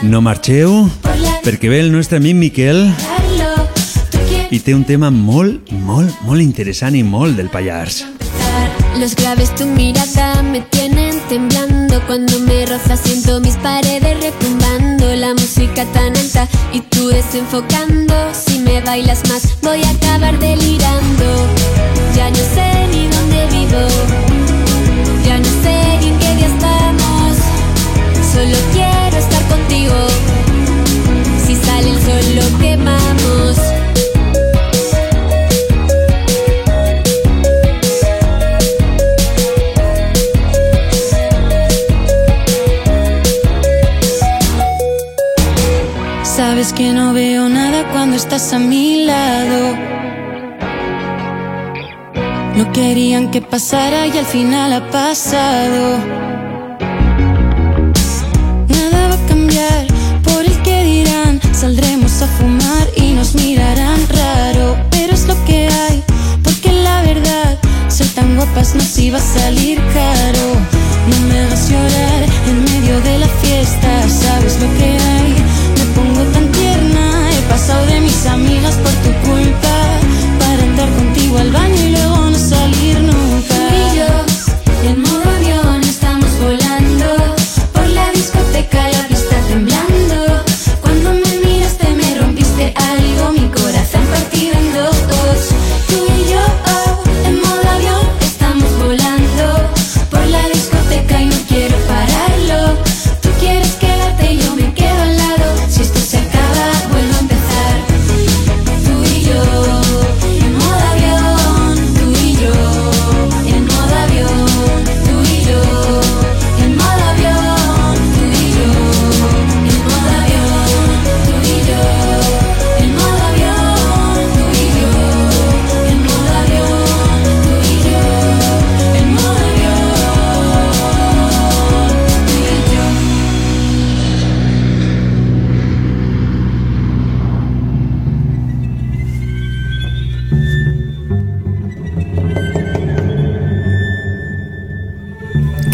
No 0.07 0.21
marxeu 0.23 0.87
perquè 1.43 1.67
ve 1.69 1.81
el 1.83 1.91
nostre 1.91 2.17
amic 2.17 2.37
Miquel. 2.39 2.79
I 4.49 4.59
té 4.63 4.71
un 4.73 4.85
tema 4.87 5.09
molt, 5.11 5.67
molt, 5.83 6.13
molt 6.23 6.41
interessant 6.41 6.95
i 6.95 7.03
molt 7.03 7.35
del 7.35 7.49
Pallars. 7.51 8.05
Los 8.97 9.15
graves 9.15 9.53
tu 9.55 9.65
mirada 9.65 10.41
me 10.41 10.61
tienen 10.61 11.19
temblando. 11.27 12.01
Cuando 12.07 12.39
me 12.39 12.65
rozas 12.65 13.01
siento 13.03 13.41
mis 13.41 13.57
paredes 13.57 14.17
retumbando. 14.23 15.13
La 15.15 15.33
música 15.33 15.83
tan 15.91 16.15
alta 16.15 16.47
y 16.73 16.81
tú 16.81 17.09
desenfocando. 17.09 18.15
Si 18.33 18.59
me 18.59 18.79
bailas 18.81 19.27
más 19.29 19.59
voy 19.61 19.83
a 19.83 19.89
acabar 19.89 20.39
delirando. 20.39 21.27
Ya 22.15 22.29
no 22.29 22.43
sé 22.55 22.87
ni 22.91 23.07
dónde 23.07 23.45
vivo 23.51 24.26
sale 32.07 32.19
el 32.19 32.25
sol 32.25 32.35
lo 32.35 32.59
quemamos 32.59 33.57
Sabes 46.23 46.71
que 46.71 46.91
no 46.91 47.13
veo 47.13 47.49
nada 47.49 47.83
cuando 47.91 48.15
estás 48.15 48.53
a 48.53 48.59
mi 48.59 49.05
lado. 49.05 49.75
No 52.55 52.71
querían 52.71 53.31
que 53.31 53.41
pasara 53.41 54.05
y 54.05 54.17
al 54.17 54.25
final 54.25 54.71
ha 54.73 54.87
pasado. 54.91 55.97
Nada 58.69 59.07
va 59.09 59.15
a 59.15 59.27
cambiar 59.27 59.87
por 60.23 60.45
el 60.45 60.61
que 60.61 60.83
dirán. 60.83 61.41
Saldremos 61.53 61.96
a 62.21 62.27
fumar 62.27 62.87
y 62.95 63.11
nos 63.13 63.35
mirarán 63.35 63.99
raro. 64.09 64.75
Pero 64.89 65.13
es 65.13 65.27
lo 65.27 65.35
que 65.45 65.67
hay, 65.67 66.03
porque 66.43 66.71
la 66.71 67.01
verdad, 67.03 67.59
ser 67.89 68.07
tan 68.15 68.35
guapas 68.35 68.73
nos 68.73 68.97
iba 68.97 69.19
a 69.19 69.21
salir 69.21 69.77
caro. 69.93 70.47
No 71.09 71.27
me 71.27 71.39
hagas 71.41 71.69
llorar 71.69 72.23
en 72.47 72.63
medio 72.63 72.99
de 73.01 73.19
la 73.19 73.27
fiesta, 73.27 73.89
sabes 74.09 74.59
lo 74.59 74.67
que 74.77 74.97
hay. 75.09 75.35
Me 75.77 75.85
pongo 75.95 76.21
tan 76.33 76.51
tierna, 76.51 77.29
he 77.31 77.41
pasado 77.51 77.85
de 77.85 77.99
mis 77.99 78.25
amigas 78.25 78.75
por 78.75 78.93
tu 79.03 79.11
culpa. 79.29 79.75
Para 80.39 80.63
entrar 80.63 80.89
contigo 80.95 81.37
al 81.37 81.51
baño 81.51 81.81
y 81.87 81.91
luego 81.91 82.29
no 82.31 82.39
salir 82.39 82.99
nunca. 82.99 83.57
Y 83.79 83.97
yo, 83.97 84.89
en 84.89 85.01
modo 85.01 85.29
avión, 85.37 85.83
estamos 85.83 86.29
volando 86.41 87.35
por 87.73 87.87
la 87.89 88.09
discoteca, 88.11 88.89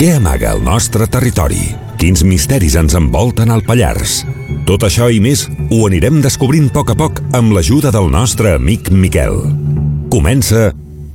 Què 0.03 0.17
amaga 0.17 0.49
el 0.51 0.65
nostre 0.67 1.05
territori? 1.07 1.61
Quins 1.95 2.25
misteris 2.27 2.73
ens 2.75 2.91
envolten 2.99 3.47
al 3.53 3.61
Pallars? 3.63 4.17
Tot 4.67 4.83
això 4.83 5.05
i 5.07 5.21
més 5.23 5.45
ho 5.71 5.77
anirem 5.87 6.17
descobrint 6.19 6.65
a 6.67 6.73
poc 6.75 6.91
a 6.91 6.95
poc 6.99 7.21
amb 7.39 7.55
l'ajuda 7.55 7.87
del 7.95 8.09
nostre 8.11 8.51
amic 8.57 8.91
Miquel. 8.91 9.39
Comença 10.11 10.73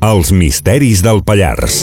Els 0.08 0.32
misteris 0.32 1.04
del 1.04 1.20
Pallars. 1.20 1.82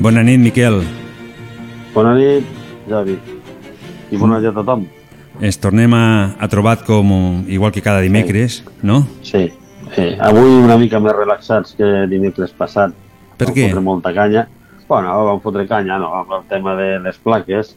Bona 0.00 0.24
nit, 0.24 0.40
Miquel. 0.48 0.80
Bona 1.92 2.16
nit, 2.16 2.58
Javi. 2.88 3.20
I 4.08 4.16
bona 4.16 4.40
nit 4.40 4.54
a 4.56 4.60
tothom. 4.62 4.88
Ens 5.40 5.56
tornem 5.58 5.92
a, 5.94 6.36
a 6.38 6.46
trobar 6.48 6.84
com 6.86 7.44
igual 7.50 7.72
que 7.72 7.82
cada 7.82 8.00
dimecres, 8.00 8.62
no? 8.82 9.02
Sí, 9.22 9.50
sí. 9.94 10.06
Avui 10.22 10.50
una 10.62 10.76
mica 10.78 11.00
més 11.02 11.14
relaxats 11.16 11.74
que 11.78 11.88
dimecres 12.10 12.52
passat. 12.54 12.94
Per 13.36 13.48
vam 13.48 13.56
què? 13.56 13.68
fotre 13.72 13.82
molta 13.82 14.12
canya. 14.14 14.46
Bueno, 14.86 15.10
vam 15.26 15.40
fotre 15.42 15.66
canya, 15.66 15.98
no, 15.98 16.12
amb 16.20 16.30
el 16.38 16.44
tema 16.48 16.76
de 16.78 16.98
les 17.02 17.18
plaques. 17.18 17.74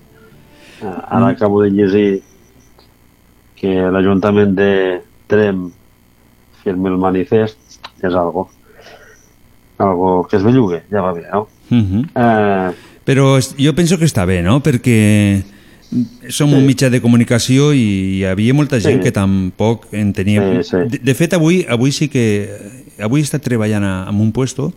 Eh, 0.82 0.86
Ara 0.86 1.26
Mm. 1.26 1.34
acabo 1.34 1.62
de 1.64 1.72
llegir 1.72 2.22
que 3.56 3.74
l'Ajuntament 3.90 4.54
de 4.54 5.02
Trem 5.28 5.72
firmi 6.64 6.90
el 6.92 6.98
manifest, 7.02 7.58
és 8.04 8.14
algo, 8.14 8.50
algo 9.80 10.28
que 10.30 10.38
es 10.38 10.44
bellugue, 10.44 10.84
ja 10.92 11.02
va 11.02 11.14
bé, 11.14 11.26
no? 11.34 11.48
Mhm. 11.70 12.10
Eh, 12.16 12.72
Però 13.08 13.40
jo 13.58 13.74
penso 13.74 13.98
que 13.98 14.06
està 14.06 14.26
bé, 14.28 14.44
no? 14.44 14.62
Perquè 14.62 15.42
som 16.30 16.52
un 16.54 16.66
mitjà 16.68 16.90
de 16.92 17.00
comunicació 17.02 17.70
i 17.74 18.20
hi 18.20 18.24
havia 18.28 18.54
molta 18.54 18.80
gent 18.84 19.00
Sí. 19.00 19.04
que 19.08 19.12
tampoc 19.16 19.88
en 19.96 20.12
tenia... 20.14 20.44
Sí, 20.64 20.70
sí. 20.72 20.78
De, 20.92 21.00
de 21.00 21.14
fet, 21.16 21.34
avui, 21.34 21.66
avui 21.70 21.92
sí 21.96 22.10
que... 22.12 22.26
Avui 23.00 23.22
he 23.22 23.24
estat 23.28 23.44
treballant 23.46 23.84
a, 23.86 23.94
en 24.10 24.20
un 24.20 24.32
puesto 24.34 24.74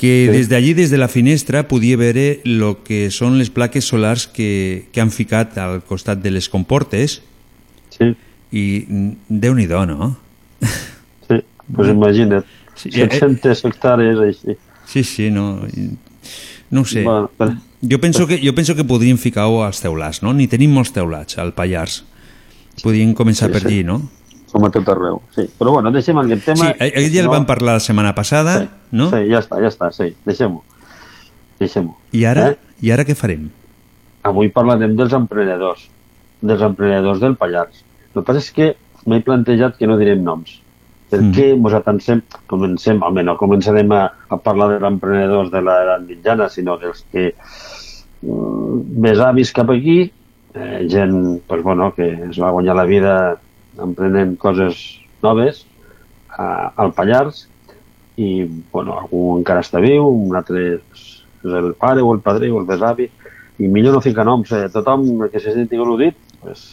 que 0.00 0.26
Sí. 0.26 0.32
des 0.38 0.48
d'allí, 0.48 0.72
des 0.74 0.90
de 0.90 0.96
la 0.98 1.08
finestra, 1.08 1.68
podia 1.68 1.96
veure 2.00 2.40
el 2.44 2.64
que 2.84 3.10
són 3.12 3.36
les 3.38 3.50
plaques 3.52 3.84
solars 3.84 4.26
que, 4.26 4.86
que 4.92 5.00
han 5.02 5.10
ficat 5.12 5.58
al 5.60 5.82
costat 5.84 6.22
de 6.24 6.30
les 6.32 6.48
comportes 6.48 7.20
sí. 7.92 8.14
i 8.50 8.64
mm, 8.88 9.10
Déu-n'hi-do, 9.28 9.84
no? 9.86 10.16
sí, 11.28 11.42
pues 11.74 11.88
imagina't, 11.92 12.44
Sí, 12.80 12.88
eh, 12.94 13.06
700 13.12 13.60
hectàrees 13.68 14.18
així. 14.24 14.56
Sí, 14.88 15.04
sí, 15.04 15.30
no... 15.30 15.60
No 16.70 16.80
ho 16.80 16.84
sé. 16.86 17.02
Bueno, 17.04 17.28
però- 17.36 17.58
Jo 17.82 17.98
penso 18.00 18.26
que, 18.26 18.38
jo 18.44 18.52
penso 18.54 18.74
que 18.76 18.84
podríem 18.84 19.16
ficar-ho 19.16 19.62
als 19.64 19.80
teulats, 19.80 20.22
no? 20.22 20.34
Ni 20.36 20.46
tenim 20.52 20.72
molts 20.76 20.92
teulats 20.92 21.38
al 21.40 21.54
Pallars. 21.56 22.02
Podríem 22.82 23.14
començar 23.16 23.48
Sí, 23.48 23.52
per 23.52 23.62
sí. 23.62 23.66
allí, 23.66 23.84
no? 23.84 24.02
Com 24.52 24.64
a 24.66 24.70
tot 24.74 24.88
arreu, 24.90 25.20
sí. 25.34 25.46
Però 25.58 25.72
bueno, 25.76 25.92
deixem 25.94 26.18
aquest 26.18 26.44
tema. 26.44 26.72
Sí, 26.74 26.90
ja 27.14 27.20
el 27.22 27.26
No, 27.28 27.32
vam 27.32 27.46
parlar 27.46 27.74
la 27.78 27.80
setmana 27.80 28.14
passada, 28.14 28.68
no? 28.90 29.08
Sí, 29.10 29.22
ja 29.30 29.38
està, 29.40 29.60
ja 29.62 29.68
està, 29.70 29.92
sí. 29.94 30.10
Deixem-ho. 30.26 30.62
Deixem-ho. 31.60 31.96
I 32.12 32.24
ara, 32.24 32.48
Eh? 32.50 32.56
I 32.82 32.90
ara 32.90 33.04
què 33.04 33.14
farem? 33.14 33.48
Avui 34.24 34.48
parlarem 34.50 34.96
dels 34.96 35.12
emprenedors, 35.16 35.86
dels 36.42 36.60
emprenedors 36.62 37.20
del 37.20 37.36
Pallars. 37.36 37.84
El 38.14 38.20
que 38.20 38.26
passa 38.26 38.38
és 38.42 38.50
que 38.50 38.76
m'he 39.06 39.20
plantejat 39.22 39.76
que 39.78 39.86
no 39.86 39.96
direm 39.96 40.22
noms. 40.24 40.60
Perquè 41.10 41.50
mm. 41.54 41.62
nosaltres 41.64 42.40
comencem, 42.50 43.02
almenys 43.02 43.26
no 43.32 43.36
començarem 43.40 43.92
a, 43.96 44.04
a 44.30 44.38
parlar 44.38 44.70
dels 44.74 44.86
emprenedors 44.86 45.50
de 45.50 45.62
l'edat 45.66 46.06
mitjana, 46.06 46.48
sinó 46.52 46.76
dels 46.78 47.02
que 47.10 47.32
mm, 48.22 49.00
més 49.06 49.22
avis 49.26 49.52
cap 49.56 49.72
aquí, 49.74 50.00
eh, 50.54 50.86
gent 50.90 51.40
pues, 51.48 51.62
bueno, 51.62 51.92
que 51.96 52.08
es 52.30 52.38
va 52.40 52.52
guanyar 52.54 52.76
la 52.78 52.88
vida 52.88 53.14
emprenent 53.80 54.36
coses 54.38 55.00
noves 55.22 55.64
a, 56.36 56.72
al 56.76 56.92
Pallars 56.92 57.46
i 58.20 58.44
bueno, 58.72 58.98
algú 58.98 59.38
encara 59.38 59.64
està 59.64 59.80
viu, 59.82 60.06
un 60.06 60.36
altre 60.36 60.66
és 60.76 61.06
el 61.44 61.72
pare 61.80 62.02
o 62.04 62.12
el 62.12 62.20
padrí 62.20 62.50
o 62.52 62.60
el 62.60 62.68
besavi 62.68 63.08
i 63.60 63.68
millor 63.68 63.96
no 63.96 64.02
ficar 64.04 64.26
noms, 64.28 64.52
eh? 64.52 64.68
tothom 64.72 65.06
que 65.32 65.40
se 65.40 65.54
senti 65.56 65.78
al·ludit 65.78 66.16
pues, 66.42 66.68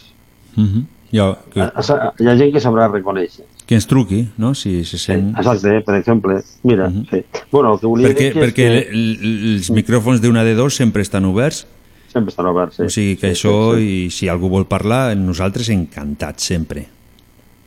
Uh 0.58 0.64
-huh. 0.64 0.84
jo, 1.12 1.36
que, 1.52 1.60
hi 1.60 2.26
ha 2.26 2.36
gent 2.36 2.52
que 2.52 2.60
sabrà 2.60 2.90
reconèixer 2.90 3.44
que 3.68 3.76
ens 3.76 3.84
truqui, 3.86 4.22
no? 4.40 4.54
Si 4.56 4.80
se 4.88 4.96
sent... 4.96 5.34
exacte, 5.36 5.82
per 5.84 5.98
exemple 5.98 6.38
mira, 6.64 6.86
sí. 7.10 7.20
bueno, 7.52 7.74
el 7.74 7.80
que 7.82 7.86
volia 7.86 8.08
Perquè, 8.08 8.24
dir 8.24 8.32
que 8.32 8.38
és 8.40 8.44
perquè 8.46 8.54
que 8.56 8.68
l- 8.88 9.18
l- 9.20 9.54
els 9.58 9.68
micròfons 9.76 10.22
d'una 10.24 10.40
de 10.46 10.54
dos 10.56 10.74
sempre 10.80 11.02
estan 11.04 11.26
oberts. 11.28 11.66
sempre 12.08 12.32
estan 12.32 12.46
oberts 12.48 12.78
sí. 12.80 12.82
O 12.86 12.88
sigui 12.88 13.16
que 13.20 13.34
Sí, 13.34 13.34
això, 13.36 13.74
sí, 13.76 13.88
i 14.06 14.10
si 14.10 14.28
algú 14.32 14.48
vol 14.48 14.64
parlar, 14.66 15.14
nosaltres 15.20 15.68
encantats 15.74 16.48
sempre. 16.48 16.86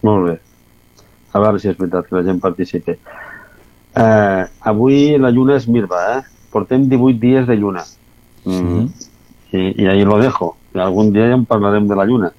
Molt 0.01 0.25
bé. 0.31 0.39
A 1.33 1.39
veure 1.39 1.59
si 1.61 1.69
és 1.69 1.77
veritat 1.77 2.09
que 2.09 2.15
la 2.17 2.23
gent 2.25 2.41
participi. 2.41 2.95
Eh, 3.93 4.43
avui 4.71 5.17
la 5.21 5.29
lluna 5.31 5.57
és 5.59 5.67
mirva, 5.69 5.99
eh? 6.17 6.21
Portem 6.51 6.87
18 6.89 7.19
dies 7.21 7.45
de 7.47 7.55
lluna. 7.59 7.83
Mm. 8.45 8.87
I, 9.53 9.61
I 9.83 9.87
ahí 9.93 10.03
lo 10.03 10.17
dejo. 10.17 10.55
Algun 10.73 11.11
dia 11.13 11.27
ja 11.29 11.35
en 11.37 11.45
parlarem 11.45 11.85
de 11.87 11.95
la 11.95 12.05
lluna. 12.09 12.31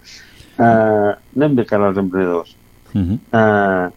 Eh, 0.58 1.12
anem 1.36 1.54
de 1.56 1.64
cara 1.68 1.88
als 1.92 1.98
emprenedors. 2.02 2.56
Uh 2.94 3.00
-huh. 3.00 3.18
Eh, 3.32 3.90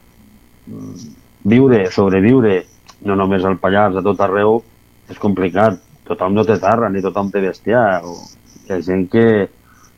viure, 1.43 1.91
sobreviure, 1.91 2.65
no 3.01 3.15
només 3.15 3.43
al 3.45 3.57
Pallars, 3.57 3.95
a 3.97 4.01
tot 4.01 4.21
arreu, 4.21 4.63
és 5.09 5.19
complicat. 5.19 5.79
Tothom 6.05 6.33
no 6.33 6.45
té 6.45 6.57
terra, 6.61 6.89
ni 6.89 7.01
tothom 7.01 7.31
té 7.31 7.41
bestiar. 7.41 8.01
O 8.05 8.15
hi 8.65 8.73
ha 8.73 8.81
gent 8.81 9.09
que 9.09 9.49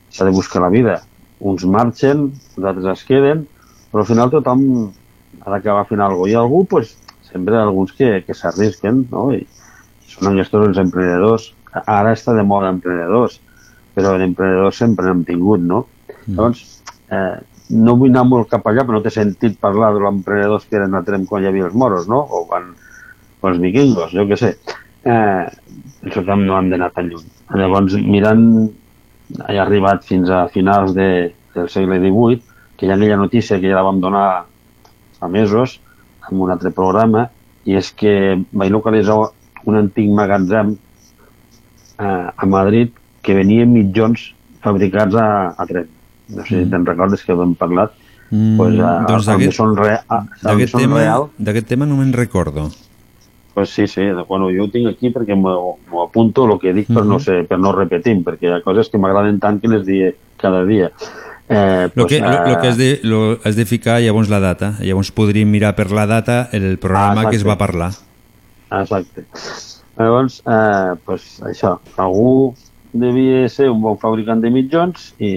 s'ha 0.09 0.25
de 0.25 0.31
buscar 0.31 0.61
la 0.61 0.69
vida. 0.69 1.01
Uns 1.39 1.65
marxen, 1.65 2.31
els 2.57 2.65
altres 2.65 2.85
es 2.85 3.03
queden, 3.07 3.47
però 3.91 4.03
al 4.03 4.09
final 4.09 4.31
tothom 4.31 4.91
ha 5.41 5.51
d'acabar 5.51 5.85
fent 5.87 6.01
alguna 6.01 6.23
cosa. 6.23 6.31
I 6.31 6.35
algú, 6.35 6.65
pues, 6.65 6.95
sempre 7.29 7.55
hi 7.55 7.57
ha 7.57 7.63
alguns 7.63 7.91
que, 7.91 8.23
que 8.25 8.33
s'arrisquen, 8.33 9.05
no? 9.11 9.29
I 9.35 9.45
són 10.07 10.31
aquests 10.31 10.57
els 10.61 10.81
emprenedors. 10.81 11.51
Ara 11.83 12.15
està 12.15 12.33
de 12.33 12.45
moda 12.47 12.71
emprenedors, 12.73 13.39
però 13.95 14.15
d'emprenedors 14.17 14.79
sempre 14.79 15.07
n'hem 15.07 15.23
tingut, 15.27 15.61
no? 15.61 15.85
Mm. 16.25 16.33
Llavors, 16.33 16.63
eh, 17.11 17.37
no 17.69 17.95
vull 17.99 18.13
anar 18.13 18.25
molt 18.27 18.49
cap 18.51 18.67
allà, 18.67 18.85
però 18.85 18.97
no 18.97 19.03
té 19.05 19.11
sentit 19.13 19.57
parlar 19.59 19.93
dels 19.95 20.07
emprenedors 20.09 20.67
que 20.67 20.77
eren 20.79 20.95
a 20.95 21.03
Trem 21.07 21.25
quan 21.27 21.43
hi 21.43 21.49
havia 21.49 21.67
els 21.67 21.75
moros, 21.75 22.07
no? 22.07 22.21
O 22.23 22.45
o 22.47 23.49
els 23.49 23.59
vikingos, 23.61 24.13
jo 24.17 24.25
què 24.25 24.37
sé. 24.39 24.55
Eh, 25.05 25.45
penso 26.01 26.23
que 26.25 26.35
no 26.41 26.55
han 26.57 26.69
d'anar 26.71 26.89
tan 26.95 27.09
lluny. 27.11 27.25
Llavors, 27.53 27.95
mirant, 28.01 28.45
he 29.47 29.57
arribat 29.61 30.05
fins 30.07 30.29
a 30.29 30.47
finals 30.51 30.95
de, 30.95 31.33
del 31.55 31.69
segle 31.69 31.99
XVIII, 32.01 32.41
que 32.77 32.87
hi 32.87 32.91
ha 32.91 32.95
aquella 32.97 33.19
notícia 33.19 33.59
que 33.59 33.69
ja 33.69 33.77
la 33.77 33.85
vam 33.87 34.01
donar 34.01 34.27
fa 35.19 35.29
mesos, 35.29 35.79
amb 36.27 36.41
un 36.45 36.53
altre 36.53 36.71
programa, 36.75 37.27
i 37.65 37.77
és 37.77 37.91
que 37.93 38.13
vaig 38.51 38.71
localitzar 38.71 39.19
un 39.67 39.79
antic 39.79 40.09
magatzem 40.15 40.73
eh, 41.99 42.27
a 42.31 42.45
Madrid 42.49 42.93
que 43.21 43.35
venien 43.35 43.71
mitjons 43.73 44.31
fabricats 44.63 45.17
a, 45.19 45.27
a 45.57 45.69
Trem. 45.69 45.96
No 46.29 46.43
sé 46.45 46.63
si 46.63 46.69
te'n 46.69 46.85
recordes 46.85 47.23
que 47.23 47.31
hem 47.33 47.55
parlat. 47.55 47.91
Mm, 48.29 48.57
pues, 48.57 48.79
a, 48.79 48.89
doncs 49.07 49.27
a, 49.27 49.31
d'aquest- 49.37 49.55
són 49.55 49.77
re, 49.77 49.93
a, 49.95 50.17
a, 50.17 50.25
D'aquest 50.43 50.73
són 50.73 50.81
tema, 50.81 50.97
real. 50.99 51.29
d'aquest 51.37 51.67
tema 51.67 51.85
no 51.85 51.95
me'n 51.95 52.11
recordo. 52.13 52.69
Pues 53.53 53.69
sí, 53.71 53.87
sí, 53.87 54.01
bueno, 54.27 54.49
jo 54.53 54.65
ho 54.65 54.69
tinc 54.69 54.89
aquí 54.91 55.09
perquè 55.09 55.33
m'ho 55.35 56.03
apunto 56.03 56.43
el 56.45 56.59
que 56.59 56.73
dic 56.73 56.87
per, 56.93 57.05
no 57.05 57.15
Mhm. 57.15 57.19
sé, 57.23 57.43
per 57.47 57.57
no 57.57 57.71
repetir, 57.71 58.17
perquè 58.23 58.43
hi 58.49 58.53
ha 58.53 58.61
coses 58.61 58.89
que 58.89 58.97
m'agraden 58.99 59.39
tant 59.39 59.59
que 59.61 59.67
les 59.67 59.85
dic 59.85 60.15
cada 60.37 60.63
dia. 60.65 60.91
Eh, 61.49 61.89
Lo 61.95 62.03
pues, 62.05 62.07
que, 62.07 62.19
lo, 62.19 62.29
lo 62.49 62.59
que 62.61 62.67
has, 62.67 62.77
de, 62.77 62.99
lo, 63.03 63.39
has 63.43 63.55
de 63.55 63.65
ficar 63.65 64.01
llavors 64.01 64.27
la 64.29 64.41
data. 64.41 64.75
Llavors 64.81 65.11
podríem 65.11 65.49
mirar 65.49 65.75
per 65.77 65.89
la 65.91 66.05
data 66.05 66.49
el 66.51 66.77
programa 66.77 67.21
Ah, 67.25 67.29
que 67.29 67.37
es 67.37 67.47
va 67.47 67.57
parlar. 67.57 67.93
Exacte. 68.69 69.23
Llavors, 69.97 70.43
eh, 70.45 70.93
pues, 71.05 71.41
això, 71.41 71.79
algú 71.97 72.53
devia 72.99 73.47
ser 73.49 73.69
un 73.71 73.81
bon 73.81 73.97
fabricant 74.01 74.41
de 74.43 74.51
mitjons 74.53 75.11
i 75.19 75.31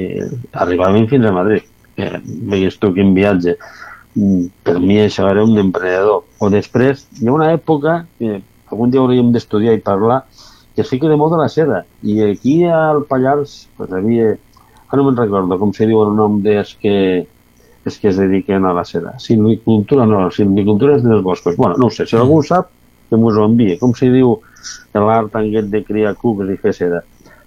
arribaven 0.53 1.09
fins 1.11 1.27
a 1.27 1.32
Madrid. 1.35 1.66
Que 1.97 2.20
veus 2.24 2.78
tu 2.81 2.93
quin 2.97 3.15
viatge. 3.16 3.57
Mm, 4.15 4.47
Per 4.66 4.78
mi 4.81 5.01
això 5.01 5.28
era 5.31 5.45
un 5.45 5.59
emprenedor. 5.59 6.24
O 6.41 6.51
després, 6.51 7.07
hi 7.20 7.28
ha 7.28 7.35
una 7.35 7.53
època 7.55 8.05
que 8.19 8.41
algun 8.70 8.91
dia 8.91 9.03
hauríem 9.03 9.32
d'estudiar 9.35 9.74
i 9.77 9.82
parlar 9.85 10.23
que 10.77 10.85
sí 10.85 11.01
que 11.01 11.09
de 11.11 11.16
moda 11.16 11.37
la 11.37 11.49
seda. 11.49 11.85
I 12.03 12.23
aquí 12.31 12.65
al 12.65 13.05
Pallars 13.05 13.69
pues, 13.77 13.93
havia... 13.93 14.37
Ara 14.91 14.99
no 14.99 15.07
me'n 15.07 15.19
recordo 15.19 15.59
com 15.59 15.74
se 15.74 15.87
diu 15.87 16.01
el 16.03 16.16
nom 16.19 16.41
dels 16.43 16.73
que 16.81 16.97
és 17.87 17.97
que 17.99 18.11
es 18.11 18.19
dediquen 18.19 18.66
a 18.66 18.73
la 18.77 18.85
seda. 18.85 19.15
Silvicultura 19.23 20.07
no, 20.07 20.27
silvicultura 20.35 20.97
és 20.99 21.05
dels 21.05 21.23
boscos. 21.24 21.57
Bueno, 21.57 21.78
no 21.78 21.89
ho 21.89 21.95
sé, 21.95 22.07
si 22.07 22.16
algú 22.19 22.41
ho 22.41 22.47
sap, 22.47 22.69
que 23.09 23.19
m'ho 23.19 23.32
envie. 23.45 23.78
Com 23.81 23.95
se 23.97 24.11
diu 24.12 24.37
l'art 24.95 25.37
aquest 25.37 25.70
de 25.73 25.82
criar 25.87 26.15
cucs 26.19 26.51
i 26.53 26.59
fer 26.61 26.74
seda? 26.77 27.03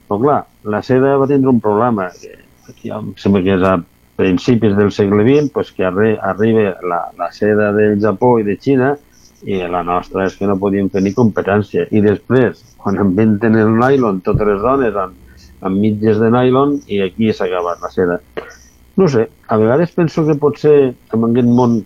Però 0.08 0.20
clar, 0.22 0.40
la 0.70 0.82
seda 0.86 1.16
va 1.20 1.30
tindre 1.30 1.52
un 1.52 1.62
problema, 1.64 2.10
que 2.20 2.36
aquí 2.70 2.92
em 2.94 3.14
sembla 3.20 3.44
que 3.46 3.56
és 3.58 3.66
a 3.68 3.78
principis 4.20 4.76
del 4.78 4.92
segle 4.92 5.24
XX, 5.26 5.52
pues 5.54 5.72
que 5.74 5.88
arri 5.88 6.14
arriba 6.22 6.76
la, 6.86 7.02
la 7.18 7.32
seda 7.34 7.72
del 7.76 8.00
Japó 8.02 8.38
i 8.40 8.48
de 8.48 8.58
Xina 8.62 8.94
i 9.44 9.60
la 9.68 9.82
nostra 9.84 10.28
és 10.28 10.38
que 10.40 10.48
no 10.48 10.60
podíem 10.60 10.90
fer 10.94 11.02
ni 11.04 11.14
competència. 11.16 11.88
I 11.92 12.04
després, 12.06 12.62
quan 12.80 13.00
inventen 13.02 13.58
el 13.60 13.74
nylon, 13.80 14.22
totes 14.24 14.48
les 14.48 14.62
dones 14.64 15.00
amb, 15.00 15.18
amb 15.66 15.80
mitges 15.80 16.22
de 16.22 16.30
nylon 16.32 16.78
i 16.88 17.02
aquí 17.04 17.32
s'ha 17.34 17.50
acabat 17.50 17.84
la 17.84 17.92
seda. 17.92 18.20
No 18.96 19.10
sé, 19.10 19.26
a 19.50 19.58
vegades 19.58 19.96
penso 19.98 20.26
que 20.28 20.38
potser 20.40 20.78
en 20.94 21.26
aquest 21.30 21.50
món 21.50 21.80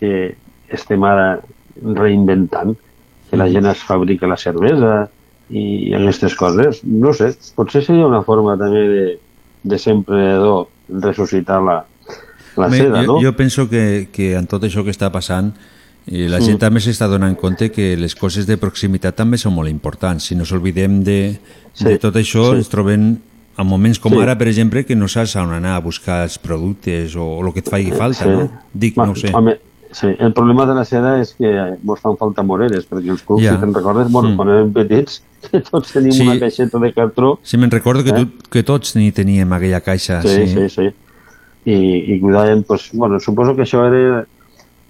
que 0.00 0.36
estem 0.70 1.04
ara 1.04 1.40
reinventant, 1.82 2.76
que 3.28 3.38
la 3.38 3.48
gent 3.50 3.66
es 3.70 3.82
fabrica 3.86 4.30
la 4.30 4.38
cervesa 4.40 5.08
i 5.50 5.92
aquestes 5.94 6.34
coses. 6.38 6.82
No 6.84 7.12
sé, 7.12 7.32
potser 7.56 7.82
seria 7.84 8.06
una 8.06 8.22
forma 8.22 8.56
també 8.58 8.82
de, 8.88 9.04
de 9.64 9.78
ser 9.78 9.92
emprenedor, 9.98 10.68
ressuscitar 10.88 11.60
la, 11.62 11.84
la 12.56 12.66
Home, 12.66 12.76
seda, 12.76 13.02
jo, 13.04 13.14
no? 13.14 13.20
jo 13.22 13.32
penso 13.36 13.68
que, 13.70 14.08
que 14.12 14.34
en 14.38 14.46
tot 14.50 14.62
això 14.66 14.84
que 14.84 14.90
està 14.94 15.10
passant 15.14 15.52
i 16.10 16.24
la 16.26 16.38
Mm. 16.40 16.44
gent 16.48 16.58
també 16.58 16.80
s'està 16.80 17.06
donant 17.08 17.36
compte 17.38 17.68
que 17.70 17.96
les 17.96 18.14
coses 18.16 18.46
de 18.48 18.56
proximitat 18.58 19.14
també 19.14 19.36
són 19.38 19.52
molt 19.54 19.68
importants. 19.70 20.24
Si 20.26 20.34
no 20.34 20.44
s'olvidem 20.48 21.02
de, 21.04 21.38
Sí, 21.74 21.84
de 21.84 21.98
tot 22.02 22.16
això, 22.16 22.50
sí. 22.50 22.56
ens 22.62 22.68
trobem 22.72 23.18
en 23.60 23.66
moments 23.66 23.98
com 24.00 24.12
Sí. 24.12 24.18
ara, 24.22 24.36
per 24.38 24.48
exemple, 24.48 24.84
que 24.86 24.96
no 24.96 25.06
saps 25.06 25.36
on 25.36 25.52
anar 25.52 25.76
a 25.76 25.80
buscar 25.84 26.22
els 26.24 26.38
productes 26.38 27.14
o, 27.16 27.22
o 27.38 27.46
el 27.46 27.52
que 27.52 27.60
et 27.60 27.68
faci 27.70 27.92
falta, 27.92 28.24
Sí. 28.24 28.30
no? 28.30 28.50
Dic, 28.72 28.96
Va, 28.98 29.06
no 29.06 29.14
sé. 29.14 29.30
Home, 29.34 29.58
sí, 29.92 30.08
el 30.18 30.32
problema 30.32 30.66
de 30.66 30.74
la 30.74 30.84
seda 30.84 31.18
és 31.20 31.34
que 31.34 31.50
mos 31.82 32.00
fan 32.00 32.16
falta 32.16 32.42
moreres, 32.42 32.86
perquè 32.88 33.10
els 33.10 33.22
cucs, 33.22 33.42
Ja. 33.42 33.54
si 33.54 33.60
te'n 33.60 33.74
recordes, 33.74 34.10
bueno, 34.10 34.30
Mm. 34.30 34.36
quan 34.36 34.48
érem 34.48 34.72
petits, 34.72 35.22
que 35.50 35.60
tots 35.60 35.92
tenim 35.92 36.12
Sí. 36.12 36.22
una 36.26 36.38
caixeta 36.38 36.78
de 36.78 36.92
cartró. 36.92 37.38
Sí, 37.42 37.56
me'n 37.56 37.70
recordo 37.70 38.04
que, 38.04 38.10
Eh? 38.10 38.24
tu, 38.26 38.48
que 38.50 38.62
tots 38.62 38.94
ni 38.96 39.10
teníem 39.12 39.52
aquella 39.52 39.80
caixa. 39.80 40.22
Sí, 40.22 40.46
sí, 40.46 40.68
sí. 40.68 40.88
I, 41.64 42.14
i 42.14 42.20
cuidàvem, 42.20 42.62
pues, 42.64 42.90
bueno, 42.92 43.18
suposo 43.20 43.54
que 43.54 43.62
això 43.62 43.84
era 43.86 44.26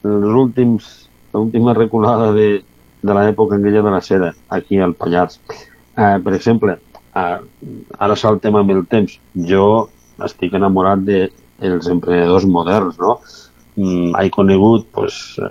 els 0.05 0.25
últims, 0.35 1.09
l'última 1.33 1.75
reculada 1.75 2.33
de, 2.33 2.63
de 3.03 3.15
l'època 3.15 3.57
aquella 3.57 3.83
de 3.83 3.91
la 3.91 4.01
seda, 4.01 4.35
aquí 4.49 4.79
al 4.79 4.95
Pallars. 4.95 5.41
Eh, 5.97 6.19
per 6.23 6.35
exemple, 6.35 6.79
eh, 7.15 7.39
ara 7.99 8.17
saltem 8.17 8.55
amb 8.57 8.71
el 8.71 8.87
temps. 8.87 9.19
Jo 9.35 9.89
estic 10.25 10.55
enamorat 10.55 11.01
dels 11.05 11.31
de 11.31 11.33
els 11.61 11.87
emprenedors 11.89 12.47
moderns, 12.47 12.99
no? 12.99 13.21
Mm, 13.81 14.13
he 14.21 14.31
conegut 14.31 14.89
pues, 14.93 15.39
eh, 15.41 15.49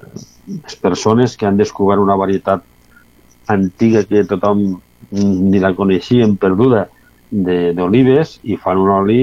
les 0.48 0.76
persones 0.76 1.36
que 1.38 1.48
han 1.48 1.58
descobert 1.58 2.02
una 2.02 2.18
varietat 2.20 2.62
antiga 3.48 4.04
que 4.06 4.24
tothom 4.30 4.62
mm, 4.70 5.50
ni 5.50 5.62
la 5.64 5.74
coneixien, 5.74 6.36
perduda, 6.38 6.88
d'olives 7.32 8.40
i 8.44 8.58
fan 8.58 8.82
un 8.82 8.92
oli 8.94 9.22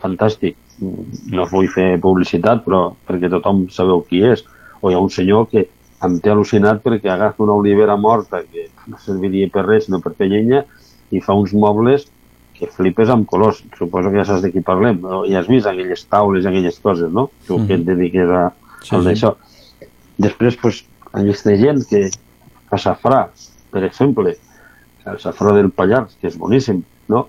fantàstic. 0.00 0.56
Mm, 0.80 1.34
No 1.34 1.44
us 1.44 1.52
vull 1.52 1.68
fer 1.72 1.88
publicitat, 2.00 2.64
però 2.64 2.94
perquè 3.08 3.28
tothom 3.32 3.66
sabeu 3.72 4.04
qui 4.08 4.22
és. 4.24 4.44
O 4.80 4.88
hi 4.90 4.96
ha 4.96 5.02
un 5.02 5.12
senyor 5.12 5.48
que 5.52 5.66
em 6.06 6.18
té 6.20 6.32
al·lucinat 6.32 6.82
perquè 6.84 7.12
agafa 7.12 7.44
una 7.44 7.56
olivera 7.60 7.96
morta 7.96 8.42
que 8.44 8.68
no 8.86 9.00
serviria 9.02 9.48
per 9.52 9.66
res, 9.66 9.86
sinó 9.86 10.00
per 10.00 10.14
fer 10.16 10.30
llenya, 10.32 10.64
i 11.10 11.20
fa 11.20 11.36
uns 11.36 11.52
mobles 11.52 12.08
que 12.58 12.66
flipes 12.72 13.10
amb 13.12 13.26
colors. 13.28 13.62
Suposo 13.78 14.10
que 14.10 14.20
ja 14.20 14.24
saps 14.28 14.42
de 14.44 14.50
qui 14.54 14.62
parlem. 14.64 15.00
No? 15.02 15.24
I 15.28 15.36
has 15.36 15.48
vist 15.50 15.66
aquelles 15.68 16.04
taules 16.10 16.44
i 16.44 16.48
aquelles 16.50 16.78
coses, 16.82 17.12
no? 17.12 17.28
Tu 17.46 17.58
que 17.66 17.74
et 17.78 17.84
dediques 17.86 18.30
a, 18.30 18.48
Sí, 18.82 18.94
a 18.94 19.00
sí. 19.00 19.04
d'això. 19.08 19.34
Després, 20.18 20.56
pues, 20.60 20.82
aquesta 21.12 21.56
gent 21.60 21.82
que 21.90 22.06
fa 22.70 22.78
safrà, 22.80 23.26
per 23.72 23.82
exemple, 23.84 24.36
el 25.06 25.18
safró 25.22 25.52
del 25.54 25.70
Pallars, 25.70 26.16
que 26.20 26.28
és 26.30 26.36
boníssim, 26.38 26.82
no? 27.12 27.26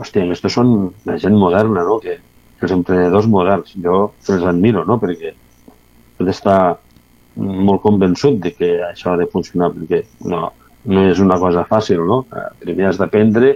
Hòstia, 0.00 0.24
aquests 0.24 0.54
són 0.54 0.92
la 1.04 1.18
gent 1.20 1.36
moderna, 1.36 1.84
no? 1.84 1.98
Que, 2.00 2.18
els 2.60 2.72
emprenedors 2.74 3.28
moderns, 3.30 3.74
jo 3.78 4.08
els 4.28 4.44
admiro, 4.44 4.84
no? 4.88 4.96
Perquè 4.98 5.30
he 5.30 6.24
d'estar 6.26 6.78
molt 7.36 7.82
convençut 7.84 8.40
de 8.42 8.50
que 8.56 8.70
això 8.88 9.12
ha 9.12 9.18
de 9.20 9.28
funcionar, 9.30 9.70
perquè 9.76 10.00
no, 10.26 10.48
no 10.90 11.04
és 11.06 11.20
una 11.22 11.36
cosa 11.38 11.62
fàcil, 11.68 12.00
no? 12.06 12.24
Eh, 12.34 12.48
Primer 12.64 12.88
has 12.88 12.98
d'aprendre 12.98 13.52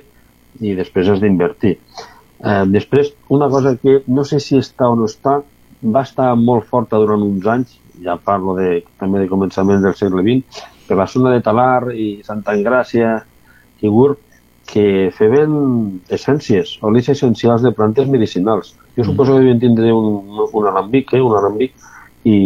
i 0.62 0.74
després 0.78 1.10
has 1.10 1.20
d'invertir. 1.22 1.76
Eh, 2.42 2.64
després, 2.74 3.12
una 3.30 3.48
cosa 3.50 3.76
que 3.78 4.00
no 4.06 4.24
sé 4.26 4.40
si 4.42 4.58
està 4.58 4.88
o 4.90 4.96
no 4.98 5.06
està, 5.10 5.40
va 5.82 6.02
estar 6.06 6.32
molt 6.38 6.66
forta 6.70 6.98
durant 7.02 7.22
uns 7.26 7.46
anys, 7.46 7.78
ja 8.02 8.16
parlo 8.18 8.56
de, 8.58 8.82
també 8.98 9.22
de 9.22 9.30
començaments 9.30 9.82
del 9.84 9.94
segle 9.98 10.24
XX, 10.26 10.62
per 10.88 10.98
la 10.98 11.06
zona 11.10 11.32
de 11.34 11.42
Talar 11.44 11.94
i 11.94 12.08
Santa 12.26 12.54
Engràcia 12.56 13.16
i 13.82 13.90
Gurb, 13.90 14.18
que 14.72 15.10
feien 15.16 15.54
essències, 16.14 16.76
olis 16.86 17.10
essencials 17.12 17.64
de 17.66 17.72
plantes 17.76 18.06
medicinals. 18.08 18.76
Jo 18.96 19.04
suposo 19.04 19.34
que 19.34 19.42
devien 19.42 19.60
tindre 19.60 19.90
un, 19.92 20.22
un 20.46 20.68
alambic, 20.70 21.12
eh, 21.16 21.22
un 21.22 21.34
alambic, 21.36 21.74
i, 22.24 22.36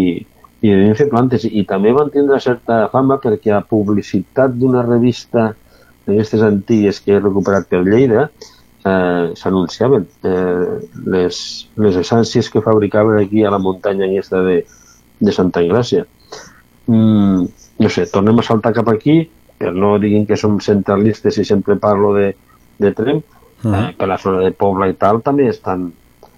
i 0.60 0.72
devien 0.72 0.97
fer 0.98 1.09
plantes. 1.12 1.44
I 1.44 1.64
també 1.68 1.93
van 1.97 2.10
tindre 2.14 2.40
certa 2.43 2.86
fama 2.93 3.20
perquè 3.22 3.52
a 3.55 3.62
publicitat 3.62 4.56
d'una 4.56 4.84
revista 4.86 5.52
d'aquestes 6.06 6.42
antigues 6.46 7.00
que 7.02 7.16
he 7.16 7.20
recuperat 7.20 7.68
per 7.70 7.82
Lleida, 7.84 8.28
eh, 8.86 9.32
s'anunciaven 9.36 10.06
eh, 10.22 10.80
les, 11.14 11.38
les 11.82 12.00
essències 12.02 12.50
que 12.50 12.62
fabricaven 12.62 13.20
aquí 13.20 13.44
a 13.44 13.52
la 13.54 13.62
muntanya 13.62 14.06
aquesta 14.06 14.42
de, 14.46 14.60
de 15.20 15.34
Santa 15.34 15.62
Engràcia. 15.64 16.06
Mm, 16.86 17.46
no 17.82 17.90
sé, 17.92 18.06
tornem 18.12 18.38
a 18.38 18.46
saltar 18.46 18.74
cap 18.76 18.88
aquí, 18.92 19.24
però 19.58 19.72
no 19.74 19.96
diguin 19.98 20.26
que 20.28 20.38
som 20.38 20.60
centralistes 20.62 21.40
i 21.42 21.46
sempre 21.48 21.78
parlo 21.80 22.14
de, 22.16 22.30
de 22.78 22.92
Trem, 22.94 23.24
Uh 23.64 23.72
eh, 23.72 23.94
per 23.96 24.06
la 24.06 24.18
zona 24.20 24.42
de 24.44 24.52
Pobla 24.52 24.86
i 24.90 24.94
tal 25.00 25.22
també 25.24 25.46
estan 25.48 25.86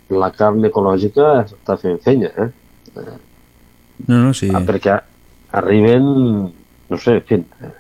la 0.09 0.29
carn 0.31 0.65
ecològica 0.65 1.43
està 1.43 1.75
fent 1.77 1.99
feina, 2.05 2.31
eh? 2.31 2.49
No, 4.07 4.21
no, 4.23 4.31
sí. 4.33 4.49
Ah, 4.55 4.63
perquè 4.65 4.95
arriben, 5.59 6.07
no 6.89 6.99
sé, 7.03 7.19
en 7.19 7.27
fi, 7.27 7.41
eh, 7.67 7.73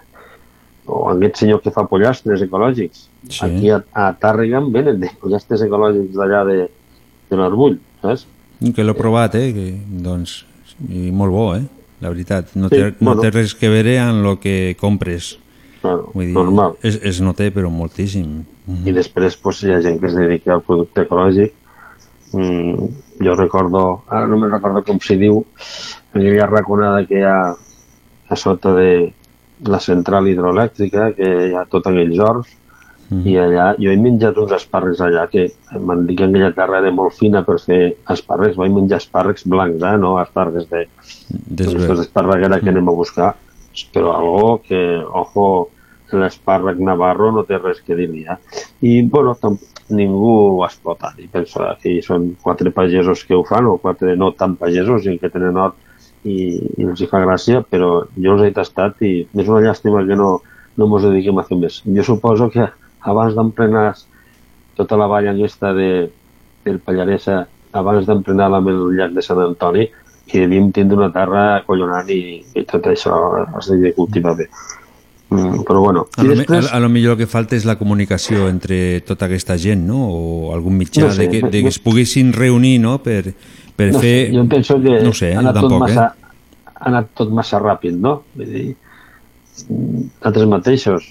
o 0.89 1.05
aquest 1.12 1.43
senyor 1.43 1.60
que 1.62 1.73
fa 1.74 1.85
pollastres 1.89 2.43
ecològics. 2.44 3.06
Sí. 3.28 3.40
Aquí 3.47 3.70
a, 3.74 3.82
a 3.93 4.10
Tàrrega 4.19 4.60
en 4.62 4.70
venen 4.73 5.01
de 5.02 5.10
pollastres 5.20 5.62
ecològics 5.66 6.16
d'allà 6.16 6.44
de, 6.48 6.59
de 7.31 7.40
l'Arbull, 7.40 7.78
saps? 8.02 8.27
Que 8.74 8.85
l'he 8.85 8.94
provat, 8.97 9.36
eh? 9.39 9.51
Que, 9.55 9.66
doncs, 10.05 10.40
i 10.89 11.12
molt 11.15 11.35
bo, 11.35 11.51
eh? 11.56 11.65
La 12.01 12.10
veritat, 12.15 12.55
no 12.55 12.70
té, 12.70 12.78
Sí, 12.78 12.97
no 13.01 13.12
bueno. 13.12 13.23
té 13.23 13.31
res 13.35 13.55
que 13.59 13.70
veure 13.70 13.98
amb 14.01 14.27
el 14.32 14.39
que 14.43 14.55
compres. 14.81 15.36
Claro, 15.82 16.10
Vull 16.15 16.27
dir, 16.31 16.35
normal. 16.35 16.77
Es, 16.82 16.98
es 17.06 17.20
nota, 17.23 17.47
però 17.55 17.70
moltíssim. 17.70 18.40
I 18.85 18.93
després 18.94 19.36
pues, 19.40 19.62
hi 19.62 19.73
ha 19.73 19.81
gent 19.82 20.01
que 20.01 20.10
es 20.10 20.16
dedica 20.19 20.56
al 20.56 20.65
producte 20.66 21.05
ecològic. 21.06 21.55
Mm, 22.32 22.89
jo 23.24 23.35
recordo, 23.39 23.85
ara 24.12 24.27
no 24.28 24.36
me'n 24.36 24.51
recordo 24.52 24.82
com 24.85 24.98
s'hi 25.01 25.16
diu, 25.16 25.39
aquella 26.12 26.47
raconada 26.51 27.06
que 27.09 27.23
hi 27.23 27.24
ha 27.24 27.39
a 28.28 28.36
sota 28.36 28.74
de 28.77 29.15
la 29.67 29.81
central 29.83 30.29
hidroelèctrica, 30.31 31.13
que 31.17 31.29
hi 31.49 31.55
ha 31.57 31.67
tot 31.71 31.89
aquells 31.91 32.19
horts, 32.23 32.57
i 33.09 33.39
allà 33.41 33.71
jo 33.81 33.89
he 33.89 33.97
menjat 33.97 34.37
uns 34.37 34.53
espàrrecs 34.53 35.01
allà 35.01 35.23
que 35.33 35.47
m'han 35.81 36.03
dit 36.07 36.19
que 36.19 36.27
aquella 36.27 36.51
terra 36.53 36.83
era 36.83 36.91
molt 36.93 37.17
fina 37.17 37.41
per 37.47 37.57
fer 37.63 37.81
espàrrecs, 38.15 38.59
vaig 38.61 38.75
menjar 38.75 38.99
espàrrecs 39.01 39.47
blancs, 39.49 39.81
eh? 39.81 39.97
no 39.97 40.19
espàrrecs 40.21 40.69
de, 40.69 40.85
Aquestes 41.65 42.05
esparreguera 42.05 42.61
que 42.61 42.69
anem 42.69 42.91
a 42.93 42.97
buscar, 42.99 43.31
però 43.95 44.13
algo 44.19 44.53
que, 44.67 44.83
ojo, 45.23 45.47
l'espàrrec 46.13 46.81
navarro 46.85 47.33
no 47.33 47.45
té 47.49 47.59
res 47.61 47.81
que 47.85 47.97
dir-li, 47.97 48.27
eh? 48.29 48.37
I, 48.85 49.03
bueno, 49.09 49.35
tam 49.41 49.57
ningú 49.89 50.31
ho 50.35 50.63
ha 50.63 50.69
explotat. 50.69 51.19
I 51.21 51.29
penso 51.33 51.65
que 51.83 51.99
són 52.05 52.35
quatre 52.43 52.73
pagesos 52.77 53.25
que 53.25 53.37
ho 53.37 53.45
fan, 53.49 53.69
o 53.69 53.79
quatre 53.81 54.17
no 54.17 54.33
tan 54.37 54.57
pagesos, 54.61 55.09
i 55.09 55.17
que 55.21 55.33
tenen 55.33 55.57
hort 55.57 55.77
i, 56.24 56.36
i 56.78 56.85
els 56.89 57.01
hi 57.01 57.07
fa 57.11 57.20
gràcia, 57.23 57.62
però 57.62 58.05
jo 58.16 58.35
els 58.36 58.47
he 58.47 58.53
tastat 58.57 59.03
i 59.07 59.12
és 59.35 59.49
una 59.49 59.61
llàstima 59.65 60.05
que 60.09 60.16
no, 60.19 60.40
no 60.77 60.86
mos 60.90 61.05
dediquem 61.07 61.39
a 61.39 61.45
fer 61.47 61.59
més. 61.61 61.82
Jo 61.86 62.05
suposo 62.07 62.51
que 62.51 62.66
abans 63.07 63.35
d'emplenar 63.36 63.93
tota 64.78 64.97
la 64.99 65.07
vall 65.11 65.28
aquesta 65.31 65.73
de, 65.74 66.09
del 66.65 66.78
Pallaresa, 66.81 67.45
abans 67.73 68.07
d'emplenar-la 68.07 68.61
amb 68.62 68.70
el 68.73 68.82
llac 68.97 69.15
de 69.16 69.23
Sant 69.23 69.40
Antoni, 69.45 69.89
que 70.28 70.43
devíem 70.45 70.70
tindre 70.77 70.99
una 70.99 71.12
terra 71.12 71.45
acollonant 71.62 72.11
i, 72.12 72.43
i 72.55 72.65
tot 72.69 72.85
això 72.90 73.16
es 73.59 73.70
devia 73.73 73.95
cultivar 73.97 74.35
bé. 74.36 74.49
Mm, 75.28 75.62
però 75.69 75.81
bueno, 75.85 76.07
A 76.16 76.23
i 76.24 76.28
lo, 76.28 76.35
després... 76.39 76.70
a, 76.70 76.77
a 76.77 76.81
lo 76.81 76.89
millor 76.89 77.12
el 77.16 77.19
que 77.23 77.27
falta 77.28 77.57
és 77.57 77.66
la 77.69 77.74
comunicació 77.77 78.47
entre 78.49 79.01
tota 79.05 79.27
aquesta 79.27 79.59
gent, 79.61 79.82
no? 79.89 79.99
O 80.09 80.53
algun 80.55 80.77
mitjà 80.78 81.03
No 81.05 81.11
sé, 81.12 81.27
de, 81.27 81.28
que, 81.28 81.40
de 81.43 81.49
no- 81.61 81.65
que 81.66 81.73
es 81.74 81.78
poguessin 81.85 82.32
reunir, 82.32 82.78
no? 82.81 82.95
Per, 83.05 83.35
per 83.79 83.93
no 83.95 84.03
fer... 84.03 84.15
sé, 84.27 84.35
jo 84.35 84.45
penso 84.51 84.79
que 84.83 84.97
No 85.05 85.15
sé, 85.15 85.33
ha, 85.33 85.39
eh, 85.39 85.43
anat 85.45 85.59
tampoc, 85.59 85.77
tot 85.77 85.85
massa, 85.85 86.07
eh? 86.11 86.73
ha 86.75 86.89
anat 86.91 87.13
tot 87.21 87.35
massa 87.41 87.61
ràpid, 87.63 88.01
no? 88.03 88.15
Vull 88.35 88.51
dir, 88.55 88.65
nosaltres 89.69 90.51
mateixos, 90.51 91.07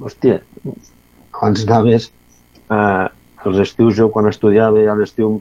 hòstia, 0.00 0.40
abans 0.66 1.64
anaves 1.64 2.10
eh, 2.10 3.06
als 3.48 3.64
estius, 3.64 3.96
jo 3.96 4.10
quan 4.12 4.28
estudiava 4.28 4.84
a 4.84 4.98
l'estiu 4.98 5.40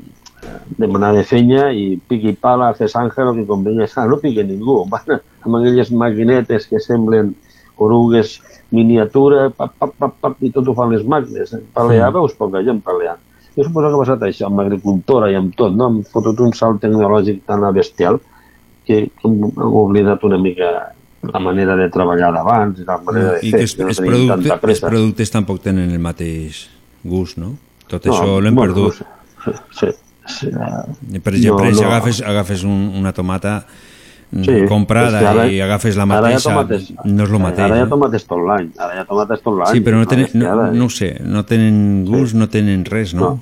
demanava 0.80 1.24
feina 1.28 1.68
i 1.76 1.98
piqui 2.10 2.32
pala, 2.40 2.72
fes 2.78 2.96
àngel, 2.96 3.34
que 3.36 3.48
convenia, 3.50 3.90
ah, 4.00 4.08
no 4.08 4.20
piqui 4.22 4.46
ningú, 4.48 4.82
van 4.94 5.18
amb 5.18 5.60
aquelles 5.60 5.92
maquinetes 5.92 6.68
que 6.72 6.80
semblen 6.84 7.34
orugues 7.80 8.38
miniatura, 8.72 9.50
pap, 9.56 9.74
pap, 9.80 9.96
pap, 10.00 10.16
pap, 10.22 10.44
i 10.46 10.52
tot 10.54 10.68
ho 10.68 10.76
fan 10.78 10.94
les 10.94 11.04
màquines. 11.04 11.54
eh? 11.56 11.64
Palear, 11.74 12.12
veus 12.16 12.36
poca 12.38 12.64
gent 12.64 12.82
palear. 12.86 13.18
Jo 13.60 13.66
suposo 13.68 13.90
que 13.92 13.96
ha 13.98 14.00
passat 14.06 14.22
això 14.30 14.48
amb 14.48 14.62
l'agricultura 14.62 15.28
i 15.32 15.36
amb 15.36 15.52
tot, 15.60 15.74
no? 15.76 15.90
Hem 15.92 15.98
fotut 16.08 16.40
un 16.46 16.54
salt 16.56 16.80
tecnològic 16.86 17.42
tan 17.50 17.66
bestial 17.76 18.22
que 18.88 19.02
hem 19.10 19.36
oblidat 19.60 20.24
una 20.24 20.40
mica 20.40 20.70
la 21.34 21.40
manera 21.44 21.76
de 21.76 21.90
treballar 21.92 22.30
d'abans 22.32 22.80
i 22.80 22.86
la 22.88 22.96
manera 23.04 23.34
de 23.36 23.42
I 23.44 23.52
fer. 23.52 23.58
que 23.60 23.64
els, 23.66 23.74
que 23.76 23.84
no 23.84 23.90
els, 23.92 24.00
producte, 24.00 24.70
els 24.72 24.80
productes 24.86 25.32
tampoc 25.36 25.60
tenen 25.66 25.92
el 25.92 26.00
mateix 26.00 26.70
gust, 27.04 27.36
no? 27.38 27.58
Tot 27.90 28.06
No, 28.08 28.14
això 28.14 28.40
l'hem 28.40 28.56
bueno, 28.56 28.74
perdut. 28.74 29.02
Sí, 29.76 29.88
sí, 29.90 29.92
sí, 30.28 30.48
I, 31.12 31.20
Per 31.20 31.34
exemple, 31.36 31.68
No, 31.70 31.76
si 31.76 31.82
no. 31.84 31.88
agafes, 31.92 32.22
agafes 32.22 32.64
un, 32.64 32.94
una 32.96 33.12
tomata 33.14 33.66
Sí, 34.30 34.66
comprada 34.70 35.20
ara- 35.32 35.48
i 35.50 35.58
agafes 35.60 35.96
la 35.98 36.06
mateixa, 36.06 36.52
tomates. 36.52 36.92
no 37.04 37.24
és 37.26 37.32
el 37.34 37.40
mateix. 37.42 37.66
Ara 37.66 37.78
hi 37.80 37.82
ha 37.82 37.86
no? 37.88 37.90
tomates 37.96 38.26
tot 38.30 38.44
l'any, 38.46 38.68
ara 38.78 39.00
ha 39.02 39.06
tomates 39.10 39.42
tot 39.42 39.56
l'any. 39.58 39.72
Sí, 39.74 39.82
però 39.82 39.98
no, 39.98 40.06
tenen, 40.06 40.26
és 40.28 40.32
que 40.36 40.38
no, 40.44 40.68
no 40.72 40.90
sé, 40.94 41.08
no 41.26 41.42
tenen 41.50 42.06
gust, 42.06 42.36
no 42.38 42.48
tenen 42.48 42.84
res, 42.86 43.16
no? 43.18 43.32
Us- 43.34 43.40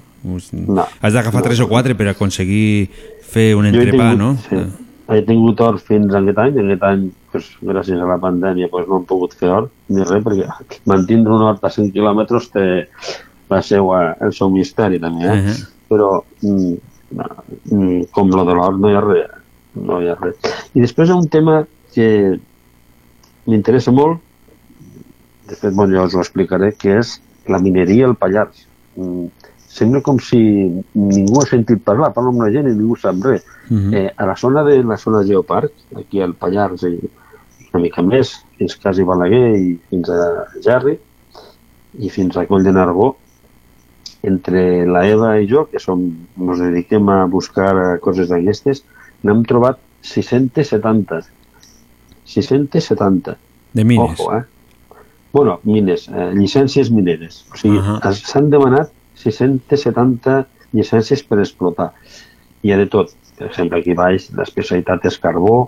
No. 0.67 0.85
Has 1.01 1.13
d'agafar 1.13 1.41
No. 1.41 1.47
tres 1.47 1.59
o 1.61 1.67
quatre 1.67 1.95
per 1.95 2.07
aconseguir 2.09 2.89
fer 3.21 3.55
un 3.55 3.65
entrepà, 3.65 4.11
tingut- 4.13 4.17
no? 4.17 4.37
Sí. 4.49 4.83
He 5.09 5.21
tingut 5.23 5.61
or 5.63 5.77
fins 5.79 6.13
aquest 6.13 6.37
any, 6.37 6.57
aquest 6.59 6.83
any, 6.83 7.05
pues, 7.31 7.45
gràcies 7.63 8.01
a 8.01 8.05
la 8.09 8.17
pandèmia, 8.19 8.67
pues, 8.69 8.87
no 8.89 8.97
hem 8.97 9.05
pogut 9.05 9.33
fer 9.39 9.49
or 9.49 9.69
ni 9.89 10.03
res, 10.03 10.23
perquè 10.23 10.47
mantindre 10.85 11.31
un 11.33 11.41
hort 11.47 11.63
a 11.63 11.69
100 11.69 11.93
quilòmetres 11.93 12.49
té 12.51 12.65
la 13.49 13.61
seva, 13.61 14.17
el 14.19 14.33
seu 14.33 14.49
misteri 14.51 14.99
també, 14.99 15.23
eh? 15.23 15.37
Ahà. 15.37 15.55
però 15.87 16.09
mm, 16.41 16.73
no, 17.15 17.25
mm, 17.71 18.01
com 18.11 18.29
lo 18.35 18.43
de 18.43 18.53
l'or 18.53 18.77
no 18.77 18.89
hi 18.91 18.95
ha 18.95 19.01
res, 19.05 19.29
no 19.75 20.01
hi 20.01 20.09
ha 20.09 20.15
res. 20.19 20.35
I 20.75 20.81
després 20.83 21.07
hi 21.07 21.13
ha 21.13 21.15
un 21.15 21.29
tema 21.29 21.61
que 21.93 22.37
m'interessa 23.47 23.91
molt, 23.95 24.19
de 25.47 25.55
fet, 25.55 25.71
bon, 25.73 25.89
jo 25.93 26.03
us 26.03 26.15
ho 26.15 26.19
explicaré, 26.19 26.73
que 26.75 26.97
és 26.99 27.21
la 27.47 27.59
mineria 27.63 28.05
al 28.09 28.15
Pallars. 28.19 28.65
Sembla 29.77 30.01
com 30.01 30.17
si 30.23 30.39
ningú 30.97 31.41
ha 31.41 31.45
sentit 31.45 31.83
parlar, 31.85 32.09
parlo 32.15 32.31
amb 32.33 32.41
la 32.41 32.49
gent 32.53 32.69
i 32.69 32.73
ningú 32.73 32.95
sap 32.97 33.19
res. 33.25 33.45
Mhm. 33.69 33.93
eh, 33.93 34.09
a 34.15 34.25
la 34.25 34.35
zona 34.35 34.63
de 34.63 34.81
la 34.83 34.97
zona 34.97 35.23
Geoparc, 35.23 35.71
aquí 35.95 36.21
al 36.21 36.33
Pallars 36.33 36.83
i 36.83 36.97
una 37.73 37.83
mica 37.83 38.01
més, 38.01 38.33
fins 38.57 38.75
quasi 38.81 39.03
Balaguer 39.03 39.57
i 39.59 39.77
fins 39.89 40.09
a 40.09 40.47
Gerri 40.63 40.97
i 41.99 42.09
fins 42.09 42.37
a 42.37 42.45
Coll 42.47 42.63
de 42.63 42.71
Nargó, 42.71 43.15
entre 44.23 44.85
la 44.85 45.05
Eva 45.07 45.35
i 45.39 45.47
jo, 45.49 45.67
que 45.71 45.79
som, 45.79 46.01
ens 46.39 46.59
dediquem 46.63 47.09
a 47.09 47.25
buscar 47.29 47.71
eh, 47.75 47.97
coses 48.01 48.31
d'aquestes, 48.31 48.83
n'hem 49.23 49.43
trobat 49.45 49.79
670. 50.01 51.21
670. 52.25 53.37
De 53.73 53.83
mines. 53.83 54.19
Ojo, 54.19 54.33
eh? 54.37 54.43
Bueno, 55.33 55.59
mines, 55.63 56.07
eh, 56.09 56.31
llicències 56.33 56.89
mineres. 56.89 57.43
O 57.53 57.57
sigui, 57.57 57.77
uh 57.77 57.99
-huh. 57.99 58.13
s'han 58.13 58.49
demanat 58.49 58.91
670 59.23 60.43
llicències 60.75 61.23
per 61.27 61.39
explotar. 61.41 61.91
Hi 62.63 62.73
ha 62.73 62.81
de 62.81 62.87
tot. 62.91 63.13
Per 63.37 63.47
exemple, 63.51 63.79
aquí 63.79 63.93
baix 63.97 64.31
l'especialitat 64.37 65.05
és 65.09 65.19
carbó, 65.21 65.67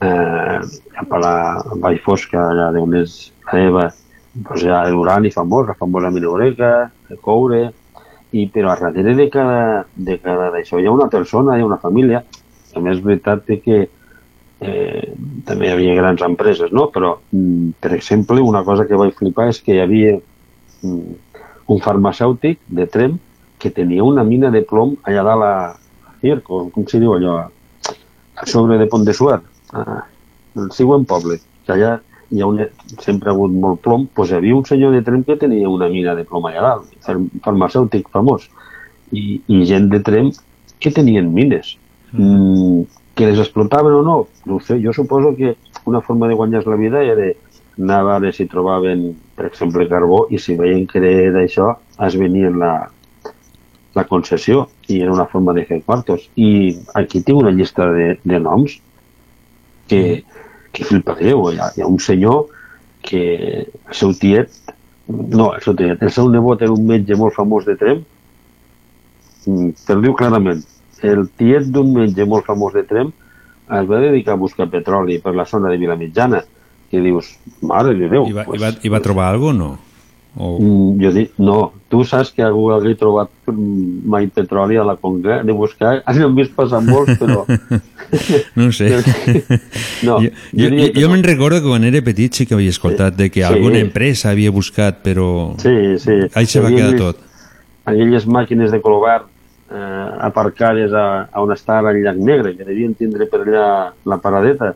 eh, 0.00 0.58
cap 0.96 1.12
a 1.12 1.20
la 1.20 1.36
Vall 1.84 2.00
Fosca, 2.04 2.48
allà 2.50 2.70
d'on 2.72 2.96
és 3.02 3.18
la 3.50 3.60
Eva, 3.60 3.88
doncs 4.34 4.64
hi 4.64 4.70
ha 4.72 4.82
l'urani 4.90 5.32
famós, 5.34 5.68
la 5.68 5.78
famosa 5.78 6.10
minoreca, 6.10 6.70
el 7.10 7.20
coure, 7.22 7.66
i, 8.34 8.48
però 8.50 8.72
a 8.72 8.78
darrere 8.80 9.14
de 9.14 9.28
cada, 9.30 9.84
de 9.94 10.16
cada 10.22 10.48
d'això 10.54 10.80
hi 10.80 10.88
ha 10.88 10.94
una 10.94 11.10
persona, 11.12 11.54
hi 11.54 11.62
ha 11.62 11.68
una 11.68 11.82
família, 11.82 12.24
més 12.74 12.96
és 12.96 13.04
veritat 13.04 13.44
que 13.62 13.76
eh, 13.84 15.12
també 15.46 15.68
hi 15.68 15.72
havia 15.74 15.94
grans 16.00 16.24
empreses, 16.26 16.72
no? 16.72 16.88
però, 16.94 17.14
mm, 17.30 17.76
per 17.80 17.92
exemple, 17.94 18.40
una 18.42 18.64
cosa 18.66 18.88
que 18.88 18.98
vaig 18.98 19.14
flipar 19.14 19.50
és 19.52 19.60
que 19.62 19.76
hi 19.76 19.82
havia 19.84 20.16
mm, 20.16 21.14
un 21.68 21.80
farmacèutic 21.80 22.60
de 22.68 22.86
Trem 22.86 23.18
que 23.58 23.70
tenia 23.70 24.04
una 24.04 24.24
mina 24.24 24.50
de 24.50 24.62
plom 24.62 24.96
allà 25.04 25.22
dalt 25.24 25.44
a 25.46 25.54
Circo, 26.20 26.68
com 26.72 26.86
s'hi 26.88 27.00
diu 27.00 27.14
allò, 27.14 27.38
a 27.44 28.46
sobre 28.46 28.78
de 28.80 28.86
Pont 28.90 29.04
de 29.04 29.12
Suert, 29.16 29.44
a, 29.72 30.02
al 30.56 30.70
següent 30.72 31.04
poble, 31.08 31.38
que 31.66 31.72
allà 31.76 31.94
hi 32.30 32.40
ha 32.42 32.46
un, 32.48 32.60
sempre 33.04 33.30
ha 33.30 33.34
hagut 33.34 33.52
molt 33.52 33.80
plom, 33.84 34.06
doncs 34.16 34.32
hi 34.32 34.38
havia 34.38 34.56
un 34.56 34.64
senyor 34.68 34.92
de 34.96 35.02
Trem 35.06 35.22
que 35.24 35.36
tenia 35.40 35.68
una 35.70 35.88
mina 35.92 36.14
de 36.18 36.24
plom 36.28 36.46
allà 36.48 36.62
dalt, 36.64 36.90
far- 37.04 37.20
farmacèutic 37.44 38.08
famós, 38.12 38.48
i, 39.12 39.40
i 39.46 39.64
gent 39.68 39.88
de 39.92 40.00
Trem 40.04 40.32
que 40.80 40.90
tenien 40.92 41.30
mines. 41.32 41.76
Mm, 42.12 42.82
que 43.14 43.26
les 43.28 43.38
explotaven 43.38 43.92
o 43.94 44.02
no? 44.02 44.16
No 44.46 44.58
sé, 44.60 44.80
jo 44.82 44.92
suposo 44.92 45.34
que 45.36 45.54
una 45.86 46.00
forma 46.00 46.26
de 46.28 46.34
guanyar 46.34 46.66
la 46.66 46.76
vida 46.76 47.02
era 47.04 47.28
anar 47.78 48.00
a 48.00 48.06
veure 48.08 48.32
si 48.32 48.46
trobaven, 48.50 49.06
per 49.36 49.48
exemple, 49.48 49.88
carbó 49.90 50.24
i 50.30 50.38
si 50.38 50.56
veien 50.58 50.86
que 50.90 51.00
era 51.00 51.32
d'això, 51.34 51.72
es 52.06 52.16
venien 52.20 52.58
la, 52.60 52.72
la 53.94 54.06
concessió 54.10 54.68
i 54.88 55.00
era 55.00 55.12
una 55.12 55.26
forma 55.30 55.54
de 55.56 55.66
fer 55.68 55.82
quartos. 55.82 56.28
I 56.36 56.76
aquí 56.94 57.22
tinc 57.22 57.42
una 57.42 57.54
llista 57.54 57.90
de, 57.92 58.14
de 58.22 58.40
noms 58.40 58.78
que, 59.90 60.22
que 60.72 60.86
flipareu. 60.86 61.50
Hi 61.50 61.60
ha, 61.60 61.70
hi 61.76 61.84
ha 61.84 61.90
un 61.90 62.00
senyor 62.02 62.46
que 63.04 63.24
el 63.66 63.94
seu 63.94 64.14
tiet, 64.16 64.54
no, 65.08 65.52
el 65.52 65.62
seu 65.62 65.76
tiet, 65.76 66.02
el 66.02 66.12
seu 66.14 66.30
nebot 66.32 66.62
era 66.64 66.72
un 66.72 66.86
metge 66.88 67.18
molt 67.20 67.36
famós 67.36 67.66
de 67.68 67.76
Trem, 67.80 68.04
Mm, 69.46 69.74
per 69.86 69.98
dir-ho 70.00 70.14
clarament, 70.16 70.62
el 71.04 71.26
tiet 71.38 71.68
d'un 71.72 71.92
metge 71.92 72.24
molt 72.28 72.46
famós 72.48 72.74
de 72.76 72.84
Trem 72.88 73.10
es 73.78 73.88
va 73.90 74.00
dedicar 74.00 74.34
a 74.34 74.40
buscar 74.40 74.70
petroli 74.72 75.18
per 75.24 75.34
la 75.36 75.44
zona 75.48 75.72
de 75.72 75.80
Vilamitjana, 75.80 76.40
que 76.94 77.02
dius, 77.02 77.34
mare 77.60 77.96
de 77.98 78.08
Déu, 78.12 78.28
I 78.30 78.38
va, 78.38 78.46
pues, 78.46 78.60
i 78.60 78.64
va, 78.64 78.70
i 78.86 78.94
va 78.94 79.02
trobar 79.04 79.32
alguna 79.34 79.54
o 79.54 79.58
no? 79.58 79.72
O... 80.36 80.58
Mm, 80.58 80.94
jo 80.98 81.10
dic, 81.14 81.34
no, 81.38 81.58
tu 81.88 82.00
saps 82.02 82.32
que 82.34 82.42
algú 82.42 82.64
hagi 82.74 82.96
trobat 82.98 83.28
mm, 83.46 84.00
mai 84.10 84.26
petroli 84.26 84.74
a 84.76 84.82
la 84.86 84.96
Conca 84.98 85.42
de 85.46 85.54
buscar, 85.54 86.00
n'hem 86.16 86.34
vist 86.34 86.54
passar 86.56 86.80
molts, 86.82 87.18
però... 87.20 87.44
No 88.58 88.70
sé. 88.74 88.90
No, 90.06 90.18
jo, 90.20 90.28
jo, 90.52 90.68
jo, 90.68 90.88
jo 90.94 91.08
me'n 91.10 91.22
recordo 91.24 91.60
que 91.62 91.70
quan 91.70 91.86
era 91.86 92.02
petit 92.04 92.34
sí 92.36 92.46
que 92.46 92.54
havia 92.54 92.70
escoltat 92.74 93.16
de 93.16 93.30
que 93.30 93.40
Sí. 93.40 93.46
alguna 93.46 93.78
empresa 93.78 94.30
havia 94.30 94.50
buscat, 94.54 95.00
però 95.02 95.54
Sí, 95.62 95.98
sí. 95.98 96.18
ahí 96.34 96.46
se 96.46 96.60
va 96.60 96.70
quedar 96.74 96.94
tot. 96.98 97.22
Aquelles 97.86 98.26
màquines 98.26 98.70
de 98.74 98.80
color 98.82 99.02
verd 99.06 99.30
eh, 99.70 100.08
aparcades 100.28 100.92
a, 100.92 101.28
a 101.32 101.42
on 101.42 101.54
està 101.54 101.78
el 101.80 102.02
llac 102.04 102.18
Negre, 102.18 102.54
que 102.58 102.66
devien 102.66 102.94
tindre 102.94 103.26
per 103.30 103.42
allà 103.46 103.66
la 104.04 104.18
paradeta. 104.18 104.74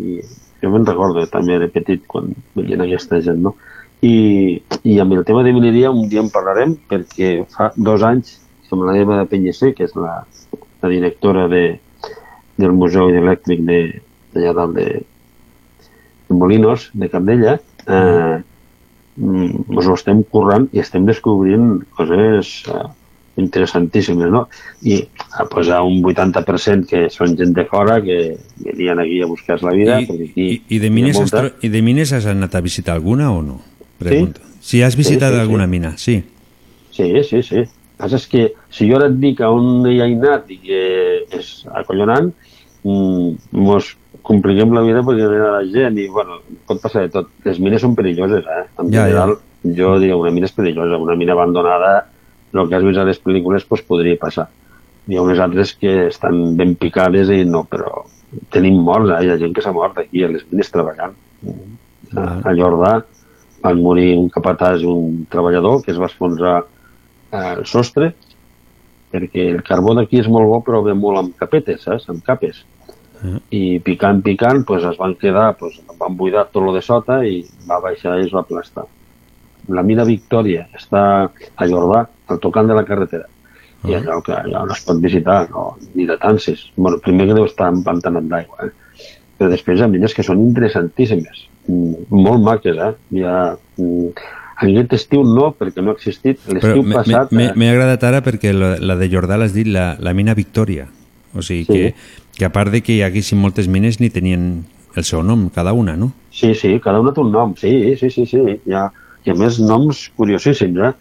I 0.00 0.20
jo 0.62 0.70
me'n 0.72 0.86
recordo, 0.86 1.24
també 1.32 1.56
era 1.56 1.70
petit 1.72 2.04
quan 2.10 2.32
veien 2.56 2.84
aquesta 2.84 3.20
gent, 3.24 3.40
no? 3.44 3.54
I, 4.00 4.60
I 4.88 4.98
amb 5.02 5.12
el 5.12 5.24
tema 5.28 5.42
de 5.44 5.52
mineria 5.52 5.90
un 5.92 6.08
dia 6.08 6.22
en 6.24 6.30
parlarem 6.32 6.72
perquè 6.88 7.32
fa 7.52 7.68
dos 7.76 8.04
anys 8.06 8.38
amb 8.72 8.86
la 8.86 8.96
Eva 8.96 9.18
de 9.18 9.26
Penyesser, 9.28 9.72
que 9.74 9.84
és 9.88 9.96
la, 9.98 10.20
la 10.82 10.90
directora 10.92 11.48
de, 11.50 11.64
del 12.60 12.76
Museu 12.76 13.10
Elèctric 13.10 13.64
de, 13.66 13.80
d'allà 14.34 14.52
dalt 14.56 14.76
de, 14.76 14.86
de 16.28 16.38
Molinos, 16.38 16.88
de 16.94 17.08
Capdella, 17.10 17.56
eh, 17.86 18.36
mm, 19.16 19.66
ens 19.74 19.88
ho 19.88 19.96
estem 19.98 20.22
currant 20.34 20.68
i 20.76 20.82
estem 20.84 21.08
descobrint 21.08 21.80
coses 21.98 22.52
eh, 22.70 22.86
interessantíssimes, 23.40 24.30
no? 24.30 24.44
I 24.86 25.00
a 25.40 25.46
posar 25.50 25.80
un 25.82 25.98
80% 26.04 26.86
que 26.90 27.02
són 27.10 27.34
gent 27.38 27.54
de 27.56 27.64
fora 27.68 27.98
que 28.04 28.36
venien 28.64 29.00
aquí 29.02 29.20
a 29.22 29.26
buscar 29.30 29.58
la 29.64 29.72
vida. 29.76 29.98
I, 30.00 30.06
perquè 30.06 30.28
aquí 30.30 30.46
i, 30.68 30.78
de 30.78 30.86
hi 30.86 30.90
ha 30.92 30.94
mines 31.00 31.16
has, 31.16 31.22
molta- 31.26 31.42
tro- 31.48 31.58
I 31.66 31.72
de 31.72 31.82
mines 31.82 32.12
has 32.16 32.26
anat 32.30 32.54
a 32.54 32.60
visitar 32.64 32.94
alguna 32.94 33.32
o 33.32 33.42
no? 33.42 33.60
Pregunto. 33.98 34.40
Si 34.60 34.82
has 34.82 34.94
visitat 34.96 35.30
Sí, 35.32 35.36
sí, 35.36 35.40
alguna 35.40 35.64
sí. 35.64 35.70
mina, 35.70 35.96
sí. 35.98 36.22
Sí, 36.92 37.10
sí, 37.24 37.42
sí. 37.42 37.64
El 38.00 38.08
que 38.08 38.16
és 38.16 38.26
que 38.32 38.42
si 38.72 38.86
jo 38.88 38.96
ara 38.96 39.08
et 39.10 39.16
dic 39.20 39.40
a 39.44 39.50
on 39.52 39.84
hi 39.88 39.98
ha 40.00 40.06
anat 40.08 40.48
i 40.52 40.56
que 40.62 40.78
és 41.36 41.50
acollonant, 41.76 42.30
mm, 42.82 43.34
mos 43.60 43.90
compliquem 44.22 44.72
la 44.72 44.80
vida 44.84 45.02
perquè 45.04 45.26
ve 45.28 45.38
la 45.40 45.60
gent 45.72 45.98
i, 46.00 46.06
bueno, 46.08 46.38
pot 46.68 46.80
passar 46.80 47.02
de 47.06 47.10
tot. 47.12 47.28
Les 47.44 47.58
mines 47.60 47.80
són 47.82 47.94
perilloses, 47.96 48.44
eh? 48.44 48.64
En 48.80 48.88
Ja, 48.92 49.04
general, 49.04 49.36
jo 49.64 49.98
diria 50.00 50.16
una 50.16 50.30
mina 50.32 50.48
és 50.48 50.52
perillosa, 50.56 50.96
una 51.00 51.16
mina 51.16 51.32
abandonada, 51.36 52.09
el 52.52 52.68
que 52.68 52.78
has 52.78 52.86
vist 52.86 53.00
a 53.00 53.06
les 53.08 53.20
pel·lícules, 53.22 53.66
pues, 53.68 53.84
podria 53.86 54.18
passar. 54.20 54.48
Hi 55.08 55.16
ha 55.16 55.24
unes 55.24 55.40
altres 55.42 55.74
que 55.78 56.08
estan 56.08 56.56
ben 56.58 56.74
picades 56.78 57.30
i 57.34 57.44
no, 57.48 57.64
però 57.70 58.04
tenim 58.54 58.80
morts, 58.86 59.10
eh? 59.14 59.22
hi 59.24 59.30
ha 59.30 59.38
gent 59.40 59.54
que 59.56 59.64
s'ha 59.64 59.74
mort 59.74 59.98
aquí 59.98 60.24
a 60.24 60.30
les 60.30 60.44
mines 60.50 60.70
treballant. 60.70 61.16
A, 62.16 62.26
a 62.50 62.54
Jordà 62.58 63.00
van 63.62 63.80
morir 63.82 64.12
un 64.18 64.28
capatàs 64.32 64.82
i 64.82 64.88
un 64.88 65.24
treballador 65.30 65.82
que 65.84 65.92
es 65.94 66.00
va 66.00 66.08
esfondrar 66.10 66.58
al 67.36 67.64
sostre 67.68 68.14
perquè 69.10 69.48
el 69.50 69.62
carbó 69.66 69.92
d'aquí 69.94 70.20
és 70.22 70.28
molt 70.30 70.48
bo 70.48 70.60
però 70.66 70.80
ve 70.86 70.94
molt 70.94 71.18
amb 71.20 71.34
capetes, 71.38 71.82
saps? 71.86 72.08
amb 72.10 72.22
capes 72.26 72.62
i 73.50 73.80
picant, 73.84 74.22
picant, 74.24 74.62
pues 74.64 74.84
es 74.88 74.96
van 74.96 75.14
quedar, 75.20 75.56
pues, 75.58 75.76
van 75.98 76.16
buidar 76.16 76.46
tot 76.48 76.64
lo 76.64 76.72
de 76.72 76.80
sota 76.82 77.20
i 77.26 77.42
va 77.68 77.80
baixar 77.84 78.16
i 78.18 78.26
es 78.26 78.32
va 78.32 78.40
aplastar. 78.40 78.86
La 79.68 79.82
mina 79.82 80.04
Victòria 80.08 80.66
està 80.76 81.02
a 81.28 81.68
Jordà, 81.68 82.06
al 82.28 82.40
tocant 82.40 82.68
de 82.70 82.74
la 82.78 82.84
carretera. 82.88 83.26
I 83.88 83.94
allò 83.96 84.18
que 84.20 84.34
allò 84.36 84.66
no 84.68 84.74
es 84.76 84.82
pot 84.84 84.98
visitar, 85.00 85.46
no, 85.50 85.78
ni 85.94 86.04
de 86.06 86.16
tances. 86.20 86.66
Bueno, 86.76 86.98
primer 87.00 87.30
que 87.30 87.36
deu 87.38 87.46
estar 87.48 87.70
empantanat 87.72 88.26
d'aigua, 88.28 88.66
eh? 88.66 89.06
però 89.40 89.48
després 89.48 89.80
hi 89.80 89.86
ha 89.86 89.88
mines 89.88 90.12
que 90.12 90.24
són 90.26 90.42
interessantíssimes, 90.44 91.46
mm, 91.66 92.10
molt 92.12 92.44
maques, 92.44 92.76
eh? 92.76 92.90
Hi 93.16 93.24
ha, 93.24 93.36
mm, 93.80 94.10
aquest 94.60 94.92
estiu 94.98 95.24
no, 95.24 95.54
perquè 95.56 95.80
no 95.80 95.94
ha 95.94 95.96
existit. 95.96 96.42
L'estiu 96.52 96.84
passat... 96.92 97.32
m'he 97.32 97.46
eh, 97.48 97.54
m'he 97.56 97.70
agradat 97.72 98.04
ara 98.04 98.20
perquè 98.26 98.52
la, 98.52 98.74
la 98.76 98.98
de 99.00 99.08
Jordà 99.08 99.40
l'has 99.40 99.56
dit 99.56 99.68
la, 99.68 99.94
la 99.98 100.12
mina 100.12 100.36
Victòria. 100.36 100.90
O 101.32 101.40
sigui 101.46 101.64
Sí. 101.64 101.72
que, 101.72 101.94
que 102.36 102.44
a 102.44 102.52
part 102.52 102.72
de 102.74 102.82
que 102.84 102.98
hi 102.98 103.02
haguessin 103.06 103.40
moltes 103.40 103.68
mines 103.68 104.00
ni 104.00 104.10
tenien 104.10 104.66
el 104.96 105.04
seu 105.04 105.22
nom, 105.22 105.48
cada 105.54 105.72
una, 105.72 105.96
no? 105.96 106.10
Sí, 106.30 106.54
sí, 106.54 106.74
cada 106.84 107.00
una 107.00 107.14
té 107.14 107.22
un 107.22 107.32
nom, 107.32 107.54
sí, 107.56 107.96
sí, 107.96 108.10
sí, 108.10 108.26
sí. 108.26 108.42
Hi 108.66 108.74
ha, 108.76 108.90
i 109.26 109.30
a 109.32 109.36
més 109.36 109.58
noms 109.60 110.06
curiosíssims, 110.16 110.78
eh? 110.78 110.92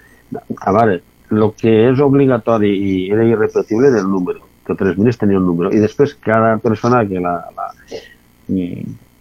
A 0.61 0.71
veure, 0.75 0.99
el 1.31 1.45
que 1.57 1.73
és 1.91 1.99
obligatori 2.01 2.69
i 2.73 2.93
era 3.13 3.25
irrepetible 3.25 3.87
era 3.91 4.01
el 4.03 4.09
número. 4.09 4.41
Totes 4.67 4.87
les 4.91 4.97
mines 4.97 5.17
tenien 5.17 5.41
un 5.41 5.47
número. 5.49 5.71
I 5.73 5.79
després 5.81 6.15
cada 6.25 6.55
persona 6.61 7.03
que 7.09 7.21
la, 7.23 7.35
la, 7.57 7.69
i, 8.49 8.67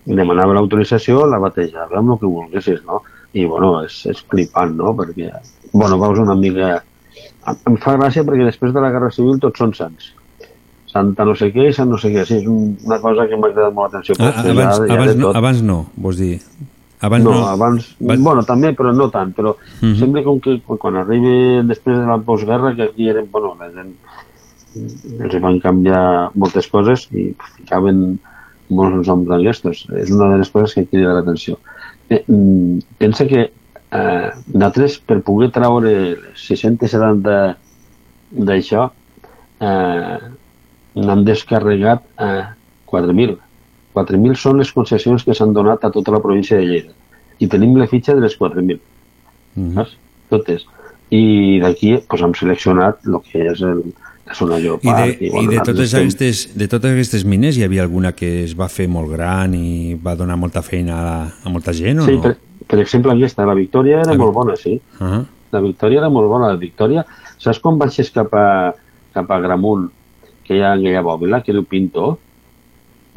i 0.08 0.16
demanava 0.16 0.54
l'autorització, 0.56 1.22
la 1.28 1.38
batejava 1.40 1.98
amb 2.00 2.14
el 2.14 2.20
que 2.20 2.26
volguessis, 2.32 2.82
no? 2.88 3.02
I, 3.32 3.44
bueno, 3.48 3.74
és, 3.84 4.02
és 4.08 4.20
flipant, 4.28 4.74
no? 4.76 4.94
Perquè, 4.96 5.30
bueno, 5.72 5.98
veus 6.00 6.20
una 6.24 6.36
mica... 6.36 6.78
Em- 7.48 7.76
fa 7.80 7.94
gràcia 7.96 8.24
perquè 8.28 8.44
després 8.44 8.72
de 8.74 8.80
la 8.84 8.90
Guerra 8.92 9.08
Civil 9.14 9.38
tots 9.40 9.60
són 9.60 9.72
sants. 9.76 10.10
Santa 10.88 11.24
no 11.28 11.34
sé 11.36 11.50
què 11.52 11.68
i 11.68 11.72
sant 11.76 11.88
no 11.92 11.98
sé 12.00 12.08
què. 12.12 12.24
Sí, 12.28 12.38
és 12.42 12.46
un- 12.48 12.74
una 12.88 12.98
cosa 13.00 13.26
que 13.28 13.36
m'ha 13.36 13.50
cridat 13.52 13.72
molt 13.76 13.92
l'atenció. 13.92 14.16
Ah, 14.20 14.32
que 14.42 14.52
abans, 14.52 14.80
hi 14.84 14.90
ha 14.92 14.98
abans, 15.00 15.16
no, 15.20 15.32
abans 15.36 15.62
no, 15.64 15.78
vols 15.96 16.20
dir? 16.20 16.38
Abans 17.00 17.24
no, 17.24 17.30
no, 17.30 17.46
abans... 17.48 17.92
Va- 18.00 18.16
Bueno, 18.18 18.42
també, 18.44 18.72
però 18.74 18.92
no 18.94 19.08
tant. 19.10 19.32
Però 19.36 19.54
Mhm. 19.82 19.98
sempre 20.00 20.24
com 20.24 20.40
que 20.40 20.60
quan- 20.66 20.96
arribi 20.96 21.62
després 21.66 21.98
de 21.98 22.06
la 22.06 22.18
postguerra, 22.18 22.74
que 22.74 22.82
aquí 22.90 23.08
eren, 23.08 23.28
bueno, 23.30 23.54
la 23.58 23.70
gent 23.70 23.94
els 25.20 25.38
van 25.42 25.60
canviar 25.60 26.30
moltes 26.34 26.66
coses 26.68 27.06
i 27.12 27.30
ficaven 27.56 28.18
molts 28.70 29.06
noms 29.08 29.26
d'aquestos. 29.28 29.86
És 29.96 30.10
una 30.10 30.28
de 30.32 30.38
les 30.42 30.50
coses 30.50 30.74
que 30.74 30.86
crida 30.86 31.14
l'atenció. 31.14 31.58
Eh, 32.10 32.22
mm, 32.26 32.78
pensa 32.98 33.26
que 33.26 33.50
eh, 33.90 34.30
nosaltres, 34.52 34.98
per 35.00 35.22
poder 35.22 35.50
traure 35.50 35.92
les 36.10 36.42
670 36.46 37.56
d'això, 38.30 38.90
eh, 39.60 40.18
n'han 40.94 41.24
descarregat 41.24 42.02
eh, 42.20 42.44
4.000. 42.86 43.38
4.000 43.98 44.38
són 44.38 44.58
les 44.62 44.70
concessions 44.72 45.24
que 45.26 45.34
s'han 45.34 45.52
donat 45.56 45.84
a 45.84 45.90
tota 45.94 46.14
la 46.14 46.22
província 46.24 46.56
de 46.60 46.66
Lleida. 46.70 46.92
I 47.42 47.46
tenim 47.50 47.74
la 47.78 47.86
fitxa 47.90 48.14
de 48.14 48.22
les 48.24 48.38
4.000. 48.38 48.78
saps? 49.74 49.96
Totes. 50.30 50.66
I 51.10 51.58
d'aquí 51.62 51.96
pues, 52.08 52.22
hem 52.22 52.34
seleccionat 52.36 53.06
el 53.08 53.16
que 53.24 53.46
és 53.52 53.62
el, 53.64 53.78
la 54.28 54.34
zona 54.36 54.58
I 54.60 54.62
de, 54.62 55.06
i 55.24 55.30
bueno, 55.32 55.50
de, 55.50 55.56
nosaltres 55.56 55.64
totes 55.64 55.94
aquestes, 55.96 56.42
de 56.58 56.66
totes 56.68 56.92
aquestes 56.92 57.24
mines 57.24 57.56
hi 57.56 57.64
havia 57.64 57.82
alguna 57.86 58.12
que 58.12 58.44
es 58.44 58.52
va 58.58 58.68
fer 58.68 58.86
molt 58.92 59.08
gran 59.14 59.54
i 59.56 59.94
va 60.04 60.12
donar 60.20 60.36
molta 60.36 60.60
feina 60.62 60.98
a, 61.00 61.14
a 61.44 61.48
molta 61.48 61.72
gent 61.72 62.02
o 62.02 62.04
Sí, 62.04 62.18
no? 62.18 62.22
per, 62.26 62.34
per 62.68 62.78
exemple, 62.84 63.14
aquesta, 63.16 63.46
la 63.48 63.54
Victòria 63.56 64.02
era 64.04 64.12
Vi- 64.12 64.20
molt 64.20 64.34
bona, 64.36 64.56
sí. 64.60 64.76
Ah, 65.00 65.22
La 65.50 65.62
Victòria 65.64 66.02
era 66.02 66.10
molt 66.12 66.28
bona. 66.28 66.50
La 66.52 66.60
Victòria, 66.60 67.06
saps 67.40 67.58
quan 67.64 67.78
baixes 67.80 68.10
cap 68.12 68.34
a, 68.36 68.74
cap 69.16 69.30
a 69.32 69.38
Gramunt, 69.40 69.86
que 70.44 70.58
hi 70.58 70.60
ha 70.60 70.74
aquella 70.74 71.00
bòbila, 71.06 71.40
que 71.42 71.54
diu 71.56 71.64
Pinto? 71.64 72.18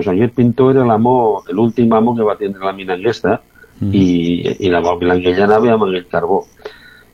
Pues 0.02 0.16
aquest 0.16 0.34
Pinto 0.34 0.72
era 0.72 0.82
l'amo, 0.82 1.44
l'últim 1.54 1.92
amo 1.94 2.16
que 2.18 2.26
va 2.26 2.34
tindre 2.36 2.66
la 2.66 2.74
mina 2.74 2.96
aquesta, 2.98 3.40
Mm. 3.82 3.96
i, 3.98 4.58
i 4.66 4.70
la 4.70 4.80
bòbila 4.86 5.16
aquella 5.18 5.48
anava 5.48 5.72
amb 5.74 5.88
aquell 5.88 6.06
carbó. 6.10 6.44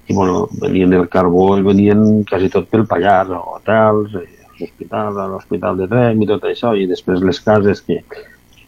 I 0.08 0.14
bueno, 0.14 0.48
venien 0.60 0.94
el 0.98 1.08
carbó 1.08 1.58
i 1.58 1.64
venien 1.64 2.26
quasi 2.28 2.50
tot 2.52 2.68
pel 2.68 2.84
Pallars, 2.88 3.32
hotels, 3.32 4.16
eh, 4.20 4.28
l'hospital, 4.60 5.16
l'hospital 5.32 5.80
de 5.80 5.88
Trem 5.88 6.22
i 6.24 6.28
tot 6.28 6.44
això, 6.44 6.74
i 6.76 6.88
després 6.88 7.24
les 7.24 7.40
cases 7.40 7.80
que 7.88 8.02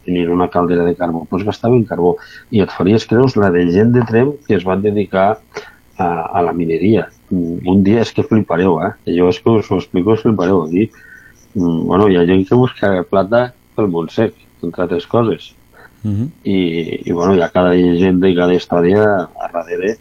tenien 0.05 0.31
una 0.31 0.47
caldera 0.47 0.87
de 0.87 0.95
carbó, 0.95 1.25
doncs 1.31 1.43
gastaven 1.51 1.83
carbó. 1.91 2.15
I 2.55 2.63
et 2.63 2.71
faries 2.71 3.07
creus 3.07 3.35
la 3.35 3.51
de 3.51 3.67
gent 3.71 3.91
de 3.91 4.07
Trem 4.07 4.31
que 4.47 4.55
es 4.55 4.63
van 4.63 4.81
dedicar 4.81 5.27
a, 5.97 6.07
a 6.07 6.41
la 6.41 6.55
mineria. 6.55 7.09
Mm, 7.31 7.67
Un 7.67 7.83
dia 7.83 8.07
és 8.07 8.15
que 8.15 8.23
flipareu, 8.23 8.79
eh? 8.87 8.93
Jo 9.19 9.27
és 9.27 9.43
que 9.43 9.59
us 9.59 9.71
ho 9.71 9.83
explico, 9.83 10.15
us 10.15 10.23
flipareu. 10.23 10.63
Aquí, 10.63 10.87
mm, 11.55 11.79
bueno, 11.91 12.07
hi 12.07 12.15
ha 12.15 12.27
gent 12.27 12.47
que 12.47 12.55
busca 12.55 13.03
plata 13.03 13.49
pel 13.79 13.87
Montsec, 13.95 14.35
entre 14.63 14.85
altres 14.85 15.07
coses. 15.07 15.53
Mhm. 16.03 16.29
I, 16.47 16.59
i 17.09 17.11
bueno, 17.15 17.33
hi 17.35 17.41
ha 17.43 17.49
cada 17.51 17.73
llegenda 17.75 18.29
i 18.29 18.35
cada 18.37 18.53
història 18.55 19.03
a 19.25 19.49
darrere 19.55 19.97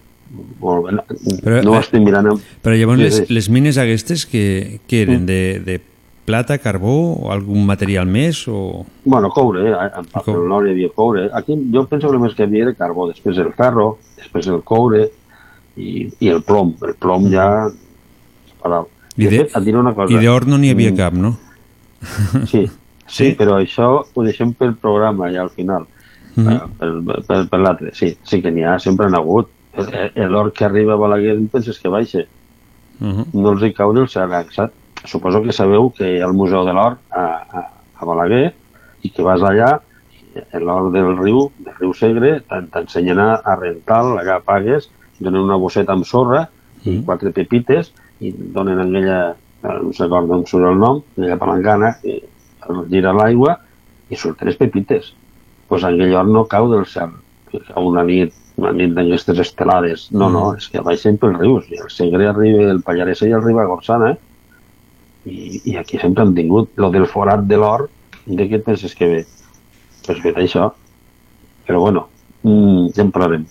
molt 0.61 0.85
bé. 0.85 0.93
Però, 1.41 1.61
no 1.65 1.73
ho 1.73 1.79
eh, 1.79 1.85
estic 1.87 2.03
mirant 2.05 2.27
amb... 2.35 2.43
Però 2.63 2.77
llavors 2.77 2.99
Sí, 3.01 3.05
les, 3.07 3.15
sí. 3.23 3.33
les 3.33 3.49
mines 3.49 3.79
aquestes 3.81 4.27
que, 4.29 4.81
que 4.87 5.01
eren 5.07 5.25
de, 5.27 5.39
de 5.65 5.79
plata, 6.29 6.59
carbó 6.61 6.93
o 7.15 7.31
algun 7.33 7.65
material 7.67 8.05
més 8.07 8.43
o... 8.53 8.85
Bueno, 9.09 9.31
coure, 9.33 9.63
eh? 9.71 9.73
en 9.89 10.11
part 10.13 10.29
del 10.29 10.45
nord 10.51 10.69
hi 10.69 10.75
havia 10.77 10.91
coure. 10.95 11.31
Aquí 11.33 11.57
jo 11.73 11.87
penso 11.89 12.11
que 12.11 12.19
el 12.19 12.21
més 12.21 12.35
que 12.37 12.45
havia 12.45 12.67
era 12.67 12.75
carbó, 12.77 13.07
després 13.09 13.41
el 13.41 13.55
ferro, 13.57 13.95
després 14.21 14.51
el 14.53 14.61
coure 14.69 15.07
i, 15.81 16.11
i 16.21 16.29
el 16.29 16.43
plom. 16.45 16.75
El 16.85 16.95
plom 17.01 17.31
ja... 17.33 17.49
Paral. 18.61 18.91
I 19.17 19.25
de, 19.25 19.31
fet, 19.47 19.57
et 19.57 19.65
diré 19.65 19.79
una 19.81 19.95
cosa. 19.97 20.13
i 20.13 20.21
d'or 20.23 20.45
no 20.51 20.59
n'hi 20.61 20.75
havia 20.75 20.93
Mm. 20.93 20.99
cap, 21.01 21.15
no? 21.17 21.33
Sí, 22.51 22.67
sí, 23.09 23.33
però 23.39 23.57
això 23.59 24.05
ho 24.15 24.23
deixem 24.25 24.53
pel 24.55 24.75
programa 24.77 25.31
ja 25.33 25.43
al 25.43 25.51
final, 25.51 25.87
Mhm. 26.37 26.49
eh, 26.53 26.61
per, 26.79 27.23
per, 27.27 27.39
per 27.51 27.59
l'altre. 27.61 27.91
Sí, 27.95 28.17
sí 28.23 28.41
que 28.43 28.51
n'hi 28.51 28.63
ha, 28.65 28.79
sempre 28.79 29.09
n'ha 29.11 29.19
hagut. 29.19 29.49
El- 29.79 30.11
el- 30.15 30.31
L'or 30.31 30.53
que 30.53 30.65
arriba 30.65 30.93
a 30.95 30.97
Balaguer 30.97 31.35
em 31.37 31.49
penses 31.49 31.79
que 31.79 31.89
baixa. 31.89 32.25
Mhm. 33.01 33.27
No 33.35 33.53
els 33.53 33.63
hi 33.63 33.73
cau 33.73 33.93
cel, 34.09 34.29
saps? 34.53 34.73
Suposo 35.05 35.43
que 35.43 35.53
sabeu 35.53 35.91
que 35.95 36.17
hi 36.17 36.21
ha 36.21 36.27
el 36.27 36.33
Museu 36.35 36.65
de 36.67 36.73
l'Or 36.73 36.97
a, 37.11 37.23
a, 37.53 37.65
a 38.01 38.05
Balaguer 38.05 38.53
i 39.03 39.11
que 39.11 39.23
vas 39.23 39.41
allà 39.43 39.81
l'or 40.61 40.91
del 40.93 41.17
riu, 41.19 41.51
del 41.59 41.75
riu 41.81 41.93
Segre, 41.95 42.41
t'en- 42.49 42.69
t'ensenyen 42.71 43.19
a, 43.19 43.41
rentar, 43.57 44.03
allà 44.19 44.41
pagues, 44.45 44.89
donen 45.19 45.41
una 45.43 45.57
bosseta 45.57 45.93
amb 45.93 46.05
sorra 46.05 46.49
i 46.85 47.01
quatre 47.05 47.33
pepites 47.33 47.93
i 48.21 48.33
donen 48.33 48.79
aquella, 48.81 49.35
eh, 49.63 49.79
no 49.83 49.93
sé 49.93 50.07
d'on 50.29 50.45
surt 50.47 50.65
el 50.67 50.79
nom, 50.79 51.01
aquella 51.17 51.37
palangana, 51.39 51.97
i 52.05 52.21
gira 52.91 53.15
l'aigua 53.17 53.59
i 54.09 54.17
surten 54.17 54.49
les 54.49 54.59
pepites. 54.61 55.13
Doncs 55.13 55.69
pues 55.69 55.85
aquell 55.85 56.15
or 56.17 56.29
no 56.29 56.47
cau 56.49 56.71
del 56.73 56.87
cel, 56.89 57.11
cau 57.53 57.89
una 57.91 58.05
nit, 58.09 58.33
una 58.57 58.73
nit 58.73 58.95
d'aquestes 58.97 59.43
estelades. 59.45 60.07
No, 60.13 60.31
no, 60.33 60.55
és 60.57 60.69
que 60.73 60.85
baixen 60.85 61.19
pels 61.21 61.37
rius. 61.37 61.69
I 61.69 61.83
el 61.85 61.93
Segre 61.93 62.31
arriba, 62.31 62.71
el 62.73 62.83
Pallaresa 62.87 63.29
i 63.29 63.35
arriba 63.37 63.65
a 63.65 63.69
Gorsana, 63.69 64.15
eh? 64.15 64.19
I, 65.29 65.61
i 65.73 65.77
aquí 65.77 66.01
sempre 66.01 66.25
hem 66.25 66.33
tingut 66.37 66.73
lo 66.81 66.89
del 66.95 67.05
forat 67.11 67.45
de 67.51 67.59
l'or, 67.61 67.89
de 68.25 68.49
què 68.49 68.63
penses 68.65 68.95
que 68.97 69.11
ve? 69.13 69.23
Pues 70.07 70.23
ve 70.25 70.33
d'això. 70.33 70.71
Però 71.69 71.83
bueno, 71.85 72.07
mm, 72.43 72.95
ja 72.97 73.05
en 73.05 73.13
parlarem. 73.13 73.45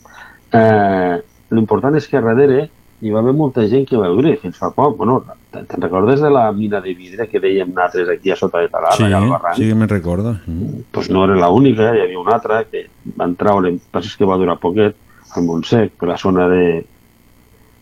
Eh, 0.58 1.18
L'important 1.54 1.96
és 1.96 2.08
que 2.10 2.18
a 2.20 2.24
darrere 2.26 2.66
hi 3.02 3.12
va 3.14 3.20
haver 3.22 3.34
molta 3.38 3.68
gent 3.70 3.86
que 3.88 3.98
va 4.00 4.08
viure 4.10 4.36
fins 4.42 4.58
fa 4.58 4.72
poc. 4.74 4.96
Bueno, 4.98 5.20
te- 5.52 5.64
te'n 5.70 5.82
recordes 5.84 6.20
de 6.22 6.30
la 6.34 6.52
mina 6.52 6.80
de 6.82 6.94
vidre 6.98 7.28
que 7.30 7.40
dèiem 7.40 7.70
nosaltres 7.70 8.10
aquí 8.10 8.32
a 8.32 8.36
sota 8.36 8.60
de 8.64 8.70
Talarra, 8.70 8.96
Sí, 8.98 9.04
allà 9.04 9.18
al 9.22 9.30
barranc? 9.30 9.56
sí 9.58 9.74
me'n 9.74 9.90
recordo. 9.90 10.36
Mm. 10.48 10.82
pues 10.92 11.10
no 11.10 11.26
era 11.26 11.36
l'única, 11.48 11.92
hi 11.96 12.02
havia 12.02 12.20
una 12.20 12.34
altra 12.36 12.64
que 12.66 12.88
van 13.16 13.36
traure, 13.36 13.70
el 13.70 13.82
que 14.18 14.26
va 14.26 14.38
durar 14.38 14.58
poquet, 14.60 14.96
al 15.36 15.44
Montsec, 15.44 15.92
per 16.00 16.08
la 16.10 16.18
zona 16.18 16.48
de, 16.50 16.86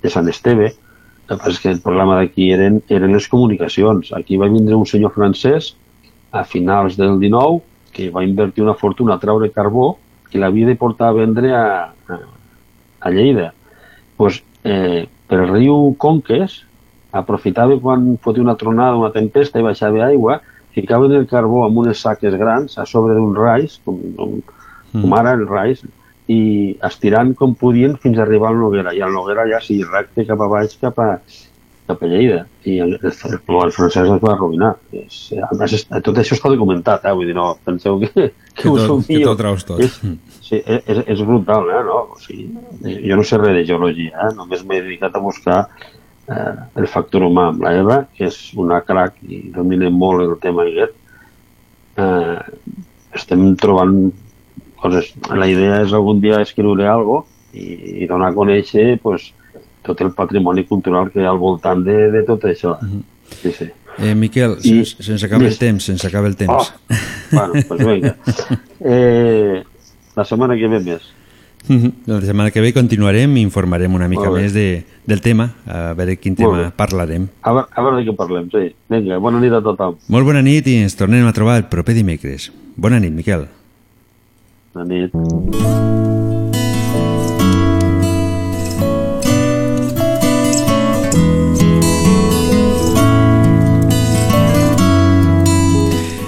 de 0.02 0.10
Sant 0.10 0.28
Esteve. 0.28 0.74
El 1.30 1.40
que 1.40 1.50
és 1.50 1.60
que 1.60 1.70
el 1.72 1.80
problema 1.82 2.18
d'aquí 2.20 2.52
eren, 2.54 2.84
eren 2.88 3.14
les 3.14 3.28
comunicacions. 3.28 4.12
Aquí 4.14 4.38
va 4.38 4.46
vindre 4.48 4.76
un 4.76 4.86
senyor 4.86 5.12
francès 5.16 5.76
a 6.32 6.44
finals 6.44 6.98
del 6.98 7.18
19 7.20 7.62
que 7.92 8.10
va 8.12 8.24
invertir 8.24 8.62
una 8.64 8.76
fortuna 8.76 9.16
a 9.16 9.20
traure 9.20 9.50
carbó 9.52 9.98
i 10.32 10.38
l'havia 10.38 10.68
de 10.68 10.76
portar 10.76 11.08
a 11.10 11.14
vendre 11.14 11.54
a, 11.56 11.94
a, 12.10 12.20
a 13.00 13.10
Lleida. 13.10 13.54
Pues, 14.18 14.44
eh, 14.66 15.06
per 15.30 15.42
el 15.44 15.52
riu 15.54 15.94
Conques 16.02 16.64
aprofitava 17.16 17.78
quan 17.80 18.16
fotia 18.22 18.44
una 18.44 18.58
tronada, 18.60 19.00
una 19.00 19.14
tempesta 19.14 19.62
i 19.62 19.66
baixava 19.66 20.04
aigua, 20.10 20.42
ficaven 20.76 21.14
el 21.16 21.28
carbó 21.30 21.64
amb 21.64 21.78
unes 21.86 22.02
saques 22.04 22.36
grans 22.36 22.76
a 22.82 22.86
sobre 22.90 23.16
d'un 23.16 23.36
rais, 23.38 23.78
com, 23.86 24.02
com, 24.18 24.34
com 24.92 25.16
ara 25.16 25.36
el 25.38 25.46
rais, 25.48 25.86
i 26.28 26.76
estirant 26.84 27.36
com 27.38 27.54
podien 27.56 27.96
fins 28.02 28.18
a 28.18 28.26
arribar 28.26 28.50
al 28.52 28.60
Noguera. 28.60 28.92
I 28.92 29.04
al 29.06 29.14
Noguera 29.16 29.46
ja 29.48 29.62
sí, 29.64 29.80
recte 29.86 30.26
cap 30.28 30.42
a 30.42 30.50
baix, 30.52 30.76
cap 30.82 31.00
a, 31.00 31.10
cap 31.88 32.02
a 32.04 32.08
Lleida. 32.10 32.42
I 32.66 32.78
el, 32.84 32.96
el, 32.98 33.12
el, 33.12 33.72
francès 33.76 34.10
es 34.10 34.22
va 34.24 34.32
arruïnar. 34.34 34.72
És, 34.98 35.18
a 35.38 35.50
més, 35.60 35.74
és- 35.78 35.88
tot 36.06 36.18
això 36.22 36.38
està 36.38 36.50
documentat, 36.54 37.06
eh? 37.06 37.14
vull 37.18 37.30
dir, 37.30 37.36
no, 37.38 37.52
penseu 37.66 38.00
que, 38.02 38.10
que, 38.16 38.30
Que 38.62 38.70
ho 38.72 38.78
tot- 38.80 39.06
que 39.08 39.20
tot 39.24 39.38
traus 39.42 39.66
tot. 39.68 39.80
És, 39.86 40.00
sí, 40.42 40.62
és, 40.66 41.04
és 41.06 41.22
brutal, 41.26 41.70
eh? 41.70 41.84
No? 41.88 42.00
O 42.16 42.20
sigui, 42.24 42.50
jo 43.10 43.20
no 43.20 43.24
sé 43.28 43.38
res 43.42 43.54
de 43.60 43.66
geologia, 43.70 44.14
eh? 44.30 44.34
només 44.38 44.64
m'he 44.66 44.82
dedicat 44.82 45.16
a 45.16 45.22
buscar 45.24 45.60
eh, 46.28 46.54
el 46.82 46.88
factor 46.90 47.26
humà 47.28 47.50
amb 47.52 47.62
la 47.66 47.74
Eva, 47.78 48.00
que 48.18 48.30
és 48.32 48.40
una 48.58 48.82
crac 48.86 49.18
i 49.30 49.44
domina 49.54 49.90
molt 49.94 50.26
el 50.26 50.38
tema 50.42 50.66
aquest. 50.66 50.98
Eh, 52.02 52.40
estem 53.16 53.54
trobant 53.62 54.12
coses. 54.82 55.14
La 55.32 55.48
idea 55.48 55.80
és 55.86 55.94
algun 55.96 56.20
dia 56.22 56.42
escriure 56.44 56.88
algo 56.92 57.22
i, 57.56 58.02
i 58.04 58.08
donar 58.10 58.34
a 58.34 58.36
conèixer 58.36 58.98
pues, 59.02 59.30
tot 59.86 60.02
el 60.02 60.12
patrimoni 60.18 60.66
cultural 60.66 61.12
que 61.12 61.22
hi 61.22 61.26
ha 61.26 61.32
al 61.32 61.38
voltant 61.42 61.84
de, 61.86 62.12
de 62.12 62.24
tot 62.28 62.44
això. 62.50 62.76
Sí, 63.42 63.52
sí. 63.52 63.70
Eh, 63.98 64.14
Miquel, 64.14 64.58
I- 64.68 64.84
se'ns 64.86 65.24
acaba 65.24 65.46
el 65.46 65.52
Dis- 65.54 65.60
temps, 65.62 65.86
se'ns 65.88 66.04
acaba 66.06 66.28
el 66.28 66.36
temps. 66.36 66.74
Oh, 66.92 66.96
bueno, 67.32 67.54
pues 67.68 67.86
vinga. 67.86 68.16
Eh, 68.88 69.64
la 70.16 70.26
setmana 70.26 70.56
que 70.56 70.68
ve 70.68 70.80
més. 70.80 71.02
Mhm. 71.68 71.92
La 72.06 72.20
setmana 72.22 72.52
que 72.52 72.62
ve 72.62 72.72
continuarem 72.76 73.38
i 73.38 73.42
informarem 73.42 73.94
una 73.98 74.08
mica 74.08 74.30
més 74.30 74.54
de, 74.54 74.84
del 75.08 75.22
tema, 75.22 75.48
a 75.66 75.94
veure 75.98 76.18
quin 76.22 76.36
tema 76.38 76.68
parlarem. 76.78 77.26
A 77.42 77.54
veure, 77.56 77.68
a 77.74 77.82
veure 77.82 77.98
de 78.04 78.06
què 78.12 78.16
parlem, 78.20 78.52
sí. 78.54 78.68
Vinga, 78.94 79.18
bona 79.18 79.40
nit 79.42 79.56
a 79.58 79.64
tothom. 79.66 79.98
Molt 80.14 80.28
bona 80.30 80.44
nit 80.46 80.68
i 80.70 80.76
ens 80.84 80.94
tornem 81.00 81.26
a 81.26 81.34
trobar 81.34 81.58
el 81.64 81.66
proper 81.72 81.96
dimecres. 81.98 82.52
Bona 82.76 83.00
nit, 83.02 83.16
Miquel. 83.18 83.48
Bona 84.76 84.86
nit. 84.92 86.45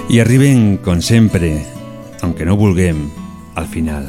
I 0.08 0.20
arriben, 0.20 0.78
com 0.80 1.02
sempre, 1.02 1.66
aunque 2.22 2.46
no 2.46 2.56
vulguem, 2.56 3.10
al 3.54 3.66
final. 3.68 4.06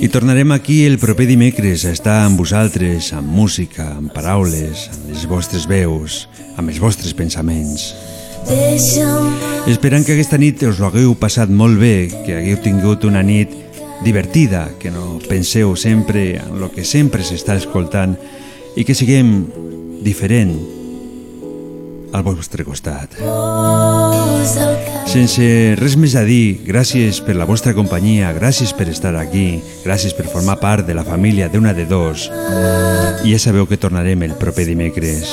I 0.00 0.08
tornarem 0.10 0.50
aquí 0.50 0.84
el 0.86 0.98
proper 0.98 1.28
dimecres 1.30 1.84
a 1.86 1.92
estar 1.94 2.24
amb 2.24 2.40
vosaltres, 2.42 3.12
amb 3.14 3.30
música, 3.30 3.92
amb 3.94 4.10
paraules, 4.10 4.88
amb 4.90 5.12
les 5.12 5.22
vostres 5.30 5.68
veus, 5.70 6.24
amb 6.56 6.72
els 6.72 6.80
vostres 6.82 7.14
pensaments. 7.14 7.92
Esperant 9.70 10.02
que 10.02 10.16
aquesta 10.16 10.40
nit 10.40 10.64
us 10.66 10.80
ho 10.82 10.88
hagueu 10.88 11.14
passat 11.14 11.46
molt 11.46 11.78
bé, 11.78 12.08
que 12.26 12.40
hagueu 12.40 12.58
tingut 12.64 13.06
una 13.06 13.22
nit 13.22 13.54
divertida, 14.02 14.66
que 14.82 14.90
no 14.90 15.20
penseu 15.28 15.76
sempre 15.78 16.42
en 16.42 16.58
el 16.58 16.74
que 16.74 16.82
sempre 16.82 17.22
s'està 17.22 17.54
escoltant 17.54 18.18
i 18.74 18.82
que 18.82 18.98
siguem 18.98 19.46
diferent 20.02 20.77
al 22.12 22.22
vostre 22.24 22.64
costat. 22.64 23.16
Sense 25.08 25.46
res 25.78 25.96
més 26.00 26.14
a 26.18 26.24
dir, 26.26 26.60
gràcies 26.66 27.20
per 27.24 27.36
la 27.38 27.46
vostra 27.48 27.74
companyia, 27.76 28.32
gràcies 28.36 28.74
per 28.76 28.88
estar 28.92 29.14
aquí, 29.16 29.60
gràcies 29.84 30.14
per 30.16 30.28
formar 30.28 30.58
part 30.60 30.86
de 30.86 30.96
la 30.96 31.04
família 31.06 31.48
d'una 31.52 31.74
de 31.76 31.86
dos. 31.88 32.28
I 33.24 33.32
ja 33.34 33.40
sabeu 33.42 33.68
que 33.68 33.80
tornarem 33.80 34.22
el 34.26 34.36
proper 34.40 34.66
dimecres. 34.68 35.32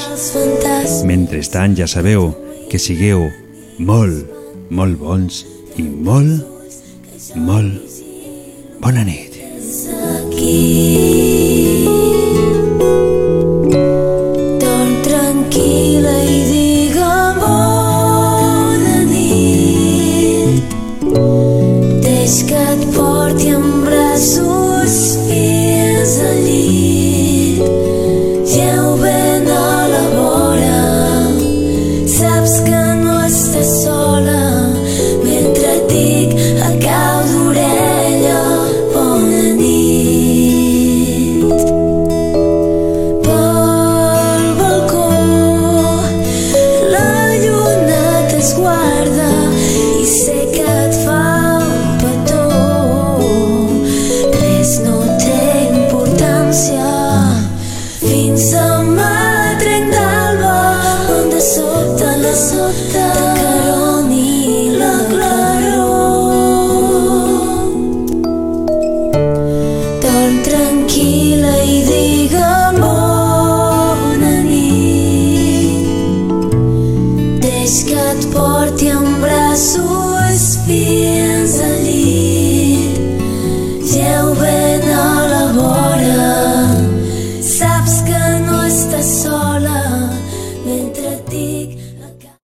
Mentrestant, 1.08 1.78
ja 1.80 1.88
sabeu 1.92 2.32
que 2.72 2.82
sigueu 2.82 3.28
molt, 3.80 4.26
molt 4.70 5.00
bons 5.00 5.44
i 5.78 5.84
molt, 5.84 6.44
molt 7.36 7.96
bona 8.82 9.04
nit. 9.04 9.36
Dorm 12.86 13.15